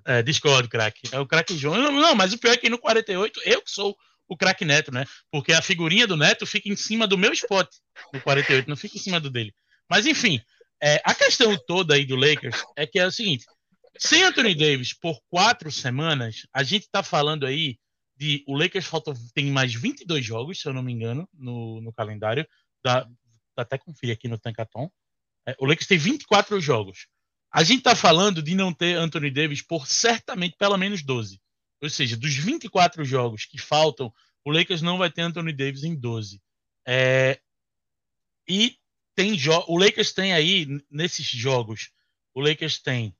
É, 0.06 0.22
discordo, 0.22 0.66
craque. 0.66 1.02
É 1.12 1.20
o 1.20 1.26
craque 1.26 1.58
João. 1.58 1.76
Não, 1.76 1.92
não, 1.92 2.14
mas 2.14 2.32
o 2.32 2.38
pior 2.38 2.54
é 2.54 2.56
que 2.56 2.70
no 2.70 2.78
48, 2.78 3.38
eu 3.44 3.60
que 3.60 3.70
sou 3.70 3.94
o 4.30 4.36
craque 4.36 4.64
Neto, 4.64 4.92
né? 4.92 5.04
Porque 5.30 5.52
a 5.52 5.60
figurinha 5.60 6.06
do 6.06 6.16
Neto 6.16 6.46
fica 6.46 6.68
em 6.68 6.76
cima 6.76 7.06
do 7.06 7.18
meu 7.18 7.32
spot 7.32 7.68
no 8.14 8.20
48, 8.20 8.68
não 8.68 8.76
fica 8.76 8.96
em 8.96 9.00
cima 9.00 9.18
do 9.18 9.28
dele. 9.28 9.52
Mas 9.90 10.06
enfim, 10.06 10.40
é, 10.80 11.02
a 11.04 11.12
questão 11.12 11.58
toda 11.66 11.94
aí 11.94 12.06
do 12.06 12.14
Lakers 12.14 12.62
é 12.76 12.86
que 12.86 13.00
é 13.00 13.06
o 13.06 13.10
seguinte: 13.10 13.44
sem 13.98 14.22
Anthony 14.22 14.54
Davis 14.54 14.94
por 14.94 15.20
quatro 15.28 15.70
semanas, 15.72 16.46
a 16.54 16.62
gente 16.62 16.88
tá 16.90 17.02
falando 17.02 17.44
aí 17.44 17.76
de 18.16 18.44
o 18.46 18.56
Lakers 18.56 18.86
falta, 18.86 19.12
tem 19.34 19.50
mais 19.50 19.74
22 19.74 20.24
jogos, 20.24 20.60
se 20.60 20.68
eu 20.68 20.72
não 20.72 20.82
me 20.82 20.92
engano, 20.92 21.28
no, 21.34 21.80
no 21.80 21.92
calendário. 21.92 22.46
Dá, 22.84 23.00
dá 23.56 23.62
até 23.62 23.76
conferir 23.78 24.14
aqui 24.14 24.28
no 24.28 24.38
Tankaton. 24.38 24.88
É, 25.48 25.56
o 25.58 25.66
Lakers 25.66 25.88
tem 25.88 25.98
24 25.98 26.60
jogos. 26.60 27.08
A 27.52 27.64
gente 27.64 27.82
tá 27.82 27.96
falando 27.96 28.40
de 28.40 28.54
não 28.54 28.72
ter 28.72 28.94
Anthony 28.94 29.30
Davis 29.30 29.60
por 29.60 29.88
certamente 29.88 30.54
pelo 30.56 30.76
menos 30.76 31.02
12. 31.02 31.40
Ou 31.82 31.88
seja, 31.88 32.16
dos 32.16 32.34
24 32.34 33.04
jogos 33.04 33.44
que 33.44 33.58
faltam, 33.58 34.12
o 34.44 34.50
Lakers 34.50 34.82
não 34.82 34.98
vai 34.98 35.10
ter 35.10 35.22
Anthony 35.22 35.52
Davis 35.52 35.84
em 35.84 35.94
12. 35.94 36.40
É, 36.86 37.40
e 38.48 38.76
tem 39.14 39.36
o 39.68 39.78
Lakers 39.78 40.12
tem 40.12 40.32
aí, 40.32 40.66
nesses 40.90 41.26
jogos, 41.26 41.90
o 42.34 42.40
Lakers 42.40 42.78
tem 42.78 43.14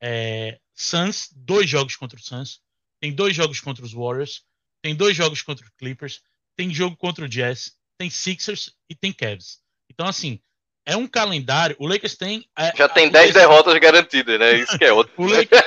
é, 0.00 0.58
Suns, 0.74 1.30
dois 1.34 1.68
jogos 1.68 1.96
contra 1.96 2.18
o 2.18 2.22
Suns, 2.22 2.60
tem 3.00 3.12
dois 3.12 3.34
jogos 3.34 3.60
contra 3.60 3.84
os 3.84 3.92
Warriors, 3.92 4.44
tem 4.82 4.94
dois 4.94 5.16
jogos 5.16 5.42
contra 5.42 5.64
os 5.64 5.72
Clippers, 5.76 6.22
tem 6.56 6.72
jogo 6.72 6.96
contra 6.96 7.24
o 7.24 7.28
Jazz, 7.28 7.76
tem 7.98 8.10
Sixers 8.10 8.74
e 8.88 8.94
tem 8.94 9.12
Cavs. 9.12 9.60
Então, 9.90 10.06
assim, 10.06 10.40
é 10.84 10.96
um 10.96 11.06
calendário. 11.06 11.76
O 11.78 11.86
Lakers 11.86 12.16
tem. 12.16 12.48
É, 12.56 12.74
Já 12.76 12.88
tem 12.88 13.10
10 13.10 13.34
derrotas 13.34 13.76
garantidas, 13.78 14.38
né? 14.38 14.54
Isso 14.54 14.78
que 14.78 14.84
é 14.84 14.92
outro. 14.92 15.12
o, 15.20 15.26
Lakers, 15.26 15.62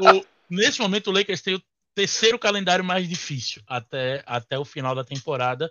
o, 0.00 0.18
o, 0.18 0.26
nesse 0.50 0.80
momento, 0.80 1.08
o 1.08 1.12
Lakers 1.12 1.42
tem 1.42 1.54
o 1.54 1.62
terceiro 1.94 2.38
calendário 2.38 2.84
mais 2.84 3.08
difícil 3.08 3.62
até, 3.66 4.22
até 4.26 4.58
o 4.58 4.64
final 4.64 4.94
da 4.94 5.04
temporada. 5.04 5.70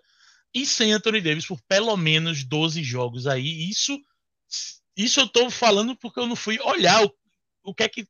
E 0.54 0.66
sem 0.66 0.94
Anthony 0.94 1.20
Davis 1.20 1.48
por 1.48 1.60
pelo 1.62 1.96
menos 1.98 2.44
12 2.44 2.84
jogos 2.84 3.28
aí. 3.28 3.70
Isso, 3.70 4.00
isso 4.96 5.20
eu 5.20 5.28
tô 5.28 5.50
falando 5.50 5.96
porque 5.96 6.20
eu 6.20 6.28
não 6.28 6.36
fui 6.36 6.60
olhar 6.62 7.04
o, 7.04 7.14
o 7.64 7.74
que 7.74 7.84
é 7.84 7.90
que. 7.90 8.08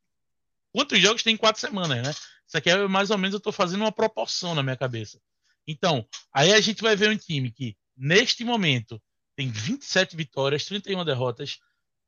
Quantos 0.72 1.00
jogos 1.00 1.24
tem 1.24 1.36
em 1.36 1.38
quatro 1.38 1.62
semanas, 1.62 2.04
né? 2.04 2.14
Isso 2.48 2.58
aqui 2.58 2.70
é 2.70 2.88
mais 2.88 3.10
ou 3.12 3.18
menos 3.18 3.34
eu 3.34 3.40
tô 3.40 3.52
fazendo 3.52 3.82
uma 3.82 3.92
proporção 3.92 4.54
na 4.54 4.64
minha 4.64 4.76
cabeça. 4.76 5.20
Então, 5.68 6.06
aí 6.34 6.52
a 6.52 6.60
gente 6.60 6.82
vai 6.82 6.96
ver 6.96 7.10
um 7.10 7.18
time 7.18 7.52
que, 7.52 7.78
neste 7.96 8.44
momento, 8.44 9.02
tem 9.36 9.50
27 9.50 10.16
vitórias, 10.16 10.66
31 10.66 11.06
derrotas. 11.06 11.60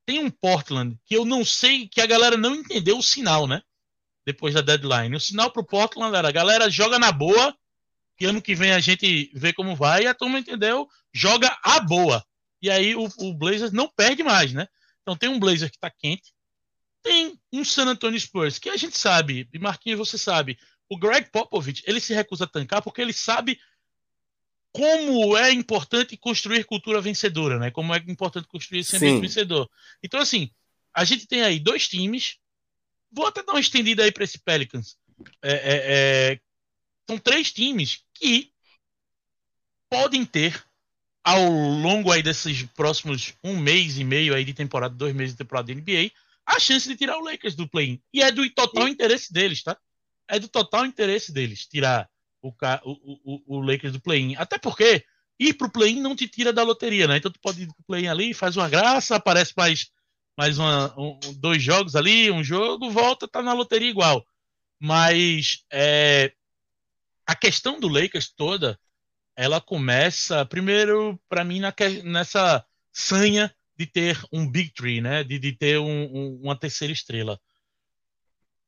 Tem 0.05 0.19
um 0.19 0.29
Portland 0.29 0.99
que 1.05 1.15
eu 1.15 1.25
não 1.25 1.45
sei, 1.45 1.87
que 1.87 2.01
a 2.01 2.05
galera 2.05 2.37
não 2.37 2.55
entendeu 2.55 2.97
o 2.97 3.03
sinal, 3.03 3.47
né? 3.47 3.61
Depois 4.25 4.53
da 4.53 4.61
deadline. 4.61 5.15
O 5.15 5.19
sinal 5.19 5.51
para 5.51 5.61
o 5.61 5.65
Portland 5.65 6.15
era: 6.15 6.31
galera 6.31 6.69
joga 6.69 6.97
na 6.97 7.11
boa, 7.11 7.55
que 8.17 8.25
ano 8.25 8.41
que 8.41 8.55
vem 8.55 8.71
a 8.71 8.79
gente 8.79 9.31
vê 9.33 9.53
como 9.53 9.75
vai, 9.75 10.03
e 10.03 10.07
a 10.07 10.13
turma 10.13 10.39
entendeu, 10.39 10.87
joga 11.13 11.55
a 11.63 11.79
boa. 11.79 12.25
E 12.61 12.69
aí 12.69 12.95
o, 12.95 13.07
o 13.19 13.33
Blazers 13.33 13.71
não 13.71 13.87
perde 13.87 14.23
mais, 14.23 14.53
né? 14.53 14.67
Então 15.01 15.15
tem 15.15 15.29
um 15.29 15.39
Blazer 15.39 15.71
que 15.71 15.77
tá 15.77 15.89
quente, 15.89 16.33
tem 17.03 17.39
um 17.53 17.63
San 17.63 17.85
Antonio 17.85 18.19
Spurs, 18.19 18.57
que 18.57 18.69
a 18.69 18.77
gente 18.77 18.97
sabe, 18.97 19.47
e 19.53 19.59
Marquinhos, 19.59 19.99
você 19.99 20.17
sabe, 20.17 20.57
o 20.89 20.97
Greg 20.97 21.29
Popovich, 21.29 21.83
ele 21.85 21.99
se 21.99 22.13
recusa 22.13 22.45
a 22.45 22.47
tancar 22.47 22.81
porque 22.81 23.01
ele 23.01 23.13
sabe 23.13 23.59
como 24.71 25.37
é 25.37 25.51
importante 25.51 26.17
construir 26.17 26.65
cultura 26.65 26.99
vencedora, 26.99 27.57
né? 27.57 27.71
Como 27.71 27.93
é 27.93 28.03
importante 28.07 28.47
construir 28.47 28.79
esse 28.79 28.97
ambiente 28.97 29.15
Sim. 29.15 29.21
vencedor. 29.21 29.69
Então, 30.03 30.19
assim, 30.19 30.51
a 30.93 31.05
gente 31.05 31.27
tem 31.27 31.43
aí 31.43 31.59
dois 31.59 31.87
times. 31.87 32.37
Vou 33.15 33.27
até 33.27 33.41
dar 33.43 33.53
uma 33.53 33.59
estendida 33.59 34.03
aí 34.03 34.11
para 34.11 34.23
esse 34.23 34.37
Pelicans. 34.39 34.97
É, 35.41 35.53
é, 35.53 36.31
é, 36.33 36.39
são 37.09 37.17
três 37.17 37.51
times 37.51 38.03
que 38.13 38.51
podem 39.89 40.25
ter 40.25 40.63
ao 41.23 41.49
longo 41.49 42.11
aí 42.11 42.21
desses 42.21 42.63
próximos 42.75 43.33
um 43.43 43.57
mês 43.57 43.97
e 43.97 44.03
meio 44.03 44.35
aí 44.35 44.43
de 44.43 44.53
temporada, 44.53 44.93
dois 44.93 45.15
meses 45.15 45.33
de 45.33 45.39
temporada 45.39 45.67
da 45.67 45.73
NBA, 45.73 46.11
a 46.45 46.59
chance 46.59 46.87
de 46.87 46.95
tirar 46.95 47.17
o 47.17 47.23
Lakers 47.23 47.55
do 47.55 47.67
play-in. 47.67 47.99
E 48.13 48.21
é 48.21 48.31
do 48.31 48.47
total 48.51 48.87
interesse 48.87 49.33
deles, 49.33 49.63
tá? 49.63 49.77
É 50.27 50.37
do 50.37 50.47
total 50.47 50.85
interesse 50.85 51.31
deles 51.31 51.65
tirar 51.65 52.07
o, 52.41 52.49
o, 52.49 53.19
o, 53.23 53.57
o 53.57 53.61
Lakers 53.61 53.93
do 53.93 54.01
play-in. 54.01 54.35
Até 54.35 54.59
porque 54.59 55.03
ir 55.39 55.53
pro 55.53 55.71
play-in 55.71 55.99
não 55.99 56.15
te 56.15 56.27
tira 56.27 56.53
da 56.53 56.63
loteria, 56.63 57.07
né? 57.07 57.17
Então 57.17 57.31
tu 57.31 57.39
pode 57.39 57.63
ir 57.63 57.67
pro 57.67 57.83
play-in 57.87 58.07
ali, 58.07 58.33
faz 58.33 58.55
uma 58.55 58.69
graça, 58.69 59.15
aparece 59.15 59.53
mais, 59.57 59.89
mais 60.37 60.57
uma, 60.57 60.93
um, 60.99 61.19
dois 61.37 61.61
jogos 61.61 61.95
ali, 61.95 62.29
um 62.29 62.43
jogo, 62.43 62.89
volta, 62.89 63.27
tá 63.27 63.41
na 63.41 63.53
loteria 63.53 63.89
igual. 63.89 64.25
Mas 64.79 65.63
é, 65.71 66.33
a 67.25 67.35
questão 67.35 67.79
do 67.79 67.87
Lakers 67.87 68.31
toda, 68.31 68.79
ela 69.35 69.59
começa, 69.61 70.45
primeiro, 70.45 71.19
para 71.29 71.43
mim, 71.43 71.59
na, 71.59 71.73
nessa 72.03 72.65
sanha 72.91 73.53
de 73.77 73.85
ter 73.85 74.21
um 74.31 74.49
Big 74.49 74.71
Tree, 74.73 75.01
né? 75.01 75.23
De, 75.23 75.37
de 75.37 75.51
ter 75.51 75.79
um, 75.79 75.85
um, 75.85 76.39
uma 76.43 76.55
terceira 76.55 76.93
estrela. 76.93 77.39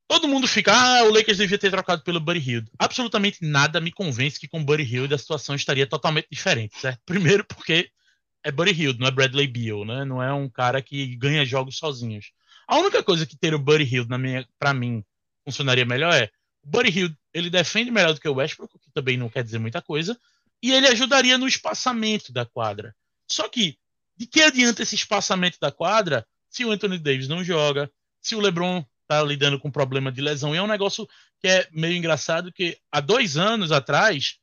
Todo 0.06 0.28
mundo 0.28 0.48
fica, 0.48 0.72
ah, 0.72 1.04
o 1.04 1.12
Lakers 1.12 1.36
devia 1.36 1.58
ter 1.58 1.70
trocado 1.70 2.02
pelo 2.02 2.20
Buddy 2.20 2.38
Hield. 2.38 2.70
Absolutamente 2.78 3.38
nada 3.42 3.80
me 3.80 3.92
convence 3.92 4.40
que 4.40 4.48
com 4.48 4.60
o 4.60 4.64
Buddy 4.64 4.82
Hield 4.82 5.12
a 5.12 5.18
situação 5.18 5.54
estaria 5.54 5.86
totalmente 5.86 6.28
diferente, 6.30 6.78
certo? 6.78 7.00
Primeiro 7.04 7.44
porque 7.44 7.90
é 8.48 8.50
Buddy 8.50 8.70
Hield, 8.72 8.98
não 8.98 9.06
é 9.06 9.10
Bradley 9.10 9.46
Beal, 9.46 9.84
né? 9.84 10.06
Não 10.06 10.22
é 10.22 10.32
um 10.32 10.48
cara 10.48 10.80
que 10.80 11.14
ganha 11.16 11.44
jogos 11.44 11.76
sozinhos. 11.76 12.32
A 12.66 12.78
única 12.78 13.02
coisa 13.02 13.26
que 13.26 13.36
ter 13.36 13.54
o 13.54 13.58
Buddy 13.58 13.84
Hield, 13.84 14.08
na 14.08 14.16
minha, 14.16 14.48
pra 14.58 14.72
mim, 14.72 15.04
funcionaria 15.44 15.84
melhor 15.84 16.14
é 16.14 16.30
o 16.64 16.68
Buddy 16.70 16.88
Hield, 16.88 17.16
ele 17.34 17.50
defende 17.50 17.90
melhor 17.90 18.14
do 18.14 18.20
que 18.20 18.28
o 18.28 18.34
Westbrook, 18.34 18.74
o 18.74 18.78
que 18.78 18.90
também 18.90 19.18
não 19.18 19.28
quer 19.28 19.44
dizer 19.44 19.58
muita 19.58 19.82
coisa, 19.82 20.18
e 20.62 20.72
ele 20.72 20.86
ajudaria 20.86 21.36
no 21.36 21.46
espaçamento 21.46 22.32
da 22.32 22.46
quadra. 22.46 22.96
Só 23.30 23.46
que, 23.50 23.76
de 24.16 24.26
que 24.26 24.40
adianta 24.40 24.82
esse 24.82 24.94
espaçamento 24.94 25.58
da 25.60 25.70
quadra 25.70 26.26
se 26.48 26.64
o 26.64 26.70
Anthony 26.70 26.98
Davis 26.98 27.28
não 27.28 27.44
joga, 27.44 27.90
se 28.18 28.34
o 28.34 28.40
LeBron 28.40 28.82
tá 29.06 29.22
lidando 29.22 29.58
com 29.60 29.70
problema 29.70 30.10
de 30.10 30.22
lesão. 30.22 30.54
E 30.54 30.58
é 30.58 30.62
um 30.62 30.66
negócio 30.66 31.06
que 31.38 31.48
é 31.48 31.68
meio 31.70 31.96
engraçado, 31.98 32.50
que 32.50 32.78
há 32.90 33.00
dois 33.00 33.36
anos 33.36 33.70
atrás, 33.70 34.38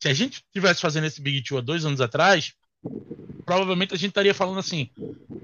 se 0.00 0.08
a 0.08 0.14
gente 0.14 0.44
tivesse 0.52 0.80
fazendo 0.80 1.08
esse 1.08 1.20
Big 1.20 1.42
Two 1.42 1.58
há 1.58 1.60
dois 1.60 1.84
anos 1.84 2.00
atrás, 2.00 2.54
provavelmente 3.48 3.94
a 3.94 3.96
gente 3.96 4.10
estaria 4.10 4.34
falando 4.34 4.58
assim: 4.58 4.90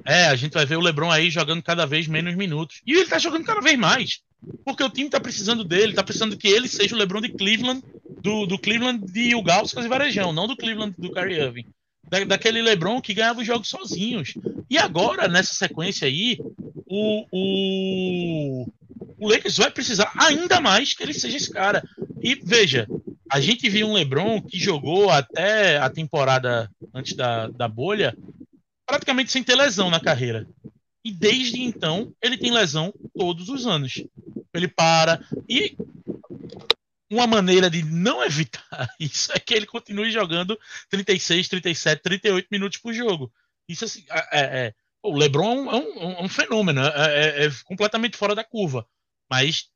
é, 0.04 0.26
a 0.26 0.36
gente 0.36 0.52
vai 0.52 0.66
ver 0.66 0.76
o 0.76 0.80
LeBron 0.80 1.10
aí 1.10 1.30
jogando 1.30 1.62
cada 1.62 1.86
vez 1.86 2.06
menos 2.06 2.34
minutos. 2.34 2.82
E 2.86 2.92
ele 2.92 3.06
tá 3.06 3.18
jogando 3.18 3.46
cada 3.46 3.62
vez 3.62 3.78
mais. 3.78 4.20
Porque 4.62 4.84
o 4.84 4.90
time 4.90 5.08
tá 5.08 5.18
precisando 5.18 5.64
dele, 5.64 5.94
tá 5.94 6.02
precisando 6.02 6.36
que 6.36 6.46
ele 6.46 6.68
seja 6.68 6.94
o 6.94 6.98
LeBron 6.98 7.22
de 7.22 7.30
Cleveland, 7.30 7.82
do, 8.22 8.44
do 8.44 8.58
Cleveland 8.58 9.10
de 9.10 9.34
Ugauskas 9.34 9.86
e 9.86 9.88
Varejão, 9.88 10.34
não 10.34 10.46
do 10.46 10.54
Cleveland 10.54 10.94
do 10.98 11.10
Kyrie 11.10 11.40
Irving. 11.40 11.66
Da, 12.06 12.22
daquele 12.24 12.60
LeBron 12.60 13.00
que 13.00 13.14
ganhava 13.14 13.40
os 13.40 13.46
jogos 13.46 13.68
sozinhos. 13.68 14.34
E 14.68 14.76
agora, 14.76 15.26
nessa 15.26 15.54
sequência 15.54 16.06
aí, 16.06 16.38
o, 16.86 17.24
o, 17.32 18.66
o 19.24 19.28
Lakers 19.28 19.56
vai 19.56 19.70
precisar 19.70 20.12
ainda 20.14 20.60
mais 20.60 20.92
que 20.92 21.02
ele 21.02 21.14
seja 21.14 21.38
esse 21.38 21.50
cara. 21.50 21.82
E 22.22 22.34
veja, 22.34 22.86
a 23.30 23.40
gente 23.40 23.70
viu 23.70 23.88
um 23.88 23.94
LeBron 23.94 24.42
que 24.42 24.58
jogou 24.58 25.08
até 25.10 25.78
a 25.78 25.88
temporada 25.88 26.70
antes 26.92 27.14
da, 27.14 27.48
da 27.48 27.66
bolha 27.66 28.14
praticamente 28.86 29.32
sem 29.32 29.42
ter 29.42 29.54
lesão 29.54 29.88
na 29.88 29.98
carreira. 29.98 30.46
E 31.02 31.10
desde 31.10 31.62
então 31.62 32.12
ele 32.22 32.36
tem 32.36 32.52
lesão 32.52 32.92
todos 33.16 33.48
os 33.48 33.66
anos. 33.66 34.04
Ele 34.52 34.68
para 34.68 35.24
e 35.48 35.74
uma 37.10 37.26
maneira 37.26 37.70
de 37.70 37.82
não 37.82 38.22
evitar 38.22 38.90
isso 39.00 39.32
é 39.32 39.38
que 39.38 39.54
ele 39.54 39.64
continue 39.64 40.10
jogando 40.10 40.58
36, 40.90 41.48
37, 41.48 42.02
38 42.02 42.48
minutos 42.50 42.78
por 42.78 42.92
jogo. 42.92 43.32
Isso 43.66 43.86
assim, 43.86 44.04
é, 44.30 44.66
é, 44.66 44.74
o 45.02 45.16
LeBron 45.16 45.70
é 45.70 45.76
um, 45.76 46.12
é 46.18 46.22
um 46.22 46.28
fenômeno, 46.28 46.80
é, 46.82 47.44
é, 47.44 47.46
é, 47.46 47.50
completamente 47.64 48.16
fora 48.16 48.34
da 48.34 48.42
curva. 48.42 48.86
Mas 49.30 49.68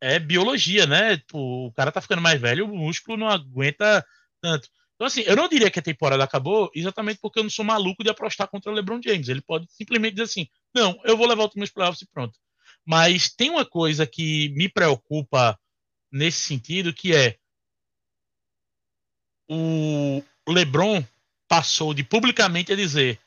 é 0.00 0.18
biologia, 0.18 0.86
né? 0.86 1.16
Tipo, 1.16 1.66
o 1.66 1.72
cara 1.72 1.92
tá 1.92 2.00
ficando 2.00 2.22
mais 2.22 2.40
velho, 2.40 2.66
o 2.66 2.76
músculo 2.76 3.16
não 3.16 3.28
aguenta 3.28 4.04
tanto. 4.40 4.68
Então, 4.94 5.06
assim, 5.06 5.22
eu 5.22 5.36
não 5.36 5.48
diria 5.48 5.70
que 5.70 5.78
a 5.78 5.82
temporada 5.82 6.22
acabou 6.22 6.70
exatamente 6.74 7.18
porque 7.20 7.38
eu 7.38 7.42
não 7.42 7.50
sou 7.50 7.64
maluco 7.64 8.04
de 8.04 8.10
apostar 8.10 8.48
contra 8.48 8.70
o 8.70 8.74
LeBron 8.74 9.00
James. 9.02 9.28
Ele 9.28 9.40
pode 9.40 9.66
simplesmente 9.70 10.14
dizer 10.14 10.24
assim: 10.24 10.48
não, 10.74 10.98
eu 11.04 11.16
vou 11.16 11.26
levar 11.26 11.44
o 11.44 11.48
time 11.48 11.62
nos 11.62 11.70
playoffs 11.70 12.02
e 12.02 12.06
pronto. 12.06 12.38
Mas 12.84 13.32
tem 13.32 13.50
uma 13.50 13.64
coisa 13.64 14.06
que 14.06 14.48
me 14.50 14.68
preocupa 14.68 15.58
nesse 16.10 16.40
sentido, 16.40 16.92
que 16.92 17.14
é 17.14 17.36
o 19.48 20.22
LeBron 20.48 21.04
passou 21.46 21.92
de 21.92 22.02
publicamente 22.02 22.72
a 22.72 22.76
dizer 22.76 23.20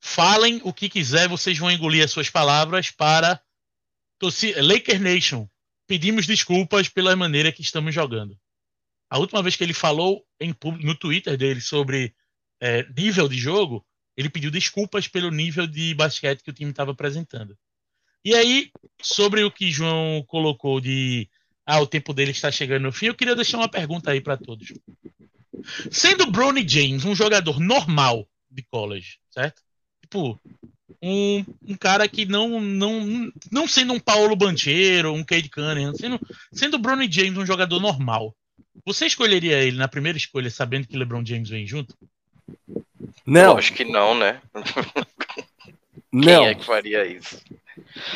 Falem 0.00 0.60
o 0.64 0.72
que 0.72 0.88
quiser, 0.88 1.28
vocês 1.28 1.58
vão 1.58 1.70
engolir 1.70 2.02
as 2.02 2.10
suas 2.10 2.30
palavras 2.30 2.90
para 2.90 3.40
Laker 4.56 5.00
Nation. 5.00 5.48
Pedimos 5.86 6.26
desculpas 6.26 6.88
pela 6.88 7.16
maneira 7.16 7.50
que 7.50 7.62
estamos 7.62 7.94
jogando. 7.94 8.38
A 9.08 9.18
última 9.18 9.42
vez 9.42 9.56
que 9.56 9.64
ele 9.64 9.72
falou 9.72 10.24
em, 10.38 10.54
no 10.80 10.94
Twitter 10.94 11.36
dele 11.36 11.60
sobre 11.60 12.14
é, 12.60 12.86
nível 12.96 13.28
de 13.28 13.36
jogo, 13.36 13.84
ele 14.16 14.28
pediu 14.28 14.50
desculpas 14.50 15.08
pelo 15.08 15.30
nível 15.30 15.66
de 15.66 15.94
basquete 15.94 16.42
que 16.42 16.50
o 16.50 16.54
time 16.54 16.70
estava 16.70 16.92
apresentando. 16.92 17.56
E 18.24 18.34
aí, 18.34 18.70
sobre 19.02 19.42
o 19.42 19.50
que 19.50 19.70
João 19.70 20.22
colocou 20.26 20.80
de 20.80 21.28
ah, 21.66 21.80
o 21.80 21.86
tempo 21.86 22.12
dele 22.12 22.30
está 22.30 22.50
chegando 22.50 22.82
no 22.82 22.92
fim, 22.92 23.06
eu 23.06 23.14
queria 23.14 23.34
deixar 23.34 23.58
uma 23.58 23.68
pergunta 23.68 24.10
aí 24.10 24.20
para 24.20 24.36
todos. 24.36 24.72
Sendo 25.90 26.30
Bronny 26.30 26.68
James 26.68 27.04
um 27.04 27.14
jogador 27.14 27.58
normal 27.58 28.28
de 28.50 28.62
college, 28.62 29.18
certo? 29.30 29.62
tipo, 30.10 30.40
um, 31.02 31.44
um 31.68 31.76
cara 31.76 32.06
que 32.08 32.24
não, 32.24 32.60
não, 32.60 33.32
não 33.50 33.66
sendo 33.66 33.92
um 33.92 34.00
Paulo 34.00 34.36
Banchero, 34.36 35.12
um 35.12 35.24
Cade 35.24 35.48
Cunningham, 35.48 35.94
sendo, 35.94 36.20
sendo 36.52 36.74
o 36.74 36.78
Bronny 36.78 37.10
James 37.10 37.38
um 37.38 37.46
jogador 37.46 37.80
normal, 37.80 38.34
você 38.84 39.06
escolheria 39.06 39.62
ele 39.62 39.76
na 39.76 39.88
primeira 39.88 40.18
escolha 40.18 40.50
sabendo 40.50 40.86
que 40.86 40.96
LeBron 40.96 41.24
James 41.24 41.48
vem 41.48 41.66
junto? 41.66 41.96
Não. 43.26 43.56
acho 43.56 43.72
que 43.72 43.84
não, 43.84 44.14
né? 44.14 44.40
não. 46.12 46.22
Quem 46.22 46.46
é 46.46 46.54
que 46.54 46.64
faria 46.64 47.06
isso? 47.06 47.40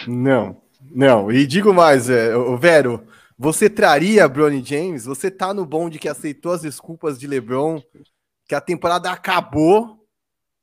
Não, 0.06 0.60
não. 0.90 1.30
E 1.30 1.46
digo 1.46 1.72
mais, 1.72 2.08
é, 2.08 2.36
o 2.36 2.56
Vero, 2.56 3.06
você 3.38 3.68
traria 3.68 4.28
Bronny 4.28 4.64
James? 4.64 5.04
Você 5.04 5.30
tá 5.30 5.52
no 5.52 5.66
bonde 5.66 5.98
que 5.98 6.08
aceitou 6.08 6.52
as 6.52 6.62
desculpas 6.62 7.18
de 7.18 7.26
LeBron, 7.26 7.82
que 8.48 8.54
a 8.54 8.60
temporada 8.60 9.10
acabou 9.10 10.03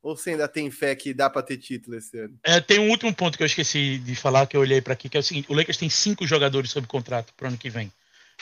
ou 0.02 0.16
você 0.16 0.30
ainda 0.30 0.48
tem 0.48 0.70
fé 0.70 0.94
que 0.96 1.14
dá 1.14 1.30
para 1.30 1.42
ter 1.42 1.56
título 1.58 1.96
esse 1.96 2.18
ano? 2.18 2.36
É, 2.44 2.60
tem 2.60 2.78
um 2.78 2.90
último 2.90 3.14
ponto 3.14 3.36
que 3.36 3.42
eu 3.42 3.46
esqueci 3.46 3.98
de 3.98 4.16
falar, 4.16 4.46
que 4.46 4.56
eu 4.56 4.60
olhei 4.60 4.80
para 4.80 4.94
aqui, 4.94 5.08
que 5.08 5.16
é 5.16 5.20
o 5.20 5.22
seguinte: 5.22 5.50
o 5.50 5.54
Lakers 5.54 5.76
tem 5.76 5.88
cinco 5.88 6.26
jogadores 6.26 6.70
sob 6.70 6.86
contrato 6.86 7.32
para 7.36 7.44
o 7.44 7.48
ano 7.48 7.58
que 7.58 7.70
vem. 7.70 7.92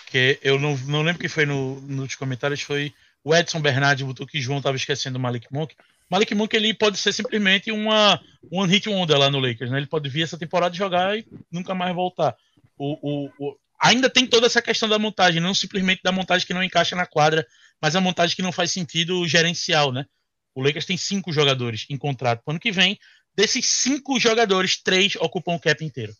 Que 0.06 0.38
eu 0.42 0.58
não, 0.58 0.76
não 0.86 1.02
lembro 1.02 1.20
que 1.20 1.28
foi 1.28 1.44
no, 1.44 1.80
nos 1.82 2.14
comentários, 2.14 2.62
foi 2.62 2.92
o 3.22 3.34
Edson 3.34 3.60
Bernardi 3.60 4.04
botou 4.04 4.26
que 4.26 4.40
João 4.40 4.58
estava 4.58 4.76
esquecendo 4.76 5.18
o 5.18 5.20
Malik 5.20 5.46
Monk. 5.52 5.74
Malik 6.08 6.34
Monk 6.34 6.56
ele 6.56 6.72
pode 6.72 6.96
ser 6.96 7.12
simplesmente 7.12 7.70
uma 7.70 8.20
one 8.50 8.72
hit 8.72 8.88
wonder 8.88 9.18
lá 9.18 9.30
no 9.30 9.38
Lakers, 9.38 9.70
né? 9.70 9.76
Ele 9.76 9.86
pode 9.86 10.08
vir 10.08 10.22
essa 10.22 10.38
temporada 10.38 10.74
jogar 10.74 11.16
e 11.16 11.26
nunca 11.52 11.74
mais 11.74 11.94
voltar. 11.94 12.34
O, 12.76 12.98
o, 13.02 13.30
o, 13.38 13.56
ainda 13.78 14.08
tem 14.08 14.26
toda 14.26 14.46
essa 14.46 14.62
questão 14.62 14.88
da 14.88 14.98
montagem, 14.98 15.40
não 15.40 15.54
simplesmente 15.54 16.02
da 16.02 16.10
montagem 16.10 16.46
que 16.46 16.54
não 16.54 16.64
encaixa 16.64 16.96
na 16.96 17.06
quadra, 17.06 17.46
mas 17.80 17.94
a 17.94 18.00
montagem 18.00 18.34
que 18.34 18.42
não 18.42 18.50
faz 18.50 18.70
sentido 18.70 19.28
gerencial, 19.28 19.92
né? 19.92 20.06
O 20.54 20.62
Lakers 20.62 20.86
tem 20.86 20.96
cinco 20.96 21.32
jogadores 21.32 21.86
em 21.88 21.96
contrato 21.96 22.42
para 22.44 22.50
o 22.50 22.52
ano 22.52 22.60
que 22.60 22.72
vem. 22.72 22.98
Desses 23.34 23.66
cinco 23.66 24.18
jogadores, 24.18 24.82
três 24.82 25.16
ocupam 25.16 25.54
o 25.54 25.60
cap 25.60 25.84
inteiro. 25.84 26.12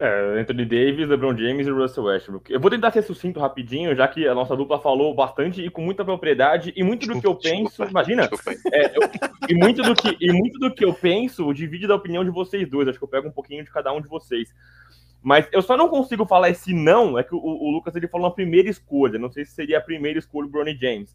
É, 0.00 0.40
Anthony 0.40 0.64
Davis, 0.64 1.08
LeBron 1.08 1.36
James 1.36 1.64
e 1.64 1.70
Russell 1.70 2.04
Westbrook. 2.04 2.52
Eu 2.52 2.58
vou 2.58 2.70
tentar 2.70 2.90
ser 2.90 3.02
sucinto 3.02 3.38
rapidinho, 3.38 3.94
já 3.94 4.08
que 4.08 4.26
a 4.26 4.34
nossa 4.34 4.56
dupla 4.56 4.80
falou 4.80 5.14
bastante 5.14 5.64
e 5.64 5.70
com 5.70 5.80
muita 5.80 6.04
propriedade 6.04 6.72
e 6.74 6.82
muito 6.82 7.06
desculpa, 7.06 7.28
do 7.28 7.38
que 7.38 7.48
eu 7.48 7.52
penso, 7.52 7.68
desculpa, 7.68 7.90
imagina, 7.90 8.28
é, 8.72 8.96
eu, 8.96 9.02
e 9.48 9.54
muito 9.54 9.80
do 9.82 9.94
que 9.94 10.16
e 10.20 10.32
muito 10.32 10.58
do 10.58 10.74
que 10.74 10.84
eu 10.84 10.92
penso 10.92 11.54
divide 11.54 11.86
da 11.86 11.94
opinião 11.94 12.24
de 12.24 12.30
vocês 12.30 12.68
dois. 12.68 12.88
Acho 12.88 12.98
que 12.98 13.04
eu 13.04 13.08
pego 13.08 13.28
um 13.28 13.32
pouquinho 13.32 13.62
de 13.62 13.70
cada 13.70 13.92
um 13.92 14.00
de 14.00 14.08
vocês. 14.08 14.52
Mas 15.22 15.46
eu 15.52 15.62
só 15.62 15.76
não 15.76 15.88
consigo 15.88 16.26
falar 16.26 16.50
esse 16.50 16.74
não, 16.74 17.16
é 17.16 17.22
que 17.22 17.34
o, 17.34 17.38
o 17.38 17.70
Lucas 17.70 17.94
ele 17.94 18.08
falou 18.08 18.28
na 18.28 18.34
primeira 18.34 18.68
escolha. 18.68 19.20
Não 19.20 19.30
sei 19.30 19.44
se 19.44 19.52
seria 19.52 19.78
a 19.78 19.80
primeira 19.80 20.18
escolha 20.18 20.48
o 20.48 20.50
Bronny 20.50 20.76
James. 20.76 21.14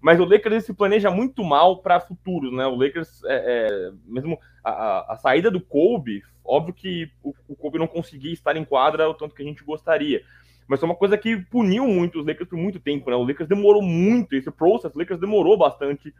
Mas 0.00 0.18
o 0.18 0.24
Lakers 0.24 0.64
se 0.64 0.72
planeja 0.72 1.10
muito 1.10 1.44
mal 1.44 1.82
para 1.82 2.00
futuros, 2.00 2.52
né? 2.52 2.66
O 2.66 2.74
Lakers, 2.74 3.22
é, 3.24 3.34
é, 3.34 3.92
mesmo 4.06 4.38
a, 4.64 5.12
a, 5.12 5.16
saída 5.16 5.50
do 5.50 5.60
Kobe, 5.60 6.22
óbvio 6.44 6.72
que 6.72 7.10
o, 7.22 7.34
o 7.48 7.54
Kobe 7.54 7.78
não 7.78 7.86
conseguia 7.86 8.32
estar 8.32 8.56
em 8.56 8.64
quadra 8.64 9.08
o 9.08 9.14
tanto 9.14 9.34
que 9.34 9.42
a 9.42 9.44
gente 9.44 9.62
gostaria. 9.62 10.22
Mas 10.66 10.80
foi 10.80 10.88
uma 10.88 10.94
coisa 10.94 11.18
que 11.18 11.36
puniu 11.36 11.86
muito 11.86 12.20
os 12.20 12.26
Lakers 12.26 12.48
por 12.48 12.56
muito 12.56 12.80
tempo, 12.80 13.10
né? 13.10 13.16
O 13.16 13.24
Lakers 13.24 13.48
demorou 13.48 13.82
muito, 13.82 14.34
esse 14.34 14.50
processo, 14.50 14.96
o 14.96 14.98
Lakers 14.98 15.20
demorou 15.20 15.58
bastante 15.58 16.14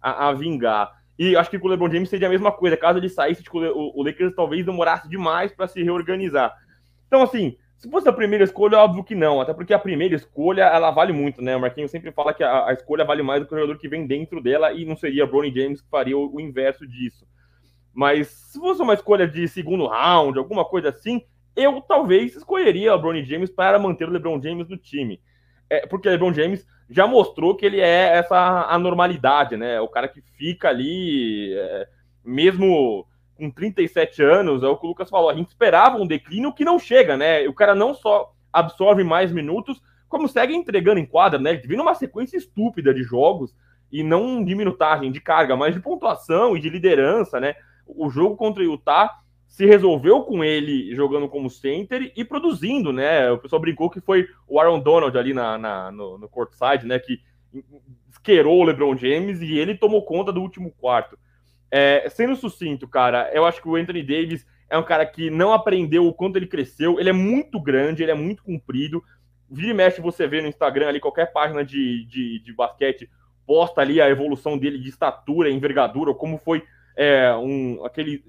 a, 0.00 0.28
a 0.28 0.32
vingar. 0.32 0.92
E 1.18 1.36
acho 1.36 1.50
que 1.50 1.58
com 1.58 1.66
o 1.66 1.70
LeBron 1.70 1.90
James 1.90 2.08
seria 2.08 2.28
a 2.28 2.30
mesma 2.30 2.52
coisa. 2.52 2.76
Caso 2.76 2.98
ele 2.98 3.08
saísse, 3.08 3.42
tipo, 3.42 3.58
o, 3.58 4.00
o 4.00 4.02
Lakers 4.02 4.34
talvez 4.34 4.64
demorasse 4.64 5.08
demais 5.08 5.52
para 5.52 5.66
se 5.66 5.82
reorganizar. 5.82 6.54
Então, 7.06 7.22
assim, 7.22 7.56
se 7.76 7.90
fosse 7.90 8.08
a 8.08 8.12
primeira 8.12 8.42
escolha, 8.42 8.78
óbvio 8.78 9.04
que 9.04 9.14
não, 9.14 9.40
até 9.40 9.52
porque 9.52 9.74
a 9.74 9.78
primeira 9.78 10.14
escolha 10.14 10.62
ela 10.62 10.90
vale 10.90 11.12
muito, 11.12 11.42
né? 11.42 11.54
O 11.54 11.60
Marquinhos 11.60 11.90
sempre 11.90 12.10
fala 12.10 12.32
que 12.32 12.42
a, 12.42 12.68
a 12.68 12.72
escolha 12.72 13.04
vale 13.04 13.22
mais 13.22 13.40
do 13.40 13.46
que 13.46 13.54
o 13.54 13.58
jogador 13.58 13.78
que 13.78 13.88
vem 13.88 14.06
dentro 14.06 14.42
dela 14.42 14.72
e 14.72 14.84
não 14.86 14.96
seria 14.96 15.26
Bronny 15.26 15.54
James 15.54 15.82
que 15.82 15.90
faria 15.90 16.16
o, 16.16 16.34
o, 16.34 16.40
inverso 16.40 16.86
disso. 16.86 17.26
Mas 17.92 18.28
se 18.28 18.58
fosse 18.58 18.80
uma 18.80 18.94
escolha 18.94 19.28
de 19.28 19.46
segundo 19.46 19.86
round, 19.86 20.38
alguma 20.38 20.64
coisa 20.64 20.88
assim, 20.88 21.22
eu 21.54 21.82
talvez 21.82 22.34
escolheria 22.34 22.94
o 22.94 22.98
Bronny 22.98 23.24
James 23.24 23.50
para 23.50 23.78
manter 23.78 24.08
o 24.08 24.12
LeBron 24.12 24.40
James 24.40 24.68
no 24.68 24.78
time. 24.78 25.20
É, 25.68 25.86
porque 25.86 26.08
o 26.08 26.10
LeBron 26.10 26.32
James 26.32 26.66
já 26.88 27.06
mostrou 27.06 27.54
que 27.54 27.66
ele 27.66 27.80
é 27.80 28.16
essa 28.16 28.66
anormalidade, 28.70 29.56
né? 29.56 29.80
O 29.80 29.88
cara 29.88 30.08
que 30.08 30.22
fica 30.38 30.68
ali, 30.68 31.52
é, 31.54 31.88
mesmo 32.24 33.06
com 33.36 33.50
37 33.50 34.22
anos, 34.22 34.62
é 34.62 34.66
o 34.66 34.76
que 34.76 34.86
o 34.86 34.88
Lucas 34.88 35.10
falou, 35.10 35.30
a 35.30 35.34
gente 35.34 35.48
esperava 35.48 35.96
um 35.96 36.06
declínio 36.06 36.52
que 36.52 36.64
não 36.64 36.78
chega, 36.78 37.16
né? 37.16 37.46
O 37.46 37.52
cara 37.52 37.74
não 37.74 37.94
só 37.94 38.32
absorve 38.52 39.04
mais 39.04 39.30
minutos, 39.30 39.80
como 40.08 40.28
segue 40.28 40.54
entregando 40.54 40.98
em 40.98 41.06
quadra, 41.06 41.38
né? 41.38 41.60
Ele 41.62 41.76
numa 41.76 41.94
sequência 41.94 42.36
estúpida 42.36 42.94
de 42.94 43.02
jogos 43.02 43.54
e 43.92 44.02
não 44.02 44.42
de 44.42 44.54
minutagem, 44.54 45.12
de 45.12 45.20
carga, 45.20 45.56
mas 45.56 45.74
de 45.74 45.80
pontuação 45.80 46.56
e 46.56 46.60
de 46.60 46.70
liderança, 46.70 47.38
né? 47.38 47.54
O 47.86 48.08
jogo 48.08 48.36
contra 48.36 48.62
o 48.62 48.66
Utah 48.66 49.20
se 49.46 49.64
resolveu 49.64 50.22
com 50.22 50.42
ele 50.42 50.94
jogando 50.94 51.28
como 51.28 51.48
center 51.48 52.12
e 52.16 52.24
produzindo, 52.24 52.92
né? 52.92 53.30
O 53.30 53.38
pessoal 53.38 53.60
brincou 53.60 53.90
que 53.90 54.00
foi 54.00 54.26
o 54.48 54.58
Aaron 54.58 54.80
Donald 54.80 55.16
ali 55.16 55.32
na, 55.32 55.56
na 55.56 55.90
no, 55.92 56.18
no 56.18 56.28
courtside, 56.28 56.86
né? 56.86 56.98
Que 56.98 57.20
esquerou 58.10 58.60
o 58.60 58.64
LeBron 58.64 58.96
James 58.96 59.40
e 59.40 59.56
ele 59.56 59.76
tomou 59.76 60.04
conta 60.04 60.32
do 60.32 60.40
último 60.40 60.72
quarto. 60.72 61.18
É, 61.70 62.08
sendo 62.08 62.36
sucinto, 62.36 62.86
cara, 62.86 63.30
eu 63.32 63.44
acho 63.44 63.60
que 63.60 63.68
o 63.68 63.76
Anthony 63.76 64.02
Davis 64.02 64.46
é 64.68 64.76
um 64.78 64.82
cara 64.82 65.04
que 65.06 65.30
não 65.30 65.52
aprendeu 65.52 66.06
o 66.06 66.12
quanto 66.12 66.36
ele 66.36 66.46
cresceu. 66.46 66.98
Ele 66.98 67.08
é 67.08 67.12
muito 67.12 67.60
grande, 67.60 68.02
ele 68.02 68.12
é 68.12 68.14
muito 68.14 68.42
comprido. 68.42 69.02
Vira 69.50 69.70
e 69.70 69.74
mexe, 69.74 70.00
você 70.00 70.26
vê 70.26 70.40
no 70.40 70.48
Instagram 70.48 70.88
ali, 70.88 71.00
qualquer 71.00 71.32
página 71.32 71.64
de, 71.64 72.04
de, 72.06 72.40
de 72.40 72.52
basquete 72.52 73.08
posta 73.46 73.80
ali 73.80 74.00
a 74.00 74.10
evolução 74.10 74.58
dele 74.58 74.78
de 74.78 74.88
estatura, 74.88 75.48
envergadura, 75.48 76.12
como 76.12 76.36
foi 76.36 76.64
é, 76.96 77.32
um, 77.36 77.84
aquele 77.84 78.24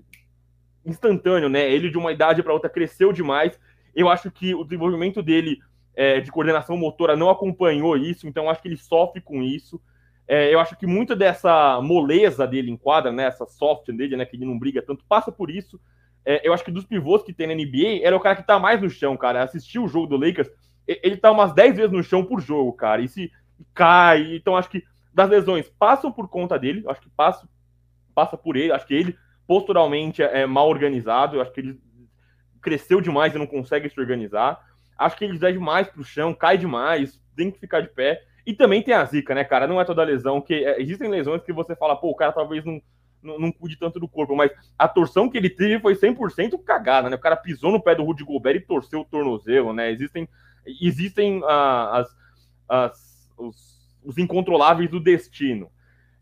instantâneo, 0.86 1.50
né? 1.50 1.70
Ele 1.70 1.90
de 1.90 1.98
uma 1.98 2.12
idade 2.12 2.44
para 2.44 2.54
outra 2.54 2.70
cresceu 2.70 3.12
demais. 3.12 3.60
Eu 3.96 4.10
acho 4.10 4.30
que 4.30 4.54
o 4.54 4.64
desenvolvimento 4.64 5.24
dele 5.24 5.60
é, 5.96 6.20
de 6.22 6.32
coordenação 6.32 6.78
motora 6.78 7.16
não 7.16 7.30
acompanhou 7.30 7.98
isso, 7.98 8.28
então 8.28 8.50
acho 8.50 8.62
que 8.62 8.68
ele 8.68 8.78
sofre 8.78 9.20
com 9.20 9.42
isso. 9.42 9.82
É, 10.28 10.54
eu 10.54 10.60
acho 10.60 10.76
que 10.76 10.86
muito 10.86 11.16
dessa 11.16 11.80
moleza 11.82 12.46
dele 12.46 12.70
em 12.70 12.78
quadra, 12.78 13.12
né, 13.12 13.26
essa 13.26 13.46
soft 13.46 13.88
dele, 13.88 14.18
né, 14.18 14.26
que 14.26 14.36
ele 14.36 14.46
não 14.46 14.60
briga 14.60 14.82
tanto, 14.82 15.06
passa 15.08 15.32
por 15.32 15.50
isso. 15.50 15.80
É, 16.26 16.46
eu 16.46 16.54
acho 16.54 16.66
que 16.66 16.72
dos 16.72 16.84
pivôs 16.84 17.24
que 17.24 17.32
tem 17.32 17.48
na 17.48 17.56
NBA, 17.56 18.02
é 18.04 18.14
o 18.14 18.20
cara 18.20 18.36
que 18.36 18.46
tá 18.46 18.60
mais 18.60 18.82
no 18.82 18.90
chão, 18.90 19.16
cara. 19.16 19.42
Assistiu 19.44 19.86
o 19.86 19.88
jogo 19.88 20.08
do 20.08 20.18
Lakers, 20.18 20.50
ele 20.86 21.16
tá 21.16 21.32
umas 21.32 21.54
10 21.54 21.78
vezes 21.78 21.92
no 21.92 22.04
chão 22.04 22.24
por 22.24 22.42
jogo, 22.42 22.74
cara. 22.74 23.02
E 23.02 23.08
se 23.08 23.32
cai, 23.74 24.36
então 24.36 24.58
acho 24.58 24.70
que 24.70 24.84
das 25.14 25.30
lesões 25.30 25.70
passam 25.80 26.12
por 26.12 26.28
conta 26.28 26.60
dele, 26.60 26.84
acho 26.88 27.02
que 27.02 27.10
passa, 27.10 27.48
passa 28.14 28.38
por 28.38 28.56
ele, 28.56 28.72
acho 28.72 28.86
que 28.86 28.94
ele 28.94 29.18
posturalmente 29.48 30.22
é 30.22 30.46
mal 30.46 30.68
organizado, 30.68 31.38
eu 31.38 31.42
acho 31.42 31.52
que 31.52 31.62
ele 31.62 31.80
cresceu 32.62 33.00
demais 33.00 33.34
e 33.34 33.38
não 33.38 33.48
consegue 33.48 33.90
se 33.90 34.00
organizar. 34.00 34.60
Acho 34.98 35.16
que 35.16 35.24
ele 35.24 35.40
dá 35.40 35.50
demais 35.50 35.88
pro 35.88 36.04
chão, 36.04 36.34
cai 36.34 36.58
demais, 36.58 37.22
tem 37.36 37.50
que 37.50 37.60
ficar 37.60 37.82
de 37.82 37.88
pé. 37.88 38.22
E 38.48 38.54
também 38.54 38.82
tem 38.82 38.94
a 38.94 39.04
zica, 39.04 39.36
né, 39.36 39.44
cara? 39.44 39.68
Não 39.68 39.82
é 39.82 39.84
toda 39.84 40.06
lesão, 40.06 40.40
que 40.40 40.54
é, 40.54 40.82
existem 40.82 41.10
lesões 41.10 41.44
que 41.44 41.52
você 41.52 41.76
fala, 41.76 41.98
pô, 41.98 42.12
o 42.12 42.16
cara 42.16 42.32
talvez 42.32 42.64
não, 42.64 42.82
não, 43.22 43.38
não 43.38 43.52
cuide 43.52 43.78
tanto 43.78 44.00
do 44.00 44.08
corpo, 44.08 44.38
mas 44.38 44.50
a 44.80 44.88
torção 44.88 45.30
que 45.30 45.38
ele 45.38 45.50
teve 45.50 45.82
foi 45.82 45.96
100% 45.96 46.58
cagada, 46.64 47.10
né? 47.10 47.18
O 47.18 47.20
cara 47.20 47.36
pisou 47.36 47.74
no 47.74 47.84
pé 47.84 47.94
do 47.94 48.06
Rudy 48.06 48.24
Gobert 48.24 48.56
e 48.56 48.62
torceu 48.62 49.02
o 49.02 49.06
tornozelo, 49.06 49.74
né? 49.74 49.92
Existem, 49.92 50.30
existem 50.82 51.42
ah, 51.44 52.00
as, 52.00 52.16
as, 52.70 53.30
os, 53.38 54.00
os 54.02 54.18
incontroláveis 54.18 54.90
do 54.90 55.02
destino. 55.02 55.70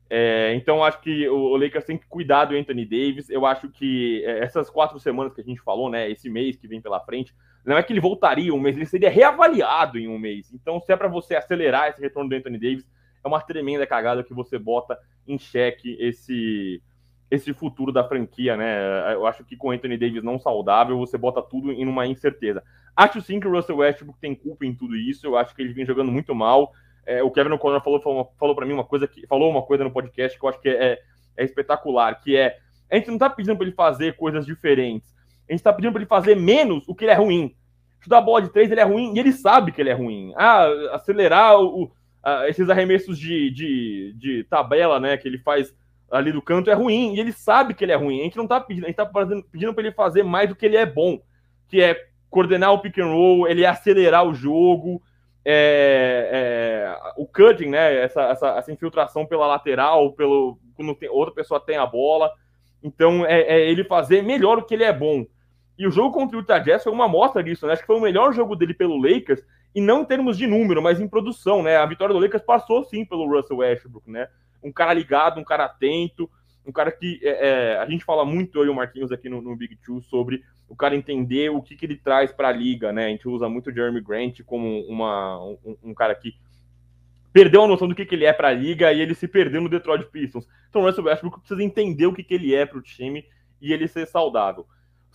É, 0.10 0.56
então, 0.56 0.84
acho 0.84 1.02
que 1.02 1.30
o 1.30 1.56
Lakers 1.56 1.86
tem 1.86 1.98
que 1.98 2.08
cuidar 2.08 2.46
do 2.46 2.56
Anthony 2.56 2.86
Davis. 2.86 3.30
Eu 3.30 3.46
acho 3.46 3.70
que 3.70 4.24
é, 4.26 4.40
essas 4.40 4.68
quatro 4.68 5.00
semanas 5.00 5.32
que 5.32 5.42
a 5.42 5.44
gente 5.44 5.62
falou, 5.62 5.92
né, 5.92 6.10
esse 6.10 6.28
mês 6.28 6.56
que 6.56 6.68
vem 6.68 6.82
pela 6.82 7.00
frente, 7.02 7.36
não 7.66 7.78
é 7.78 7.84
que 7.84 7.92
ele 7.92 8.00
voltaria 8.00 8.54
um 8.54 8.60
mês, 8.60 8.76
ele 8.76 8.86
seria 8.86 9.10
reavaliado 9.10 9.98
em 9.98 10.08
um 10.08 10.20
mês. 10.20 10.54
Então, 10.54 10.80
se 10.80 10.92
é 10.92 10.96
para 10.96 11.08
você 11.08 11.36
acelerar 11.36 11.90
esse 11.90 12.02
retorno 12.02 12.30
do 12.30 12.36
Anthony 12.36 12.60
Davis, 12.60 12.88
é 13.24 13.28
uma 13.28 13.42
tremenda 13.42 13.88
cagada 13.88 14.24
que 14.24 14.34
você 14.34 14.60
bota 14.60 14.98
em 15.28 15.38
xeque 15.38 15.98
esse 16.00 16.82
esse 17.30 17.52
futuro 17.54 17.92
da 17.92 18.08
franquia, 18.08 18.56
né? 18.56 19.14
Eu 19.14 19.26
acho 19.26 19.44
que 19.44 19.58
com 19.58 19.70
o 19.70 19.72
Anthony 19.72 19.98
Davis 19.98 20.24
não 20.24 20.38
saudável, 20.38 20.96
você 20.98 21.18
bota 21.18 21.42
tudo 21.42 21.72
em 21.72 21.86
uma 21.88 22.06
incerteza. 22.06 22.64
Acho 22.96 23.20
sim 23.20 23.40
que 23.40 23.48
o 23.48 23.52
Russell 23.52 23.78
Westbrook 23.78 24.20
tem 24.20 24.36
culpa 24.36 24.64
em 24.64 24.76
tudo 24.76 24.96
isso. 24.96 25.26
Eu 25.26 25.36
acho 25.36 25.56
que 25.56 25.62
ele 25.62 25.74
vem 25.74 25.86
jogando 25.86 26.12
muito 26.12 26.36
mal. 26.36 26.72
É, 27.04 27.24
o 27.24 27.32
Kevin 27.32 27.52
O'Connor 27.52 27.82
falou, 27.84 28.00
falou, 28.00 28.34
falou 28.40 28.56
para 28.56 28.66
mim 28.66 28.74
uma 28.74 28.84
coisa 28.84 29.08
que 29.08 29.26
falou 29.28 29.50
uma 29.50 29.64
coisa 29.64 29.84
no 29.84 29.92
podcast 29.92 30.38
que 30.38 30.46
eu 30.46 30.50
acho 30.50 30.62
que 30.62 30.70
é, 30.70 31.00
é 31.36 31.44
espetacular, 31.44 32.22
que 32.22 32.38
é 32.38 32.58
a 32.90 32.96
gente 32.96 33.10
não 33.10 33.18
tá 33.18 33.30
pedindo 33.30 33.58
para 33.58 33.66
ele 33.66 33.76
fazer 33.76 34.16
coisas 34.16 34.46
diferentes. 34.46 35.15
A 35.50 35.54
gente 35.54 35.64
tá 35.64 35.72
pedindo 35.74 35.92
para 35.92 36.02
ele 36.02 36.10
fazer 36.10 36.36
menos 36.36 36.88
o 36.88 36.96
que 36.96 37.06
ele 37.06 37.12
é 37.12 37.16
ruim. 37.16 37.56
Chutar 38.00 38.18
a 38.18 38.22
bola 38.22 38.42
de 38.42 38.50
três, 38.50 38.72
ele 38.72 38.82
é 38.82 38.84
ruim 38.84 39.14
e 39.16 39.20
ele 39.20 39.32
sabe 39.32 39.72
que 39.72 39.82
ele 39.82 39.90
é 39.90 39.94
ruim. 39.94 40.34
Ah, 40.36 40.68
acelerar 40.94 41.60
o, 41.60 41.92
esses 42.48 42.70
arremessos 42.70 43.18
de, 43.18 43.52
de, 43.52 44.14
de, 44.18 44.44
tabela, 44.46 45.00
né, 45.00 45.18
que 45.18 45.28
ele 45.28 45.38
faz 45.40 45.74
ali 46.10 46.32
do 46.32 46.42
canto 46.42 46.70
é 46.70 46.74
ruim 46.74 47.16
e 47.16 47.20
ele 47.20 47.32
sabe 47.32 47.74
que 47.74 47.84
ele 47.84 47.92
é 47.92 47.96
ruim. 47.96 48.22
A 48.22 48.24
gente 48.24 48.38
não 48.38 48.48
tá 48.48 48.60
pedindo, 48.60 48.86
a 48.86 48.88
gente 48.88 48.96
tá 48.96 49.06
pedindo 49.52 49.74
para 49.74 49.84
ele 49.84 49.92
fazer 49.92 50.24
mais 50.24 50.50
do 50.50 50.56
que 50.56 50.66
ele 50.66 50.78
é 50.78 50.86
bom, 50.86 51.20
que 51.68 51.82
é 51.82 52.00
coordenar 52.30 52.74
o 52.74 52.80
pick 52.80 52.98
and 53.00 53.08
roll, 53.08 53.48
ele 53.48 53.66
acelerar 53.66 54.26
o 54.26 54.34
jogo, 54.34 55.02
é, 55.44 56.30
é, 56.34 57.12
o 57.18 57.26
cutting, 57.26 57.70
né? 57.70 57.96
Essa, 57.98 58.24
essa, 58.24 58.48
essa, 58.58 58.72
infiltração 58.72 59.26
pela 59.26 59.46
lateral, 59.46 60.12
pelo 60.14 60.58
quando 60.76 60.96
tem, 60.96 61.08
outra 61.08 61.34
pessoa 61.34 61.60
tem 61.60 61.78
a 61.78 61.86
bola. 61.86 62.32
Então 62.84 63.26
é, 63.26 63.42
é, 63.42 63.70
ele 63.70 63.84
fazer 63.84 64.24
melhor 64.24 64.58
o 64.58 64.64
que 64.64 64.74
ele 64.74 64.84
é 64.84 64.92
bom. 64.92 65.26
E 65.78 65.86
o 65.86 65.92
jogo 65.92 66.14
contra 66.14 66.38
o 66.38 66.42
Utah 66.42 66.60
Jazz 66.60 66.84
foi 66.84 66.94
uma 66.94 67.06
amostra 67.06 67.44
disso, 67.44 67.66
né? 67.68 67.74
Acho 67.74 67.82
que 67.82 67.88
foi 67.88 67.98
o 67.98 68.02
melhor 68.02 68.34
jogo 68.34 68.56
dele 68.56 68.74
pelo 68.74 68.98
Lakers, 68.98 69.44
e 69.74 69.82
não 69.82 70.02
em 70.02 70.06
termos 70.06 70.38
de 70.38 70.48
número, 70.48 70.82
mas 70.82 71.02
em 71.02 71.08
produção, 71.08 71.62
né? 71.62 71.76
A 71.76 71.86
vitória 71.86 72.14
do 72.14 72.20
Lakers 72.20 72.44
passou 72.44 72.84
sim 72.86 73.04
pelo 73.04 73.28
Russell 73.28 73.58
Westbrook, 73.58 74.10
né? 74.10 74.30
Um 74.64 74.72
cara 74.72 74.94
ligado, 74.94 75.40
um 75.40 75.44
cara 75.44 75.66
atento, 75.66 76.30
um 76.66 76.72
cara 76.72 76.92
que 76.92 77.20
é, 77.22 77.50
é, 77.50 77.78
a 77.78 77.86
gente 77.86 78.06
fala 78.06 78.26
muito, 78.26 78.58
eu 78.58 78.66
e 78.66 78.70
o 78.70 78.74
Marquinhos 78.74 79.12
aqui 79.12 79.30
no, 79.30 79.42
no, 79.42 79.56
Big 79.56 79.76
Two, 79.78 80.02
sobre 80.02 80.44
o 80.68 80.76
cara 80.76 80.96
entender 80.96 81.50
o 81.50 81.62
que, 81.62 81.76
que 81.76 81.86
ele 81.86 81.98
traz 81.98 82.32
para 82.32 82.48
a 82.48 82.54
liga, 82.54 82.92
né? 82.92 83.06
A 83.06 83.10
gente 83.10 83.28
usa 83.28 83.48
muito 83.48 83.70
o 83.70 83.74
Jeremy 83.74 84.02
Grant 84.02 84.42
como 84.46 84.82
uma, 84.88 85.44
um, 85.44 85.78
um, 85.84 85.94
cara 85.94 86.16
que 86.16 86.36
perdeu 87.32 87.64
a 87.64 87.68
noção 87.68 87.88
do 87.88 87.94
que, 87.94 88.06
que 88.06 88.16
ele 88.16 88.26
é 88.26 88.34
para 88.34 88.48
a 88.48 88.54
liga 88.54 88.92
e 88.92 89.02
ele 89.02 89.14
se 89.14 89.28
perdeu 89.28 89.62
no 89.62 89.70
Detroit 89.70 90.06
Pistons. 90.06 90.48
Então 90.70 90.82
o 90.82 90.86
Russell 90.86 91.04
Westbrook 91.04 91.40
precisa 91.40 91.62
entender 91.62 92.08
o 92.08 92.14
que, 92.14 92.24
que 92.24 92.34
ele 92.34 92.56
é 92.56 92.66
para 92.66 92.80
o 92.80 92.82
time 92.82 93.26
e 93.62 93.72
ele 93.72 93.88
ser 93.88 94.08
saudável. 94.08 94.66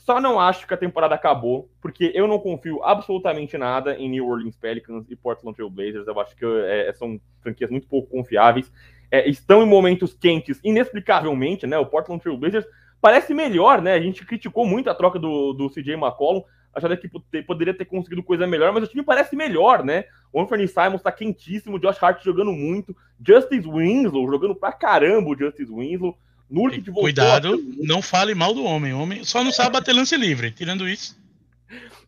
Só 0.04 0.20
não 0.20 0.40
acho 0.40 0.66
que 0.66 0.74
a 0.74 0.78
temporada 0.78 1.14
acabou, 1.14 1.70
porque 1.80 2.10
eu 2.14 2.26
não 2.26 2.38
confio 2.38 2.82
absolutamente 2.82 3.56
nada 3.58 3.94
em 3.94 4.08
New 4.08 4.26
Orleans 4.26 4.56
Pelicans 4.56 5.06
e 5.08 5.16
Portland 5.16 5.54
Trail 5.54 5.70
Blazers. 5.70 6.06
Eu 6.06 6.18
acho 6.18 6.34
que 6.34 6.44
é, 6.44 6.92
são 6.94 7.20
franquias 7.42 7.70
muito 7.70 7.86
pouco 7.86 8.10
confiáveis 8.10 8.72
é, 9.10 9.28
estão 9.28 9.62
em 9.62 9.66
momentos 9.66 10.14
quentes, 10.14 10.60
inexplicavelmente, 10.62 11.66
né? 11.66 11.76
O 11.78 11.86
Portland 11.86 12.22
Trail 12.22 12.38
Blazers 12.38 12.66
parece 13.00 13.34
melhor, 13.34 13.82
né? 13.82 13.94
A 13.94 14.00
gente 14.00 14.24
criticou 14.24 14.64
muito 14.64 14.88
a 14.88 14.94
troca 14.94 15.18
do, 15.18 15.52
do 15.52 15.68
CJ 15.68 15.94
McCollum, 15.94 16.42
achando 16.72 16.96
que 16.96 17.42
poderia 17.42 17.74
ter 17.74 17.84
conseguido 17.84 18.22
coisa 18.22 18.46
melhor, 18.46 18.72
mas 18.72 18.84
o 18.84 18.86
time 18.86 19.02
parece 19.02 19.34
melhor, 19.34 19.84
né? 19.84 20.04
O 20.32 20.40
Anthony 20.40 20.68
Simons 20.68 21.02
tá 21.02 21.10
quentíssimo, 21.10 21.80
Josh 21.80 22.00
Hart 22.00 22.22
jogando 22.22 22.52
muito, 22.52 22.96
Justice 23.26 23.68
Winslow 23.68 24.30
jogando 24.30 24.54
pra 24.54 24.70
caramba 24.70 25.30
o 25.30 25.36
Justice 25.36 25.72
Winslow. 25.72 26.16
Nurkic 26.50 26.86
voltou 26.86 27.04
Cuidado, 27.04 27.58
não 27.78 28.02
fale 28.02 28.34
mal 28.34 28.52
do 28.52 28.64
homem. 28.64 28.92
O 28.92 29.00
homem 29.00 29.24
só 29.24 29.44
não 29.44 29.52
sabe 29.52 29.72
bater 29.72 29.94
lance 29.94 30.16
livre, 30.16 30.50
tirando 30.50 30.88
isso. 30.88 31.16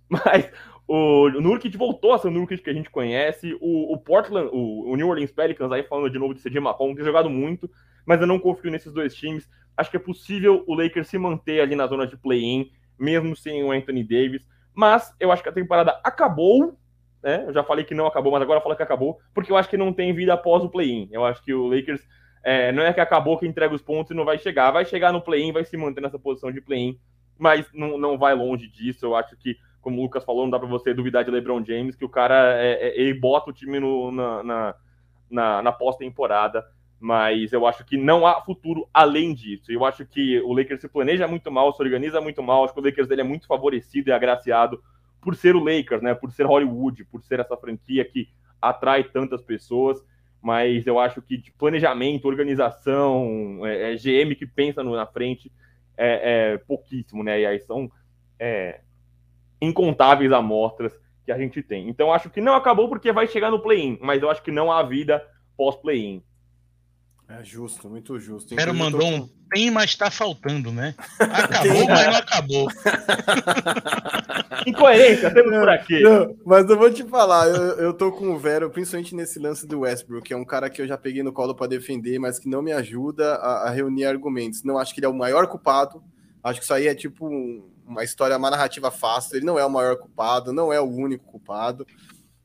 Mas 0.09 0.51
o, 0.87 1.31
Nurkic 1.31 1.77
voltou 1.77 2.13
a 2.13 2.19
ser 2.19 2.29
o 2.29 2.31
Nurkic 2.31 2.63
que 2.63 2.71
a 2.71 2.75
gente 2.75 2.91
conhece. 2.91 3.57
O, 3.61 3.93
o 3.93 3.99
Portland, 3.99 4.51
o, 4.53 4.91
o, 4.91 4.97
New 4.97 5.09
Orleans 5.09 5.31
Pelicans, 5.31 5.71
aí 5.71 5.85
falando 5.85 6.11
de 6.11 6.19
novo 6.19 6.35
de 6.35 6.43
CJ 6.43 6.59
McCollum, 6.59 6.95
tem 6.95 7.05
jogado 7.05 7.31
muito, 7.31 7.71
mas 8.05 8.21
eu 8.21 8.27
não 8.27 8.39
confio 8.39 8.71
nesses 8.71 8.93
dois 8.93 9.15
times. 9.15 9.49
Acho 9.77 9.91
que 9.91 9.97
é 9.97 10.01
possível 10.01 10.65
o 10.67 10.75
Lakers 10.75 11.09
se 11.09 11.19
manter 11.19 11.61
ali 11.61 11.77
na 11.77 11.87
zona 11.87 12.07
de 12.07 12.17
play-in, 12.17 12.71
mesmo 12.99 13.37
sem 13.37 13.63
o 13.63 13.71
Anthony 13.71 14.03
Davis. 14.03 14.47
Mas 14.75 15.15
eu 15.21 15.31
acho 15.31 15.43
que 15.43 15.49
a 15.49 15.53
temporada 15.53 16.01
acabou 16.03 16.77
né? 17.23 17.45
Eu 17.47 17.53
já 17.53 17.63
falei 17.63 17.85
que 17.85 17.95
não 17.95 18.07
acabou, 18.07 18.33
mas 18.33 18.43
agora 18.43 18.59
eu 18.59 18.63
falo 18.63 18.75
que 18.75 18.83
acabou, 18.83 19.21
porque 19.33 19.53
eu 19.53 19.57
acho 19.57 19.69
que 19.69 19.77
não 19.77 19.93
tem 19.93 20.13
vida 20.13 20.35
após 20.35 20.65
o 20.65 20.69
play-in. 20.69 21.09
Eu 21.13 21.25
acho 21.25 21.43
que 21.45 21.55
o 21.55 21.69
Lakers 21.69 22.03
é, 22.43 22.73
não 22.73 22.83
é 22.83 22.93
que 22.93 23.01
acabou 23.01 23.39
que 23.39 23.47
entrega 23.47 23.75
os 23.75 23.83
pontos 23.83 24.11
e 24.11 24.15
não 24.15 24.25
vai 24.25 24.39
chegar. 24.39 24.71
Vai 24.71 24.85
chegar 24.85 25.13
no 25.13 25.21
play-in, 25.21 25.53
vai 25.53 25.65
se 25.65 25.77
manter 25.77 26.01
nessa 26.01 26.19
posição 26.19 26.51
de 26.51 26.61
play-in, 26.61 26.99
mas 27.39 27.67
não, 27.73 27.97
não 27.97 28.19
vai 28.19 28.35
longe 28.35 28.69
disso. 28.69 29.07
Eu 29.07 29.15
acho 29.15 29.37
que, 29.37 29.57
como 29.81 29.99
o 29.99 30.03
Lucas 30.03 30.25
falou, 30.25 30.43
não 30.43 30.51
dá 30.51 30.59
para 30.59 30.69
você 30.69 30.93
duvidar 30.93 31.25
de 31.25 31.31
LeBron 31.31 31.65
James, 31.65 31.95
que 31.95 32.05
o 32.05 32.09
cara 32.09 32.61
é, 32.61 32.89
é, 32.89 33.01
ele 33.01 33.15
bota 33.15 33.51
o 33.51 33.53
time 33.53 33.79
no, 33.79 34.11
na, 34.11 34.43
na, 34.43 34.75
na, 35.31 35.63
na 35.63 35.73
pós-temporada. 35.73 36.65
Mas 36.99 37.53
eu 37.53 37.67
acho 37.67 37.85
que 37.85 37.97
não 37.97 38.27
há 38.27 38.41
futuro 38.43 38.89
além 38.95 39.35
disso. 39.35 39.73
Eu 39.73 39.85
acho 39.85 40.07
que 40.07 40.41
o 40.41 40.53
Lakers 40.53 40.81
se 40.81 40.89
planeja 40.89 41.27
muito 41.27 41.51
mal, 41.51 41.73
se 41.73 41.83
organiza 41.83 42.21
muito 42.21 42.43
mal. 42.43 42.65
Acho 42.65 42.75
que 42.75 42.81
o 42.81 42.85
Lakers 42.85 43.09
dele 43.09 43.23
é 43.23 43.25
muito 43.25 43.47
favorecido 43.47 44.11
e 44.11 44.13
agraciado 44.13 44.81
por 45.21 45.35
ser 45.35 45.57
o 45.57 45.65
Lakers, 45.65 46.01
né? 46.01 46.15
Por 46.15 46.31
ser 46.31 46.47
Hollywood, 46.47 47.05
por 47.07 47.23
ser 47.23 47.41
essa 47.41 47.57
franquia 47.57 48.05
que 48.05 48.29
atrai 48.61 49.03
tantas 49.03 49.43
pessoas 49.43 50.01
mas 50.43 50.87
eu 50.87 50.99
acho 50.99 51.23
que 51.23 51.37
de 51.37 51.53
planejamento, 51.53 52.27
organização, 52.27 53.65
é, 53.65 53.93
é 53.93 53.97
GM 53.97 54.35
que 54.35 54.45
pensa 54.45 54.83
no, 54.83 54.97
na 54.97 55.07
frente 55.07 55.51
é, 55.97 56.55
é, 56.55 56.59
pouquíssimo, 56.59 57.23
né? 57.23 57.41
E 57.41 57.47
aí 57.47 57.61
são 57.61 57.91
é, 58.39 58.81
incontáveis 59.61 60.33
amostras 60.33 60.93
que 61.25 61.31
a 61.31 61.39
gente 61.39 61.63
tem. 61.63 61.89
Então 61.89 62.13
acho 62.13 62.29
que 62.29 62.41
não 62.41 62.55
acabou 62.55 62.89
porque 62.89 63.13
vai 63.13 63.29
chegar 63.29 63.53
no 63.53 63.61
play-in, 63.61 63.97
mas 64.03 64.21
eu 64.21 64.29
acho 64.29 64.43
que 64.43 64.51
não 64.51 64.73
há 64.73 64.83
vida 64.83 65.25
pós-play-in. 65.57 66.23
É 67.29 67.45
justo, 67.45 67.89
muito 67.89 68.19
justo. 68.19 68.55
Quero 68.55 68.75
mandou 68.75 69.01
tô... 69.01 69.07
um 69.07 69.29
tem, 69.53 69.71
mas 69.71 69.95
tá 69.95 70.11
faltando, 70.11 70.73
né? 70.73 70.95
Acabou, 71.21 71.87
mas 71.87 72.07
não 72.07 72.17
acabou. 72.17 72.69
Incoerência, 74.67 75.33
temos 75.33 75.59
por 75.59 75.69
aqui. 75.69 76.01
Não, 76.01 76.37
mas 76.45 76.69
eu 76.69 76.77
vou 76.77 76.91
te 76.91 77.05
falar, 77.05 77.49
eu, 77.49 77.63
eu 77.79 77.95
tô 77.95 78.13
com 78.13 78.31
o 78.31 78.39
Vero, 78.39 78.71
principalmente 78.71 79.15
nesse 79.15 79.39
lance 79.39 79.67
do 79.67 79.81
Westbrook, 79.81 80.27
que 80.27 80.35
é 80.35 80.37
um 80.37 80.45
cara 80.45 80.69
que 80.69 80.83
eu 80.83 80.87
já 80.87 80.99
peguei 80.99 81.23
no 81.23 81.33
colo 81.33 81.55
para 81.55 81.67
defender, 81.67 82.19
mas 82.19 82.39
que 82.39 82.49
não 82.49 82.63
me 82.63 82.73
ajuda 82.73 83.35
a, 83.37 83.69
a, 83.69 83.71
reunir 83.71 84.05
argumentos. 84.05 84.63
Não 84.63 84.79
acho 84.79 84.95
que 84.95 85.01
ele 85.01 85.07
é 85.07 85.09
o 85.09 85.15
maior 85.15 85.47
culpado. 85.47 86.03
Acho 86.43 86.59
que 86.61 86.65
isso 86.65 86.75
aí 86.75 86.89
é 86.89 86.95
tipo 86.95 87.27
um, 87.27 87.65
uma 87.87 88.05
história, 88.05 88.37
uma 88.37 88.51
narrativa 88.51 88.91
fácil. 88.91 89.37
Ele 89.37 89.47
não 89.47 89.59
é 89.59 89.65
o 89.65 89.71
maior 89.71 89.97
culpado, 89.97 90.53
não 90.53 90.73
é 90.73 90.81
o 90.81 90.89
único 90.89 91.25
culpado. 91.25 91.87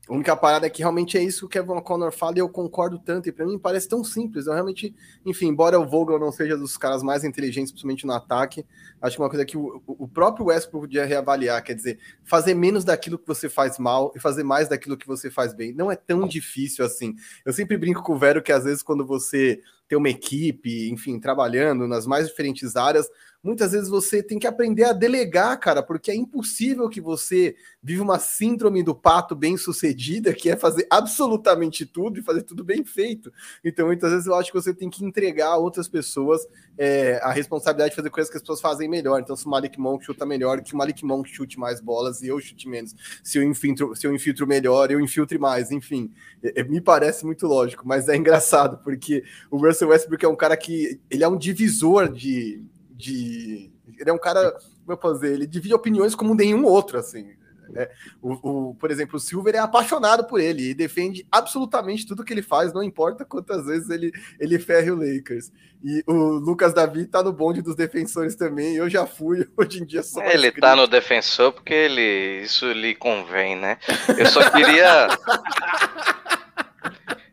A 0.08 0.14
única 0.14 0.34
parada 0.34 0.66
é 0.66 0.70
que 0.70 0.80
realmente 0.80 1.18
é 1.18 1.22
isso 1.22 1.40
que 1.40 1.58
o 1.58 1.62
Kevin 1.62 1.78
O'Connor 1.78 2.10
fala 2.10 2.36
e 2.36 2.38
eu 2.40 2.48
concordo 2.48 2.98
tanto. 2.98 3.28
E 3.28 3.32
para 3.32 3.44
mim 3.44 3.58
parece 3.58 3.86
tão 3.86 4.02
simples. 4.02 4.46
Eu 4.46 4.54
realmente, 4.54 4.94
enfim, 5.24 5.48
embora 5.48 5.78
o 5.78 5.86
Vogel 5.86 6.18
não 6.18 6.32
seja 6.32 6.56
dos 6.56 6.78
caras 6.78 7.02
mais 7.02 7.24
inteligentes, 7.24 7.70
principalmente 7.70 8.06
no 8.06 8.14
ataque, 8.14 8.64
acho 9.02 9.16
que 9.16 9.22
uma 9.22 9.28
coisa 9.28 9.44
que 9.44 9.58
o, 9.58 9.82
o 9.86 10.08
próprio 10.08 10.46
Westbrook 10.46 10.86
podia 10.86 11.04
reavaliar, 11.04 11.62
quer 11.62 11.74
dizer, 11.74 11.98
fazer 12.24 12.54
menos 12.54 12.84
daquilo 12.84 13.18
que 13.18 13.26
você 13.26 13.48
faz 13.48 13.78
mal 13.78 14.10
e 14.16 14.20
fazer 14.20 14.44
mais 14.44 14.68
daquilo 14.68 14.96
que 14.96 15.06
você 15.06 15.30
faz 15.30 15.52
bem. 15.52 15.74
Não 15.74 15.90
é 15.90 15.96
tão 15.96 16.26
difícil 16.26 16.84
assim. 16.84 17.14
Eu 17.44 17.52
sempre 17.52 17.76
brinco 17.76 18.02
com 18.02 18.14
o 18.14 18.18
Vero 18.18 18.42
que 18.42 18.52
às 18.52 18.64
vezes 18.64 18.82
quando 18.82 19.04
você 19.04 19.60
tem 19.88 19.98
uma 19.98 20.08
equipe, 20.08 20.90
enfim, 20.90 21.18
trabalhando 21.18 21.86
nas 21.86 22.06
mais 22.06 22.28
diferentes 22.28 22.76
áreas, 22.76 23.08
muitas 23.42 23.72
vezes 23.72 23.88
você 23.88 24.22
tem 24.22 24.38
que 24.38 24.46
aprender 24.46 24.84
a 24.84 24.92
delegar, 24.92 25.58
cara, 25.58 25.82
porque 25.82 26.10
é 26.10 26.14
impossível 26.14 26.88
que 26.88 27.00
você 27.00 27.54
viva 27.82 28.02
uma 28.02 28.18
síndrome 28.18 28.82
do 28.82 28.94
pato 28.94 29.34
bem 29.36 29.56
sucedida, 29.56 30.34
que 30.34 30.50
é 30.50 30.56
fazer 30.56 30.86
absolutamente 30.90 31.86
tudo 31.86 32.18
e 32.18 32.22
fazer 32.22 32.42
tudo 32.42 32.64
bem 32.64 32.84
feito. 32.84 33.32
Então, 33.64 33.86
muitas 33.86 34.10
vezes 34.10 34.26
eu 34.26 34.34
acho 34.34 34.50
que 34.50 34.60
você 34.60 34.74
tem 34.74 34.90
que 34.90 35.04
entregar 35.04 35.48
a 35.48 35.56
outras 35.56 35.88
pessoas 35.88 36.46
é, 36.76 37.20
a 37.22 37.30
responsabilidade 37.30 37.90
de 37.90 37.96
fazer 37.96 38.10
coisas 38.10 38.30
que 38.30 38.36
as 38.36 38.42
pessoas 38.42 38.60
fazem 38.60 38.88
melhor. 38.88 39.20
Então, 39.20 39.36
se 39.36 39.46
o 39.46 39.48
Malik 39.48 39.78
Monk 39.78 40.04
chuta 40.04 40.26
melhor, 40.26 40.60
que 40.60 40.74
o 40.74 40.76
Malik 40.76 41.04
Monk 41.04 41.28
chute 41.28 41.58
mais 41.58 41.80
bolas 41.80 42.22
e 42.22 42.28
eu 42.28 42.40
chute 42.40 42.68
menos. 42.68 42.94
Se 43.22 43.38
eu 43.38 43.42
infiltro, 43.42 43.94
se 43.94 44.06
eu 44.06 44.14
infiltro 44.14 44.46
melhor, 44.46 44.90
eu 44.90 45.00
infiltre 45.00 45.38
mais. 45.38 45.70
Enfim, 45.70 46.12
é, 46.42 46.60
é, 46.60 46.64
me 46.64 46.80
parece 46.80 47.24
muito 47.24 47.46
lógico, 47.46 47.86
mas 47.86 48.08
é 48.08 48.16
engraçado, 48.16 48.78
porque 48.82 49.24
o 49.50 49.56
Russell 49.56 49.88
Westbrook 49.88 50.24
é 50.24 50.28
um 50.28 50.36
cara 50.36 50.56
que 50.56 51.00
ele 51.10 51.24
é 51.24 51.28
um 51.28 51.36
divisor 51.36 52.12
de 52.12 52.62
de. 52.98 53.70
Ele 53.98 54.10
é 54.10 54.12
um 54.12 54.18
cara, 54.18 54.50
como 54.50 54.92
eu 54.92 54.96
posso 54.96 55.20
dizer, 55.20 55.34
ele 55.34 55.46
divide 55.46 55.72
opiniões 55.72 56.14
como 56.14 56.34
nenhum 56.34 56.64
outro, 56.64 56.98
assim. 56.98 57.30
É, 57.74 57.90
o, 58.22 58.70
o, 58.70 58.74
por 58.74 58.90
exemplo, 58.90 59.16
o 59.16 59.20
Silver 59.20 59.54
é 59.54 59.58
apaixonado 59.58 60.24
por 60.24 60.40
ele 60.40 60.70
e 60.70 60.74
defende 60.74 61.26
absolutamente 61.30 62.06
tudo 62.06 62.24
que 62.24 62.32
ele 62.32 62.42
faz, 62.42 62.72
não 62.72 62.82
importa 62.82 63.26
quantas 63.26 63.66
vezes 63.66 63.90
ele, 63.90 64.10
ele 64.40 64.58
ferre 64.58 64.90
o 64.90 64.96
Lakers. 64.96 65.52
E 65.84 66.02
o 66.06 66.12
Lucas 66.12 66.74
Davi 66.74 67.06
tá 67.06 67.22
no 67.22 67.32
bonde 67.32 67.62
dos 67.62 67.76
defensores 67.76 68.34
também. 68.34 68.74
Eu 68.74 68.88
já 68.88 69.06
fui, 69.06 69.46
hoje 69.56 69.82
em 69.82 69.84
dia 69.84 70.02
só. 70.02 70.20
É, 70.22 70.34
ele 70.34 70.50
tá 70.50 70.74
no 70.74 70.86
defensor 70.86 71.52
porque 71.52 71.74
ele 71.74 72.42
isso 72.42 72.72
lhe 72.72 72.94
convém, 72.94 73.54
né? 73.54 73.78
Eu 74.16 74.26
só 74.26 74.50
queria. 74.50 75.08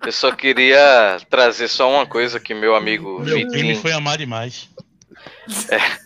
Eu 0.06 0.12
só 0.12 0.32
queria 0.32 1.18
trazer 1.32 1.68
só 1.68 1.90
uma 1.90 2.06
coisa 2.06 2.40
que 2.40 2.54
meu 2.54 2.76
amigo 2.76 3.20
meu 3.22 3.38
Vitinho... 3.38 3.52
time 3.52 3.76
foi 3.76 3.92
amar 3.92 4.20
demais. 4.20 4.70
É. 5.70 6.06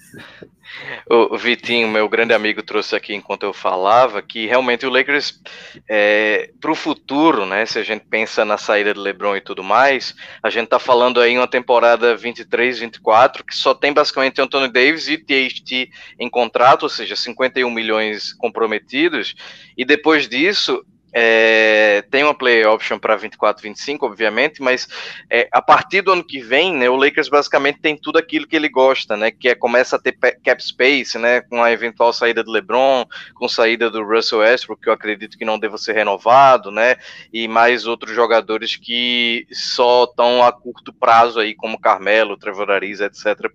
O 1.09 1.37
Vitinho, 1.37 1.87
meu 1.87 2.07
grande 2.07 2.33
amigo, 2.33 2.61
trouxe 2.61 2.95
aqui 2.95 3.13
enquanto 3.13 3.43
eu 3.43 3.53
falava 3.53 4.21
que 4.21 4.45
realmente 4.45 4.85
o 4.85 4.89
Lakers, 4.89 5.41
é, 5.87 6.51
para 6.59 6.71
o 6.71 6.75
futuro, 6.75 7.45
né? 7.45 7.65
Se 7.65 7.79
a 7.79 7.83
gente 7.83 8.05
pensa 8.05 8.45
na 8.45 8.57
saída 8.57 8.93
do 8.93 9.01
LeBron 9.01 9.35
e 9.35 9.41
tudo 9.41 9.63
mais, 9.63 10.15
a 10.41 10.49
gente 10.49 10.67
tá 10.67 10.79
falando 10.79 11.19
aí 11.19 11.37
uma 11.37 11.47
temporada 11.47 12.15
23-24 12.15 13.43
que 13.43 13.55
só 13.55 13.73
tem 13.73 13.91
basicamente 13.91 14.41
Anthony 14.41 14.71
Davis 14.71 15.07
e 15.07 15.17
THT 15.17 15.89
em 16.19 16.29
contrato, 16.29 16.83
ou 16.83 16.89
seja, 16.89 17.15
51 17.15 17.69
milhões 17.69 18.33
comprometidos, 18.33 19.35
e 19.77 19.83
depois 19.83 20.27
disso 20.27 20.85
é, 21.11 22.03
tem 22.09 22.23
uma 22.23 22.33
play 22.33 22.65
option 22.65 22.99
para 22.99 23.15
24, 23.15 23.63
25, 23.63 24.05
obviamente, 24.05 24.61
mas 24.61 24.87
é, 25.29 25.47
a 25.51 25.61
partir 25.61 26.01
do 26.01 26.11
ano 26.11 26.23
que 26.23 26.39
vem, 26.39 26.73
né, 26.73 26.89
o 26.89 26.95
Lakers 26.95 27.29
basicamente 27.29 27.79
tem 27.79 27.97
tudo 27.97 28.17
aquilo 28.17 28.47
que 28.47 28.55
ele 28.55 28.69
gosta, 28.69 29.17
né, 29.17 29.31
que 29.31 29.49
é 29.49 29.55
começa 29.55 29.95
a 29.95 29.99
ter 29.99 30.13
cap 30.13 30.63
space, 30.63 31.17
né, 31.17 31.41
com 31.41 31.63
a 31.63 31.71
eventual 31.71 32.13
saída 32.13 32.43
do 32.43 32.51
LeBron, 32.51 33.05
com 33.33 33.47
saída 33.47 33.89
do 33.89 34.03
Russell 34.03 34.39
Westbrook, 34.39 34.83
que 34.83 34.89
eu 34.89 34.93
acredito 34.93 35.37
que 35.37 35.45
não 35.45 35.59
deva 35.59 35.77
ser 35.77 35.93
renovado, 35.93 36.71
né, 36.71 36.95
e 37.33 37.47
mais 37.47 37.87
outros 37.87 38.13
jogadores 38.13 38.75
que 38.75 39.47
só 39.51 40.03
estão 40.03 40.43
a 40.43 40.51
curto 40.51 40.93
prazo 40.93 41.39
aí, 41.39 41.55
como 41.55 41.79
Carmelo, 41.79 42.37
Trevor 42.37 42.71
Ariza, 42.71 43.05
etc. 43.05 43.51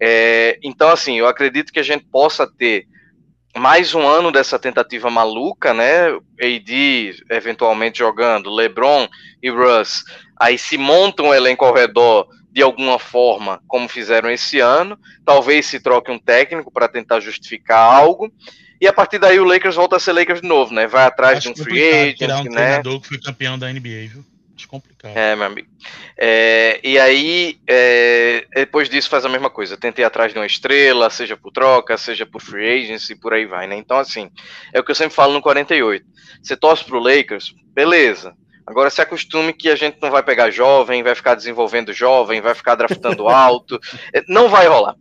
É, 0.00 0.58
então, 0.62 0.88
assim, 0.88 1.18
eu 1.18 1.26
acredito 1.26 1.72
que 1.72 1.80
a 1.80 1.84
gente 1.84 2.04
possa 2.04 2.46
ter 2.46 2.86
mais 3.56 3.94
um 3.94 4.06
ano 4.06 4.32
dessa 4.32 4.58
tentativa 4.58 5.10
maluca, 5.10 5.74
né? 5.74 6.08
AD 6.40 7.24
eventualmente 7.30 7.98
jogando, 7.98 8.54
LeBron 8.54 9.08
e 9.42 9.50
Russ. 9.50 10.04
Aí 10.38 10.58
se 10.58 10.78
monta 10.78 11.22
um 11.22 11.34
elenco 11.34 11.64
ao 11.64 11.74
redor 11.74 12.28
de 12.50 12.62
alguma 12.62 12.98
forma, 12.98 13.62
como 13.66 13.88
fizeram 13.88 14.30
esse 14.30 14.60
ano. 14.60 14.98
Talvez 15.24 15.66
se 15.66 15.80
troque 15.80 16.10
um 16.10 16.18
técnico 16.18 16.70
para 16.70 16.88
tentar 16.88 17.20
justificar 17.20 17.78
algo. 17.78 18.32
E 18.80 18.86
a 18.88 18.92
partir 18.92 19.18
daí 19.18 19.38
o 19.38 19.44
Lakers 19.44 19.76
volta 19.76 19.96
a 19.96 20.00
ser 20.00 20.12
Lakers 20.12 20.40
de 20.40 20.48
novo, 20.48 20.74
né? 20.74 20.86
Vai 20.86 21.04
atrás 21.04 21.38
Acho 21.38 21.54
de 21.54 21.60
um 21.60 21.64
free 21.64 21.82
agent, 21.82 22.20
um 22.22 22.50
né? 22.50 22.50
treinador 22.50 23.00
que 23.00 23.08
foi 23.08 23.20
campeão 23.20 23.58
da 23.58 23.72
NBA, 23.72 24.08
viu? 24.12 24.24
Complicado. 24.66 25.16
É, 25.16 25.34
meu 25.34 25.46
amigo. 25.46 25.68
É, 26.18 26.80
e 26.82 26.98
aí, 26.98 27.58
é, 27.66 28.46
depois 28.54 28.88
disso, 28.88 29.08
faz 29.08 29.24
a 29.24 29.28
mesma 29.28 29.50
coisa. 29.50 29.76
Tenta 29.76 30.00
ir 30.00 30.04
atrás 30.04 30.32
de 30.32 30.38
uma 30.38 30.46
estrela, 30.46 31.10
seja 31.10 31.36
por 31.36 31.52
troca, 31.52 31.96
seja 31.96 32.26
por 32.26 32.40
free 32.40 32.84
agency, 32.84 33.14
por 33.14 33.32
aí 33.32 33.46
vai, 33.46 33.66
né? 33.66 33.76
Então, 33.76 33.98
assim, 33.98 34.30
é 34.72 34.80
o 34.80 34.84
que 34.84 34.90
eu 34.90 34.94
sempre 34.94 35.14
falo 35.14 35.32
no 35.32 35.42
48. 35.42 36.04
Você 36.42 36.56
torce 36.56 36.84
pro 36.84 36.98
Lakers, 36.98 37.54
beleza. 37.74 38.34
Agora 38.66 38.90
se 38.90 39.00
acostume 39.00 39.52
que 39.52 39.68
a 39.68 39.76
gente 39.76 39.98
não 40.00 40.10
vai 40.10 40.22
pegar 40.22 40.50
jovem, 40.50 41.02
vai 41.02 41.14
ficar 41.14 41.34
desenvolvendo 41.34 41.92
jovem, 41.92 42.40
vai 42.40 42.54
ficar 42.54 42.74
draftando 42.74 43.28
alto. 43.30 43.78
É, 44.12 44.22
não 44.28 44.48
vai 44.48 44.66
rolar. 44.66 44.96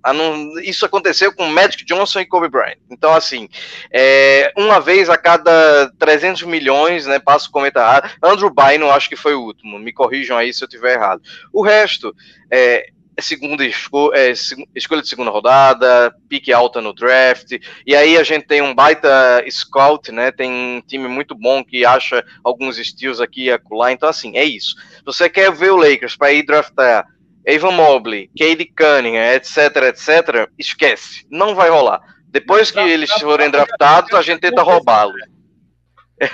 Isso 0.64 0.86
aconteceu 0.86 1.34
com 1.34 1.46
Magic 1.46 1.86
Johnson 1.86 2.22
e 2.22 2.26
Kobe 2.26 2.50
Bryant. 2.50 2.78
Então, 2.90 3.14
assim, 3.14 3.48
é, 3.92 4.52
uma 4.58 4.80
vez 4.80 5.10
a 5.10 5.18
cada 5.18 5.92
300 6.00 6.44
milhões, 6.44 7.06
né, 7.06 7.20
passa 7.20 7.48
o 7.48 7.52
comentário. 7.52 8.10
Andrew 8.22 8.50
Bynum, 8.50 8.92
acho 8.92 9.10
que 9.10 9.16
foi 9.16 9.36
o 9.36 9.42
último. 9.42 9.78
Me 9.80 9.94
corrijam 9.94 10.38
aí 10.38 10.54
se 10.54 10.64
eu 10.64 10.68
tiver 10.68 10.96
errado. 10.96 11.22
O 11.54 11.62
resto, 11.62 12.16
é 12.50 12.90
segunda 13.22 13.66
esco 13.66 14.14
é, 14.14 14.32
escolha 14.76 15.02
de 15.02 15.08
segunda 15.08 15.32
rodada, 15.32 16.14
pique 16.30 16.52
alta 16.52 16.82
no 16.82 16.94
draft, 16.94 17.52
e 17.86 17.96
aí 17.96 18.18
a 18.18 18.24
gente 18.24 18.46
tem 18.48 18.62
um 18.62 18.74
baita 18.74 19.44
scout, 19.50 20.12
né? 20.12 20.32
Tem 20.32 20.52
um 20.52 20.82
time 20.86 21.08
muito 21.08 21.36
bom 21.36 21.64
que 21.64 21.86
acha 21.86 22.24
alguns 22.44 22.78
estilos 22.78 23.22
aqui 23.22 23.46
e 23.46 23.52
acolá, 23.52 23.92
então 23.92 24.10
assim, 24.10 24.38
é 24.38 24.44
isso. 24.44 24.76
Você 25.06 25.30
quer 25.30 25.52
ver 25.52 25.72
o 25.72 25.78
Lakers 25.78 26.16
para 26.16 26.32
ir 26.32 26.46
draftar 26.46 27.06
Evan 27.46 27.72
Mobley, 27.72 28.30
Cade 28.38 28.66
Cunningham, 28.66 29.34
etc, 29.34 29.58
etc, 29.88 30.50
esquece, 30.58 31.26
não 31.30 31.56
vai 31.56 31.70
rolar. 31.70 32.02
Depois 32.28 32.72
que 32.72 32.80
eles 32.80 33.12
forem 33.12 33.50
draftados, 33.50 34.14
a 34.14 34.22
gente 34.22 34.40
tenta 34.40 34.62
roubá-lo. 34.62 35.14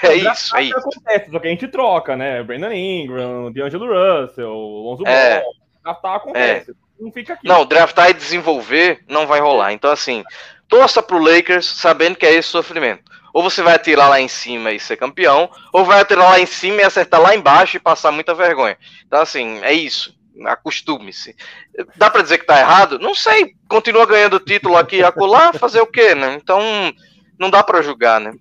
É 0.04 0.16
isso, 0.16 0.56
é 0.56 0.64
isso. 0.64 0.78
Acontece, 0.78 1.32
só 1.32 1.40
que 1.40 1.48
a 1.48 1.50
gente 1.50 1.68
troca, 1.70 2.16
né? 2.18 2.44
Brandon 2.44 2.74
Ingram, 2.74 3.52
D'Angelo 3.54 3.88
Russell, 3.88 4.52
Lonzo 4.52 5.08
é. 5.08 5.40
Ball. 5.40 5.54
Draftar 5.88 6.16
acontece. 6.16 6.72
É. 6.72 6.74
Não 7.00 7.12
fica 7.12 7.34
aqui. 7.34 7.48
Não, 7.48 7.66
draftar 7.66 8.10
e 8.10 8.14
desenvolver 8.14 9.04
não 9.08 9.26
vai 9.26 9.40
rolar. 9.40 9.72
Então, 9.72 9.92
assim, 9.92 10.24
torça 10.68 11.02
pro 11.02 11.18
Lakers 11.18 11.66
sabendo 11.66 12.18
que 12.18 12.26
é 12.26 12.34
esse 12.34 12.50
sofrimento. 12.50 13.04
Ou 13.34 13.44
você 13.44 13.62
vai 13.62 13.76
atirar 13.76 14.10
lá 14.10 14.20
em 14.20 14.28
cima 14.28 14.72
e 14.72 14.80
ser 14.80 14.98
campeão, 14.98 15.50
ou 15.72 15.86
vai 15.86 16.02
atirar 16.02 16.30
lá 16.30 16.40
em 16.40 16.46
cima 16.46 16.82
e 16.82 16.84
acertar 16.84 17.22
lá 17.22 17.36
embaixo 17.36 17.78
e 17.78 17.80
passar 17.80 18.12
muita 18.12 18.34
vergonha. 18.34 18.78
Então, 19.06 19.22
assim, 19.22 19.60
é 19.62 19.72
isso. 19.72 20.18
Acostume-se. 20.46 21.36
Dá 21.96 22.10
para 22.10 22.22
dizer 22.22 22.40
que 22.40 22.46
tá 22.46 22.60
errado? 22.60 23.00
Não 23.00 23.16
sei. 23.16 23.56
Continua 23.68 24.06
ganhando 24.06 24.40
título 24.40 24.76
aqui 24.76 24.98
e 24.98 25.04
acolá, 25.04 25.54
fazer 25.54 25.82
o 25.82 25.88
quê, 25.88 26.16
né? 26.16 26.38
Então, 26.42 26.62
não 27.40 27.50
dá 27.50 27.64
para 27.64 27.82
julgar, 27.82 28.20
né? 28.20 28.34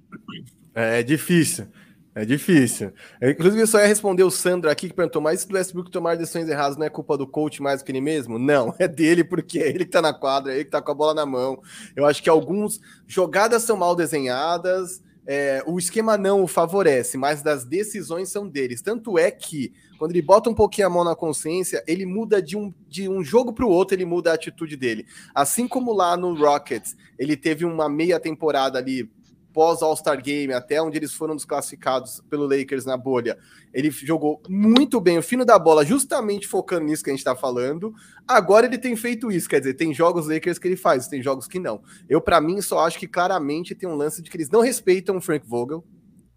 É 0.74 1.02
difícil. 1.02 1.68
É 2.16 2.24
difícil. 2.24 2.94
Eu, 3.20 3.32
inclusive, 3.32 3.60
eu 3.60 3.66
só 3.66 3.78
ia 3.78 3.86
responder 3.86 4.24
o 4.24 4.30
Sandro 4.30 4.70
aqui 4.70 4.88
que 4.88 4.94
perguntou: 4.94 5.20
mas 5.20 5.40
se 5.40 5.52
o 5.52 5.54
Westbrook 5.54 5.90
tomar 5.90 6.16
decisões 6.16 6.48
erradas 6.48 6.78
não 6.78 6.86
é 6.86 6.88
culpa 6.88 7.14
do 7.14 7.26
coach 7.26 7.60
mais 7.60 7.82
que 7.82 7.92
ele 7.92 8.00
mesmo? 8.00 8.38
Não, 8.38 8.74
é 8.80 8.88
dele, 8.88 9.22
porque 9.22 9.58
é 9.58 9.68
ele 9.68 9.84
que 9.84 9.90
tá 9.90 10.00
na 10.00 10.14
quadra, 10.14 10.50
é 10.50 10.54
ele 10.54 10.64
que 10.64 10.70
tá 10.70 10.80
com 10.80 10.90
a 10.90 10.94
bola 10.94 11.12
na 11.12 11.26
mão. 11.26 11.60
Eu 11.94 12.06
acho 12.06 12.22
que 12.22 12.30
alguns 12.30 12.80
jogadas 13.06 13.64
são 13.64 13.76
mal 13.76 13.94
desenhadas, 13.94 15.02
é, 15.26 15.62
o 15.66 15.78
esquema 15.78 16.16
não 16.16 16.42
o 16.42 16.46
favorece, 16.46 17.18
mas 17.18 17.42
das 17.42 17.66
decisões 17.66 18.30
são 18.30 18.48
deles. 18.48 18.80
Tanto 18.80 19.18
é 19.18 19.30
que, 19.30 19.74
quando 19.98 20.12
ele 20.12 20.22
bota 20.22 20.48
um 20.48 20.54
pouquinho 20.54 20.86
a 20.86 20.90
mão 20.90 21.04
na 21.04 21.14
consciência, 21.14 21.84
ele 21.86 22.06
muda 22.06 22.40
de 22.40 22.56
um, 22.56 22.72
de 22.88 23.10
um 23.10 23.22
jogo 23.22 23.52
para 23.52 23.66
o 23.66 23.70
outro, 23.70 23.94
ele 23.94 24.06
muda 24.06 24.30
a 24.30 24.34
atitude 24.36 24.74
dele. 24.74 25.04
Assim 25.34 25.68
como 25.68 25.92
lá 25.92 26.16
no 26.16 26.34
Rockets, 26.34 26.96
ele 27.18 27.36
teve 27.36 27.66
uma 27.66 27.90
meia 27.90 28.18
temporada 28.18 28.78
ali 28.78 29.10
pós 29.56 29.80
All-Star 29.80 30.22
Game, 30.22 30.52
até 30.52 30.82
onde 30.82 30.98
eles 30.98 31.14
foram 31.14 31.34
desclassificados 31.34 32.20
pelo 32.28 32.46
Lakers 32.46 32.84
na 32.84 32.94
bolha, 32.94 33.38
ele 33.72 33.90
jogou 33.90 34.42
muito 34.50 35.00
bem 35.00 35.16
o 35.16 35.22
fino 35.22 35.46
da 35.46 35.58
bola, 35.58 35.82
justamente 35.82 36.46
focando 36.46 36.84
nisso 36.84 37.02
que 37.02 37.08
a 37.08 37.14
gente 37.14 37.20
está 37.20 37.34
falando. 37.34 37.90
Agora 38.28 38.66
ele 38.66 38.76
tem 38.76 38.94
feito 38.94 39.32
isso, 39.32 39.48
quer 39.48 39.60
dizer, 39.60 39.72
tem 39.72 39.94
jogos 39.94 40.28
Lakers 40.28 40.58
que 40.58 40.68
ele 40.68 40.76
faz, 40.76 41.08
tem 41.08 41.22
jogos 41.22 41.48
que 41.48 41.58
não. 41.58 41.80
Eu, 42.06 42.20
para 42.20 42.38
mim, 42.38 42.60
só 42.60 42.80
acho 42.80 42.98
que 42.98 43.08
claramente 43.08 43.74
tem 43.74 43.88
um 43.88 43.94
lance 43.94 44.20
de 44.20 44.28
que 44.28 44.36
eles 44.36 44.50
não 44.50 44.60
respeitam 44.60 45.16
o 45.16 45.22
Frank 45.22 45.48
Vogel. 45.48 45.82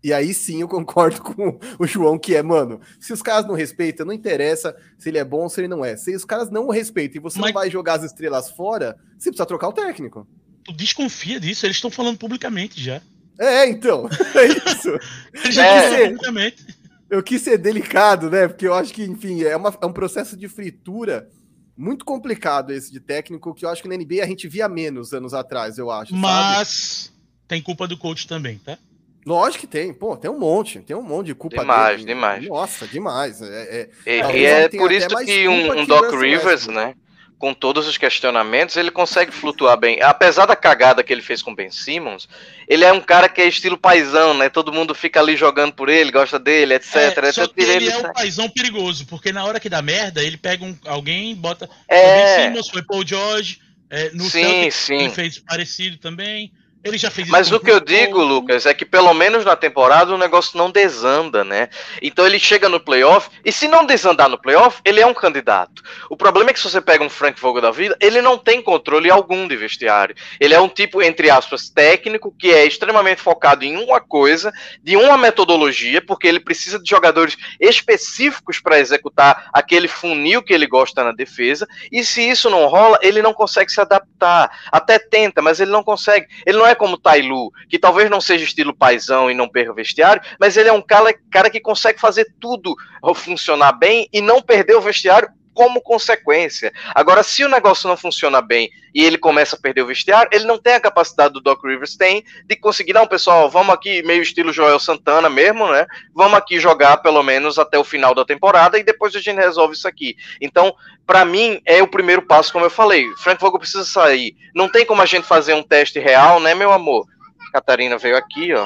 E 0.01 0.13
aí 0.13 0.33
sim 0.33 0.61
eu 0.61 0.67
concordo 0.69 1.19
com 1.21 1.59
o 1.77 1.85
João, 1.85 2.17
que 2.17 2.37
é, 2.37 2.41
mano, 2.41 2.79
se 3.01 3.11
os 3.11 3.21
caras 3.21 3.45
não 3.45 3.53
respeitam, 3.53 4.05
não 4.05 4.13
interessa 4.13 4.73
se 4.97 5.09
ele 5.09 5.17
é 5.17 5.25
bom 5.25 5.41
ou 5.41 5.49
se 5.49 5.59
ele 5.59 5.67
não 5.67 5.83
é. 5.83 5.97
Se 5.97 6.15
os 6.15 6.23
caras 6.23 6.49
não 6.49 6.67
o 6.67 6.71
respeitam 6.71 7.17
e 7.17 7.21
você 7.21 7.37
Mas... 7.37 7.49
não 7.49 7.53
vai 7.53 7.69
jogar 7.69 7.95
as 7.95 8.03
estrelas 8.05 8.49
fora, 8.49 8.95
você 9.17 9.29
precisa 9.29 9.45
trocar 9.45 9.67
o 9.67 9.73
técnico 9.73 10.25
tu 10.69 10.73
desconfia 10.73 11.39
disso, 11.39 11.65
eles 11.65 11.77
estão 11.77 11.89
falando 11.89 12.17
publicamente 12.17 12.81
já. 12.81 13.01
É, 13.39 13.67
então. 13.67 14.07
É 14.35 14.45
isso. 14.45 15.51
já 15.51 15.65
é. 15.65 15.89
Ser, 15.89 16.09
publicamente. 16.09 16.65
Eu 17.09 17.23
quis 17.23 17.41
ser 17.41 17.57
delicado, 17.57 18.29
né? 18.29 18.47
Porque 18.47 18.67
eu 18.67 18.73
acho 18.73 18.93
que, 18.93 19.03
enfim, 19.03 19.43
é, 19.43 19.55
uma, 19.57 19.75
é 19.81 19.85
um 19.85 19.93
processo 19.93 20.37
de 20.37 20.47
fritura 20.47 21.27
muito 21.75 22.05
complicado 22.05 22.71
esse 22.71 22.91
de 22.91 22.99
técnico, 22.99 23.53
que 23.53 23.65
eu 23.65 23.69
acho 23.69 23.81
que 23.81 23.87
na 23.87 23.95
NBA 23.95 24.21
a 24.21 24.27
gente 24.27 24.47
via 24.47 24.69
menos 24.69 25.13
anos 25.13 25.33
atrás, 25.33 25.77
eu 25.77 25.89
acho. 25.89 26.13
Mas 26.13 26.67
sabe? 26.67 27.17
tem 27.47 27.61
culpa 27.61 27.87
do 27.87 27.97
coach 27.97 28.27
também, 28.27 28.59
tá? 28.59 28.77
Lógico 29.25 29.61
que 29.61 29.67
tem, 29.67 29.93
pô, 29.93 30.15
tem 30.15 30.29
um 30.29 30.39
monte, 30.39 30.79
tem 30.79 30.95
um 30.95 31.01
monte 31.01 31.27
de 31.27 31.35
culpa 31.35 31.61
demais, 31.61 31.97
dele. 31.97 32.05
Demais, 32.13 32.47
Nossa, 32.47 32.87
demais. 32.87 33.41
É, 33.41 33.89
é, 34.05 34.17
e, 34.17 34.39
e 34.39 34.45
é 34.45 34.69
por 34.69 34.91
isso 34.91 35.07
que 35.07 35.47
um, 35.47 35.81
um 35.81 35.85
Doc 35.85 36.13
Rivers, 36.13 36.67
né? 36.67 36.95
Com 37.39 37.53
todos 37.53 37.87
os 37.87 37.97
questionamentos, 37.97 38.75
ele 38.75 38.91
consegue 38.91 39.31
flutuar 39.31 39.77
bem. 39.77 40.01
Apesar 40.01 40.45
da 40.45 40.57
cagada 40.57 41.01
que 41.01 41.11
ele 41.11 41.21
fez 41.21 41.41
com 41.41 41.55
Ben 41.55 41.71
Simmons, 41.71 42.27
ele 42.67 42.83
é 42.83 42.91
um 42.91 42.99
cara 42.99 43.29
que 43.29 43.41
é 43.41 43.47
estilo 43.47 43.77
paisão, 43.77 44.33
né? 44.33 44.49
Todo 44.49 44.73
mundo 44.73 44.93
fica 44.93 45.21
ali 45.21 45.37
jogando 45.37 45.71
por 45.71 45.87
ele, 45.87 46.11
gosta 46.11 46.37
dele, 46.37 46.73
etc. 46.73 47.17
É, 47.23 47.31
só 47.31 47.47
que 47.47 47.61
ele, 47.61 47.71
ele 47.71 47.89
é 47.89 47.97
um 47.97 48.11
paisão 48.11 48.49
perigoso, 48.49 49.05
porque 49.05 49.31
na 49.31 49.45
hora 49.45 49.57
que 49.57 49.69
dá 49.69 49.81
merda, 49.81 50.21
ele 50.21 50.35
pega 50.35 50.65
um, 50.65 50.77
alguém, 50.85 51.33
bota. 51.33 51.69
É... 51.87 52.35
Ben 52.35 52.47
Simmons, 52.49 52.69
foi 52.69 52.83
Paul 52.83 53.07
George. 53.07 53.61
É, 53.89 54.11
no 54.11 54.25
sim, 54.25 54.43
Celtic, 54.43 54.71
sim. 54.73 54.97
ele 54.97 55.09
fez 55.09 55.39
parecido 55.39 55.97
também. 55.97 56.51
Ele 56.81 56.97
já 56.97 57.11
fez 57.11 57.27
Mas 57.27 57.51
o 57.51 57.59
que 57.59 57.69
eu 57.69 57.79
digo, 57.81 58.23
Lucas, 58.23 58.65
é 58.65 58.73
que 58.73 58.85
pelo 58.85 59.13
menos 59.13 59.43
na 59.43 59.55
temporada 59.55 60.13
o 60.13 60.17
negócio 60.17 60.57
não 60.57 60.71
desanda, 60.71 61.43
né? 61.43 61.67
Então 62.01 62.25
ele 62.25 62.39
chega 62.39 62.69
no 62.69 62.79
playoff, 62.79 63.29
e 63.43 63.51
se 63.51 63.67
não 63.67 63.85
desandar 63.85 64.29
no 64.29 64.37
playoff, 64.37 64.79
ele 64.85 65.01
é 65.01 65.05
um 65.05 65.13
candidato. 65.13 65.83
O 66.09 66.15
problema 66.15 66.49
é 66.49 66.53
que 66.53 66.59
se 66.59 66.69
você 66.69 66.79
pega 66.79 67.03
um 67.03 67.09
Frank 67.09 67.39
Vogel 67.39 67.61
da 67.61 67.71
vida, 67.71 67.97
ele 67.99 68.21
não 68.21 68.37
tem 68.37 68.61
controle 68.61 69.09
algum 69.09 69.45
de 69.45 69.57
vestiário. 69.57 70.15
Ele 70.39 70.53
é 70.53 70.61
um 70.61 70.69
tipo, 70.69 71.01
entre 71.01 71.29
aspas, 71.29 71.69
técnico, 71.69 72.33
que 72.37 72.49
é 72.51 72.65
extremamente 72.65 73.21
focado 73.21 73.65
em 73.65 73.75
uma 73.75 73.99
coisa, 73.99 74.53
de 74.81 74.95
uma 74.95 75.17
metodologia, 75.17 76.01
porque 76.01 76.27
ele 76.27 76.39
precisa 76.39 76.79
de 76.79 76.89
jogadores 76.89 77.35
específicos 77.59 78.59
para 78.59 78.79
executar 78.79 79.49
aquele 79.51 79.89
funil 79.89 80.41
que 80.41 80.53
ele 80.53 80.65
gosta 80.65 81.03
na 81.03 81.11
defesa, 81.11 81.67
e 81.91 82.05
se 82.05 82.21
isso 82.21 82.49
não 82.49 82.67
rola, 82.67 82.97
ele 83.01 83.21
não 83.21 83.33
consegue 83.33 83.69
se 83.69 83.81
adaptar. 83.81 84.49
Até 84.71 84.97
tenta, 84.97 85.41
mas 85.41 85.59
ele 85.59 85.71
não 85.71 85.83
consegue. 85.83 86.27
Ele 86.45 86.57
não 86.57 86.68
é 86.68 86.68
como 86.75 86.97
Tailu, 86.97 87.51
que 87.69 87.79
talvez 87.79 88.09
não 88.09 88.21
seja 88.21 88.43
estilo 88.43 88.75
paisão 88.75 89.29
e 89.29 89.33
não 89.33 89.47
perca 89.47 89.71
o 89.71 89.75
vestiário, 89.75 90.21
mas 90.39 90.57
ele 90.57 90.69
é 90.69 90.73
um 90.73 90.81
cara, 90.81 91.13
cara 91.31 91.49
que 91.49 91.59
consegue 91.59 91.99
fazer 91.99 92.33
tudo 92.39 92.75
funcionar 93.15 93.73
bem 93.73 94.07
e 94.11 94.21
não 94.21 94.41
perder 94.41 94.75
o 94.75 94.81
vestiário 94.81 95.29
como 95.59 95.81
consequência. 95.81 96.71
Agora, 96.95 97.21
se 97.21 97.43
o 97.43 97.49
negócio 97.49 97.89
não 97.89 97.97
funciona 97.97 98.41
bem 98.41 98.69
e 98.95 99.03
ele 99.03 99.17
começa 99.17 99.57
a 99.57 99.59
perder 99.59 99.81
o 99.81 99.87
vestiário, 99.87 100.29
ele 100.31 100.45
não 100.45 100.57
tem 100.57 100.75
a 100.75 100.79
capacidade 100.79 101.33
do 101.33 101.41
Doc 101.41 101.61
Rivers 101.65 101.97
tem 101.97 102.23
de 102.45 102.55
conseguir, 102.55 102.93
não, 102.93 103.05
pessoal, 103.05 103.49
vamos 103.49 103.75
aqui, 103.75 104.01
meio 104.03 104.21
estilo 104.21 104.53
Joel 104.53 104.79
Santana 104.79 105.29
mesmo, 105.29 105.69
né? 105.69 105.85
Vamos 106.15 106.37
aqui 106.37 106.61
jogar 106.61 106.95
pelo 106.99 107.21
menos 107.21 107.59
até 107.59 107.77
o 107.77 107.83
final 107.83 108.15
da 108.15 108.23
temporada 108.23 108.79
e 108.79 108.83
depois 108.83 109.13
a 109.17 109.19
gente 109.19 109.35
resolve 109.35 109.75
isso 109.75 109.85
aqui. 109.85 110.15
Então, 110.39 110.73
para 111.05 111.25
mim, 111.25 111.59
é 111.65 111.83
o 111.83 111.87
primeiro 111.89 112.21
passo, 112.21 112.53
como 112.53 112.63
eu 112.63 112.69
falei. 112.69 113.05
Frank 113.17 113.41
Vogel 113.41 113.59
precisa 113.59 113.83
sair. 113.83 114.37
Não 114.55 114.69
tem 114.69 114.85
como 114.85 115.01
a 115.01 115.05
gente 115.05 115.27
fazer 115.27 115.53
um 115.55 115.63
teste 115.63 115.99
real, 115.99 116.39
né, 116.39 116.55
meu 116.55 116.71
amor? 116.71 117.05
Catarina 117.51 117.97
veio 117.97 118.15
aqui, 118.15 118.53
ó. 118.53 118.65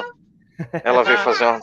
Ela 0.84 1.02
veio 1.02 1.18
fazer 1.18 1.44
uma. 1.44 1.60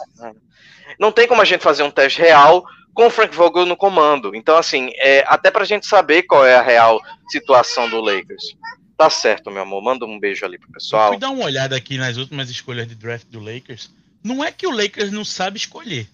Não 1.00 1.10
tem 1.10 1.26
como 1.26 1.42
a 1.42 1.46
gente 1.46 1.64
fazer 1.64 1.84
um 1.84 1.90
teste 1.90 2.20
real 2.20 2.66
com 2.94 3.08
o 3.08 3.10
Frank 3.10 3.36
Vogel 3.36 3.66
no 3.66 3.78
comando. 3.78 4.36
Então, 4.36 4.58
assim, 4.58 4.92
é, 4.96 5.24
até 5.28 5.50
pra 5.50 5.66
gente 5.66 5.86
saber 5.86 6.24
qual 6.24 6.46
é 6.46 6.56
a 6.56 6.62
real 6.62 7.00
situação 7.30 7.90
do 7.90 8.02
Lakers. 8.02 8.56
Tá 8.98 9.10
certo, 9.10 9.50
meu 9.50 9.64
amor. 9.64 9.82
Manda 9.82 10.06
um 10.06 10.20
beijo 10.20 10.46
ali 10.46 10.60
pro 10.60 10.72
pessoal. 10.72 11.06
Eu 11.06 11.10
fui 11.14 11.20
dar 11.20 11.32
uma 11.32 11.46
olhada 11.46 11.76
aqui 11.76 11.98
nas 11.98 12.18
últimas 12.18 12.50
escolhas 12.50 12.88
de 12.88 12.96
draft 12.96 13.28
do 13.28 13.40
Lakers. 13.40 13.90
Não 14.24 14.44
é 14.44 14.52
que 14.52 14.68
o 14.68 14.72
Lakers 14.72 15.12
não 15.12 15.26
sabe 15.26 15.58
escolher. 15.58 16.08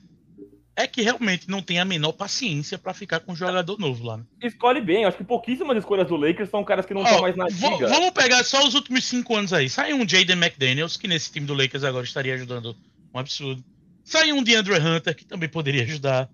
É 0.74 0.86
que 0.86 1.02
realmente 1.02 1.50
não 1.50 1.62
tem 1.62 1.80
a 1.80 1.86
menor 1.86 2.12
paciência 2.12 2.78
para 2.78 2.94
ficar 2.94 3.20
com 3.20 3.32
um 3.32 3.36
jogador 3.36 3.80
novo 3.80 4.06
lá. 4.06 4.18
Né? 4.18 4.24
Escolhe 4.44 4.80
bem. 4.80 5.06
Acho 5.06 5.18
que 5.18 5.24
pouquíssimas 5.24 5.76
escolhas 5.76 6.08
do 6.08 6.16
Lakers 6.16 6.52
são 6.52 6.64
caras 6.64 6.86
que 6.86 6.94
não 6.94 7.02
estão 7.02 7.20
mais 7.20 7.36
na 7.36 7.48
liga. 7.48 7.88
Vamos 7.88 8.12
pegar 8.12 8.44
só 8.44 8.66
os 8.66 8.76
últimos 8.76 9.04
cinco 9.04 9.36
anos 9.36 9.52
aí. 9.52 9.68
Sai 9.68 9.92
um 9.92 10.08
Jaden 10.08 10.38
McDaniels, 10.38 10.96
que 10.96 11.08
nesse 11.08 11.32
time 11.32 11.48
do 11.48 11.56
Lakers 11.56 11.84
agora 11.84 12.06
estaria 12.06 12.36
ajudando 12.36 12.76
um 13.14 13.20
absurdo. 13.20 13.64
Sai 14.04 14.32
um 14.32 14.44
DeAndre 14.44 14.80
Hunter, 14.80 15.16
que 15.16 15.26
também 15.26 15.50
poderia 15.50 15.84
ajudar. 15.84 16.30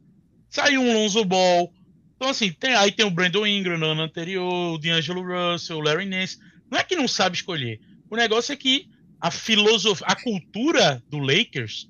Saiu 0.53 0.81
um 0.81 0.93
Lonzo 0.93 1.25
Ball. 1.25 1.73
Então, 2.15 2.29
assim, 2.29 2.51
tem, 2.51 2.75
aí 2.75 2.91
tem 2.91 3.03
o 3.03 3.09
Brandon 3.09 3.47
Ingram 3.47 3.75
no 3.75 3.87
ano 3.87 4.03
anterior, 4.03 4.75
o 4.75 4.77
D'Angelo 4.77 5.23
Russell, 5.23 5.77
o 5.77 5.81
Larry 5.81 6.05
Nance. 6.05 6.37
Não 6.69 6.77
é 6.77 6.83
que 6.83 6.95
não 6.95 7.07
sabe 7.07 7.35
escolher. 7.35 7.81
O 8.07 8.15
negócio 8.15 8.53
é 8.53 8.55
que 8.55 8.87
a 9.19 9.31
filosofia, 9.31 10.05
a 10.07 10.15
cultura 10.15 11.03
do 11.09 11.17
Lakers, 11.17 11.89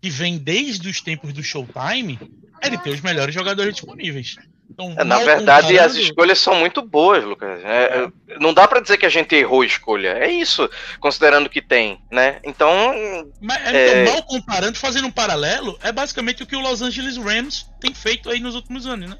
que 0.00 0.08
vem 0.08 0.38
desde 0.38 0.88
os 0.88 1.02
tempos 1.02 1.34
do 1.34 1.42
Showtime, 1.42 2.18
é 2.62 2.70
de 2.70 2.82
ter 2.82 2.88
os 2.88 3.02
melhores 3.02 3.34
jogadores 3.34 3.74
disponíveis. 3.74 4.36
Então, 4.80 4.94
é, 4.96 5.04
na 5.04 5.18
verdade, 5.18 5.78
as 5.78 5.94
escolhas 5.94 6.38
são 6.38 6.54
muito 6.54 6.80
boas, 6.82 7.24
Lucas. 7.24 7.60
É, 7.64 8.04
é. 8.28 8.38
Não 8.38 8.54
dá 8.54 8.66
para 8.66 8.80
dizer 8.80 8.96
que 8.96 9.06
a 9.06 9.10
gente 9.10 9.34
errou 9.34 9.62
a 9.62 9.66
escolha. 9.66 10.16
É 10.18 10.30
isso, 10.30 10.68
considerando 10.98 11.48
que 11.48 11.60
tem, 11.60 12.00
né? 12.10 12.38
Então. 12.44 12.92
Mas, 13.40 13.66
é... 13.66 14.02
então, 14.02 14.14
mal 14.14 14.22
comparando, 14.24 14.78
fazendo 14.78 15.06
um 15.06 15.10
paralelo, 15.10 15.78
é 15.82 15.92
basicamente 15.92 16.42
o 16.42 16.46
que 16.46 16.56
o 16.56 16.60
Los 16.60 16.82
Angeles 16.82 17.16
Rams 17.16 17.66
tem 17.80 17.92
feito 17.92 18.30
aí 18.30 18.40
nos 18.40 18.54
últimos 18.54 18.86
anos, 18.86 19.10
né? 19.10 19.18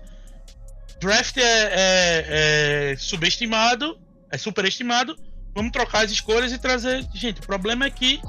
Draft 1.01 1.37
é, 1.39 1.43
é, 1.43 2.93
é 2.93 2.97
subestimado, 2.97 3.99
é 4.31 4.37
superestimado. 4.37 5.16
Vamos 5.55 5.73
trocar 5.73 6.05
as 6.05 6.11
escolhas 6.11 6.53
e 6.53 6.59
trazer. 6.59 7.05
Gente, 7.15 7.41
o 7.41 7.47
problema 7.47 7.87
é 7.87 7.91
que. 7.91 8.20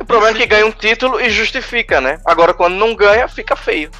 O 0.00 0.04
problema 0.04 0.36
é 0.36 0.40
que 0.40 0.46
ganha 0.46 0.66
um 0.66 0.72
título 0.72 1.20
e 1.20 1.30
justifica, 1.30 2.00
né? 2.00 2.20
Agora, 2.24 2.54
quando 2.54 2.74
não 2.74 2.94
ganha, 2.94 3.28
fica 3.28 3.54
feio. 3.54 3.90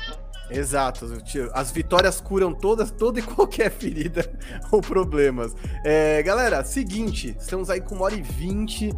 Exato, 0.50 1.06
as 1.52 1.70
vitórias 1.70 2.20
curam 2.20 2.52
todas, 2.52 2.90
toda 2.90 3.20
e 3.20 3.22
qualquer 3.22 3.70
ferida 3.70 4.28
ou 4.70 4.80
problemas. 4.80 5.54
É, 5.84 6.22
galera, 6.22 6.64
seguinte, 6.64 7.36
estamos 7.38 7.70
aí 7.70 7.80
com 7.80 7.94
uma 7.94 8.04
hora 8.04 8.14
e 8.14 8.22
vinte 8.22 8.90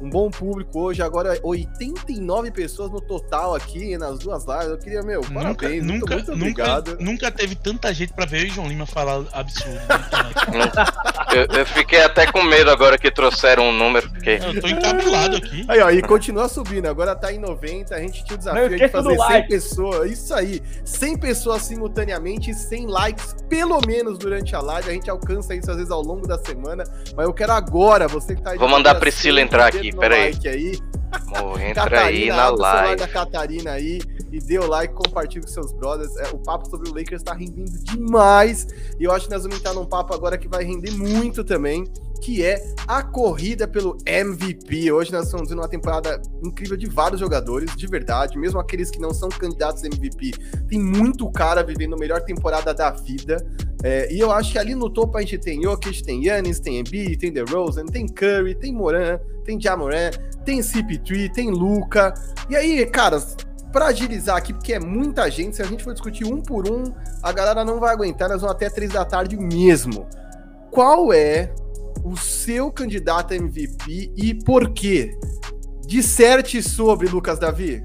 um 0.00 0.08
bom 0.08 0.30
público 0.30 0.80
hoje. 0.80 1.02
Agora, 1.02 1.38
89 1.42 2.50
pessoas 2.50 2.90
no 2.90 3.00
total 3.00 3.54
aqui 3.54 3.96
nas 3.98 4.18
duas 4.18 4.44
lives. 4.46 4.66
Eu 4.68 4.78
queria, 4.78 5.02
meu, 5.02 5.20
nunca, 5.20 5.34
parabéns. 5.34 5.84
Nunca, 5.84 6.14
muito, 6.14 6.36
muito 6.36 6.58
nunca, 6.58 6.84
nunca 6.98 7.30
teve 7.30 7.54
tanta 7.54 7.92
gente 7.92 8.12
pra 8.12 8.24
ver 8.24 8.46
o 8.46 8.50
João 8.50 8.68
Lima 8.68 8.86
falar 8.86 9.24
absurdo. 9.32 9.80
eu, 11.34 11.58
eu, 11.58 11.66
fiquei 11.66 12.02
até 12.02 12.30
com 12.30 12.42
medo 12.42 12.70
agora 12.70 12.96
que 12.96 13.10
trouxeram 13.10 13.68
um 13.68 13.72
número. 13.72 14.08
Porque... 14.10 14.40
Eu 14.42 14.60
tô 14.60 14.68
encabulado 14.68 15.36
aqui. 15.36 15.64
Aí, 15.68 15.80
ó, 15.80 15.90
e 15.90 16.00
continua 16.02 16.48
subindo. 16.48 16.86
Agora 16.86 17.14
tá 17.14 17.32
em 17.32 17.38
90. 17.38 17.94
A 17.94 18.00
gente 18.00 18.24
tinha 18.24 18.34
o 18.34 18.38
desafio 18.38 18.78
de 18.78 18.88
fazer 18.88 19.10
100 19.10 19.18
like. 19.18 19.48
pessoas. 19.48 20.10
Isso 20.10 20.34
aí. 20.34 20.62
100 20.84 21.18
pessoas 21.18 21.62
simultaneamente, 21.62 22.54
100 22.54 22.86
likes, 22.86 23.36
pelo 23.48 23.80
menos 23.86 24.18
durante 24.18 24.56
a 24.56 24.60
live. 24.60 24.88
A 24.88 24.92
gente 24.92 25.10
alcança 25.10 25.54
isso 25.54 25.70
às 25.70 25.76
vezes 25.76 25.90
ao 25.90 26.02
longo 26.02 26.26
da 26.26 26.38
semana. 26.38 26.84
Mas 27.14 27.26
eu 27.26 27.34
quero 27.34 27.52
agora, 27.52 28.08
você 28.08 28.34
que 28.34 28.42
tá 28.42 28.52
aí. 28.52 28.58
Vou 28.58 28.68
mandar 28.68 28.92
a 28.92 28.94
Priscila 28.94 29.40
entrar 29.40 29.66
aqui 29.66 29.89
aqui, 29.90 29.98
peraí. 29.98 30.32
Like 30.32 30.48
aí. 30.48 30.78
entra 31.68 31.90
Catarina, 31.90 32.34
aí 32.34 32.36
na 32.36 32.50
live. 32.50 32.96
da 32.96 33.08
Catarina 33.08 33.70
aí 33.72 34.00
e 34.32 34.38
dê 34.38 34.58
o 34.58 34.66
like, 34.66 34.94
compartilhe 34.94 35.44
com 35.44 35.50
seus 35.50 35.72
brothers. 35.72 36.16
É, 36.16 36.28
o 36.28 36.38
papo 36.38 36.68
sobre 36.68 36.88
o 36.88 36.94
Lakers 36.94 37.22
tá 37.22 37.34
rendendo 37.34 37.70
demais. 37.84 38.68
E 38.98 39.04
eu 39.04 39.12
acho 39.12 39.26
que 39.26 39.32
nós 39.32 39.42
vamos 39.42 39.58
entrar 39.58 39.74
num 39.74 39.84
papo 39.84 40.14
agora 40.14 40.38
que 40.38 40.48
vai 40.48 40.64
render 40.64 40.92
muito 40.92 41.42
também, 41.42 41.84
que 42.20 42.44
é 42.44 42.62
a 42.86 43.02
corrida 43.02 43.66
pelo 43.66 43.96
MVP. 44.04 44.92
Hoje 44.92 45.10
nós 45.12 45.24
estamos 45.24 45.48
vendo 45.48 45.60
uma 45.60 45.68
temporada 45.68 46.20
incrível 46.44 46.76
de 46.76 46.86
vários 46.86 47.20
jogadores, 47.20 47.74
de 47.74 47.86
verdade, 47.86 48.38
mesmo 48.38 48.60
aqueles 48.60 48.90
que 48.90 49.00
não 49.00 49.12
são 49.12 49.28
candidatos 49.28 49.82
MVP. 49.82 50.32
Tem 50.68 50.78
muito 50.78 51.30
cara 51.30 51.62
vivendo 51.62 51.94
a 51.94 51.98
melhor 51.98 52.20
temporada 52.20 52.74
da 52.74 52.90
vida. 52.90 53.44
É, 53.82 54.12
e 54.12 54.20
eu 54.20 54.30
acho 54.30 54.52
que 54.52 54.58
ali 54.58 54.74
no 54.74 54.90
topo 54.90 55.16
a 55.16 55.20
gente 55.22 55.38
tem 55.38 55.62
Jokic, 55.62 56.02
tem 56.02 56.26
Yannis, 56.26 56.60
tem 56.60 56.78
Embiid, 56.78 57.16
tem 57.16 57.32
DeRozan, 57.32 57.86
tem 57.86 58.06
Curry, 58.06 58.54
tem 58.54 58.74
Moran, 58.74 59.18
tem 59.44 59.58
Jamoran, 59.58 60.10
tem 60.44 60.60
CP3, 60.60 61.32
tem 61.32 61.50
Luca. 61.50 62.12
E 62.50 62.56
aí, 62.56 62.84
cara, 62.86 63.18
para 63.72 63.86
agilizar 63.86 64.36
aqui, 64.36 64.52
porque 64.52 64.74
é 64.74 64.80
muita 64.80 65.30
gente, 65.30 65.56
se 65.56 65.62
a 65.62 65.64
gente 65.64 65.82
for 65.82 65.94
discutir 65.94 66.24
um 66.24 66.42
por 66.42 66.70
um, 66.70 66.84
a 67.22 67.32
galera 67.32 67.64
não 67.64 67.80
vai 67.80 67.94
aguentar, 67.94 68.28
nós 68.28 68.42
vamos 68.42 68.54
até 68.54 68.68
três 68.68 68.92
da 68.92 69.04
tarde 69.04 69.36
mesmo. 69.36 70.06
Qual 70.70 71.12
é 71.12 71.52
o 72.04 72.16
seu 72.16 72.70
candidato 72.70 73.32
a 73.32 73.36
MVP 73.36 74.12
e 74.16 74.34
por 74.34 74.70
quê? 74.70 75.16
Disserte 75.86 76.62
sobre, 76.62 77.08
Lucas 77.08 77.38
Davi. 77.38 77.82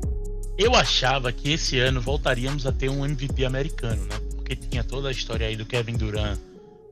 Eu 0.58 0.74
achava 0.76 1.32
que 1.32 1.52
esse 1.52 1.80
ano 1.80 2.00
voltaríamos 2.00 2.66
a 2.66 2.72
ter 2.72 2.90
um 2.90 3.04
MVP 3.04 3.46
americano, 3.46 4.04
né? 4.06 4.16
Porque 4.36 4.56
tinha 4.56 4.84
toda 4.84 5.10
a 5.10 5.12
história 5.12 5.48
aí 5.48 5.56
do 5.56 5.66
Kevin 5.66 5.98
Durant 5.98 6.40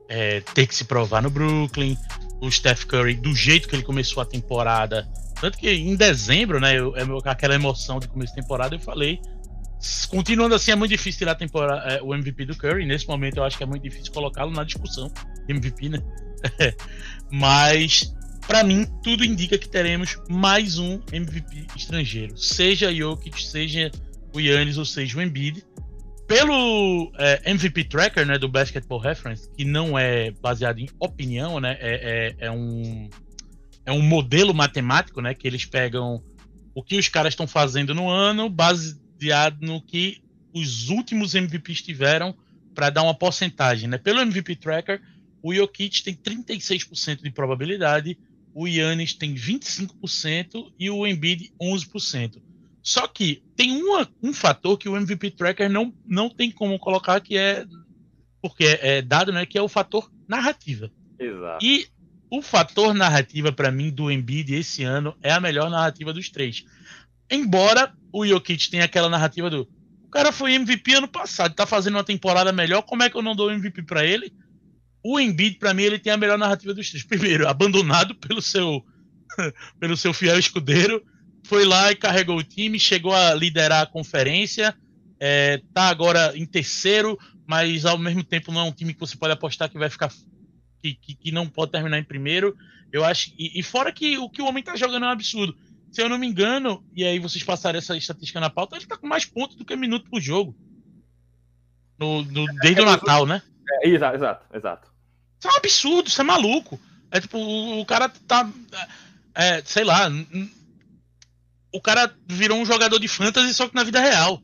é, 0.08 0.40
ter 0.40 0.66
que 0.66 0.74
se 0.74 0.84
provar 0.84 1.22
no 1.22 1.30
Brooklyn, 1.30 1.96
o 2.40 2.50
Steph 2.50 2.84
Curry, 2.84 3.14
do 3.14 3.34
jeito 3.34 3.68
que 3.68 3.76
ele 3.76 3.82
começou 3.82 4.22
a 4.22 4.26
temporada. 4.26 5.08
Tanto 5.40 5.58
que 5.58 5.70
em 5.70 5.96
dezembro, 5.96 6.60
né, 6.60 6.78
eu, 6.78 6.94
é 6.96 7.02
aquela 7.24 7.54
emoção 7.54 7.98
de 7.98 8.08
começo 8.08 8.34
de 8.34 8.40
temporada, 8.40 8.74
eu 8.74 8.80
falei. 8.80 9.20
Continuando 10.08 10.54
assim, 10.54 10.70
é 10.70 10.74
muito 10.74 10.90
difícil 10.90 11.18
tirar 11.18 11.36
é, 11.84 12.00
o 12.02 12.14
MVP 12.14 12.46
do 12.46 12.56
Curry. 12.56 12.86
Nesse 12.86 13.06
momento, 13.06 13.38
eu 13.38 13.44
acho 13.44 13.56
que 13.56 13.62
é 13.62 13.66
muito 13.66 13.82
difícil 13.82 14.12
colocá-lo 14.12 14.50
na 14.50 14.64
discussão 14.64 15.10
de 15.46 15.52
MVP, 15.52 15.88
né? 15.90 16.02
Mas, 17.30 18.14
para 18.46 18.62
mim, 18.62 18.86
tudo 19.02 19.24
indica 19.24 19.58
que 19.58 19.68
teremos 19.68 20.18
mais 20.28 20.78
um 20.78 21.00
MVP 21.12 21.66
estrangeiro. 21.76 22.36
Seja 22.36 22.94
Jokic, 22.94 23.42
seja 23.42 23.90
o 24.34 24.40
Yannis 24.40 24.78
ou 24.78 24.84
seja 24.84 25.18
o 25.18 25.22
Embiid. 25.22 25.64
Pelo 26.26 27.12
é, 27.18 27.50
MVP 27.50 27.84
Tracker 27.84 28.26
né, 28.26 28.38
do 28.38 28.48
Basketball 28.48 28.98
Reference, 28.98 29.48
que 29.54 29.64
não 29.64 29.98
é 29.98 30.30
baseado 30.30 30.78
em 30.78 30.88
opinião, 30.98 31.60
né, 31.60 31.76
é, 31.80 32.34
é, 32.40 32.46
é 32.46 32.50
um, 32.50 33.10
é 33.84 33.92
um 33.92 34.00
modelo 34.00 34.54
matemático, 34.54 35.20
né, 35.20 35.34
que 35.34 35.46
eles 35.46 35.66
pegam 35.66 36.22
o 36.74 36.82
que 36.82 36.96
os 36.96 37.08
caras 37.08 37.32
estão 37.32 37.46
fazendo 37.46 37.94
no 37.94 38.08
ano, 38.08 38.48
baseado 38.48 39.60
no 39.60 39.82
que 39.82 40.22
os 40.52 40.88
últimos 40.88 41.34
MVPs 41.34 41.82
tiveram 41.82 42.34
para 42.74 42.90
dar 42.90 43.02
uma 43.02 43.14
porcentagem, 43.14 43.88
né? 43.88 43.98
Pelo 43.98 44.20
MVP 44.20 44.56
Tracker, 44.56 45.00
o 45.44 45.52
Jokic 45.52 46.02
tem 46.02 46.14
36% 46.14 47.20
de 47.20 47.30
probabilidade, 47.30 48.18
o 48.54 48.66
Yannis 48.66 49.12
tem 49.12 49.34
25% 49.34 50.72
e 50.78 50.88
o 50.88 51.06
Embiid 51.06 51.52
11%. 51.60 52.40
Só 52.82 53.06
que 53.06 53.42
tem 53.54 53.82
uma, 53.82 54.08
um 54.22 54.32
fator 54.32 54.78
que 54.78 54.88
o 54.88 54.96
MVP 54.96 55.32
Tracker 55.32 55.68
não, 55.68 55.92
não 56.06 56.30
tem 56.30 56.50
como 56.50 56.78
colocar, 56.78 57.20
que 57.20 57.36
é 57.36 57.66
porque 58.40 58.64
é, 58.64 58.96
é 58.98 59.02
dado, 59.02 59.32
né, 59.32 59.44
que 59.44 59.58
é 59.58 59.60
o 59.60 59.68
fator 59.68 60.10
narrativa. 60.26 60.90
Exato. 61.18 61.62
E 61.62 61.88
o 62.30 62.40
fator 62.40 62.94
narrativa 62.94 63.52
para 63.52 63.70
mim 63.70 63.90
do 63.90 64.10
Embiid 64.10 64.54
esse 64.54 64.82
ano 64.82 65.14
é 65.22 65.30
a 65.30 65.40
melhor 65.40 65.68
narrativa 65.68 66.10
dos 66.10 66.30
três. 66.30 66.64
Embora 67.30 67.92
o 68.10 68.26
Jokic 68.26 68.70
tenha 68.70 68.84
aquela 68.84 69.10
narrativa 69.10 69.50
do 69.50 69.68
o 70.04 70.10
cara 70.14 70.32
foi 70.32 70.54
MVP 70.54 70.94
ano 70.94 71.08
passado, 71.08 71.54
tá 71.54 71.66
fazendo 71.66 71.96
uma 71.96 72.04
temporada 72.04 72.52
melhor, 72.52 72.82
como 72.82 73.02
é 73.02 73.10
que 73.10 73.16
eu 73.16 73.22
não 73.22 73.34
dou 73.34 73.50
MVP 73.50 73.82
para 73.82 74.06
ele? 74.06 74.32
O 75.04 75.20
Embiid 75.20 75.58
para 75.58 75.74
mim 75.74 75.82
ele 75.82 75.98
tem 75.98 76.12
a 76.12 76.16
melhor 76.16 76.38
narrativa 76.38 76.72
dos 76.72 76.88
três. 76.88 77.04
Primeiro, 77.04 77.46
abandonado 77.46 78.14
pelo 78.14 78.40
seu 78.40 78.82
pelo 79.78 79.96
seu 79.96 80.14
fiel 80.14 80.38
escudeiro, 80.38 81.04
foi 81.44 81.64
lá 81.64 81.92
e 81.92 81.96
carregou 81.96 82.38
o 82.38 82.42
time, 82.42 82.78
chegou 82.80 83.12
a 83.12 83.34
liderar 83.34 83.82
a 83.82 83.86
conferência, 83.86 84.74
é, 85.20 85.60
tá 85.72 85.88
agora 85.88 86.36
em 86.36 86.46
terceiro, 86.46 87.18
mas 87.46 87.84
ao 87.84 87.98
mesmo 87.98 88.24
tempo 88.24 88.50
não 88.50 88.62
é 88.62 88.64
um 88.64 88.72
time 88.72 88.94
que 88.94 89.00
você 89.00 89.16
pode 89.16 89.32
apostar 89.32 89.68
que 89.68 89.78
vai 89.78 89.90
ficar 89.90 90.10
que, 90.82 90.94
que, 90.94 91.14
que 91.14 91.32
não 91.32 91.46
pode 91.46 91.72
terminar 91.72 91.98
em 91.98 92.04
primeiro. 92.04 92.56
Eu 92.92 93.04
acho 93.04 93.32
e, 93.38 93.58
e, 93.58 93.62
fora 93.62 93.92
que 93.92 94.16
o 94.18 94.30
que 94.30 94.40
o 94.40 94.46
homem 94.46 94.62
tá 94.62 94.76
jogando 94.76 95.04
é 95.04 95.08
um 95.08 95.12
absurdo. 95.12 95.56
Se 95.92 96.02
eu 96.02 96.08
não 96.08 96.18
me 96.18 96.26
engano, 96.26 96.84
e 96.94 97.04
aí 97.04 97.18
vocês 97.18 97.44
passaram 97.44 97.78
essa 97.78 97.96
estatística 97.96 98.40
na 98.40 98.50
pauta, 98.50 98.76
ele 98.76 98.86
tá 98.86 98.96
com 98.96 99.06
mais 99.06 99.24
pontos 99.24 99.56
do 99.56 99.64
que 99.64 99.76
minuto 99.76 100.10
por 100.10 100.20
jogo. 100.20 100.56
No, 101.98 102.22
no 102.22 102.46
desde 102.60 102.80
o 102.80 102.84
Natal, 102.84 103.26
né? 103.26 103.42
É, 103.82 103.88
exato, 103.88 104.16
exato, 104.16 104.56
exato. 104.56 104.93
Isso 105.44 105.48
é 105.48 105.52
um 105.52 105.56
absurdo, 105.56 106.08
isso 106.08 106.20
é 106.22 106.24
maluco. 106.24 106.80
É 107.10 107.20
tipo, 107.20 107.36
o, 107.36 107.80
o 107.80 107.84
cara 107.84 108.08
tá. 108.08 108.50
É, 109.34 109.62
sei 109.64 109.84
lá, 109.84 110.10
o 111.70 111.80
cara 111.82 112.10
virou 112.26 112.58
um 112.58 112.64
jogador 112.64 112.98
de 112.98 113.08
fantasy 113.08 113.52
só 113.52 113.68
que 113.68 113.74
na 113.74 113.84
vida 113.84 114.00
real. 114.00 114.40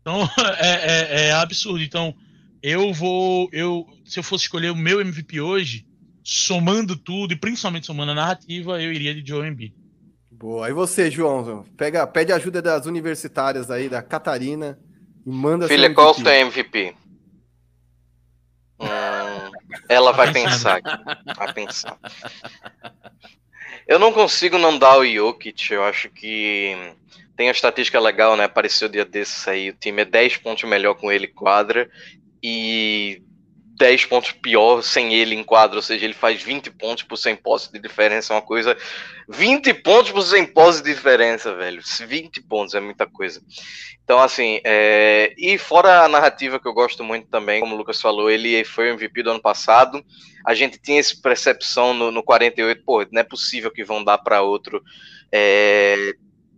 Então 0.00 0.22
é, 0.58 0.68
é, 0.68 1.26
é, 1.26 1.32
absurdo. 1.32 1.82
Então 1.82 2.14
eu 2.62 2.94
vou, 2.94 3.50
eu 3.52 3.86
se 4.06 4.18
eu 4.18 4.22
fosse 4.22 4.44
escolher 4.44 4.70
o 4.70 4.76
meu 4.76 5.02
MVP 5.02 5.38
hoje, 5.38 5.84
somando 6.24 6.96
tudo 6.96 7.34
e 7.34 7.36
principalmente 7.36 7.86
somando 7.86 8.12
a 8.12 8.14
narrativa, 8.14 8.80
eu 8.80 8.90
iria 8.90 9.14
de 9.14 9.28
Joe 9.28 9.46
Embiid. 9.46 9.74
Boa. 10.30 10.70
E 10.70 10.72
você, 10.72 11.10
João? 11.10 11.64
Pega, 11.76 12.06
pede 12.06 12.32
ajuda 12.32 12.62
das 12.62 12.86
universitárias 12.86 13.70
aí 13.70 13.90
da 13.90 14.00
Catarina 14.02 14.78
e 15.26 15.30
manda. 15.30 15.68
Filha, 15.68 15.92
qual 15.92 16.12
o 16.12 16.22
teu 16.22 16.32
MVP? 16.32 16.94
Ela 19.88 20.12
vai 20.12 20.32
pensar. 20.32 20.80
Vai 21.36 21.52
pensar. 21.52 21.98
Eu 23.86 23.98
não 23.98 24.12
consigo 24.12 24.58
não 24.58 24.78
dar 24.78 24.98
o 24.98 25.06
Jokic, 25.06 25.72
eu 25.72 25.84
acho 25.84 26.08
que 26.10 26.76
tem 27.36 27.48
a 27.48 27.52
estatística 27.52 28.00
legal, 28.00 28.36
né? 28.36 28.44
Apareceu 28.44 28.88
dia 28.88 29.04
desses 29.04 29.46
aí, 29.46 29.70
o 29.70 29.74
time 29.74 30.02
é 30.02 30.04
10 30.04 30.38
pontos 30.38 30.68
melhor 30.68 30.94
com 30.94 31.12
ele 31.12 31.28
quadra 31.28 31.88
e 32.42 33.22
10 33.76 34.06
pontos 34.06 34.32
pior 34.32 34.82
sem 34.82 35.14
ele 35.14 35.34
em 35.34 35.44
quadro, 35.44 35.76
ou 35.76 35.82
seja, 35.82 36.04
ele 36.04 36.14
faz 36.14 36.42
20 36.42 36.70
pontos 36.70 37.02
por 37.04 37.16
100 37.16 37.36
posses 37.36 37.70
de 37.70 37.78
diferença, 37.78 38.32
é 38.32 38.36
uma 38.36 38.42
coisa. 38.42 38.76
20 39.28 39.74
pontos 39.74 40.10
por 40.10 40.22
100 40.22 40.46
posses 40.46 40.82
de 40.82 40.94
diferença, 40.94 41.54
velho. 41.54 41.80
20 41.82 42.42
pontos 42.42 42.74
é 42.74 42.80
muita 42.80 43.06
coisa. 43.06 43.42
Então, 44.02 44.18
assim, 44.20 44.60
é... 44.64 45.34
e 45.36 45.58
fora 45.58 46.04
a 46.04 46.08
narrativa 46.08 46.58
que 46.58 46.66
eu 46.66 46.72
gosto 46.72 47.04
muito 47.04 47.28
também, 47.28 47.60
como 47.60 47.74
o 47.74 47.78
Lucas 47.78 48.00
falou, 48.00 48.30
ele 48.30 48.64
foi 48.64 48.90
o 48.90 48.94
MVP 48.94 49.22
do 49.22 49.30
ano 49.32 49.42
passado. 49.42 50.02
A 50.44 50.54
gente 50.54 50.78
tinha 50.78 51.00
essa 51.00 51.14
percepção 51.20 51.92
no, 51.92 52.10
no 52.10 52.22
48, 52.22 52.82
pô, 52.84 53.04
não 53.10 53.20
é 53.20 53.24
possível 53.24 53.70
que 53.70 53.84
vão 53.84 54.02
dar 54.02 54.18
para 54.18 54.42
outro. 54.42 54.82
É, 55.30 56.14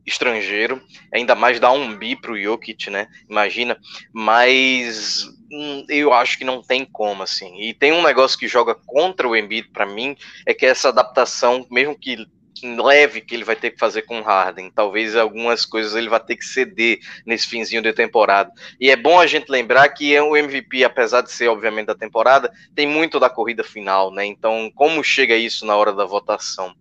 estrangeiro, 0.09 0.83
ainda 1.13 1.35
mais 1.35 1.61
dar 1.61 1.73
um 1.73 1.97
bi 1.97 2.17
pro 2.17 2.41
Jokic, 2.41 2.91
né? 2.91 3.07
Imagina, 3.29 3.79
mas 4.13 5.25
hum, 5.51 5.85
eu 5.89 6.13
acho 6.13 6.39
que 6.39 6.45
não 6.45 6.63
tem 6.63 6.85
como 6.85 7.23
assim. 7.23 7.61
E 7.61 7.75
tem 7.75 7.93
um 7.93 8.03
negócio 8.03 8.39
que 8.39 8.49
joga 8.49 8.75
contra 8.75 9.29
o 9.29 9.37
Embiid 9.37 9.69
para 9.69 9.87
mim, 9.87 10.17
é 10.47 10.55
que 10.55 10.67
essa 10.67 10.89
adaptação, 10.89 11.67
mesmo 11.71 11.99
que 11.99 12.27
leve 12.63 13.21
que 13.21 13.35
ele 13.35 13.45
vai 13.45 13.57
ter 13.57 13.71
que 13.71 13.79
fazer 13.79 14.03
com 14.03 14.21
Harden. 14.21 14.71
Talvez 14.71 15.15
algumas 15.15 15.65
coisas 15.65 15.95
ele 15.95 16.09
vai 16.09 16.21
ter 16.21 16.37
que 16.37 16.45
ceder 16.45 16.99
nesse 17.25 17.47
finzinho 17.47 17.83
de 17.83 17.93
temporada. 17.93 18.51
E 18.81 18.91
é 18.91 18.97
bom 18.97 19.19
a 19.19 19.27
gente 19.27 19.49
lembrar 19.49 19.89
que 19.91 20.19
o 20.21 20.37
MVP, 20.37 20.85
apesar 20.85 21.21
de 21.21 21.31
ser 21.31 21.49
obviamente 21.49 21.87
da 21.87 21.95
temporada, 21.95 22.51
tem 22.75 22.87
muito 22.87 23.21
da 23.21 23.31
corrida 23.31 23.63
final, 23.63 24.11
né? 24.11 24.25
Então, 24.25 24.71
como 24.75 25.05
chega 25.05 25.37
isso 25.37 25.65
na 25.65 25.77
hora 25.77 25.93
da 25.93 26.05
votação? 26.05 26.75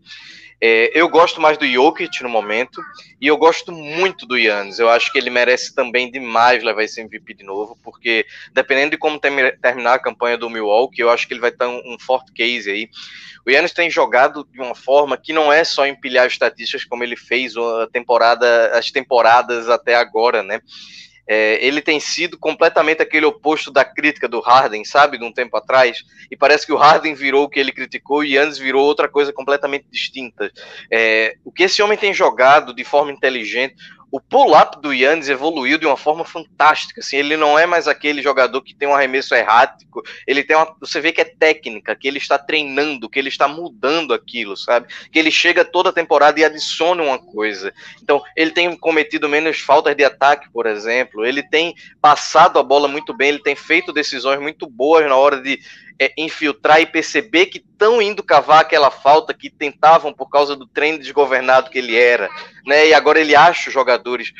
É, 0.59 0.91
eu 0.99 1.07
gosto 1.07 1.39
mais 1.39 1.57
do 1.57 1.67
Jokic 1.67 2.23
no 2.23 2.29
momento 2.29 2.81
e 3.21 3.27
eu 3.27 3.37
gosto 3.37 3.71
muito 3.71 4.25
do 4.25 4.37
Yannis. 4.37 4.79
Eu 4.79 4.89
acho 4.89 5.11
que 5.11 5.17
ele 5.17 5.29
merece 5.29 5.73
também 5.73 6.09
demais 6.09 6.63
levar 6.63 6.83
esse 6.83 6.99
MVP 6.99 7.35
de 7.35 7.43
novo, 7.43 7.77
porque 7.83 8.25
dependendo 8.53 8.91
de 8.91 8.97
como 8.97 9.19
terminar 9.19 9.93
a 9.93 9.99
campanha 9.99 10.37
do 10.37 10.49
Milwaukee, 10.49 11.01
eu 11.01 11.09
acho 11.09 11.27
que 11.27 11.33
ele 11.33 11.41
vai 11.41 11.51
estar 11.51 11.67
um, 11.67 11.81
um 11.85 11.99
forte 11.99 12.31
case 12.33 12.71
aí. 12.71 12.89
O 13.45 13.51
Yannis 13.51 13.71
tem 13.71 13.89
jogado 13.89 14.45
de 14.51 14.59
uma 14.59 14.75
forma 14.75 15.15
que 15.15 15.31
não 15.31 15.53
é 15.53 15.63
só 15.63 15.85
empilhar 15.87 16.27
estatísticas 16.27 16.83
como 16.83 17.03
ele 17.03 17.15
fez 17.15 17.55
a 17.55 17.87
temporada, 17.87 18.71
as 18.77 18.91
temporadas 18.91 19.69
até 19.69 19.95
agora, 19.95 20.43
né? 20.43 20.59
É, 21.27 21.65
ele 21.65 21.81
tem 21.81 21.99
sido 21.99 22.37
completamente 22.37 23.01
aquele 23.01 23.25
oposto 23.25 23.71
da 23.71 23.83
crítica 23.83 24.27
do 24.27 24.39
Harden, 24.39 24.85
sabe, 24.85 25.17
de 25.17 25.25
um 25.25 25.31
tempo 25.31 25.57
atrás. 25.57 26.03
E 26.31 26.37
parece 26.37 26.65
que 26.65 26.71
o 26.71 26.77
Harden 26.77 27.13
virou 27.13 27.45
o 27.45 27.49
que 27.49 27.59
ele 27.59 27.71
criticou 27.71 28.23
e 28.23 28.37
antes 28.37 28.57
virou 28.57 28.85
outra 28.85 29.09
coisa 29.09 29.33
completamente 29.33 29.85
distinta. 29.91 30.51
É, 30.91 31.35
o 31.43 31.51
que 31.51 31.63
esse 31.63 31.81
homem 31.81 31.97
tem 31.97 32.13
jogado 32.13 32.73
de 32.73 32.83
forma 32.83 33.11
inteligente, 33.11 33.75
o 34.09 34.21
pull-up 34.21 34.81
do 34.81 34.93
Yannis 34.93 35.27
evoluiu 35.27 35.77
de 35.77 35.85
uma 35.85 35.97
forma 35.97 36.23
fantástica. 36.23 37.01
Assim, 37.01 37.17
ele 37.17 37.35
não 37.35 37.59
é 37.59 37.65
mais 37.65 37.87
aquele 37.87 38.21
jogador 38.21 38.61
que 38.61 38.73
tem 38.73 38.87
um 38.87 38.95
arremesso 38.95 39.35
errático. 39.35 40.01
Ele 40.25 40.43
tem 40.43 40.55
uma, 40.55 40.73
você 40.79 41.01
vê 41.01 41.11
que 41.11 41.21
é 41.21 41.25
técnica, 41.25 41.95
que 41.95 42.07
ele 42.07 42.17
está 42.17 42.37
treinando, 42.37 43.09
que 43.09 43.19
ele 43.19 43.27
está 43.27 43.47
mudando 43.47 44.13
aquilo, 44.13 44.55
sabe? 44.55 44.87
Que 45.11 45.19
ele 45.19 45.31
chega 45.31 45.65
toda 45.65 45.91
temporada 45.91 46.39
e 46.39 46.45
adiciona 46.45 47.03
uma 47.03 47.19
coisa. 47.19 47.73
Então, 48.01 48.21
ele 48.35 48.51
tem 48.51 48.75
cometido 48.77 49.27
menos 49.27 49.59
faltas 49.59 49.95
de 49.95 50.05
ataque, 50.05 50.49
por 50.51 50.65
exemplo. 50.65 51.25
Ele 51.25 51.43
tem 51.43 51.75
passado 52.01 52.59
a 52.59 52.63
bola 52.63 52.87
muito 52.87 53.13
bem. 53.13 53.29
Ele 53.29 53.43
tem 53.43 53.55
feito 53.55 53.91
decisões 53.91 54.39
muito 54.39 54.67
boas 54.67 55.05
na 55.05 55.17
hora 55.17 55.41
de 55.41 55.59
é, 55.99 56.13
infiltrar 56.17 56.79
e 56.79 56.85
perceber 56.85 57.47
que 57.47 57.57
estão 57.57 58.01
indo 58.01 58.23
cavar 58.23 58.61
aquela 58.61 58.91
falta 58.91 59.33
que 59.33 59.49
tentavam 59.49 60.13
por 60.13 60.29
causa 60.29 60.55
do 60.55 60.67
treino 60.67 60.99
desgovernado 60.99 61.69
que 61.69 61.77
ele 61.77 61.95
era, 61.95 62.29
né? 62.65 62.87
E 62.87 62.93
agora 62.93 63.19
ele 63.19 63.35
acha 63.35 63.69
os 63.69 63.73
jogadores, 63.73 64.31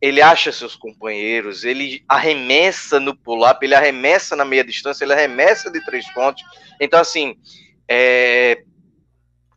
ele 0.00 0.22
acha 0.22 0.52
seus 0.52 0.76
companheiros, 0.76 1.64
ele 1.64 2.04
arremessa 2.08 3.00
no 3.00 3.16
pull-up, 3.16 3.64
ele 3.64 3.74
arremessa 3.74 4.36
na 4.36 4.44
meia 4.44 4.64
distância, 4.64 5.04
ele 5.04 5.12
arremessa 5.12 5.70
de 5.70 5.84
três 5.84 6.08
pontos. 6.12 6.42
Então, 6.80 7.00
assim, 7.00 7.36
é, 7.88 8.62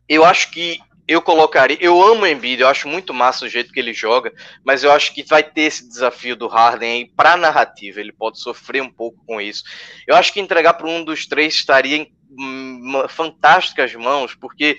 eu 0.08 0.24
acho 0.24 0.50
que 0.50 0.78
eu 1.06 1.20
colocaria. 1.20 1.76
Eu 1.80 2.02
amo 2.02 2.22
o 2.22 2.26
Embiid, 2.26 2.62
eu 2.62 2.68
acho 2.68 2.88
muito 2.88 3.12
massa 3.12 3.44
o 3.44 3.48
jeito 3.48 3.72
que 3.72 3.78
ele 3.78 3.92
joga, 3.92 4.32
mas 4.64 4.82
eu 4.82 4.90
acho 4.90 5.12
que 5.14 5.22
vai 5.22 5.42
ter 5.42 5.62
esse 5.62 5.86
desafio 5.86 6.34
do 6.34 6.48
Harden 6.48 6.90
aí 6.90 7.04
para 7.06 7.36
narrativa. 7.36 8.00
Ele 8.00 8.12
pode 8.12 8.38
sofrer 8.40 8.82
um 8.82 8.90
pouco 8.90 9.22
com 9.26 9.40
isso. 9.40 9.64
Eu 10.06 10.16
acho 10.16 10.32
que 10.32 10.40
entregar 10.40 10.74
para 10.74 10.88
um 10.88 11.04
dos 11.04 11.26
três 11.26 11.54
estaria 11.54 11.98
em 11.98 12.12
hum, 12.30 13.04
fantásticas 13.08 13.94
mãos, 13.94 14.34
porque 14.34 14.78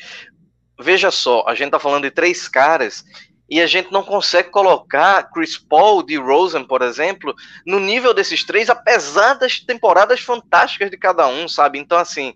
veja 0.80 1.12
só, 1.12 1.46
a 1.48 1.56
gente 1.56 1.72
tá 1.72 1.80
falando 1.80 2.04
de 2.04 2.12
três 2.12 2.48
caras 2.48 3.06
e 3.50 3.62
a 3.62 3.68
gente 3.68 3.92
não 3.92 4.04
consegue 4.04 4.50
colocar 4.50 5.30
Chris 5.32 5.58
Paul, 5.58 6.02
de 6.02 6.16
Rosen, 6.18 6.64
por 6.64 6.82
exemplo, 6.82 7.34
no 7.66 7.80
nível 7.80 8.14
desses 8.14 8.44
três, 8.44 8.70
apesar 8.70 9.36
das 9.36 9.60
temporadas 9.60 10.20
fantásticas 10.20 10.90
de 10.90 10.98
cada 10.98 11.28
um, 11.28 11.48
sabe? 11.48 11.78
Então, 11.78 11.98
assim, 11.98 12.34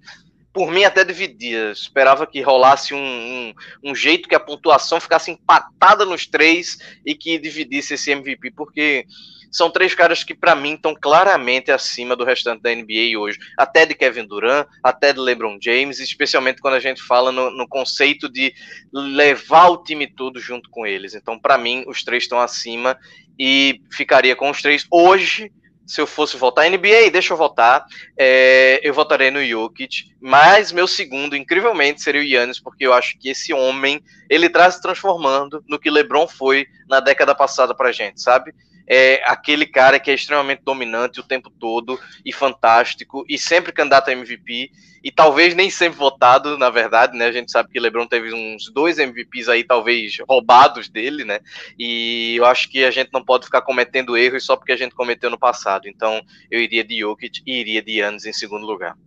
por 0.59 0.69
mim 0.69 0.83
até 0.83 1.05
dividia. 1.05 1.71
Esperava 1.71 2.27
que 2.27 2.41
rolasse 2.41 2.93
um, 2.93 2.97
um, 2.97 3.53
um, 3.81 3.95
jeito 3.95 4.27
que 4.27 4.35
a 4.35 4.39
pontuação 4.41 4.99
ficasse 4.99 5.31
empatada 5.31 6.03
nos 6.03 6.27
três 6.27 6.77
e 7.05 7.15
que 7.15 7.39
dividisse 7.39 7.93
esse 7.93 8.11
MVP, 8.11 8.51
porque 8.51 9.05
são 9.49 9.71
três 9.71 9.95
caras 9.95 10.21
que 10.21 10.35
para 10.35 10.55
mim 10.55 10.73
estão 10.73 10.93
claramente 10.93 11.71
acima 11.71 12.13
do 12.13 12.25
restante 12.25 12.61
da 12.61 12.75
NBA 12.75 13.17
hoje, 13.17 13.39
até 13.57 13.85
de 13.85 13.95
Kevin 13.95 14.27
Durant, 14.27 14.67
até 14.83 15.13
de 15.13 15.19
LeBron 15.21 15.57
James, 15.61 16.01
especialmente 16.01 16.59
quando 16.59 16.73
a 16.73 16.81
gente 16.81 17.01
fala 17.01 17.31
no, 17.31 17.49
no 17.51 17.65
conceito 17.65 18.27
de 18.27 18.53
levar 18.91 19.69
o 19.69 19.81
time 19.81 20.07
todo 20.07 20.41
junto 20.41 20.69
com 20.69 20.85
eles. 20.85 21.15
Então, 21.15 21.39
para 21.39 21.57
mim, 21.57 21.85
os 21.87 22.03
três 22.03 22.23
estão 22.23 22.37
acima 22.37 22.97
e 23.39 23.79
ficaria 23.89 24.35
com 24.35 24.49
os 24.49 24.61
três 24.61 24.85
hoje 24.91 25.53
se 25.89 25.99
eu 25.99 26.05
fosse 26.05 26.37
votar 26.37 26.69
NBA, 26.69 27.09
deixa 27.11 27.33
eu 27.33 27.37
votar, 27.37 27.83
é, 28.15 28.79
eu 28.83 28.93
votarei 28.93 29.31
no 29.31 29.43
Jokic, 29.43 30.13
mas 30.21 30.71
meu 30.71 30.87
segundo, 30.87 31.35
incrivelmente, 31.35 32.03
seria 32.03 32.21
o 32.21 32.23
Yannis, 32.23 32.59
porque 32.59 32.85
eu 32.85 32.93
acho 32.93 33.17
que 33.17 33.27
esse 33.27 33.51
homem, 33.51 33.99
ele 34.29 34.47
traz 34.49 34.75
se 34.75 34.83
transformando 34.83 35.63
no 35.67 35.79
que 35.79 35.89
LeBron 35.89 36.27
foi 36.27 36.67
na 36.87 36.99
década 36.99 37.33
passada 37.33 37.73
pra 37.73 37.91
gente, 37.91 38.21
sabe? 38.21 38.53
É 38.89 39.21
aquele 39.25 39.67
cara 39.67 39.99
que 39.99 40.09
é 40.09 40.15
extremamente 40.15 40.63
dominante 40.65 41.19
o 41.19 41.23
tempo 41.23 41.51
todo 41.51 41.99
e 42.25 42.33
fantástico 42.33 43.23
e 43.29 43.37
sempre 43.37 43.71
candidato 43.71 44.09
a 44.09 44.13
MVP 44.13 44.71
e 45.03 45.11
talvez 45.11 45.55
nem 45.55 45.69
sempre 45.69 45.99
votado, 45.99 46.57
na 46.57 46.69
verdade, 46.69 47.15
né? 47.15 47.27
A 47.27 47.31
gente 47.31 47.51
sabe 47.51 47.69
que 47.69 47.79
LeBron 47.79 48.07
teve 48.07 48.33
uns 48.33 48.69
dois 48.73 48.97
MVPs 48.97 49.47
aí 49.47 49.63
talvez 49.63 50.17
roubados 50.27 50.89
dele, 50.89 51.23
né? 51.23 51.39
E 51.77 52.35
eu 52.35 52.45
acho 52.45 52.69
que 52.69 52.83
a 52.83 52.91
gente 52.91 53.11
não 53.13 53.23
pode 53.23 53.45
ficar 53.45 53.61
cometendo 53.61 54.17
erros 54.17 54.43
só 54.43 54.57
porque 54.57 54.71
a 54.71 54.77
gente 54.77 54.95
cometeu 54.95 55.29
no 55.29 55.37
passado. 55.37 55.87
Então, 55.87 56.21
eu 56.51 56.59
iria 56.59 56.83
de 56.83 56.99
Jokic 56.99 57.41
e 57.45 57.61
iria 57.61 57.81
de 57.81 57.99
Yannis 57.99 58.25
em 58.25 58.33
segundo 58.33 58.65
lugar. 58.65 58.97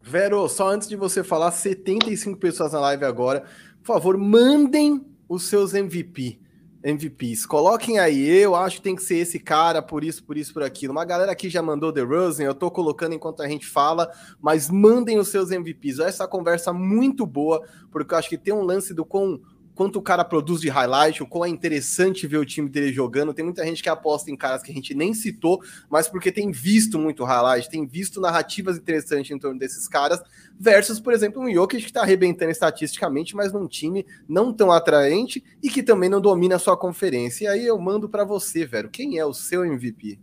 Vero, 0.00 0.48
só 0.48 0.68
antes 0.68 0.88
de 0.88 0.96
você 0.96 1.22
falar, 1.22 1.52
75 1.52 2.38
pessoas 2.38 2.72
na 2.72 2.80
live 2.80 3.04
agora. 3.04 3.44
Por 3.80 3.94
favor, 3.94 4.18
mandem 4.18 5.06
os 5.28 5.44
seus 5.44 5.72
MVP. 5.72 6.41
MVPs. 6.82 7.46
Coloquem 7.46 7.98
aí, 7.98 8.28
eu 8.28 8.54
acho 8.54 8.76
que 8.76 8.82
tem 8.82 8.96
que 8.96 9.02
ser 9.02 9.16
esse 9.16 9.38
cara, 9.38 9.80
por 9.80 10.02
isso, 10.02 10.24
por 10.24 10.36
isso, 10.36 10.52
por 10.52 10.62
aquilo. 10.62 10.92
Uma 10.92 11.04
galera 11.04 11.32
aqui 11.32 11.48
já 11.48 11.62
mandou 11.62 11.92
The 11.92 12.02
Rosen, 12.02 12.46
eu 12.46 12.54
tô 12.54 12.70
colocando 12.70 13.14
enquanto 13.14 13.42
a 13.42 13.48
gente 13.48 13.66
fala, 13.66 14.10
mas 14.40 14.68
mandem 14.68 15.18
os 15.18 15.28
seus 15.28 15.50
MVPs. 15.50 16.00
Essa 16.00 16.26
conversa 16.26 16.72
muito 16.72 17.24
boa, 17.24 17.62
porque 17.90 18.12
eu 18.12 18.18
acho 18.18 18.28
que 18.28 18.38
tem 18.38 18.52
um 18.52 18.62
lance 18.62 18.92
do 18.92 19.04
com 19.04 19.40
quanto 19.74 19.98
o 19.98 20.02
cara 20.02 20.24
produz 20.24 20.60
de 20.60 20.68
highlight, 20.68 21.22
o 21.22 21.26
quão 21.26 21.44
é 21.44 21.48
interessante 21.48 22.26
ver 22.26 22.38
o 22.38 22.44
time 22.44 22.68
dele 22.68 22.92
jogando. 22.92 23.34
Tem 23.34 23.44
muita 23.44 23.64
gente 23.64 23.82
que 23.82 23.88
aposta 23.88 24.30
em 24.30 24.36
caras 24.36 24.62
que 24.62 24.70
a 24.70 24.74
gente 24.74 24.94
nem 24.94 25.14
citou, 25.14 25.62
mas 25.90 26.08
porque 26.08 26.30
tem 26.30 26.50
visto 26.50 26.98
muito 26.98 27.24
highlight, 27.24 27.68
tem 27.68 27.86
visto 27.86 28.20
narrativas 28.20 28.76
interessantes 28.76 29.30
em 29.30 29.38
torno 29.38 29.58
desses 29.58 29.88
caras, 29.88 30.20
versus, 30.58 31.00
por 31.00 31.12
exemplo, 31.12 31.42
um 31.42 31.52
Jokic 31.52 31.82
que 31.82 31.88
está 31.88 32.02
arrebentando 32.02 32.50
estatisticamente, 32.50 33.34
mas 33.34 33.52
num 33.52 33.66
time 33.66 34.06
não 34.28 34.52
tão 34.52 34.70
atraente 34.70 35.42
e 35.62 35.68
que 35.68 35.82
também 35.82 36.08
não 36.08 36.20
domina 36.20 36.56
a 36.56 36.58
sua 36.58 36.76
conferência. 36.76 37.44
E 37.44 37.48
aí 37.48 37.66
eu 37.66 37.78
mando 37.78 38.08
para 38.08 38.24
você, 38.24 38.64
velho, 38.64 38.90
quem 38.90 39.18
é 39.18 39.24
o 39.24 39.32
seu 39.32 39.64
MVP? 39.64 40.18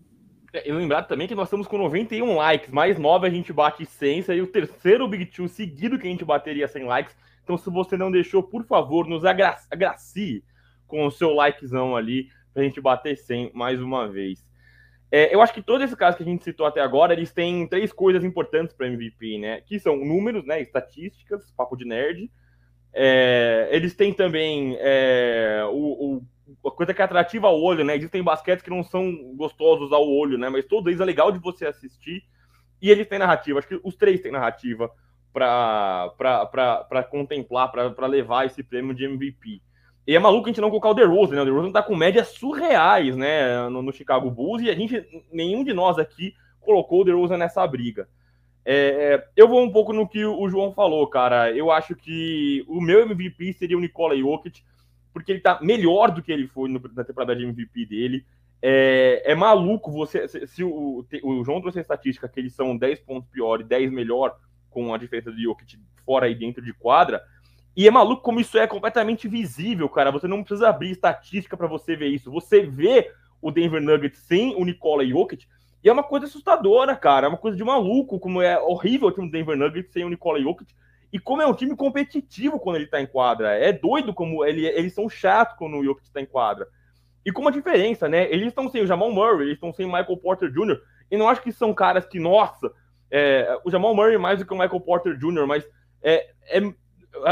É, 0.52 0.68
e 0.68 0.72
lembrar 0.72 1.04
também 1.04 1.28
que 1.28 1.36
nós 1.36 1.48
estamos 1.48 1.68
com 1.68 1.78
91 1.78 2.36
likes, 2.36 2.72
mais 2.72 2.98
9 2.98 3.28
a 3.28 3.30
gente 3.30 3.54
bate 3.54 3.86
100, 3.86 4.26
e 4.30 4.42
o 4.42 4.48
terceiro 4.48 5.08
Big 5.08 5.28
Two 5.28 5.48
seguido 5.48 6.00
que 6.00 6.08
a 6.08 6.10
gente 6.10 6.26
bateria 6.26 6.68
100 6.68 6.86
likes. 6.86 7.16
Então, 7.50 7.58
se 7.58 7.68
você 7.72 7.98
não 7.98 8.12
deixou, 8.12 8.44
por 8.44 8.64
favor, 8.64 9.08
nos 9.08 9.26
agra 9.26 9.58
agracie 9.72 10.44
com 10.86 11.08
o 11.08 11.10
seu 11.10 11.34
likezão 11.34 11.96
ali, 11.96 12.30
pra 12.54 12.62
gente 12.62 12.80
bater 12.80 13.18
100 13.18 13.54
mais 13.56 13.82
uma 13.82 14.08
vez. 14.08 14.48
É, 15.12 15.34
eu 15.34 15.42
acho 15.42 15.52
que 15.52 15.64
todos 15.64 15.84
esses 15.84 15.96
casos 15.96 16.16
que 16.16 16.22
a 16.22 16.26
gente 16.28 16.44
citou 16.44 16.68
até 16.68 16.80
agora, 16.80 17.12
eles 17.12 17.34
têm 17.34 17.66
três 17.68 17.92
coisas 17.92 18.24
importantes 18.24 18.76
para 18.76 18.86
MVP, 18.86 19.40
né? 19.40 19.62
Que 19.62 19.80
são 19.80 19.98
números, 19.98 20.46
né? 20.46 20.62
Estatísticas, 20.62 21.52
papo 21.58 21.76
de 21.76 21.86
nerd. 21.86 22.32
É, 22.94 23.68
eles 23.72 23.96
têm 23.96 24.14
também 24.14 24.78
é, 24.80 25.64
o, 25.72 26.22
o, 26.54 26.68
a 26.68 26.72
coisa 26.72 26.94
que 26.94 27.02
é 27.02 27.06
atrativa 27.06 27.48
ao 27.48 27.60
olho, 27.60 27.84
né? 27.84 27.96
Existem 27.96 28.22
basquetes 28.22 28.64
que 28.64 28.70
não 28.70 28.84
são 28.84 29.12
gostosos 29.36 29.92
ao 29.92 30.08
olho, 30.08 30.38
né? 30.38 30.50
Mas 30.50 30.66
todos 30.66 30.86
eles 30.86 31.02
é 31.02 31.06
legal 31.06 31.32
de 31.32 31.40
você 31.40 31.66
assistir. 31.66 32.22
E 32.80 32.92
eles 32.92 33.08
têm 33.08 33.18
narrativa. 33.18 33.58
Acho 33.58 33.68
que 33.68 33.82
os 33.84 33.96
três 33.96 34.22
têm 34.22 34.32
narrativa 34.32 34.92
para 35.32 37.04
contemplar, 37.10 37.72
para 37.72 38.08
levar 38.08 38.46
esse 38.46 38.64
prêmio 38.64 38.94
de 38.94 39.06
MVP. 39.06 39.62
E 40.08 40.16
é 40.16 40.20
maluco 40.20 40.48
a 40.48 40.50
gente 40.50 40.62
não 40.62 40.70
colocar 40.70 40.90
o 40.90 40.94
DeRozan, 40.94 41.36
né? 41.36 41.42
O 41.42 41.46
DeRozan 41.46 41.72
tá 41.72 41.84
com 41.84 41.96
médias 41.96 42.30
surreais, 42.30 43.16
né, 43.16 43.70
no, 43.70 43.82
no, 43.82 43.94
Chicago 43.94 44.32
Bulls, 44.32 44.64
e 44.64 44.70
a 44.70 44.74
gente, 44.74 45.06
nenhum 45.32 45.64
de 45.64 45.72
nós 45.72 46.00
aqui 46.00 46.34
colocou 46.60 47.02
o 47.02 47.04
DeRozan 47.04 47.38
nessa 47.38 47.66
briga. 47.68 48.08
É, 48.66 48.76
é, 48.76 49.28
eu 49.36 49.48
vou 49.48 49.64
um 49.64 49.72
pouco 49.72 49.94
no 49.94 50.08
que 50.08 50.26
o 50.26 50.50
João 50.50 50.72
falou, 50.72 51.06
cara. 51.08 51.52
Eu 51.52 51.72
acho 51.72 51.96
que 51.96 52.66
o 52.68 52.82
meu 52.82 53.02
MVP 53.02 53.54
seria 53.54 53.78
o 53.78 53.80
Nikola 53.80 54.18
Jokic, 54.18 54.64
porque 55.14 55.32
ele 55.32 55.42
tá 55.42 55.60
melhor 55.62 56.12
do 56.12 56.22
que 56.22 56.32
ele 56.32 56.48
foi 56.48 56.70
no, 56.70 56.82
na 56.94 57.04
temporada 57.04 57.36
de 57.36 57.44
MVP 57.44 57.86
dele. 57.86 58.26
É, 58.62 59.32
é 59.32 59.36
maluco 59.36 59.92
você. 59.92 60.28
Se, 60.28 60.46
se 60.48 60.64
o, 60.64 61.06
o, 61.24 61.44
João 61.44 61.62
trouxe 61.62 61.80
a 61.80 61.82
estatística 61.82 62.28
que 62.28 62.40
eles 62.40 62.54
são 62.54 62.76
10 62.78 63.00
pontos 63.02 63.30
pior 63.30 63.62
e 63.62 63.64
10 63.64 63.92
melhor 63.92 64.38
com 64.70 64.94
a 64.94 64.98
diferença 64.98 65.32
do 65.32 65.42
Jokic 65.42 65.80
fora 66.06 66.30
e 66.30 66.36
dentro 66.36 66.64
de 66.64 66.74
quadra. 66.74 67.22
E 67.76 67.88
é 67.88 67.92
maluco 67.92 68.22
como 68.22 68.40
isso 68.40 68.58
é 68.58 68.68
completamente 68.68 69.28
visível, 69.28 69.88
cara. 69.88 70.12
Você 70.12 70.28
não 70.28 70.44
precisa 70.44 70.70
abrir 70.70 70.92
estatística 70.92 71.56
para 71.56 71.68
você 71.68 71.96
ver 71.96 72.08
isso. 72.08 72.32
Você 72.32 72.62
vê 72.62 73.12
o 73.42 73.52
Denver 73.52 73.82
Nuggets 73.82 74.20
sem 74.20 74.56
o 74.56 74.66
Nikola 74.66 75.06
Jokic 75.06 75.46
e 75.84 75.88
é 75.90 75.94
uma 75.94 76.04
coisa 76.04 76.26
assustadora, 76.26 76.96
cara. 76.96 77.28
É 77.28 77.30
uma 77.30 77.38
coisa 77.38 77.56
de 77.56 77.64
maluco, 77.64 78.20
como 78.20 78.42
é 78.42 78.60
horrível 78.60 79.08
o 79.08 79.12
time 79.12 79.28
do 79.28 79.32
Denver 79.32 79.58
Nuggets 79.58 79.94
sem 79.94 80.04
o 80.04 80.10
Nikola 80.10 80.42
Jokic 80.42 80.74
e 81.12 81.20
como 81.20 81.42
é 81.42 81.48
um 81.48 81.54
time 81.54 81.76
competitivo 81.76 82.60
quando 82.60 82.76
ele 82.76 82.88
tá 82.88 83.02
em 83.02 83.08
quadra. 83.08 83.56
É 83.56 83.72
doido 83.72 84.14
como 84.14 84.46
ele, 84.46 84.66
eles 84.68 84.94
são 84.94 85.10
chatos 85.10 85.56
quando 85.58 85.78
o 85.78 85.84
Jokic 85.84 86.12
tá 86.12 86.22
em 86.22 86.26
quadra. 86.26 86.68
E 87.26 87.32
com 87.32 87.42
uma 87.42 87.52
diferença, 87.52 88.08
né? 88.08 88.32
Eles 88.32 88.48
estão 88.48 88.70
sem 88.70 88.82
o 88.82 88.88
Jamal 88.88 89.12
Murray, 89.12 89.48
eles 89.48 89.54
estão 89.56 89.74
sem 89.74 89.86
o 89.86 89.90
Michael 89.90 90.18
Porter 90.18 90.52
Jr. 90.52 90.80
E 91.12 91.18
não 91.18 91.28
acho 91.28 91.42
que 91.42 91.52
são 91.52 91.74
caras 91.74 92.06
que, 92.06 92.20
nossa, 92.20 92.72
é, 93.12 93.60
o 93.64 93.72
Jamal 93.72 93.96
Murray 93.96 94.18
mais 94.18 94.40
do 94.40 94.46
que 94.46 94.54
o 94.54 94.58
Michael 94.58 94.80
Porter 94.82 95.18
Jr., 95.18 95.48
mas 95.48 95.68
é, 96.02 96.32
é 96.48 96.62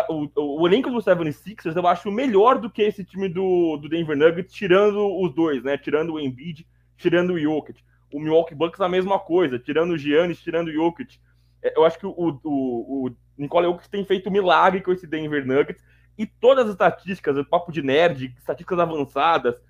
o, 0.10 0.30
o, 0.36 0.68
elenco 0.68 0.90
do 0.90 0.98
76ers 0.98 1.76
eu 1.76 1.88
acho 1.88 2.12
melhor 2.12 2.58
do 2.60 2.70
que 2.70 2.82
esse 2.82 3.04
time 3.04 3.30
do, 3.30 3.78
do 3.78 3.88
Denver 3.88 4.18
Nuggets, 4.18 4.54
tirando 4.54 5.22
os 5.22 5.34
dois, 5.34 5.64
né? 5.64 5.78
Tirando 5.78 6.14
o 6.14 6.20
Embiid, 6.20 6.66
tirando 6.98 7.34
o 7.34 7.40
Jokic. 7.40 7.80
O 8.12 8.20
Milwaukee 8.20 8.56
Bucks 8.56 8.82
a 8.82 8.90
mesma 8.90 9.20
coisa, 9.20 9.60
tirando 9.60 9.91
o 9.91 9.98
Giannis, 9.98 10.41
tirando 10.41 10.70
o 10.70 10.74
Jokic. 10.74 11.20
É, 11.62 11.78
eu 11.78 11.86
acho 11.86 11.99
que 11.99 12.06
o, 12.06 12.12
o, 12.12 12.40
o 12.44 13.16
Nicole 13.38 13.68
Jokic 13.68 13.90
tem 13.90 14.04
feito 14.04 14.30
um 14.30 14.32
milagre 14.32 14.82
com 14.82 14.91
esse 14.91 15.06
Denver 15.06 15.45
Nuggets 15.45 15.84
e 16.18 16.26
todas 16.26 16.66
as 16.66 16.72
estatísticas, 16.72 17.48
papo 17.48 17.72
de 17.72 17.84
nerd, 17.84 18.34
estatísticas 18.38 18.80
avançadas, 18.80 19.62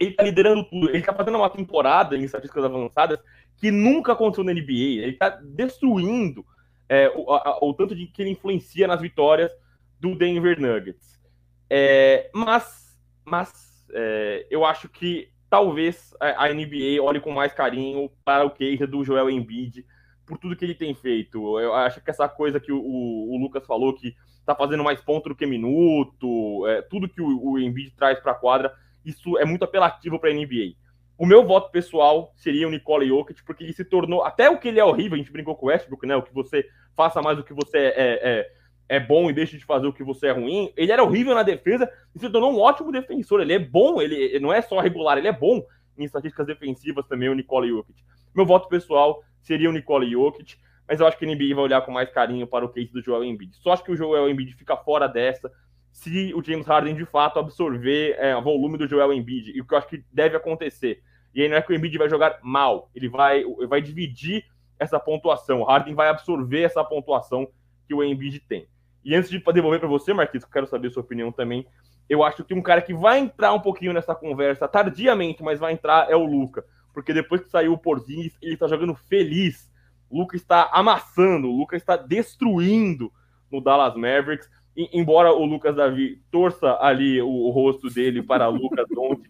ele 0.00 0.12
tá 0.12 0.22
liderando 0.22 0.64
tudo. 0.64 0.88
Ele 0.90 1.02
tá 1.02 1.12
fazendo 1.12 1.36
uma 1.36 1.50
temporada 1.50 2.16
em 2.16 2.22
estatísticas 2.22 2.64
avançadas 2.64 3.18
que 3.58 3.70
nunca 3.70 4.12
aconteceu 4.12 4.44
na 4.44 4.52
NBA. 4.52 5.02
Ele 5.02 5.12
está 5.12 5.30
destruindo 5.30 6.46
é, 6.88 7.12
o, 7.14 7.30
a, 7.32 7.58
o, 7.60 7.74
tanto 7.74 7.94
de 7.94 8.06
que 8.06 8.22
ele 8.22 8.30
influencia 8.30 8.86
nas 8.86 9.00
vitórias 9.00 9.52
do 10.00 10.14
Denver 10.14 10.58
Nuggets. 10.60 11.20
É, 11.68 12.30
mas, 12.32 12.98
mas 13.24 13.86
é, 13.92 14.46
eu 14.50 14.64
acho 14.64 14.88
que 14.88 15.28
talvez 15.50 16.14
a 16.20 16.48
NBA 16.48 17.02
olhe 17.02 17.20
com 17.20 17.32
mais 17.32 17.52
carinho 17.52 18.10
para 18.24 18.44
o 18.44 18.50
case 18.50 18.86
do 18.86 19.02
Joel 19.02 19.30
Embiid 19.30 19.84
por 20.26 20.38
tudo 20.38 20.54
que 20.54 20.64
ele 20.64 20.74
tem 20.74 20.94
feito. 20.94 21.58
Eu 21.58 21.74
acho 21.74 22.02
que 22.02 22.10
essa 22.10 22.28
coisa 22.28 22.60
que 22.60 22.70
o, 22.70 22.78
o, 22.78 23.34
o 23.34 23.38
Lucas 23.38 23.66
falou, 23.66 23.94
que 23.94 24.14
tá 24.44 24.54
fazendo 24.54 24.84
mais 24.84 25.00
ponto 25.00 25.30
do 25.30 25.34
que 25.34 25.46
minuto, 25.46 26.66
é, 26.66 26.82
tudo 26.82 27.08
que 27.08 27.20
o, 27.20 27.52
o 27.52 27.58
Embiid 27.58 27.92
traz 27.96 28.20
para 28.20 28.32
a 28.32 28.34
quadra, 28.34 28.72
isso 29.04 29.38
é 29.38 29.44
muito 29.44 29.64
apelativo 29.64 30.18
para 30.18 30.30
a 30.30 30.34
NBA. 30.34 30.74
O 31.18 31.26
meu 31.26 31.44
voto 31.44 31.72
pessoal 31.72 32.32
seria 32.36 32.68
o 32.68 32.70
Nikola 32.70 33.04
Jokic, 33.04 33.42
porque 33.42 33.64
ele 33.64 33.72
se 33.72 33.84
tornou, 33.84 34.22
até 34.22 34.48
o 34.48 34.56
que 34.56 34.68
ele 34.68 34.78
é 34.78 34.84
horrível, 34.84 35.16
a 35.16 35.18
gente 35.18 35.32
brincou 35.32 35.56
com 35.56 35.66
o 35.66 35.68
Westbrook, 35.68 36.06
né, 36.06 36.14
o 36.14 36.22
que 36.22 36.32
você 36.32 36.64
faça 36.96 37.20
mais 37.20 37.36
do 37.36 37.42
que 37.42 37.52
você 37.52 37.76
é, 37.76 37.92
é, 38.22 38.52
é 38.88 39.00
bom 39.00 39.28
e 39.28 39.32
deixa 39.32 39.58
de 39.58 39.64
fazer 39.64 39.88
o 39.88 39.92
que 39.92 40.04
você 40.04 40.28
é 40.28 40.30
ruim, 40.30 40.72
ele 40.76 40.92
era 40.92 41.02
horrível 41.02 41.34
na 41.34 41.42
defesa 41.42 41.90
e 42.14 42.20
se 42.20 42.30
tornou 42.30 42.52
um 42.52 42.60
ótimo 42.60 42.92
defensor, 42.92 43.40
ele 43.40 43.52
é 43.52 43.58
bom, 43.58 44.00
ele, 44.00 44.38
não 44.38 44.52
é 44.52 44.62
só 44.62 44.78
regular, 44.78 45.18
ele 45.18 45.26
é 45.26 45.32
bom 45.32 45.60
em 45.98 46.04
estatísticas 46.04 46.46
defensivas 46.46 47.04
também, 47.08 47.28
o 47.28 47.34
Nikola 47.34 47.66
Jokic. 47.66 48.00
Meu 48.32 48.46
voto 48.46 48.68
pessoal 48.68 49.20
seria 49.42 49.68
o 49.68 49.72
Nikola 49.72 50.06
Jokic, 50.06 50.56
mas 50.86 51.00
eu 51.00 51.06
acho 51.06 51.18
que 51.18 51.26
a 51.26 51.28
NBA 51.28 51.54
vai 51.54 51.64
olhar 51.64 51.82
com 51.82 51.90
mais 51.90 52.08
carinho 52.10 52.46
para 52.46 52.64
o 52.64 52.68
case 52.68 52.92
do 52.92 53.02
Joel 53.02 53.24
Embiid. 53.24 53.56
Só 53.56 53.72
acho 53.72 53.82
que 53.84 53.90
o 53.92 53.96
Joel 53.96 54.30
Embiid 54.30 54.54
fica 54.54 54.76
fora 54.76 55.06
dessa 55.06 55.52
se 55.92 56.32
o 56.34 56.42
James 56.42 56.66
Harden 56.66 56.94
de 56.94 57.04
fato 57.04 57.38
absorver 57.38 58.16
é, 58.18 58.36
o 58.36 58.42
volume 58.42 58.78
do 58.78 58.86
Joel 58.86 59.12
Embiid, 59.12 59.52
e 59.54 59.60
o 59.60 59.64
que 59.66 59.74
eu 59.74 59.78
acho 59.78 59.88
que 59.88 60.04
deve 60.12 60.36
acontecer. 60.36 61.02
E 61.34 61.42
aí 61.42 61.48
não 61.48 61.56
é 61.56 61.62
que 61.62 61.72
o 61.72 61.74
Embiid 61.74 61.96
vai 61.98 62.08
jogar 62.08 62.38
mal, 62.42 62.90
ele 62.94 63.08
vai, 63.08 63.44
vai 63.68 63.80
dividir 63.80 64.44
essa 64.78 64.98
pontuação. 64.98 65.60
O 65.60 65.64
Harden 65.64 65.94
vai 65.94 66.08
absorver 66.08 66.62
essa 66.62 66.84
pontuação 66.84 67.48
que 67.86 67.94
o 67.94 68.02
Embiid 68.02 68.40
tem. 68.40 68.68
E 69.04 69.14
antes 69.14 69.30
de 69.30 69.38
devolver 69.38 69.80
para 69.80 69.88
você, 69.88 70.12
Marquinhos, 70.12 70.44
eu 70.44 70.50
quero 70.50 70.66
saber 70.66 70.88
a 70.88 70.90
sua 70.90 71.02
opinião 71.02 71.32
também. 71.32 71.66
Eu 72.08 72.22
acho 72.22 72.44
que 72.44 72.54
um 72.54 72.62
cara 72.62 72.80
que 72.80 72.94
vai 72.94 73.18
entrar 73.18 73.52
um 73.52 73.60
pouquinho 73.60 73.92
nessa 73.92 74.14
conversa, 74.14 74.68
tardiamente, 74.68 75.42
mas 75.42 75.58
vai 75.58 75.72
entrar, 75.72 76.10
é 76.10 76.16
o 76.16 76.24
Luca 76.24 76.64
porque 76.98 77.14
depois 77.14 77.40
que 77.40 77.48
saiu 77.48 77.74
o 77.74 77.78
Porzingis, 77.78 78.36
ele 78.42 78.54
está 78.54 78.66
jogando 78.66 78.92
feliz. 78.92 79.70
O 80.10 80.18
Luca 80.18 80.34
está 80.34 80.68
amassando, 80.72 81.48
o 81.48 81.56
Luca 81.56 81.76
está 81.76 81.96
destruindo 81.96 83.12
no 83.52 83.60
Dallas 83.60 83.94
Mavericks. 83.94 84.50
Embora 84.92 85.32
o 85.32 85.44
Lucas 85.44 85.74
Davi 85.74 86.20
torça 86.30 86.78
ali 86.80 87.20
o, 87.20 87.28
o 87.28 87.50
rosto 87.50 87.90
dele 87.90 88.22
para 88.22 88.46
o 88.48 88.54
Lucas 88.54 88.86
Doncic, 88.88 89.28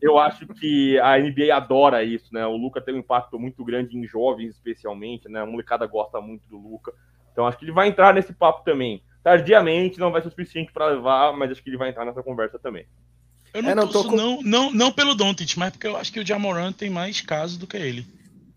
eu 0.00 0.18
acho 0.18 0.46
que 0.46 0.98
a 1.00 1.18
NBA 1.18 1.54
adora 1.54 2.02
isso, 2.02 2.32
né? 2.32 2.46
O 2.46 2.56
Luca 2.56 2.80
tem 2.80 2.94
um 2.94 2.98
impacto 2.98 3.38
muito 3.38 3.62
grande 3.62 3.98
em 3.98 4.06
jovens, 4.06 4.54
especialmente, 4.54 5.28
né? 5.28 5.42
A 5.42 5.46
molecada 5.46 5.86
gosta 5.86 6.20
muito 6.22 6.48
do 6.48 6.56
Luca. 6.56 6.92
Então 7.30 7.46
acho 7.46 7.58
que 7.58 7.66
ele 7.66 7.72
vai 7.72 7.88
entrar 7.88 8.14
nesse 8.14 8.32
papo 8.32 8.64
também. 8.64 9.02
Tardiamente, 9.22 10.00
não 10.00 10.10
vai 10.10 10.22
ser 10.22 10.28
o 10.28 10.30
suficiente 10.30 10.72
para 10.72 10.88
levar, 10.88 11.36
mas 11.36 11.50
acho 11.50 11.62
que 11.62 11.68
ele 11.68 11.76
vai 11.76 11.90
entrar 11.90 12.06
nessa 12.06 12.22
conversa 12.22 12.58
também. 12.58 12.86
Eu 13.52 13.62
não, 13.62 13.70
é, 13.70 13.74
não, 13.74 13.88
com... 13.88 14.16
não, 14.16 14.42
não, 14.42 14.72
não 14.72 14.92
pelo 14.92 15.14
Doncic, 15.14 15.56
mas 15.58 15.70
porque 15.72 15.86
eu 15.86 15.96
acho 15.96 16.12
que 16.12 16.20
o 16.20 16.26
Jamoran 16.26 16.72
tem 16.72 16.88
mais 16.88 17.20
casos 17.20 17.58
do 17.58 17.66
que 17.66 17.76
ele. 17.76 18.06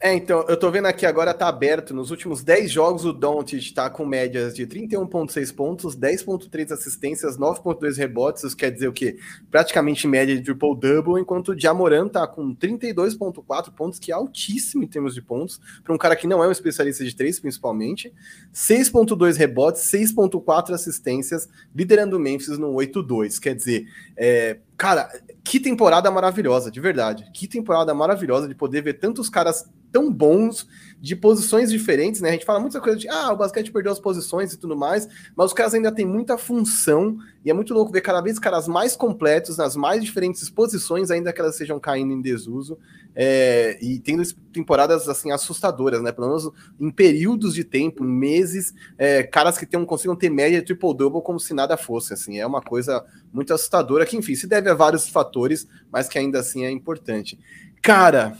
É, 0.03 0.15
então, 0.15 0.43
eu 0.49 0.57
tô 0.57 0.71
vendo 0.71 0.87
aqui 0.87 1.05
agora 1.05 1.31
tá 1.31 1.47
aberto. 1.47 1.93
Nos 1.93 2.09
últimos 2.09 2.43
10 2.43 2.71
jogos, 2.71 3.05
o 3.05 3.13
Doncic 3.13 3.71
tá 3.71 3.87
com 3.87 4.03
médias 4.03 4.55
de 4.55 4.65
31,6 4.65 5.53
pontos, 5.55 5.95
10,3 5.95 6.71
assistências, 6.71 7.37
9,2 7.37 7.97
rebotes. 7.97 8.43
Isso 8.43 8.57
quer 8.57 8.71
dizer 8.71 8.87
o 8.87 8.93
quê? 8.93 9.17
Praticamente 9.51 10.07
média 10.07 10.35
de 10.35 10.41
triple-double, 10.41 11.21
enquanto 11.21 11.49
o 11.49 11.59
Jamoran 11.59 12.07
tá 12.07 12.25
com 12.25 12.55
32,4 12.55 13.71
pontos, 13.71 13.99
que 13.99 14.11
é 14.11 14.15
altíssimo 14.15 14.83
em 14.83 14.87
termos 14.87 15.13
de 15.13 15.21
pontos, 15.21 15.61
para 15.83 15.93
um 15.93 15.99
cara 15.99 16.15
que 16.15 16.25
não 16.25 16.43
é 16.43 16.47
um 16.47 16.51
especialista 16.51 17.05
de 17.05 17.15
três, 17.15 17.39
principalmente. 17.39 18.11
6,2 18.51 19.37
rebotes, 19.37 19.83
6,4 19.83 20.73
assistências, 20.73 21.47
liderando 21.75 22.17
o 22.17 22.19
Memphis 22.19 22.57
no 22.57 22.73
8-2. 22.73 23.39
Quer 23.39 23.53
dizer, 23.53 23.85
é, 24.17 24.57
cara, 24.77 25.09
que 25.43 25.59
temporada 25.59 26.09
maravilhosa, 26.09 26.71
de 26.71 26.79
verdade. 26.79 27.29
Que 27.33 27.47
temporada 27.47 27.93
maravilhosa 27.93 28.47
de 28.47 28.55
poder 28.55 28.81
ver 28.81 28.99
tantos 28.99 29.29
caras 29.29 29.69
tão 29.91 30.11
bons 30.11 30.67
de 31.01 31.15
posições 31.15 31.71
diferentes, 31.71 32.21
né? 32.21 32.29
A 32.29 32.31
gente 32.33 32.45
fala 32.45 32.59
muita 32.59 32.79
coisa 32.79 32.97
de 32.97 33.09
ah, 33.09 33.33
o 33.33 33.35
basquete 33.35 33.71
perdeu 33.71 33.91
as 33.91 33.99
posições 33.99 34.53
e 34.53 34.57
tudo 34.57 34.77
mais, 34.77 35.07
mas 35.35 35.47
os 35.47 35.53
caras 35.53 35.73
ainda 35.73 35.91
têm 35.91 36.05
muita 36.05 36.37
função 36.37 37.17
e 37.43 37.49
é 37.49 37.53
muito 37.53 37.73
louco 37.73 37.91
ver 37.91 38.01
cada 38.01 38.21
vez 38.21 38.37
caras 38.37 38.67
mais 38.67 38.95
completos 38.95 39.57
nas 39.57 39.75
mais 39.75 40.03
diferentes 40.03 40.47
posições, 40.47 41.09
ainda 41.09 41.33
que 41.33 41.41
elas 41.41 41.55
sejam 41.55 41.79
caindo 41.79 42.13
em 42.13 42.21
desuso 42.21 42.77
é, 43.15 43.79
e 43.81 43.97
tendo 43.99 44.21
temporadas 44.53 45.09
assim 45.09 45.31
assustadoras, 45.31 46.03
né? 46.03 46.11
Pelo 46.11 46.27
menos 46.27 46.51
em 46.79 46.91
períodos 46.91 47.55
de 47.55 47.63
tempo, 47.63 48.03
meses, 48.03 48.71
é, 48.95 49.23
caras 49.23 49.57
que 49.57 49.65
tem, 49.65 49.83
consigam 49.83 50.15
ter 50.15 50.29
média 50.29 50.63
triple 50.63 50.95
double 50.95 51.23
como 51.23 51.39
se 51.39 51.51
nada 51.51 51.75
fosse, 51.77 52.13
assim, 52.13 52.39
é 52.39 52.45
uma 52.45 52.61
coisa 52.61 53.03
muito 53.33 53.51
assustadora 53.51 54.05
que 54.05 54.15
enfim 54.15 54.35
se 54.35 54.45
deve 54.45 54.69
a 54.69 54.75
vários 54.75 55.09
fatores, 55.09 55.67
mas 55.91 56.07
que 56.07 56.19
ainda 56.19 56.39
assim 56.39 56.63
é 56.63 56.69
importante. 56.69 57.39
Cara, 57.81 58.37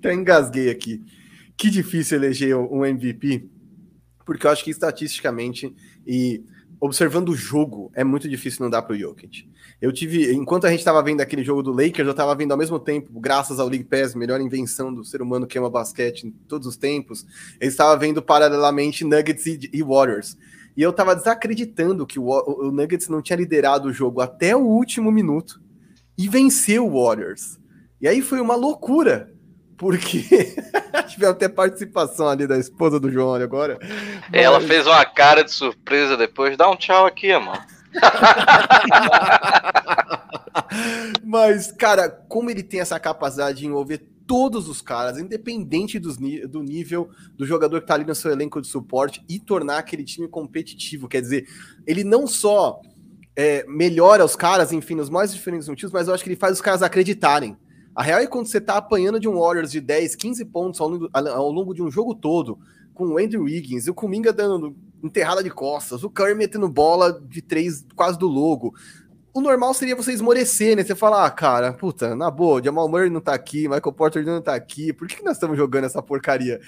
até 0.00 0.14
engasguei 0.14 0.70
aqui. 0.70 1.02
Que 1.56 1.70
difícil 1.70 2.16
eleger 2.16 2.56
um 2.56 2.84
MVP, 2.84 3.48
porque 4.24 4.46
eu 4.46 4.50
acho 4.50 4.64
que 4.64 4.70
estatisticamente 4.70 5.74
e 6.06 6.42
observando 6.80 7.28
o 7.28 7.36
jogo 7.36 7.92
é 7.94 8.02
muito 8.02 8.26
difícil 8.26 8.62
não 8.62 8.70
dar 8.70 8.80
para 8.80 8.94
o 8.94 8.98
Jokic. 8.98 9.46
Eu 9.80 9.92
tive, 9.92 10.32
enquanto 10.32 10.66
a 10.66 10.70
gente 10.70 10.78
estava 10.78 11.02
vendo 11.02 11.20
aquele 11.20 11.44
jogo 11.44 11.62
do 11.62 11.72
Lakers, 11.72 12.06
eu 12.06 12.12
estava 12.12 12.34
vendo 12.34 12.52
ao 12.52 12.58
mesmo 12.58 12.78
tempo, 12.80 13.20
graças 13.20 13.60
ao 13.60 13.68
League 13.68 13.84
Pass, 13.84 14.14
melhor 14.14 14.40
invenção 14.40 14.92
do 14.92 15.04
ser 15.04 15.20
humano 15.20 15.46
que 15.46 15.58
ama 15.58 15.68
basquete 15.68 16.24
em 16.24 16.30
todos 16.30 16.66
os 16.66 16.76
tempos, 16.76 17.26
eu 17.60 17.68
estava 17.68 17.94
vendo 17.98 18.22
paralelamente 18.22 19.04
Nuggets 19.04 19.46
e, 19.46 19.70
e 19.72 19.82
Warriors. 19.82 20.38
E 20.76 20.82
eu 20.82 20.90
estava 20.90 21.14
desacreditando 21.14 22.06
que 22.06 22.18
o, 22.18 22.26
o 22.26 22.70
Nuggets 22.72 23.08
não 23.08 23.20
tinha 23.20 23.36
liderado 23.36 23.88
o 23.88 23.92
jogo 23.92 24.22
até 24.22 24.56
o 24.56 24.60
último 24.60 25.12
minuto 25.12 25.60
e 26.16 26.28
venceu 26.28 26.86
o 26.86 27.04
Warriors. 27.04 27.58
E 28.00 28.08
aí 28.08 28.22
foi 28.22 28.40
uma 28.40 28.54
loucura 28.54 29.30
porque 29.80 30.54
tivemos 31.08 31.36
até 31.36 31.48
participação 31.48 32.28
ali 32.28 32.46
da 32.46 32.58
esposa 32.58 33.00
do 33.00 33.10
João 33.10 33.32
agora. 33.32 33.78
Mas... 33.80 33.90
Ela 34.30 34.60
fez 34.60 34.86
uma 34.86 35.02
cara 35.06 35.42
de 35.42 35.50
surpresa 35.50 36.18
depois. 36.18 36.54
Dá 36.54 36.70
um 36.70 36.76
tchau 36.76 37.06
aqui, 37.06 37.32
amor. 37.32 37.58
Mas, 41.24 41.72
cara, 41.72 42.10
como 42.10 42.50
ele 42.50 42.62
tem 42.62 42.80
essa 42.80 43.00
capacidade 43.00 43.60
de 43.60 43.66
envolver 43.66 44.06
todos 44.26 44.68
os 44.68 44.82
caras, 44.82 45.18
independente 45.18 45.98
dos, 45.98 46.18
do 46.18 46.62
nível 46.62 47.08
do 47.34 47.46
jogador 47.46 47.80
que 47.80 47.86
tá 47.86 47.94
ali 47.94 48.04
no 48.04 48.14
seu 48.14 48.30
elenco 48.30 48.60
de 48.60 48.68
suporte, 48.68 49.24
e 49.30 49.40
tornar 49.40 49.78
aquele 49.78 50.04
time 50.04 50.28
competitivo. 50.28 51.08
Quer 51.08 51.22
dizer, 51.22 51.48
ele 51.86 52.04
não 52.04 52.26
só 52.26 52.82
é, 53.34 53.64
melhora 53.66 54.26
os 54.26 54.36
caras, 54.36 54.72
enfim, 54.72 54.94
nos 54.94 55.08
mais 55.08 55.32
diferentes 55.32 55.66
motivos, 55.66 55.90
mas 55.90 56.06
eu 56.06 56.12
acho 56.12 56.22
que 56.22 56.28
ele 56.28 56.36
faz 56.36 56.52
os 56.52 56.60
caras 56.60 56.82
acreditarem. 56.82 57.56
A 58.00 58.02
real 58.02 58.20
é 58.20 58.26
quando 58.26 58.46
você 58.46 58.58
tá 58.58 58.78
apanhando 58.78 59.20
de 59.20 59.28
um 59.28 59.38
Warriors 59.38 59.70
de 59.70 59.78
10, 59.78 60.16
15 60.16 60.46
pontos 60.46 60.80
ao 60.80 60.88
longo, 60.88 61.10
ao 61.12 61.52
longo 61.52 61.74
de 61.74 61.82
um 61.82 61.90
jogo 61.90 62.14
todo, 62.14 62.58
com 62.94 63.08
o 63.08 63.18
Andrew 63.18 63.42
Wiggins, 63.42 63.88
o 63.88 63.92
Kuminga 63.92 64.32
dando 64.32 64.74
enterrada 65.04 65.42
de 65.44 65.50
costas, 65.50 66.02
o 66.02 66.08
Curry 66.08 66.34
metendo 66.34 66.66
bola 66.66 67.20
de 67.20 67.42
três 67.42 67.84
quase 67.94 68.18
do 68.18 68.26
logo. 68.26 68.74
O 69.34 69.42
normal 69.42 69.74
seria 69.74 69.94
você 69.94 70.14
esmorecer, 70.14 70.74
né? 70.74 70.82
Você 70.82 70.94
falar, 70.94 71.26
ah, 71.26 71.30
cara, 71.30 71.74
puta, 71.74 72.16
na 72.16 72.30
boa, 72.30 72.64
Jamal 72.64 72.88
Murray 72.88 73.10
não 73.10 73.20
tá 73.20 73.34
aqui, 73.34 73.68
Michael 73.68 73.92
Porter 73.92 74.24
não 74.24 74.40
tá 74.40 74.54
aqui, 74.54 74.94
por 74.94 75.06
que 75.06 75.22
nós 75.22 75.36
estamos 75.36 75.58
jogando 75.58 75.84
essa 75.84 76.00
porcaria? 76.00 76.58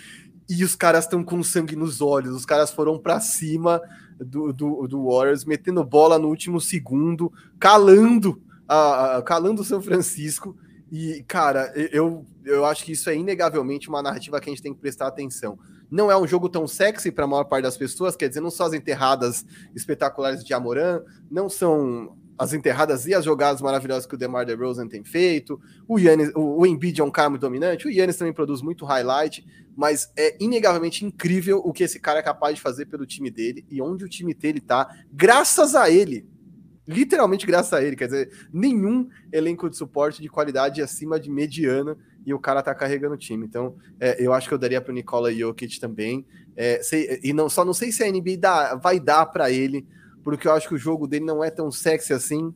E 0.51 0.63
os 0.63 0.75
caras 0.75 1.07
estão 1.07 1.25
com 1.25 1.43
sangue 1.43 1.75
nos 1.75 2.03
olhos, 2.03 2.37
os 2.37 2.45
caras 2.45 2.71
foram 2.71 2.99
para 2.99 3.21
cima 3.21 3.81
do, 4.21 4.53
do, 4.53 4.87
do 4.87 5.07
Warriors, 5.07 5.47
metendo 5.47 5.83
bola 5.83 6.19
no 6.19 6.29
último 6.29 6.61
segundo, 6.61 7.33
calando, 7.59 8.39
a, 8.69 9.17
a 9.17 9.23
calando 9.23 9.63
o 9.63 9.65
São 9.65 9.81
Francisco 9.81 10.55
e, 10.95 11.25
cara, 11.27 11.73
eu, 11.75 12.27
eu 12.45 12.67
acho 12.67 12.85
que 12.85 12.93
isso 12.93 13.09
é 13.09 13.17
inegavelmente 13.17 13.89
uma 13.89 14.03
narrativa 14.03 14.39
que 14.39 14.51
a 14.51 14.53
gente 14.53 14.63
tem 14.63 14.75
que 14.75 14.81
prestar 14.81 15.07
atenção. 15.07 15.59
Não 15.91 16.11
é 16.11 16.19
um 16.19 16.27
jogo 16.27 16.51
tão 16.51 16.69
sexy 16.69 17.11
para 17.11 17.25
a 17.25 17.27
maior 17.27 17.45
parte 17.45 17.63
das 17.63 17.79
pessoas, 17.79 18.15
quer 18.15 18.29
dizer, 18.29 18.43
não 18.43 18.51
são 18.51 18.67
as 18.67 18.75
enterradas 18.75 19.43
espetaculares 19.75 20.45
de 20.45 20.53
Amoran, 20.53 21.01
não 21.31 21.49
são 21.49 22.15
as 22.39 22.53
enterradas 22.53 23.07
e 23.07 23.15
as 23.15 23.25
jogadas 23.25 23.63
maravilhosas 23.63 24.05
que 24.05 24.15
o 24.15 24.19
DeMar 24.19 24.45
DeRozan 24.45 24.87
tem 24.87 25.03
feito. 25.03 25.59
O, 25.89 25.99
Yannis, 25.99 26.31
o, 26.35 26.61
o 26.61 26.67
Embiid 26.67 27.01
é 27.01 27.05
um 27.05 27.11
cara 27.11 27.31
muito 27.31 27.41
dominante, 27.41 27.87
o 27.87 27.91
Yannis 27.91 28.17
também 28.17 28.35
produz 28.35 28.61
muito 28.61 28.85
highlight, 28.85 29.47
mas 29.75 30.13
é 30.15 30.37
inegavelmente 30.39 31.07
incrível 31.07 31.63
o 31.65 31.73
que 31.73 31.85
esse 31.85 31.99
cara 31.99 32.19
é 32.19 32.23
capaz 32.23 32.57
de 32.57 32.61
fazer 32.61 32.85
pelo 32.85 33.07
time 33.07 33.31
dele 33.31 33.65
e 33.71 33.81
onde 33.81 34.05
o 34.05 34.09
time 34.11 34.35
dele 34.35 34.61
tá, 34.61 34.95
graças 35.11 35.75
a 35.75 35.89
ele 35.89 36.27
literalmente 36.87 37.47
graças 37.47 37.73
a 37.73 37.83
ele, 37.83 37.97
quer 37.97 38.07
dizer, 38.07 38.49
nenhum 38.53 39.09
elenco 39.33 39.69
de 39.71 39.77
suporte 39.77 40.21
de 40.21 40.29
qualidade 40.29 40.83
acima 40.83 41.19
de 41.19 41.31
mediana 41.31 41.97
e 42.25 42.33
o 42.33 42.39
cara 42.39 42.63
tá 42.63 42.75
carregando 42.75 43.15
o 43.15 43.19
time. 43.19 43.47
Então, 43.47 43.77
é, 44.01 44.17
eu 44.25 44.33
acho 44.33 44.49
que 44.49 44.55
eu 44.55 44.59
daria 44.59 44.81
para 44.81 44.91
o 44.91 44.95
Nikola 44.95 45.33
Jokic 45.33 45.81
também. 45.81 46.25
É, 46.57 46.83
sei, 46.83 47.21
e 47.23 47.33
não 47.33 47.49
só 47.49 47.65
não 47.65 47.75
sei 47.75 47.91
se 47.91 48.03
a 48.03 48.11
NBA 48.11 48.37
dá, 48.39 48.75
vai 48.75 49.01
dar 49.01 49.27
para 49.27 49.51
ele, 49.51 49.87
porque 50.23 50.47
eu 50.47 50.53
acho 50.53 50.69
que 50.69 50.75
o 50.75 50.79
jogo 50.79 51.07
dele 51.07 51.25
não 51.25 51.43
é 51.43 51.51
tão 51.51 51.71
sexy 51.71 52.13
assim. 52.13 52.53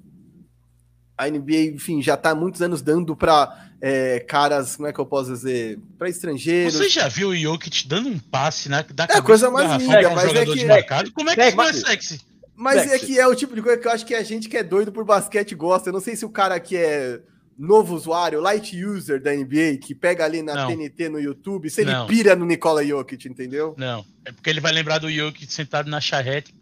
A 1.16 1.28
NBA, 1.28 1.74
enfim, 1.74 2.03
já 2.03 2.16
tá 2.16 2.31
há 2.31 2.35
muitos 2.35 2.61
anos 2.61 2.82
dando 2.82 3.16
para 3.16 3.70
é, 3.81 4.20
caras, 4.20 4.77
como 4.77 4.86
é 4.86 4.93
que 4.93 4.98
eu 4.98 5.07
posso 5.07 5.32
dizer, 5.32 5.78
para 5.98 6.11
estrangeiros. 6.11 6.74
Você 6.74 6.90
já 6.90 7.09
viu 7.09 7.31
o 7.31 7.36
Jokic 7.36 7.89
dando 7.89 8.09
um 8.09 8.19
passe, 8.19 8.69
né? 8.69 8.85
Da 8.93 9.05
é 9.05 9.16
a 9.16 9.23
coisa 9.23 9.51
mais 9.51 9.81
linda, 9.81 10.11
mas 10.11 10.35
é 10.35 10.44
que 10.44 10.65
mercado? 10.65 11.11
Como 11.12 11.31
é 11.31 11.35
que 11.35 11.43
isso 11.43 11.57
não 11.57 11.65
é 11.65 11.73
sexy? 11.73 12.20
Mas 12.57 12.91
é 12.91 12.99
que 12.99 13.19
é 13.19 13.27
o 13.27 13.35
tipo 13.35 13.55
de 13.55 13.62
coisa 13.62 13.78
que 13.78 13.87
eu 13.87 13.93
acho 13.93 14.07
que 14.07 14.15
a 14.15 14.23
gente 14.23 14.49
que 14.49 14.57
é 14.57 14.62
doido 14.62 14.91
por 14.91 15.05
basquete 15.05 15.55
gosta. 15.55 15.91
Eu 15.91 15.93
não 15.93 16.01
sei 16.01 16.16
se 16.16 16.24
o 16.24 16.31
cara 16.31 16.59
que 16.59 16.77
é 16.77 17.20
novo 17.59 17.95
usuário, 17.95 18.41
light 18.41 18.85
user 18.85 19.20
da 19.20 19.33
NBA, 19.33 19.78
que 19.81 19.95
pega 19.95 20.24
ali 20.24 20.43
na 20.43 20.55
não. 20.55 20.69
TNT 20.69 21.09
no 21.09 21.19
YouTube, 21.19 21.70
se 21.70 21.81
ele 21.83 21.93
não. 21.93 22.07
pira 22.07 22.37
no 22.37 22.45
Nikola 22.45 22.85
Jokic, 22.85 23.28
entendeu? 23.28 23.74
Não, 23.78 24.05
é 24.24 24.33
porque 24.33 24.51
ele 24.51 24.61
vai 24.61 24.73
lembrar 24.73 24.99
do 24.99 25.11
Jokic 25.11 25.51
sentado 25.53 25.89
na 25.89 26.01
charrete 26.01 26.55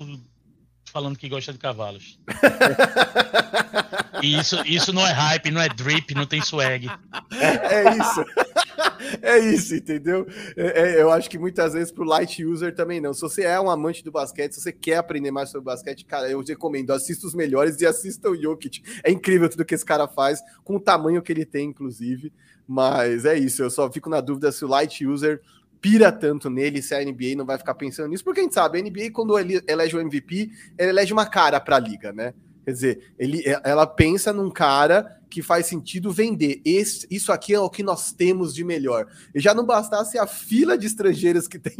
falando 0.94 1.18
que 1.18 1.28
gosta 1.28 1.52
de 1.52 1.58
cavalos. 1.58 2.20
e 4.22 4.38
isso, 4.38 4.56
isso 4.64 4.92
não 4.92 5.04
é 5.04 5.10
hype, 5.10 5.50
não 5.50 5.60
é 5.60 5.68
drip, 5.68 6.14
não 6.14 6.24
tem 6.24 6.40
swag. 6.40 6.88
É 7.32 7.98
isso. 7.98 8.24
é 9.20 9.38
isso, 9.40 9.74
entendeu? 9.74 10.24
É, 10.56 10.82
é, 10.82 11.02
eu 11.02 11.10
acho 11.10 11.28
que 11.28 11.36
muitas 11.36 11.72
vezes 11.72 11.90
pro 11.90 12.04
light 12.04 12.44
user 12.44 12.72
também 12.72 13.00
não. 13.00 13.12
Se 13.12 13.22
você 13.22 13.42
é 13.42 13.60
um 13.60 13.68
amante 13.68 14.04
do 14.04 14.12
basquete, 14.12 14.52
se 14.52 14.60
você 14.60 14.70
quer 14.70 14.98
aprender 14.98 15.32
mais 15.32 15.50
sobre 15.50 15.64
basquete, 15.64 16.04
cara, 16.04 16.30
eu 16.30 16.40
recomendo, 16.40 16.92
assista 16.92 17.26
os 17.26 17.34
melhores 17.34 17.80
e 17.80 17.86
assista 17.86 18.30
o 18.30 18.40
Jokic. 18.40 18.80
É 19.02 19.10
incrível 19.10 19.48
tudo 19.48 19.64
que 19.64 19.74
esse 19.74 19.84
cara 19.84 20.06
faz, 20.06 20.38
com 20.62 20.76
o 20.76 20.80
tamanho 20.80 21.20
que 21.22 21.32
ele 21.32 21.44
tem, 21.44 21.70
inclusive. 21.70 22.32
Mas 22.68 23.24
é 23.24 23.36
isso, 23.36 23.64
eu 23.64 23.68
só 23.68 23.90
fico 23.90 24.08
na 24.08 24.20
dúvida 24.20 24.52
se 24.52 24.64
o 24.64 24.68
light 24.68 25.04
user 25.04 25.42
pira 25.84 26.10
tanto 26.10 26.48
nele 26.48 26.80
se 26.80 26.94
a 26.94 27.04
NBA 27.04 27.36
não 27.36 27.44
vai 27.44 27.58
ficar 27.58 27.74
pensando 27.74 28.08
nisso, 28.08 28.24
porque 28.24 28.40
a 28.40 28.42
gente 28.42 28.54
sabe, 28.54 28.78
a 28.78 28.82
NBA, 28.82 29.10
quando 29.12 29.38
ele 29.38 29.62
elege 29.68 29.94
o 29.94 30.00
MVP, 30.00 30.50
ela 30.78 30.88
elege 30.88 31.12
uma 31.12 31.26
cara 31.26 31.60
para 31.60 31.76
a 31.76 31.78
liga, 31.78 32.10
né? 32.10 32.32
Quer 32.64 32.72
dizer, 32.72 33.12
ele, 33.18 33.42
ela 33.62 33.86
pensa 33.86 34.32
num 34.32 34.50
cara 34.50 35.20
que 35.28 35.42
faz 35.42 35.66
sentido 35.66 36.10
vender. 36.10 36.62
Esse, 36.64 37.06
isso 37.10 37.30
aqui 37.30 37.52
é 37.52 37.60
o 37.60 37.68
que 37.68 37.82
nós 37.82 38.12
temos 38.12 38.54
de 38.54 38.64
melhor. 38.64 39.06
E 39.34 39.40
já 39.40 39.52
não 39.52 39.66
bastasse 39.66 40.16
a 40.16 40.26
fila 40.26 40.78
de 40.78 40.86
estrangeiros 40.86 41.46
que 41.46 41.58
tem 41.60 41.76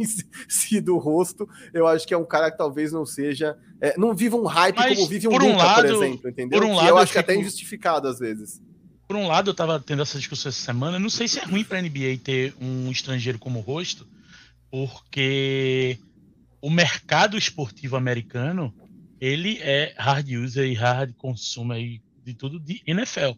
sido 0.47 0.93
o 0.93 0.99
rosto, 0.99 1.49
eu 1.73 1.87
acho 1.87 2.07
que 2.07 2.13
é 2.13 2.17
um 2.17 2.25
cara 2.25 2.51
que 2.51 2.59
talvez 2.59 2.91
não 2.91 3.07
seja. 3.07 3.57
É, 3.81 3.97
não 3.97 4.13
viva 4.13 4.37
um 4.37 4.45
hype 4.45 4.75
Mas, 4.75 4.95
como 4.95 5.07
vive 5.07 5.27
um, 5.27 5.31
por 5.31 5.41
um 5.41 5.51
Luca, 5.53 5.63
lado, 5.63 5.87
por 5.87 5.95
exemplo, 5.95 6.29
entendeu? 6.29 6.59
Por 6.59 6.67
um 6.67 6.75
lado, 6.75 6.89
eu 6.89 6.97
acho 6.97 7.11
que 7.11 7.17
fico... 7.17 7.31
até 7.31 7.39
injustificado 7.39 8.07
às 8.07 8.19
vezes. 8.19 8.61
Por 9.07 9.15
um 9.15 9.27
lado, 9.27 9.51
eu 9.51 9.53
tava 9.53 9.79
tendo 9.79 10.01
essa 10.01 10.17
discussão 10.17 10.49
essa 10.49 10.59
semana. 10.59 10.97
Não 10.97 11.09
sei 11.09 11.27
se 11.27 11.39
é 11.39 11.43
ruim 11.43 11.63
pra 11.63 11.81
NBA 11.81 12.17
ter 12.23 12.55
um 12.59 12.89
estrangeiro 12.91 13.37
como 13.37 13.59
rosto, 13.59 14.07
porque 14.71 15.99
o 16.61 16.69
mercado 16.69 17.37
esportivo 17.37 17.95
americano 17.95 18.73
ele 19.21 19.59
é 19.61 19.93
hard 19.97 20.27
user 20.29 20.67
e 20.67 20.73
hard 20.73 21.13
consumer 21.15 22.01
de 22.23 22.33
tudo 22.33 22.59
de 22.59 22.81
NFL. 22.85 23.33